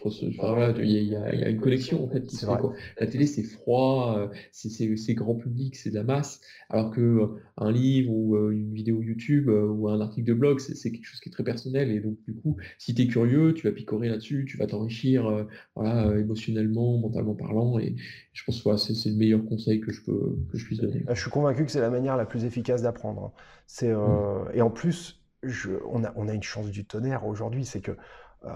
il 0.81 1.07
y, 1.07 1.15
a 1.15 1.49
une 1.49 1.59
connexion 1.59 2.03
en 2.03 2.07
fait 2.07 2.25
qui 2.25 2.35
se 2.35 2.45
fait, 2.45 2.51
La 2.99 3.07
télé 3.07 3.27
c'est 3.27 3.43
froid, 3.43 4.17
euh, 4.17 4.27
c'est 4.51 5.13
grand 5.13 5.35
public, 5.35 5.75
c'est 5.75 5.89
de 5.89 5.95
la 5.95 6.03
masse, 6.03 6.41
alors 6.69 6.91
que 6.91 7.01
euh, 7.01 7.27
un 7.57 7.71
livre 7.71 8.11
ou 8.11 8.35
euh, 8.35 8.51
une 8.51 8.73
vidéo 8.73 9.01
YouTube 9.01 9.49
ou 9.49 9.87
un 9.89 10.01
article 10.01 10.27
de 10.27 10.33
blog, 10.33 10.59
c'est 10.59 10.91
quelque 10.91 11.05
chose 11.05 11.19
qui 11.19 11.29
est 11.29 11.31
très 11.31 11.43
personnel 11.43 11.91
et 11.91 11.99
donc 11.99 12.17
du 12.27 12.33
coup, 12.33 12.57
si 12.77 12.93
tu 12.93 13.03
es 13.03 13.07
curieux, 13.07 13.53
tu 13.53 13.67
vas 13.67 13.73
picorer 13.73 14.09
là-dessus, 14.09 14.45
tu 14.47 14.57
vas 14.57 14.67
t'enrichir 14.67 15.47
voilà, 15.75 16.17
émotionnellement, 16.17 16.97
mentalement 16.97 17.35
parlant 17.35 17.79
et 17.79 17.95
je 18.37 18.43
pense 18.43 18.61
que 18.61 18.93
c'est 18.93 19.09
le 19.09 19.15
meilleur 19.15 19.43
conseil 19.45 19.81
que 19.81 19.91
je 19.91 20.01
peux 20.03 20.37
que 20.51 20.57
je 20.59 20.65
puisse 20.65 20.79
donner. 20.79 21.03
Je 21.09 21.19
suis 21.19 21.31
convaincu 21.31 21.65
que 21.65 21.71
c'est 21.71 21.81
la 21.81 21.89
manière 21.89 22.15
la 22.15 22.25
plus 22.25 22.45
efficace 22.45 22.83
d'apprendre. 22.83 23.33
C'est 23.65 23.89
euh, 23.89 23.97
mm. 23.97 24.51
et 24.53 24.61
en 24.61 24.69
plus, 24.69 25.23
je, 25.41 25.71
on, 25.89 26.03
a, 26.03 26.13
on 26.15 26.27
a 26.27 26.33
une 26.33 26.43
chance 26.43 26.69
du 26.69 26.85
tonnerre 26.85 27.25
aujourd'hui, 27.25 27.65
c'est 27.65 27.81
que 27.81 27.97
euh, 28.45 28.51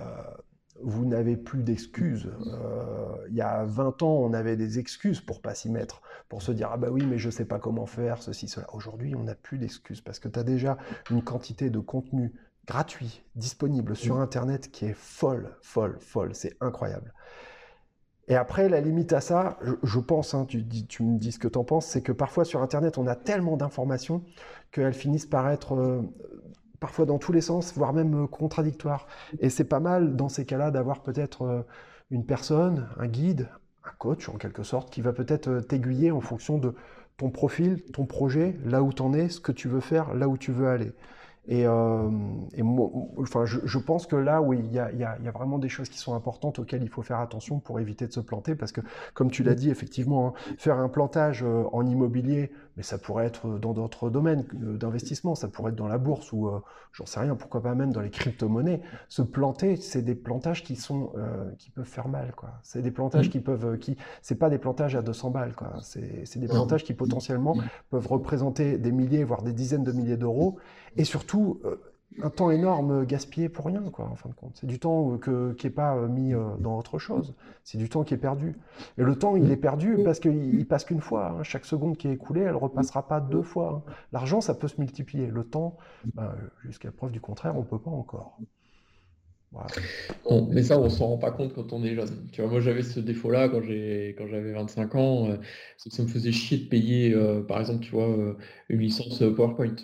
vous 0.83 1.05
n'avez 1.05 1.35
plus 1.35 1.63
d'excuses. 1.63 2.31
Euh, 2.45 3.27
il 3.29 3.35
y 3.35 3.41
a 3.41 3.65
20 3.65 4.03
ans, 4.03 4.19
on 4.19 4.33
avait 4.33 4.55
des 4.55 4.77
excuses 4.77 5.19
pour 5.19 5.41
pas 5.41 5.55
s'y 5.55 5.71
mettre, 5.71 6.03
pour 6.29 6.43
se 6.43 6.51
dire 6.51 6.69
ah 6.71 6.77
bah 6.77 6.89
oui, 6.91 7.03
mais 7.07 7.17
je 7.17 7.31
sais 7.31 7.45
pas 7.45 7.57
comment 7.57 7.87
faire 7.87 8.21
ceci 8.21 8.47
cela. 8.47 8.67
Aujourd'hui, 8.73 9.15
on 9.15 9.23
n'a 9.23 9.35
plus 9.35 9.57
d'excuses 9.57 10.01
parce 10.01 10.19
que 10.19 10.27
tu 10.27 10.37
as 10.37 10.43
déjà 10.43 10.77
une 11.09 11.23
quantité 11.23 11.71
de 11.71 11.79
contenu 11.79 12.33
gratuit 12.67 13.23
disponible 13.35 13.95
sur 13.95 14.19
internet 14.19 14.69
qui 14.69 14.85
est 14.85 14.95
folle, 14.95 15.57
folle, 15.63 15.97
folle, 15.99 16.35
c'est 16.35 16.55
incroyable. 16.61 17.15
Et 18.31 18.35
après, 18.37 18.69
la 18.69 18.79
limite 18.79 19.11
à 19.11 19.19
ça, 19.19 19.59
je, 19.83 19.99
pense, 19.99 20.33
hein, 20.33 20.45
tu, 20.47 20.59
me 21.03 21.17
dis 21.17 21.33
ce 21.33 21.37
que 21.37 21.49
tu 21.49 21.57
en 21.57 21.65
penses, 21.65 21.85
c'est 21.85 22.01
que 22.01 22.13
parfois 22.13 22.45
sur 22.45 22.61
Internet, 22.61 22.97
on 22.97 23.05
a 23.05 23.15
tellement 23.17 23.57
d'informations 23.57 24.23
qu'elles 24.71 24.93
finissent 24.93 25.25
par 25.25 25.49
être 25.49 25.75
euh, 25.75 26.01
parfois 26.79 27.05
dans 27.05 27.17
tous 27.17 27.33
les 27.33 27.41
sens, 27.41 27.73
voire 27.75 27.91
même 27.91 28.23
euh, 28.23 28.27
contradictoires. 28.27 29.05
Et 29.39 29.49
c'est 29.49 29.65
pas 29.65 29.81
mal 29.81 30.15
dans 30.15 30.29
ces 30.29 30.45
cas-là 30.45 30.71
d'avoir 30.71 31.03
peut-être 31.03 31.41
euh, 31.41 31.61
une 32.09 32.25
personne, 32.25 32.87
un 32.97 33.07
guide, 33.07 33.49
un 33.83 33.91
coach 33.97 34.29
en 34.29 34.37
quelque 34.37 34.63
sorte, 34.63 34.93
qui 34.93 35.01
va 35.01 35.11
peut-être 35.11 35.59
t'aiguiller 35.59 36.11
en 36.11 36.21
fonction 36.21 36.57
de 36.57 36.73
ton 37.17 37.31
profil, 37.31 37.83
ton 37.91 38.05
projet, 38.05 38.55
là 38.63 38.81
où 38.81 38.93
tu 38.93 39.01
en 39.01 39.13
es, 39.13 39.27
ce 39.27 39.41
que 39.41 39.51
tu 39.51 39.67
veux 39.67 39.81
faire, 39.81 40.13
là 40.13 40.29
où 40.29 40.37
tu 40.37 40.53
veux 40.53 40.69
aller. 40.69 40.93
Et, 41.47 41.65
euh, 41.65 42.07
moi, 42.57 42.89
enfin, 43.17 43.45
je, 43.45 43.77
pense 43.79 44.05
que 44.05 44.15
là, 44.15 44.41
oui, 44.41 44.59
il 44.63 44.71
y 44.71 44.79
a, 44.79 44.91
y 44.91 45.03
a, 45.03 45.31
vraiment 45.31 45.57
des 45.57 45.69
choses 45.69 45.89
qui 45.89 45.97
sont 45.97 46.13
importantes 46.13 46.59
auxquelles 46.59 46.83
il 46.83 46.89
faut 46.89 47.01
faire 47.01 47.19
attention 47.19 47.59
pour 47.59 47.79
éviter 47.79 48.05
de 48.05 48.13
se 48.13 48.19
planter, 48.19 48.53
parce 48.55 48.71
que, 48.71 48.81
comme 49.15 49.31
tu 49.31 49.41
l'as 49.41 49.55
dit, 49.55 49.71
effectivement, 49.71 50.27
hein, 50.27 50.53
faire 50.57 50.77
un 50.77 50.87
plantage 50.87 51.43
euh, 51.43 51.63
en 51.71 51.85
immobilier, 51.85 52.51
mais 52.77 52.83
ça 52.83 52.97
pourrait 52.97 53.25
être 53.25 53.59
dans 53.59 53.73
d'autres 53.73 54.09
domaines 54.09 54.45
euh, 54.63 54.77
d'investissement, 54.77 55.35
ça 55.35 55.47
pourrait 55.47 55.71
être 55.71 55.77
dans 55.77 55.87
la 55.87 55.97
bourse 55.97 56.31
ou, 56.31 56.49
j'en 56.93 57.05
sais 57.05 57.19
rien, 57.19 57.35
pourquoi 57.35 57.61
pas 57.61 57.75
même 57.75 57.91
dans 57.91 58.01
les 58.01 58.09
crypto-monnaies. 58.09 58.81
Se 59.07 59.21
planter, 59.21 59.75
c'est 59.75 60.01
des 60.01 60.15
plantages 60.15 60.63
qui 60.63 60.75
sont, 60.75 61.11
qui 61.57 61.69
peuvent 61.71 61.85
faire 61.85 62.07
mal, 62.07 62.33
quoi. 62.35 62.51
C'est 62.63 62.81
des 62.81 62.91
plantages 62.91 63.27
mmh. 63.27 63.31
qui 63.31 63.39
peuvent, 63.39 63.77
qui, 63.77 63.97
c'est 64.21 64.35
pas 64.35 64.49
des 64.49 64.57
plantages 64.57 64.95
à 64.95 65.01
200 65.01 65.29
balles, 65.29 65.55
quoi. 65.55 65.73
C'est 65.81 66.39
des 66.39 66.47
plantages 66.47 66.83
qui 66.83 66.93
potentiellement 66.93 67.55
peuvent 67.89 68.07
représenter 68.07 68.77
des 68.77 68.91
milliers, 68.91 69.23
voire 69.23 69.41
des 69.41 69.53
dizaines 69.53 69.83
de 69.83 69.91
milliers 69.91 70.17
d'euros, 70.17 70.57
et 70.97 71.03
surtout 71.03 71.61
euh, 71.65 71.75
un 72.21 72.29
temps 72.29 72.51
énorme 72.51 73.05
gaspillé 73.05 73.49
pour 73.49 73.65
rien, 73.65 73.81
quoi, 73.91 74.05
en 74.05 74.15
fin 74.15 74.29
de 74.29 74.33
compte. 74.33 74.51
C'est 74.55 74.67
du 74.67 74.79
temps 74.79 75.17
que, 75.17 75.53
qui 75.53 75.67
n'est 75.67 75.73
pas 75.73 75.95
euh, 75.95 76.07
mis 76.07 76.33
euh, 76.33 76.55
dans 76.59 76.77
autre 76.77 76.99
chose. 76.99 77.33
C'est 77.63 77.77
du 77.77 77.89
temps 77.89 78.03
qui 78.03 78.13
est 78.13 78.17
perdu. 78.17 78.55
Et 78.97 79.03
le 79.03 79.15
temps, 79.15 79.35
il 79.35 79.49
est 79.51 79.57
perdu 79.57 79.97
parce 80.03 80.19
qu'il 80.19 80.67
passe 80.67 80.85
qu'une 80.85 81.01
fois. 81.01 81.29
Hein. 81.29 81.43
Chaque 81.43 81.65
seconde 81.65 81.97
qui 81.97 82.07
est 82.07 82.13
écoulée, 82.13 82.41
elle 82.41 82.51
ne 82.51 82.57
repassera 82.57 83.07
pas 83.07 83.21
deux 83.21 83.43
fois. 83.43 83.83
Hein. 83.87 83.91
L'argent, 84.11 84.41
ça 84.41 84.53
peut 84.53 84.67
se 84.67 84.79
multiplier. 84.79 85.27
Le 85.27 85.43
temps, 85.43 85.77
ben, 86.13 86.35
jusqu'à 86.65 86.91
preuve 86.91 87.11
du 87.11 87.21
contraire, 87.21 87.55
on 87.55 87.61
ne 87.61 87.65
peut 87.65 87.79
pas 87.79 87.91
encore. 87.91 88.37
mais 90.49 90.63
ça, 90.63 90.79
on 90.79 90.89
s'en 90.89 91.07
rend 91.07 91.17
pas 91.17 91.31
compte 91.31 91.53
quand 91.53 91.71
on 91.71 91.83
est 91.83 91.95
jeune. 91.95 92.27
Tu 92.31 92.41
vois, 92.41 92.51
moi, 92.51 92.59
j'avais 92.59 92.83
ce 92.83 92.99
défaut-là 92.99 93.47
quand 93.47 93.61
j'ai 93.61 94.15
quand 94.17 94.27
j'avais 94.27 94.51
25 94.51 94.95
ans. 94.95 95.27
ça 95.77 96.03
me 96.03 96.07
faisait 96.07 96.31
chier 96.31 96.57
de 96.57 96.67
payer, 96.67 97.15
par 97.47 97.59
exemple, 97.59 97.83
tu 97.83 97.91
vois, 97.91 98.35
une 98.69 98.79
licence 98.79 99.19
PowerPoint. 99.35 99.75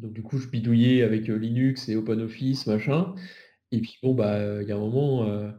Donc 0.00 0.12
du 0.12 0.22
coup, 0.22 0.38
je 0.38 0.48
bidouillais 0.48 1.02
avec 1.02 1.28
euh, 1.28 1.36
Linux 1.36 1.88
et 1.88 1.96
OpenOffice, 1.96 2.66
machin. 2.66 3.14
Et 3.72 3.80
puis 3.80 3.98
bon, 4.02 4.14
bah, 4.14 4.62
il 4.62 4.68
y 4.68 4.72
a 4.72 4.76
un 4.76 4.80
moment, 4.80 5.28
euh, 5.28 5.50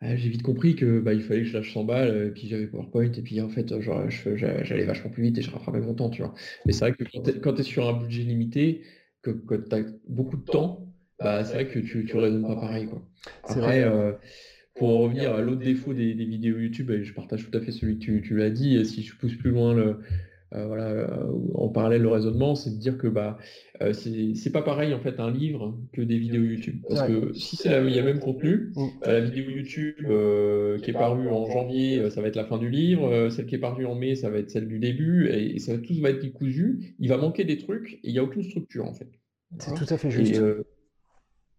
ah, 0.00 0.16
j'ai 0.16 0.28
vite 0.28 0.42
compris 0.42 0.74
que 0.74 1.00
bah, 1.00 1.14
il 1.14 1.22
fallait 1.22 1.42
que 1.42 1.48
je 1.48 1.52
lâche 1.56 1.72
100 1.72 1.84
balles, 1.84 2.26
et 2.26 2.30
puis 2.30 2.48
j'avais 2.48 2.66
PowerPoint, 2.66 3.12
et 3.12 3.22
puis 3.22 3.40
en 3.40 3.48
fait, 3.48 3.80
genre, 3.80 4.04
j'allais 4.10 4.84
vachement 4.84 5.10
plus 5.10 5.22
vite 5.22 5.38
et 5.38 5.42
je 5.42 5.50
rattrapais 5.50 5.80
mon 5.80 5.94
temps, 5.94 6.10
tu 6.10 6.22
vois. 6.22 6.34
Mais 6.66 6.72
c'est 6.72 6.80
vrai 6.80 6.92
que 6.92 7.04
quand 7.38 7.52
tu 7.52 7.60
es, 7.60 7.64
sur 7.64 7.88
un 7.88 8.00
budget 8.00 8.22
limité, 8.22 8.82
que, 9.22 9.30
tu 9.30 9.74
as 9.74 9.84
beaucoup 10.08 10.36
de 10.36 10.44
temps, 10.44 10.92
bah, 11.20 11.44
c'est 11.44 11.54
vrai 11.54 11.68
que 11.68 11.78
tu 11.78 12.04
ne 12.04 12.20
raisonnes 12.20 12.46
pas 12.46 12.56
pareil, 12.56 12.86
quoi. 12.86 13.06
Après, 13.44 13.84
euh, 13.84 14.12
pour 14.74 14.88
en 14.88 14.98
revenir 14.98 15.32
à 15.32 15.40
l'autre 15.40 15.62
défaut 15.62 15.94
des, 15.94 16.12
vidéos 16.12 16.58
YouTube, 16.58 16.90
je 17.02 17.12
partage 17.12 17.48
tout 17.48 17.56
à 17.56 17.60
fait 17.60 17.70
celui 17.70 17.98
que 17.98 18.04
tu, 18.04 18.22
tu 18.22 18.36
l'as 18.36 18.50
dit, 18.50 18.84
si 18.84 19.02
je 19.02 19.16
pousse 19.16 19.36
plus 19.36 19.52
loin 19.52 19.74
le, 19.74 20.00
euh, 20.54 20.66
voilà, 20.66 20.86
euh, 20.86 21.06
en 21.54 21.68
parallèle 21.68 22.02
le 22.02 22.08
raisonnement, 22.08 22.54
c'est 22.54 22.70
de 22.70 22.76
dire 22.76 22.96
que 22.96 23.08
bah 23.08 23.38
euh, 23.82 23.92
c'est 23.92 24.52
pas 24.52 24.62
pareil 24.62 24.94
en 24.94 25.00
fait 25.00 25.18
un 25.18 25.30
livre 25.30 25.76
que 25.92 26.00
des 26.00 26.16
vidéos 26.16 26.42
YouTube. 26.42 26.76
Parce 26.88 27.02
que 27.08 27.32
si 27.32 27.56
c'est 27.56 27.70
il 27.84 27.94
y 27.94 27.98
a 27.98 28.02
même 28.02 28.20
contenu, 28.20 28.72
mm. 28.76 28.88
la 29.04 29.20
vidéo 29.20 29.50
YouTube 29.50 29.96
qui 30.82 30.90
est 30.90 30.94
parue 30.94 31.28
en 31.28 31.50
janvier, 31.50 32.08
ça 32.10 32.20
va 32.20 32.28
être 32.28 32.36
la 32.36 32.44
fin 32.44 32.58
du 32.58 32.70
livre, 32.70 33.30
celle 33.30 33.46
qui 33.46 33.56
est 33.56 33.58
parue 33.58 33.86
en 33.86 33.94
mai, 33.94 34.14
ça 34.14 34.30
va 34.30 34.38
être 34.38 34.50
celle 34.50 34.68
du 34.68 34.78
début, 34.78 35.28
et, 35.28 35.58
ça 35.58 35.74
va 35.74 35.78
tout 35.78 35.94
va 36.00 36.10
être 36.10 36.20
décousu. 36.20 36.94
Il 36.98 37.08
va 37.08 37.16
manquer 37.16 37.44
des 37.44 37.58
trucs 37.58 37.94
et 37.94 38.08
il 38.08 38.12
n'y 38.12 38.18
a 38.18 38.22
aucune 38.22 38.44
structure 38.44 38.84
en 38.84 38.94
fait. 38.94 39.08
C'est 39.58 39.74
tout 39.74 39.92
à 39.92 39.98
fait 39.98 40.10
juste. 40.10 40.40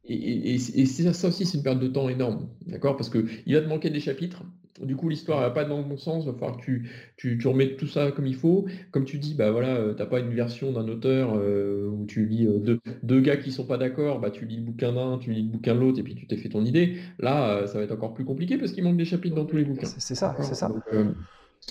Et, 0.07 0.53
et, 0.53 0.85
ça, 0.85 1.27
aussi, 1.27 1.45
c'est 1.45 1.57
une 1.57 1.63
perte 1.63 1.79
de 1.79 1.87
temps 1.87 2.07
énorme, 2.09 2.49
d'accord? 2.67 2.95
Parce 2.95 3.09
qu'il 3.09 3.53
va 3.53 3.61
te 3.61 3.67
manquer 3.67 3.89
des 3.89 3.99
chapitres, 3.99 4.43
du 4.81 4.95
coup, 4.95 5.07
l'histoire 5.09 5.41
n'a 5.41 5.49
pas 5.49 5.63
dans 5.63 5.77
le 5.77 5.83
bon 5.83 5.97
sens, 5.97 6.23
il 6.25 6.31
va 6.31 6.33
falloir 6.33 6.57
que 6.57 6.63
tu, 6.63 6.89
tu, 7.15 7.37
tu, 7.37 7.47
remettes 7.47 7.77
tout 7.77 7.87
ça 7.87 8.11
comme 8.11 8.27
il 8.27 8.35
faut. 8.35 8.65
Comme 8.91 9.05
tu 9.05 9.17
dis, 9.17 9.33
bah 9.33 9.51
voilà, 9.51 9.75
euh, 9.75 9.93
t'as 9.93 10.05
pas 10.05 10.19
une 10.19 10.33
version 10.33 10.71
d'un 10.71 10.87
auteur 10.87 11.33
euh, 11.35 11.87
où 11.87 12.05
tu 12.05 12.25
lis 12.25 12.45
euh, 12.45 12.57
deux, 12.59 12.79
deux, 13.03 13.21
gars 13.21 13.37
qui 13.37 13.51
sont 13.51 13.65
pas 13.65 13.77
d'accord, 13.77 14.19
bah 14.19 14.31
tu 14.31 14.45
lis 14.45 14.57
le 14.57 14.63
bouquin 14.63 14.91
d'un, 14.91 15.17
tu 15.17 15.31
lis 15.31 15.43
le 15.43 15.49
bouquin 15.49 15.75
de 15.75 15.79
l'autre, 15.79 15.99
et 15.99 16.03
puis 16.03 16.15
tu 16.15 16.27
t'es 16.27 16.37
fait 16.37 16.49
ton 16.49 16.65
idée. 16.65 16.97
Là, 17.19 17.65
ça 17.67 17.77
va 17.77 17.83
être 17.85 17.93
encore 17.93 18.13
plus 18.13 18.25
compliqué 18.25 18.57
parce 18.57 18.73
qu'il 18.73 18.83
manque 18.83 18.97
des 18.97 19.05
chapitres 19.05 19.35
dans 19.35 19.45
tous 19.45 19.57
les 19.57 19.65
bouquins. 19.65 19.87
C'est 19.87 20.15
ça, 20.15 20.35
c'est 20.41 20.55
ça. 20.55 20.69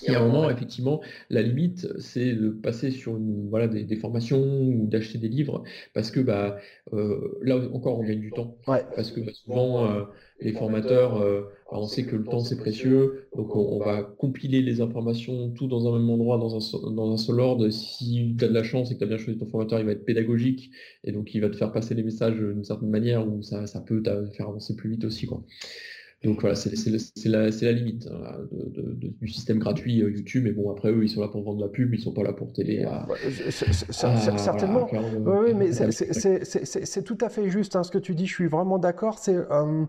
Il 0.03 0.11
y 0.11 0.15
a 0.15 0.21
un 0.21 0.27
moment, 0.27 0.49
effectivement, 0.49 1.01
la 1.29 1.41
limite, 1.41 1.87
c'est 1.99 2.33
de 2.33 2.49
passer 2.49 2.91
sur 2.91 3.17
voilà, 3.49 3.67
des, 3.67 3.95
formations 3.95 4.41
ou 4.41 4.87
d'acheter 4.87 5.17
des 5.17 5.29
livres, 5.29 5.63
parce 5.93 6.11
que 6.11 6.19
bah, 6.19 6.57
euh, 6.93 7.39
là 7.41 7.57
encore, 7.73 7.99
on 7.99 8.03
gagne 8.03 8.19
du 8.19 8.31
temps. 8.31 8.57
Parce 8.65 9.11
que 9.11 9.21
bah, 9.21 9.31
souvent, 9.33 9.89
euh, 9.89 10.03
les 10.41 10.51
formateurs, 10.51 11.21
euh, 11.21 11.43
bah, 11.71 11.77
on 11.79 11.87
sait 11.87 12.03
que 12.03 12.17
le 12.17 12.25
temps, 12.25 12.41
c'est 12.41 12.57
précieux, 12.57 13.27
donc 13.35 13.55
on, 13.55 13.79
va 13.79 14.03
compiler 14.03 14.61
les 14.61 14.81
informations 14.81 15.51
tout 15.51 15.67
dans 15.67 15.87
un 15.87 15.97
même 15.97 16.09
endroit, 16.09 16.37
dans 16.37 16.55
un, 16.55 16.91
dans 16.91 17.13
un 17.13 17.17
seul 17.17 17.39
ordre. 17.39 17.69
Si 17.69 18.35
tu 18.37 18.43
as 18.43 18.49
de 18.49 18.53
la 18.53 18.63
chance 18.63 18.91
et 18.91 18.95
que 18.95 18.99
tu 18.99 19.05
as 19.05 19.07
bien 19.07 19.17
choisi 19.17 19.39
ton 19.39 19.47
formateur, 19.47 19.79
il 19.79 19.85
va 19.85 19.93
être 19.93 20.05
pédagogique, 20.05 20.71
et 21.05 21.13
donc 21.13 21.33
il 21.33 21.39
va 21.39 21.49
te 21.49 21.55
faire 21.55 21.71
passer 21.71 21.95
les 21.95 22.03
messages 22.03 22.35
d'une 22.35 22.65
certaine 22.65 22.89
manière, 22.89 23.25
où 23.25 23.41
ça, 23.41 23.65
ça 23.65 23.79
peut 23.79 24.03
te 24.03 24.25
faire 24.35 24.49
avancer 24.49 24.75
plus 24.75 24.89
vite 24.89 25.05
aussi. 25.05 25.25
Quoi. 25.25 25.41
Donc 26.25 26.41
voilà, 26.41 26.55
c'est 26.55 26.89
la, 27.25 27.49
la, 27.49 27.71
limite 27.71 28.09
hein, 28.11 28.37
du 29.21 29.27
système 29.27 29.59
gratuit 29.59 30.01
euh, 30.01 30.09
YouTube. 30.09 30.43
Mais 30.45 30.51
bon, 30.51 30.71
après, 30.71 30.91
eux, 30.91 31.03
ils 31.03 31.09
sont 31.09 31.21
là 31.21 31.27
pour 31.27 31.43
vendre 31.43 31.61
la 31.61 31.67
pub, 31.67 31.93
ils 31.93 32.01
sont 32.01 32.13
pas 32.13 32.23
là 32.23 32.33
pour 32.33 32.51
télé. 32.51 32.83
À, 32.83 33.07
certainement. 33.91 34.89
oui, 34.91 35.53
mais 35.53 35.71
c'est 35.71 37.03
tout 37.03 37.17
à 37.21 37.29
fait 37.29 37.49
juste 37.49 37.75
hein, 37.75 37.83
ce 37.83 37.91
que 37.91 37.99
tu 37.99 38.15
dis. 38.15 38.25
Je 38.25 38.33
suis 38.33 38.47
vraiment 38.47 38.79
d'accord. 38.79 39.19
C'est. 39.19 39.35
Euh, 39.35 39.85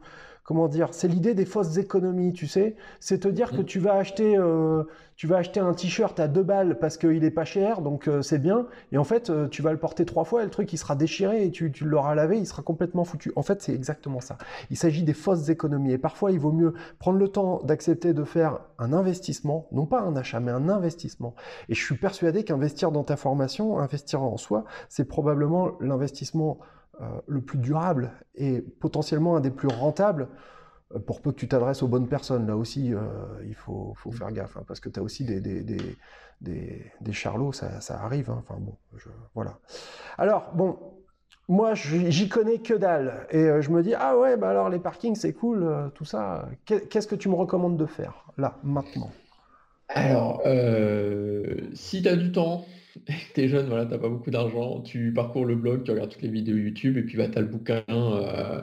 comment 0.47 0.69
dire, 0.69 0.89
c'est 0.93 1.09
l'idée 1.09 1.35
des 1.35 1.45
fausses 1.45 1.77
économies, 1.77 2.33
tu 2.33 2.47
sais. 2.47 2.77
C'est 3.01 3.19
te 3.19 3.29
dire 3.29 3.51
que 3.51 3.63
mm. 3.63 3.65
tu 3.65 3.81
vas 3.81 3.95
acheter, 3.95 4.39
euh, 4.39 4.85
tu 5.17 5.27
vas 5.27 5.39
acheter 5.39 5.59
un 5.59 5.75
t-shirt 5.75 6.19
à 6.21 6.29
deux 6.29 6.45
balles 6.45 6.79
parce 6.79 6.97
qu'il 6.97 7.25
est 7.25 7.31
pas 7.33 7.45
cher, 7.45 7.83
donc 7.83 8.07
euh, 8.07 8.23
c'est 8.23 8.39
bien. 8.39 8.69
Et 8.93 8.99
en 8.99 9.03
fait, 9.03 9.29
euh, 9.29 9.49
tu 9.49 9.61
vas 9.61 9.73
le 9.73 9.79
porter 9.79 10.07
trois 10.07 10.25
fois 10.25 10.43
et 10.43 10.45
le 10.45 10.51
truc 10.51 10.73
il 10.73 10.79
sera 10.79 10.95
déchiré 10.95 11.45
et 11.45 11.51
tu, 11.51 11.73
tu 11.73 11.85
l'auras 11.85 12.15
lavé, 12.15 12.39
il 12.39 12.47
sera 12.47 12.63
complètement 12.63 13.03
foutu. 13.03 13.33
En 13.35 13.43
fait, 13.43 13.61
c'est 13.61 13.75
exactement 13.75 14.21
ça. 14.21 14.39
Il 14.71 14.77
s'agit 14.77 15.03
des 15.03 15.15
fausses 15.15 15.49
économies. 15.49 15.93
Et 15.93 15.99
parfois, 15.99 16.31
il 16.31 16.39
vaut 16.39 16.53
mieux 16.53 16.75
prendre 17.01 17.19
le 17.19 17.29
temps 17.29 17.61
d'accepter 17.65 18.15
de 18.15 18.23
faire 18.23 18.61
un 18.79 18.93
investissement, 18.93 19.67
non 19.73 19.85
pas 19.85 20.01
un 20.01 20.15
achat, 20.15 20.39
mais 20.39 20.53
un 20.53 20.69
investissement. 20.69 21.35
Et 21.69 21.75
je 21.75 21.85
suis 21.85 21.97
persuadé 21.97 22.45
qu'investir 22.45 22.93
dans 22.93 23.03
ta 23.03 23.17
formation, 23.17 23.81
investir 23.81 24.23
en 24.23 24.37
soi, 24.37 24.65
c'est 24.89 25.07
probablement 25.07 25.73
l'investissement 25.81 26.61
le 27.27 27.41
plus 27.41 27.59
durable 27.59 28.13
et 28.35 28.61
potentiellement 28.63 29.37
un 29.37 29.41
des 29.41 29.51
plus 29.51 29.69
rentables, 29.69 30.29
euh, 30.95 30.99
pour 31.01 31.21
peu 31.21 31.33
que 31.33 31.37
tu 31.37 31.49
t'adresses 31.49 31.83
aux 31.83 31.89
bonnes 31.89 32.09
personnes. 32.09 32.47
Là 32.47 32.57
aussi, 32.57 32.95
euh, 32.95 33.01
il 33.47 33.55
faut, 33.55 33.95
faire 34.13 34.31
gaffe, 34.33 34.57
hein, 34.57 34.65
parce 34.67 34.81
que 34.81 34.89
tu 34.89 35.01
as 35.01 35.03
aussi 35.03 35.25
des, 35.25 35.41
des, 35.41 35.77
des, 36.41 37.13
charlots, 37.13 37.53
ça, 37.53 37.81
arrive. 38.03 38.31
Hein. 38.31 38.43
Enfin 38.47 38.59
bon, 38.61 38.77
voilà. 39.35 39.59
Alors, 40.19 40.53
bon, 40.55 40.79
moi, 41.49 41.75
j'y 41.75 42.29
connais 42.29 42.59
que 42.59 42.75
dalle. 42.75 43.27
Et 43.31 43.49
je 43.61 43.71
me 43.71 43.83
dis, 43.83 43.95
ah 43.95 44.17
ouais, 44.17 44.37
bah 44.37 44.51
alors 44.51 44.69
les 44.69 44.79
parkings, 44.79 45.17
c'est 45.17 45.33
cool, 45.33 45.91
tout 45.95 46.05
ça. 46.05 46.49
Qu'est-ce 46.65 47.07
que 47.07 47.17
tu 47.17 47.29
me 47.29 47.35
recommandes 47.35 47.77
de 47.77 47.87
faire, 47.87 48.25
là, 48.37 48.59
maintenant? 48.63 49.11
Alors, 49.89 50.43
si 51.75 52.03
tu 52.03 52.09
as 52.09 52.17
du 52.17 52.33
temps, 52.33 52.65
t'es 53.35 53.49
jeune, 53.49 53.67
voilà, 53.67 53.87
t'as 53.87 53.99
pas 53.99 54.09
beaucoup 54.09 54.31
d'argent, 54.31 54.81
tu 54.81 55.13
parcours 55.13 55.45
le 55.45 55.57
blog, 55.57 55.85
tu 55.85 55.91
regardes 55.91 56.11
toutes 56.11 56.23
les 56.23 56.29
vidéos 56.29 56.57
YouTube, 56.57 56.97
et 56.97 57.03
puis 57.03 57.17
bah, 57.17 57.29
tu 57.29 57.39
as 57.39 57.41
le 57.41 57.47
bouquin 57.47 57.83
euh, 57.89 58.61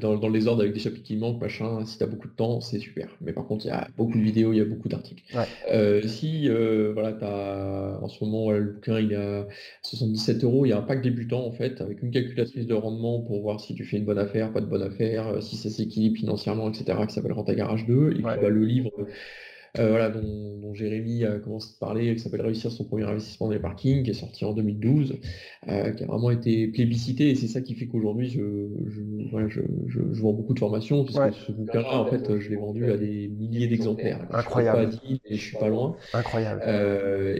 dans, 0.00 0.16
dans, 0.16 0.28
les 0.28 0.46
ordres 0.46 0.62
avec 0.62 0.74
des 0.74 0.80
chapitres 0.80 1.04
qui 1.04 1.16
manquent, 1.16 1.40
machin. 1.40 1.84
Si 1.84 1.98
tu 1.98 2.04
as 2.04 2.06
beaucoup 2.06 2.28
de 2.28 2.34
temps, 2.34 2.60
c'est 2.60 2.78
super. 2.78 3.08
Mais 3.20 3.32
par 3.32 3.46
contre, 3.46 3.66
il 3.66 3.68
y 3.68 3.72
a 3.72 3.88
beaucoup 3.96 4.18
de 4.18 4.22
vidéos, 4.22 4.52
il 4.52 4.58
y 4.58 4.60
a 4.60 4.64
beaucoup 4.64 4.88
d'articles. 4.88 5.22
Euh, 5.70 6.02
si 6.02 6.48
euh, 6.48 6.92
voilà, 6.94 7.16
as, 7.22 8.02
en 8.02 8.08
ce 8.08 8.24
moment, 8.24 8.50
le 8.50 8.72
bouquin 8.72 8.98
il 8.98 9.14
à 9.14 9.46
77 9.82 10.44
euros, 10.44 10.66
il 10.66 10.70
y 10.70 10.72
a 10.72 10.78
un 10.78 10.82
pack 10.82 11.02
débutant 11.02 11.44
en 11.44 11.52
fait, 11.52 11.80
avec 11.80 12.02
une 12.02 12.10
calculatrice 12.10 12.66
de 12.66 12.74
rendement 12.74 13.20
pour 13.20 13.40
voir 13.42 13.60
si 13.60 13.74
tu 13.74 13.84
fais 13.84 13.98
une 13.98 14.04
bonne 14.04 14.18
affaire, 14.18 14.52
pas 14.52 14.60
de 14.60 14.66
bonne 14.66 14.82
affaire, 14.82 15.42
si 15.42 15.56
ça 15.56 15.70
s'équilibre 15.70 16.16
financièrement, 16.16 16.70
etc., 16.70 16.98
qui 17.06 17.14
s'appelle 17.14 17.32
Renta 17.32 17.54
Garage 17.54 17.86
2. 17.86 18.10
Et 18.10 18.14
puis 18.14 18.22
bah, 18.22 18.48
le 18.48 18.64
livre 18.64 18.90
voilà, 19.76 20.10
dont, 20.10 20.74
Jérémy 20.74 21.24
a 21.24 21.38
commencé 21.38 21.74
à 21.76 21.84
parler, 21.84 22.14
qui 22.14 22.20
s'appelle 22.20 22.40
Réussir 22.40 22.70
son 22.70 22.84
premier 22.84 23.04
investissement 23.04 23.48
dans 23.48 23.52
les 23.52 23.58
parkings, 23.58 24.04
qui 24.04 24.10
est 24.10 24.14
sorti 24.14 24.44
en 24.46 24.54
2012, 24.54 25.20
qui 25.64 25.70
a 25.70 26.06
vraiment 26.06 26.30
été 26.30 26.66
plébiscité, 26.68 27.30
et 27.30 27.34
c'est 27.34 27.46
ça 27.46 27.60
qui 27.60 27.74
fait 27.74 27.86
qu'aujourd'hui, 27.86 28.30
je, 28.30 28.40
je, 28.86 30.22
vends 30.22 30.32
beaucoup 30.32 30.54
de 30.54 30.58
formations, 30.58 31.04
puisque 31.04 31.32
ce 31.34 31.52
bouquin-là, 31.52 32.00
en 32.00 32.06
fait, 32.06 32.38
je 32.38 32.48
l'ai 32.48 32.56
vendu 32.56 32.90
à 32.90 32.96
des 32.96 33.28
milliers 33.28 33.66
d'exemplaires. 33.66 34.26
Incroyable. 34.30 34.92
Je 34.92 34.96
suis 34.96 35.18
pas 35.18 35.22
et 35.26 35.36
je 35.36 35.42
suis 35.42 35.56
pas 35.58 35.68
loin. 35.68 35.96
Incroyable. 36.14 36.62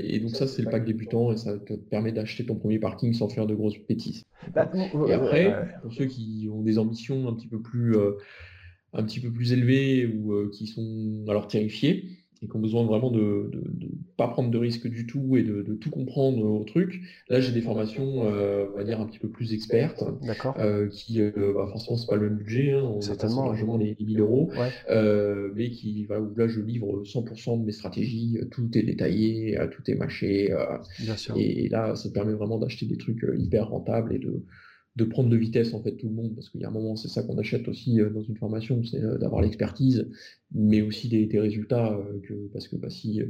et 0.03 0.19
donc 0.21 0.31
ça, 0.31 0.47
c'est 0.47 0.63
le 0.63 0.71
pack 0.71 0.85
débutant, 0.85 1.33
et 1.33 1.39
ça 1.39 1.59
te 1.59 1.73
permet 1.73 2.13
d'acheter 2.13 2.45
ton 2.45 2.57
premier 2.57 2.79
parking 2.79 3.15
sans 3.15 3.29
faire 3.29 3.47
de 3.47 3.55
grosses 3.55 3.79
bêtises. 3.89 4.25
Bah, 4.55 4.71
et 5.09 5.13
après, 5.13 5.55
pour 5.83 5.93
ceux 5.95 6.07
qui 6.07 6.51
ont 6.53 6.61
des 6.61 6.79
ambitions 6.79 7.29
un 7.29 7.35
petit 7.35 7.49
peu 7.49 7.63
plus 7.63 7.97
un 8.93 9.03
petit 9.05 9.21
peu 9.21 9.31
plus 9.31 9.53
élevés 9.53 10.07
ou 10.07 10.33
euh, 10.33 10.51
qui 10.53 10.67
sont 10.67 11.25
alors 11.29 11.49
terrifiés 11.49 12.22
et 12.43 12.49
qui 12.49 12.57
ont 12.57 12.61
besoin 12.61 12.85
vraiment 12.85 13.11
de 13.11 13.51
ne 13.53 13.87
pas 14.17 14.29
prendre 14.29 14.51
de 14.51 14.59
risques 14.59 14.89
du 14.89 15.07
tout 15.07 15.37
et 15.37 15.43
de, 15.43 15.63
tout 15.81 15.91
comprendre 15.91 16.45
au 16.45 16.65
truc. 16.65 17.01
Là, 17.29 17.41
j'ai 17.41 17.53
des 17.53 17.61
formations, 17.61 18.25
euh, 18.27 18.67
on 18.73 18.77
va 18.77 18.85
dire, 18.85 19.01
un 19.01 19.07
petit 19.07 19.19
peu 19.19 19.29
plus 19.29 19.53
expertes, 19.53 20.05
euh, 20.59 20.89
qui, 20.89 21.21
bah, 21.21 21.67
forcément, 21.71 21.97
c'est 21.97 22.09
pas 22.09 22.17
le 22.17 22.29
même 22.29 22.39
budget, 22.39 22.73
hein, 22.73 22.83
on 22.83 23.01
Certainement. 23.01 23.47
largement 23.47 23.77
les 23.77 23.97
1000 24.01 24.21
euros, 24.21 24.51
mais 25.55 25.71
qui, 25.71 26.05
voilà, 26.07 26.23
où 26.23 26.35
là, 26.37 26.49
je 26.49 26.61
livre 26.61 27.03
100% 27.05 27.61
de 27.61 27.65
mes 27.65 27.73
stratégies, 27.73 28.39
tout 28.51 28.69
est 28.77 28.83
détaillé, 28.83 29.59
tout 29.71 29.91
est 29.91 29.95
mâché, 29.95 30.55
et 31.37 31.69
là, 31.69 31.95
ça 31.95 32.11
permet 32.11 32.33
vraiment 32.33 32.59
d'acheter 32.59 32.87
des 32.87 32.97
trucs 32.97 33.25
hyper 33.37 33.69
rentables 33.69 34.15
et 34.15 34.19
de 34.19 34.43
de 34.97 35.05
prendre 35.05 35.31
de 35.31 35.37
vitesse 35.37 35.73
en 35.73 35.83
fait 35.83 35.93
tout 35.93 36.09
le 36.09 36.15
monde, 36.15 36.35
parce 36.35 36.51
qu'il 36.51 36.61
y 36.61 36.65
a 36.65 36.69
un 36.69 36.73
moment, 36.73 36.97
c'est 36.97 37.09
ça 37.09 37.23
qu'on 37.23 37.39
achète 37.39 37.67
aussi 37.69 38.01
euh, 38.01 38.11
dans 38.11 38.23
une 38.23 38.37
formation, 38.37 38.83
c'est 38.85 39.03
euh, 39.03 39.17
d'avoir 39.17 39.41
l'expertise, 39.41 40.09
mais 40.53 40.83
aussi 40.83 41.09
des, 41.09 41.41
résultats, 41.41 41.93
euh, 41.93 42.21
que, 42.23 42.35
parce 42.53 42.69
que 42.69 42.77
bah, 42.77 42.91
si 42.91 43.21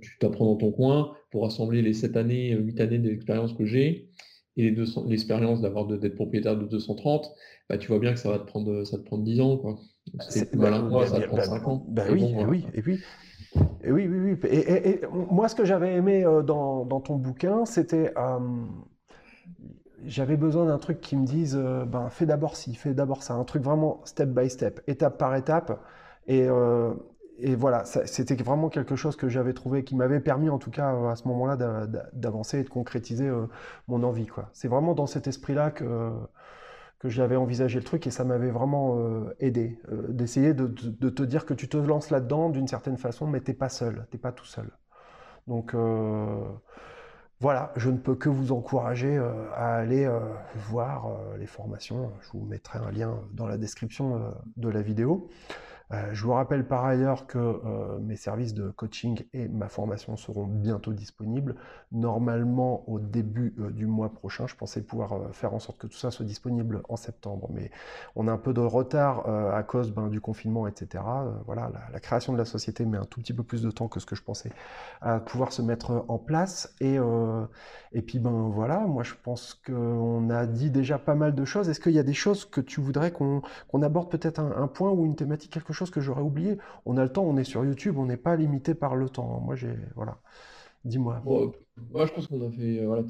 tu 0.00 0.18
t'apprends 0.18 0.46
dans 0.46 0.56
ton 0.56 0.72
coin, 0.72 1.12
pour 1.30 1.42
rassembler 1.42 1.82
les 1.82 1.92
7 1.92 2.16
années, 2.16 2.56
8 2.56 2.80
années 2.80 2.98
d'expérience 2.98 3.52
que 3.52 3.66
j'ai, 3.66 4.08
et 4.56 4.74
l'expérience 5.08 5.60
d'avoir 5.60 5.86
d'être 5.86 6.14
propriétaire 6.14 6.56
de 6.56 6.64
230, 6.64 7.34
bah, 7.68 7.76
tu 7.76 7.88
vois 7.88 7.98
bien 7.98 8.14
que 8.14 8.20
ça 8.20 8.30
va 8.30 8.38
te 8.38 8.46
prendre, 8.46 8.84
ça 8.84 8.96
te 8.98 9.02
prendre 9.02 9.24
10 9.24 9.40
ans. 9.40 9.56
Quoi. 9.58 9.78
C'est 10.28 10.54
malin, 10.54 10.82
moi, 10.88 11.06
ça 11.06 11.20
te 11.20 11.26
prend 11.26 11.42
5 11.42 11.68
ans. 11.68 11.86
Bah, 11.88 12.04
oui, 12.10 12.24
et 12.38 12.44
oui, 12.44 12.64
et 12.72 12.80
puis. 12.80 13.00
Et 13.84 13.90
oui, 13.90 14.06
oui, 14.08 14.32
oui. 14.32 14.48
Et, 14.50 15.00
moi, 15.30 15.48
ce 15.48 15.54
que 15.54 15.64
j'avais 15.64 15.94
aimé 15.94 16.22
dans, 16.22 16.84
dans, 16.84 17.00
ton 17.00 17.16
bouquin, 17.16 17.66
c'était 17.66 18.12
j'avais 20.06 20.36
besoin 20.36 20.66
d'un 20.66 20.78
truc 20.78 21.00
qui 21.00 21.16
me 21.16 21.26
dise, 21.26 21.56
euh, 21.58 21.84
ben, 21.84 22.08
fais 22.10 22.26
d'abord 22.26 22.56
ci, 22.56 22.74
fais 22.74 22.94
d'abord 22.94 23.22
ça, 23.22 23.34
un 23.34 23.44
truc 23.44 23.62
vraiment 23.62 24.00
step 24.04 24.28
by 24.30 24.48
step, 24.50 24.80
étape 24.86 25.18
par 25.18 25.34
étape. 25.36 25.80
Et, 26.26 26.46
euh, 26.48 26.94
et 27.38 27.54
voilà, 27.56 27.84
c'était 27.84 28.36
vraiment 28.36 28.68
quelque 28.68 28.96
chose 28.96 29.16
que 29.16 29.28
j'avais 29.28 29.52
trouvé, 29.52 29.84
qui 29.84 29.96
m'avait 29.96 30.20
permis 30.20 30.50
en 30.50 30.58
tout 30.58 30.70
cas 30.70 30.94
euh, 30.94 31.08
à 31.08 31.16
ce 31.16 31.26
moment-là 31.28 31.56
d'avancer 32.12 32.60
et 32.60 32.64
de 32.64 32.68
concrétiser 32.68 33.30
mon 33.88 34.02
envie. 34.04 34.28
C'est 34.52 34.68
vraiment 34.68 34.94
dans 34.94 35.06
cet 35.06 35.26
esprit-là 35.26 35.70
que, 35.70 36.12
que 37.00 37.08
j'avais 37.08 37.36
envisagé 37.36 37.78
le 37.80 37.84
truc 37.84 38.06
et 38.06 38.10
ça 38.10 38.24
m'avait 38.24 38.50
vraiment 38.50 39.26
aidé, 39.40 39.80
d'essayer 40.08 40.54
de, 40.54 40.66
de, 40.68 41.10
te 41.10 41.22
dire 41.24 41.44
que 41.44 41.54
tu 41.54 41.68
te 41.68 41.76
lances 41.76 42.10
là-dedans 42.10 42.50
d'une 42.50 42.68
certaine 42.68 42.96
façon, 42.96 43.26
mais 43.26 43.40
t'es 43.40 43.54
pas 43.54 43.68
seul, 43.68 44.06
t'es 44.10 44.18
pas 44.18 44.32
tout 44.32 44.46
seul. 44.46 44.70
Donc 45.48 45.74
voilà, 47.40 47.72
je 47.76 47.90
ne 47.90 47.98
peux 47.98 48.14
que 48.14 48.28
vous 48.28 48.52
encourager 48.52 49.16
euh, 49.16 49.50
à 49.54 49.74
aller 49.74 50.04
euh, 50.04 50.20
voir 50.54 51.06
euh, 51.06 51.36
les 51.36 51.46
formations. 51.46 52.12
Je 52.22 52.38
vous 52.38 52.44
mettrai 52.44 52.78
un 52.78 52.90
lien 52.90 53.20
dans 53.32 53.46
la 53.46 53.58
description 53.58 54.32
de 54.56 54.68
la 54.68 54.82
vidéo. 54.82 55.28
Euh, 55.94 56.08
je 56.12 56.24
vous 56.24 56.32
rappelle 56.32 56.66
par 56.66 56.84
ailleurs 56.84 57.26
que 57.26 57.38
euh, 57.38 57.98
mes 58.00 58.16
services 58.16 58.54
de 58.54 58.70
coaching 58.70 59.24
et 59.32 59.48
ma 59.48 59.68
formation 59.68 60.16
seront 60.16 60.46
bientôt 60.46 60.92
disponibles. 60.92 61.54
Normalement 61.92 62.88
au 62.88 62.98
début 62.98 63.54
euh, 63.58 63.70
du 63.70 63.86
mois 63.86 64.12
prochain, 64.12 64.46
je 64.46 64.56
pensais 64.56 64.82
pouvoir 64.82 65.32
faire 65.32 65.54
en 65.54 65.58
sorte 65.58 65.78
que 65.78 65.86
tout 65.86 65.96
ça 65.96 66.10
soit 66.10 66.26
disponible 66.26 66.82
en 66.88 66.96
septembre, 66.96 67.48
mais 67.52 67.70
on 68.16 68.28
a 68.28 68.32
un 68.32 68.38
peu 68.38 68.52
de 68.52 68.60
retard 68.60 69.28
à 69.28 69.62
cause 69.62 69.92
ben, 69.92 70.08
du 70.08 70.20
confinement, 70.20 70.66
etc. 70.66 71.04
voilà, 71.46 71.70
la, 71.92 72.00
création 72.00 72.32
de 72.32 72.38
la 72.38 72.44
société 72.44 72.84
met 72.84 72.98
un 72.98 73.04
tout 73.04 73.20
petit 73.20 73.32
peu 73.32 73.42
plus 73.42 73.62
de 73.62 73.70
temps 73.70 73.88
que 73.88 74.00
ce 74.00 74.06
que 74.06 74.16
je 74.16 74.22
pensais 74.22 74.50
à 75.00 75.20
pouvoir 75.20 75.52
se 75.52 75.62
mettre 75.62 76.04
en 76.08 76.18
place. 76.18 76.74
Et, 76.80 76.96
et 77.92 78.02
puis 78.02 78.18
ben 78.18 78.48
voilà, 78.52 78.80
moi 78.80 79.02
je 79.02 79.14
pense 79.22 79.54
qu'on 79.66 80.30
a 80.30 80.46
dit 80.46 80.70
déjà 80.70 80.98
pas 80.98 81.14
mal 81.14 81.34
de 81.34 81.44
choses. 81.44 81.68
Est-ce 81.68 81.80
qu'il 81.80 81.92
y 81.92 81.98
a 81.98 82.02
des 82.02 82.14
choses 82.14 82.44
que 82.44 82.60
tu 82.60 82.80
voudrais 82.80 83.12
qu'on 83.12 83.42
aborde 83.82 84.10
peut-être 84.10 84.40
un, 84.40 84.52
un 84.56 84.66
point 84.66 84.90
ou 84.90 85.06
une 85.06 85.16
thématique, 85.16 85.52
quelque 85.52 85.72
chose 85.72 85.83
que 85.90 86.00
j'aurais 86.00 86.22
oublié. 86.22 86.58
On 86.86 86.96
a 86.96 87.02
le 87.02 87.10
temps, 87.10 87.24
on 87.24 87.36
est 87.36 87.44
sur 87.44 87.64
YouTube, 87.64 87.98
on 87.98 88.06
n'est 88.06 88.16
pas 88.16 88.36
limité 88.36 88.74
par 88.74 88.96
le 88.96 89.08
temps. 89.08 89.40
Moi, 89.40 89.54
j'ai. 89.54 89.74
Voilà. 89.94 90.18
Dis-moi. 90.84 91.22
moi, 91.24 92.06
je 92.06 92.12
pense 92.12 92.26
qu'on 92.26 92.46
a 92.46 92.50
fait, 92.50 92.80
euh, 92.80 92.86
voilà, 92.86 93.02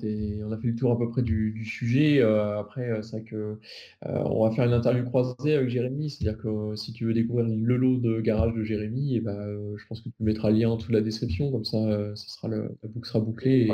on 0.47 0.53
a 0.53 0.57
fait 0.59 0.68
le 0.68 0.77
tour 0.77 0.93
à 0.93 0.99
peu 0.99 1.09
près 1.09 1.22
du, 1.22 1.64
sujet. 1.64 2.20
Euh, 2.20 2.61
après, 2.61 2.89
euh, 2.89 3.03
c'est 3.03 3.25
que 3.25 3.59
on 4.03 4.45
va 4.45 4.55
faire 4.55 4.64
une 4.66 4.72
interview 4.72 5.05
croisée 5.05 5.57
avec 5.57 5.70
Jérémy. 5.70 6.11
C'est-à-dire 6.11 6.41
que 6.41 6.77
si 6.77 6.93
tu 6.93 7.05
veux 7.05 7.14
découvrir 7.14 7.47
le 7.49 7.77
lot 7.77 7.97
de 7.97 8.20
garage 8.20 8.55
de 8.55 8.62
Jérémy, 8.62 9.14
et 9.14 9.16
eh 9.16 9.20
ben, 9.20 9.75
je 9.77 9.87
pense 9.89 10.03
que 10.03 10.09
tu 10.09 10.22
mettras 10.22 10.51
le 10.51 10.59
lien 10.59 10.70
en 10.70 10.77
dessous 10.77 10.93
de 10.93 10.97
la 10.97 11.03
description. 11.03 11.51
Comme 11.51 11.64
ça, 11.64 12.14
ça 12.14 12.29
sera 12.29 12.47
le, 12.47 12.77
la 12.83 12.89
boucle 12.89 13.09
sera 13.09 13.18
bouclée 13.18 13.68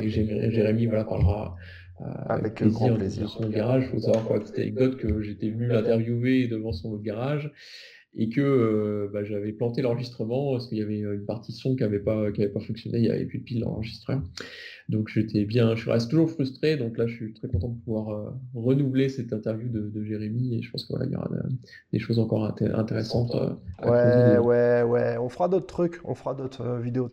et, 0.00 0.10
Jérémy, 0.10 0.86
voilà, 0.86 1.04
parlera. 1.04 1.56
avec 2.28 2.62
grand 2.62 2.94
plaisir. 2.94 3.22
De 3.22 3.28
son 3.28 3.48
garage, 3.48 3.84
il 3.84 3.88
faut 3.88 4.00
savoir 4.00 4.34
la 4.34 4.40
petite 4.40 4.58
anecdote 4.58 4.98
que 4.98 5.22
j'étais 5.22 5.48
venu 5.48 5.66
l'interviewer 5.66 6.46
devant 6.46 6.72
son 6.72 6.94
garage 6.96 7.50
et 8.16 8.28
que 8.28 8.40
euh, 8.40 9.08
bah, 9.12 9.22
j'avais 9.22 9.52
planté 9.52 9.82
l'enregistrement 9.82 10.52
parce 10.52 10.68
qu'il 10.68 10.78
y 10.78 10.82
avait 10.82 10.98
une 10.98 11.24
partie 11.24 11.52
son 11.52 11.76
qui 11.76 11.82
n'avait 11.82 12.00
pas, 12.00 12.32
qui 12.32 12.42
avait 12.42 12.52
pas 12.52 12.60
fonctionné, 12.60 12.98
il 12.98 13.02
n'y 13.02 13.10
avait 13.10 13.24
plus 13.24 13.38
de 13.38 13.44
pile 13.44 13.60
dans 13.60 13.70
l'enregistreur. 13.70 14.20
Donc 14.88 15.08
j'étais 15.08 15.44
bien, 15.44 15.76
je 15.76 15.88
reste 15.88 16.10
toujours 16.10 16.30
frustré, 16.30 16.76
donc 16.76 16.98
là 16.98 17.06
je 17.06 17.14
suis 17.14 17.34
très 17.34 17.46
content 17.46 17.68
de 17.68 17.78
pouvoir 17.84 18.08
euh, 18.08 18.30
renouveler 18.54 19.08
cette 19.08 19.32
interview 19.32 19.68
de, 19.68 20.02
Jérémy 20.02 20.56
et 20.56 20.62
je 20.62 20.70
pense 20.70 20.86
qu'il 20.86 20.96
voilà, 20.96 21.10
y 21.10 21.14
aura 21.14 21.30
des 21.92 21.98
choses 22.00 22.18
encore 22.18 22.44
intéressantes. 22.60 23.34
Euh, 23.36 24.38
ouais, 24.38 24.38
ouais, 24.38 24.82
ouais, 24.82 25.16
on 25.18 25.28
fera 25.28 25.48
d'autres 25.48 25.66
trucs, 25.66 26.00
on 26.04 26.14
fera 26.14 26.34
d'autres 26.34 26.78
vidéos. 26.78 27.12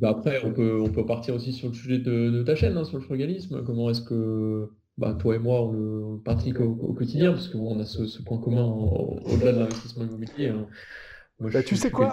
bah 0.00 0.10
après, 0.10 0.42
on 0.44 0.52
peut, 0.52 0.80
on 0.80 0.88
peut 0.88 1.04
partir 1.04 1.34
aussi 1.34 1.52
sur 1.52 1.68
le 1.68 1.74
sujet 1.74 1.98
de, 1.98 2.42
ta 2.42 2.54
chaîne, 2.54 2.76
hein, 2.76 2.84
sur 2.84 2.98
le 2.98 3.04
frugalisme. 3.04 3.62
Comment 3.64 3.90
est-ce 3.90 4.02
que 4.02 4.70
bah, 5.00 5.16
toi 5.18 5.34
et 5.34 5.38
moi, 5.38 5.62
on 5.62 5.72
le, 5.72 6.18
pratique 6.22 6.60
au, 6.60 6.74
quotidien, 6.92 7.32
parce 7.32 7.48
qu'on 7.48 7.80
a 7.80 7.86
ce, 7.86 8.22
point 8.22 8.38
commun 8.38 8.64
au-delà 8.64 9.52
de 9.52 9.58
l'investissement 9.60 10.04
immobilier. 10.04 10.48
Hein. 10.48 10.66
Bah, 11.40 11.62
tu 11.62 11.74
sais 11.74 11.90
quoi 11.90 12.12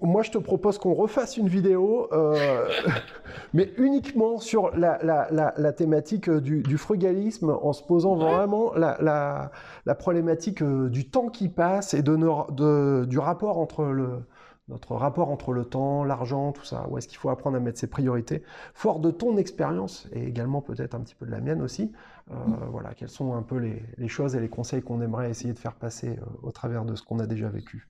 Moi, 0.00 0.22
je 0.22 0.30
te 0.30 0.38
propose 0.38 0.78
qu'on 0.78 0.94
refasse 0.94 1.36
une 1.36 1.48
vidéo, 1.48 2.06
euh, 2.12 2.68
mais 3.52 3.72
uniquement 3.78 4.38
sur 4.38 4.70
la, 4.76 5.72
thématique 5.72 6.30
du, 6.30 6.78
frugalisme, 6.78 7.50
en 7.50 7.72
se 7.72 7.82
posant 7.82 8.14
vraiment 8.14 8.72
la, 8.74 9.50
problématique 9.98 10.62
euh, 10.62 10.88
du 10.88 11.10
temps 11.10 11.30
qui 11.30 11.48
passe 11.48 11.94
et 11.94 12.02
de, 12.02 13.04
du 13.06 13.18
rapport 13.18 13.58
entre 13.58 13.86
le, 13.86 14.20
notre 14.68 14.94
rapport 14.94 15.30
entre 15.30 15.52
le 15.52 15.64
temps, 15.64 16.04
l'argent, 16.04 16.52
tout 16.52 16.64
ça, 16.64 16.86
où 16.88 16.98
est-ce 16.98 17.08
qu'il 17.08 17.18
faut 17.18 17.30
apprendre 17.30 17.56
à 17.56 17.60
mettre 17.60 17.78
ses 17.78 17.86
priorités, 17.86 18.42
fort 18.74 19.00
de 19.00 19.10
ton 19.10 19.36
expérience 19.36 20.08
et 20.12 20.24
également 20.24 20.60
peut-être 20.60 20.94
un 20.94 21.00
petit 21.00 21.14
peu 21.14 21.26
de 21.26 21.30
la 21.30 21.40
mienne 21.40 21.62
aussi, 21.62 21.92
euh, 22.30 22.34
mm. 22.34 22.68
voilà, 22.70 22.94
quelles 22.94 23.08
sont 23.08 23.34
un 23.34 23.42
peu 23.42 23.56
les, 23.56 24.08
choses 24.08 24.34
et 24.34 24.40
les 24.40 24.48
conseils 24.48 24.82
qu'on 24.82 25.00
aimerait 25.00 25.30
essayer 25.30 25.54
de 25.54 25.58
faire 25.58 25.74
passer 25.74 26.10
euh, 26.10 26.24
au 26.42 26.50
travers 26.50 26.84
de 26.84 26.94
ce 26.94 27.02
qu'on 27.02 27.18
a 27.18 27.26
déjà 27.26 27.48
vécu. 27.48 27.88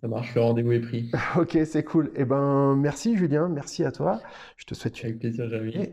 Ça 0.00 0.08
marche, 0.08 0.34
le 0.34 0.40
rendez-vous 0.40 0.72
est 0.72 0.80
pris. 0.80 1.10
ok, 1.36 1.58
c'est 1.66 1.84
cool. 1.84 2.10
Eh 2.16 2.24
ben, 2.24 2.74
merci 2.76 3.16
Julien, 3.16 3.48
merci 3.48 3.84
à 3.84 3.92
toi. 3.92 4.20
Je 4.56 4.64
te 4.64 4.74
souhaite 4.74 5.02
une... 5.02 5.18
plaisir, 5.18 5.44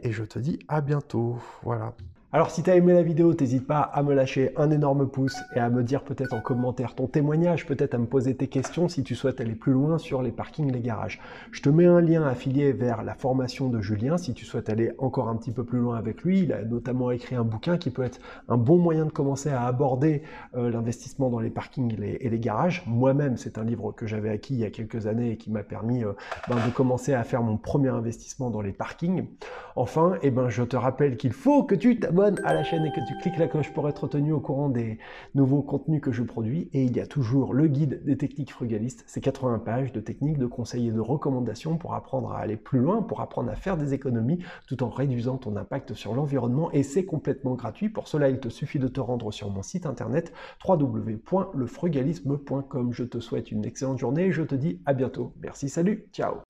Et 0.04 0.12
je 0.12 0.24
te 0.24 0.40
dis 0.40 0.60
à 0.68 0.82
bientôt. 0.82 1.38
Voilà. 1.64 1.94
Alors 2.34 2.50
si 2.50 2.64
tu 2.64 2.70
as 2.70 2.78
aimé 2.78 2.94
la 2.94 3.04
vidéo, 3.04 3.34
n'hésite 3.34 3.68
pas 3.68 3.82
à 3.82 4.04
me 4.04 4.14
lâcher 4.14 4.54
un 4.56 4.72
énorme 4.72 5.06
pouce 5.06 5.36
et 5.54 5.60
à 5.60 5.70
me 5.70 5.84
dire 5.84 6.02
peut-être 6.02 6.32
en 6.32 6.40
commentaire 6.40 6.96
ton 6.96 7.06
témoignage, 7.06 7.66
peut-être 7.66 7.94
à 7.94 7.98
me 7.98 8.06
poser 8.06 8.38
tes 8.38 8.48
questions 8.48 8.88
si 8.88 9.04
tu 9.04 9.16
souhaites 9.16 9.42
aller 9.42 9.54
plus 9.54 9.74
loin 9.74 9.98
sur 9.98 10.22
les 10.22 10.32
parkings, 10.32 10.72
les 10.72 10.80
garages. 10.80 11.20
Je 11.52 11.62
te 11.62 11.68
mets 11.68 11.88
un 11.88 12.00
lien 12.00 12.26
affilié 12.26 12.72
vers 12.72 13.04
la 13.04 13.16
formation 13.16 13.68
de 13.68 13.82
Julien 13.82 14.18
si 14.18 14.34
tu 14.34 14.46
souhaites 14.46 14.70
aller 14.70 14.94
encore 14.98 15.28
un 15.28 15.36
petit 15.36 15.52
peu 15.52 15.66
plus 15.66 15.80
loin 15.80 15.98
avec 15.98 16.22
lui. 16.22 16.44
Il 16.44 16.54
a 16.54 16.64
notamment 16.64 17.12
écrit 17.12 17.36
un 17.36 17.44
bouquin 17.44 17.78
qui 17.78 17.90
peut 17.90 18.04
être 18.04 18.22
un 18.48 18.56
bon 18.56 18.78
moyen 18.78 19.08
de 19.08 19.12
commencer 19.12 19.50
à 19.50 19.66
aborder 19.66 20.24
euh, 20.56 20.72
l'investissement 20.72 21.30
dans 21.30 21.42
les 21.42 21.50
parkings 21.50 22.02
et 22.02 22.30
les, 22.30 22.40
garages. 22.40 22.86
Moi-même, 22.88 23.36
c'est 23.36 23.58
un 23.58 23.66
livre 23.66 23.92
que 23.92 24.08
j'avais 24.08 24.30
acquis 24.30 24.54
il 24.54 24.62
y 24.62 24.66
a 24.66 24.70
quelques 24.70 25.06
années 25.06 25.32
et 25.32 25.38
qui 25.38 25.52
m'a 25.52 25.64
permis 25.64 26.06
euh, 26.06 26.14
ben, 26.48 26.56
de 26.56 26.72
commencer 26.72 27.14
à 27.14 27.26
faire 27.26 27.44
mon 27.44 27.58
premier 27.58 27.90
investissement 27.90 28.52
dans 28.52 28.62
les 28.62 28.72
parkings. 28.72 29.26
Enfin, 29.76 30.14
eh 30.22 30.32
ben, 30.32 30.48
je 30.48 30.64
te 30.64 30.78
rappelle 30.78 31.18
qu'il 31.18 31.34
faut 31.34 31.64
que 31.64 31.76
tu 31.76 32.00
à 32.22 32.54
la 32.54 32.64
chaîne 32.64 32.86
et 32.86 32.92
que 32.92 33.00
tu 33.08 33.18
cliques 33.18 33.38
la 33.38 33.48
cloche 33.48 33.74
pour 33.74 33.90
être 33.90 34.08
tenu 34.08 34.32
au 34.32 34.40
courant 34.40 34.70
des 34.70 35.00
nouveaux 35.36 35.62
contenus 35.62 36.02
que 36.02 36.12
je 36.12 36.24
produis. 36.24 36.70
Et 36.74 36.84
il 36.84 36.96
y 36.96 37.00
a 37.00 37.08
toujours 37.08 37.54
le 37.54 37.68
guide 37.68 38.04
des 38.06 38.18
techniques 38.18 38.52
frugalistes. 38.52 39.04
C'est 39.08 39.22
80 39.22 39.60
pages 39.60 39.92
de 39.92 40.00
techniques, 40.00 40.38
de 40.38 40.46
conseils 40.46 40.90
et 40.90 40.92
de 40.92 41.00
recommandations 41.00 41.78
pour 41.78 41.96
apprendre 41.96 42.32
à 42.32 42.40
aller 42.40 42.58
plus 42.58 42.80
loin, 42.80 43.02
pour 43.02 43.22
apprendre 43.22 43.50
à 43.50 43.56
faire 43.56 43.78
des 43.78 43.94
économies 43.94 44.40
tout 44.68 44.84
en 44.84 44.90
réduisant 44.90 45.38
ton 45.38 45.56
impact 45.56 45.94
sur 45.94 46.14
l'environnement. 46.14 46.72
Et 46.72 46.84
c'est 46.84 47.06
complètement 47.06 47.56
gratuit. 47.56 47.90
Pour 47.90 48.08
cela, 48.08 48.30
il 48.30 48.40
te 48.40 48.50
suffit 48.50 48.80
de 48.80 48.88
te 48.88 49.00
rendre 49.00 49.32
sur 49.32 49.50
mon 49.50 49.64
site 49.64 49.86
internet 49.86 50.34
www.lefrugalisme.com. 50.68 52.94
Je 52.94 53.04
te 53.04 53.20
souhaite 53.20 53.52
une 53.52 53.66
excellente 53.66 54.00
journée 54.00 54.26
et 54.26 54.32
je 54.32 54.44
te 54.44 54.56
dis 54.56 54.82
à 54.86 54.94
bientôt. 54.94 55.34
Merci, 55.42 55.70
salut, 55.70 56.08
ciao 56.14 56.42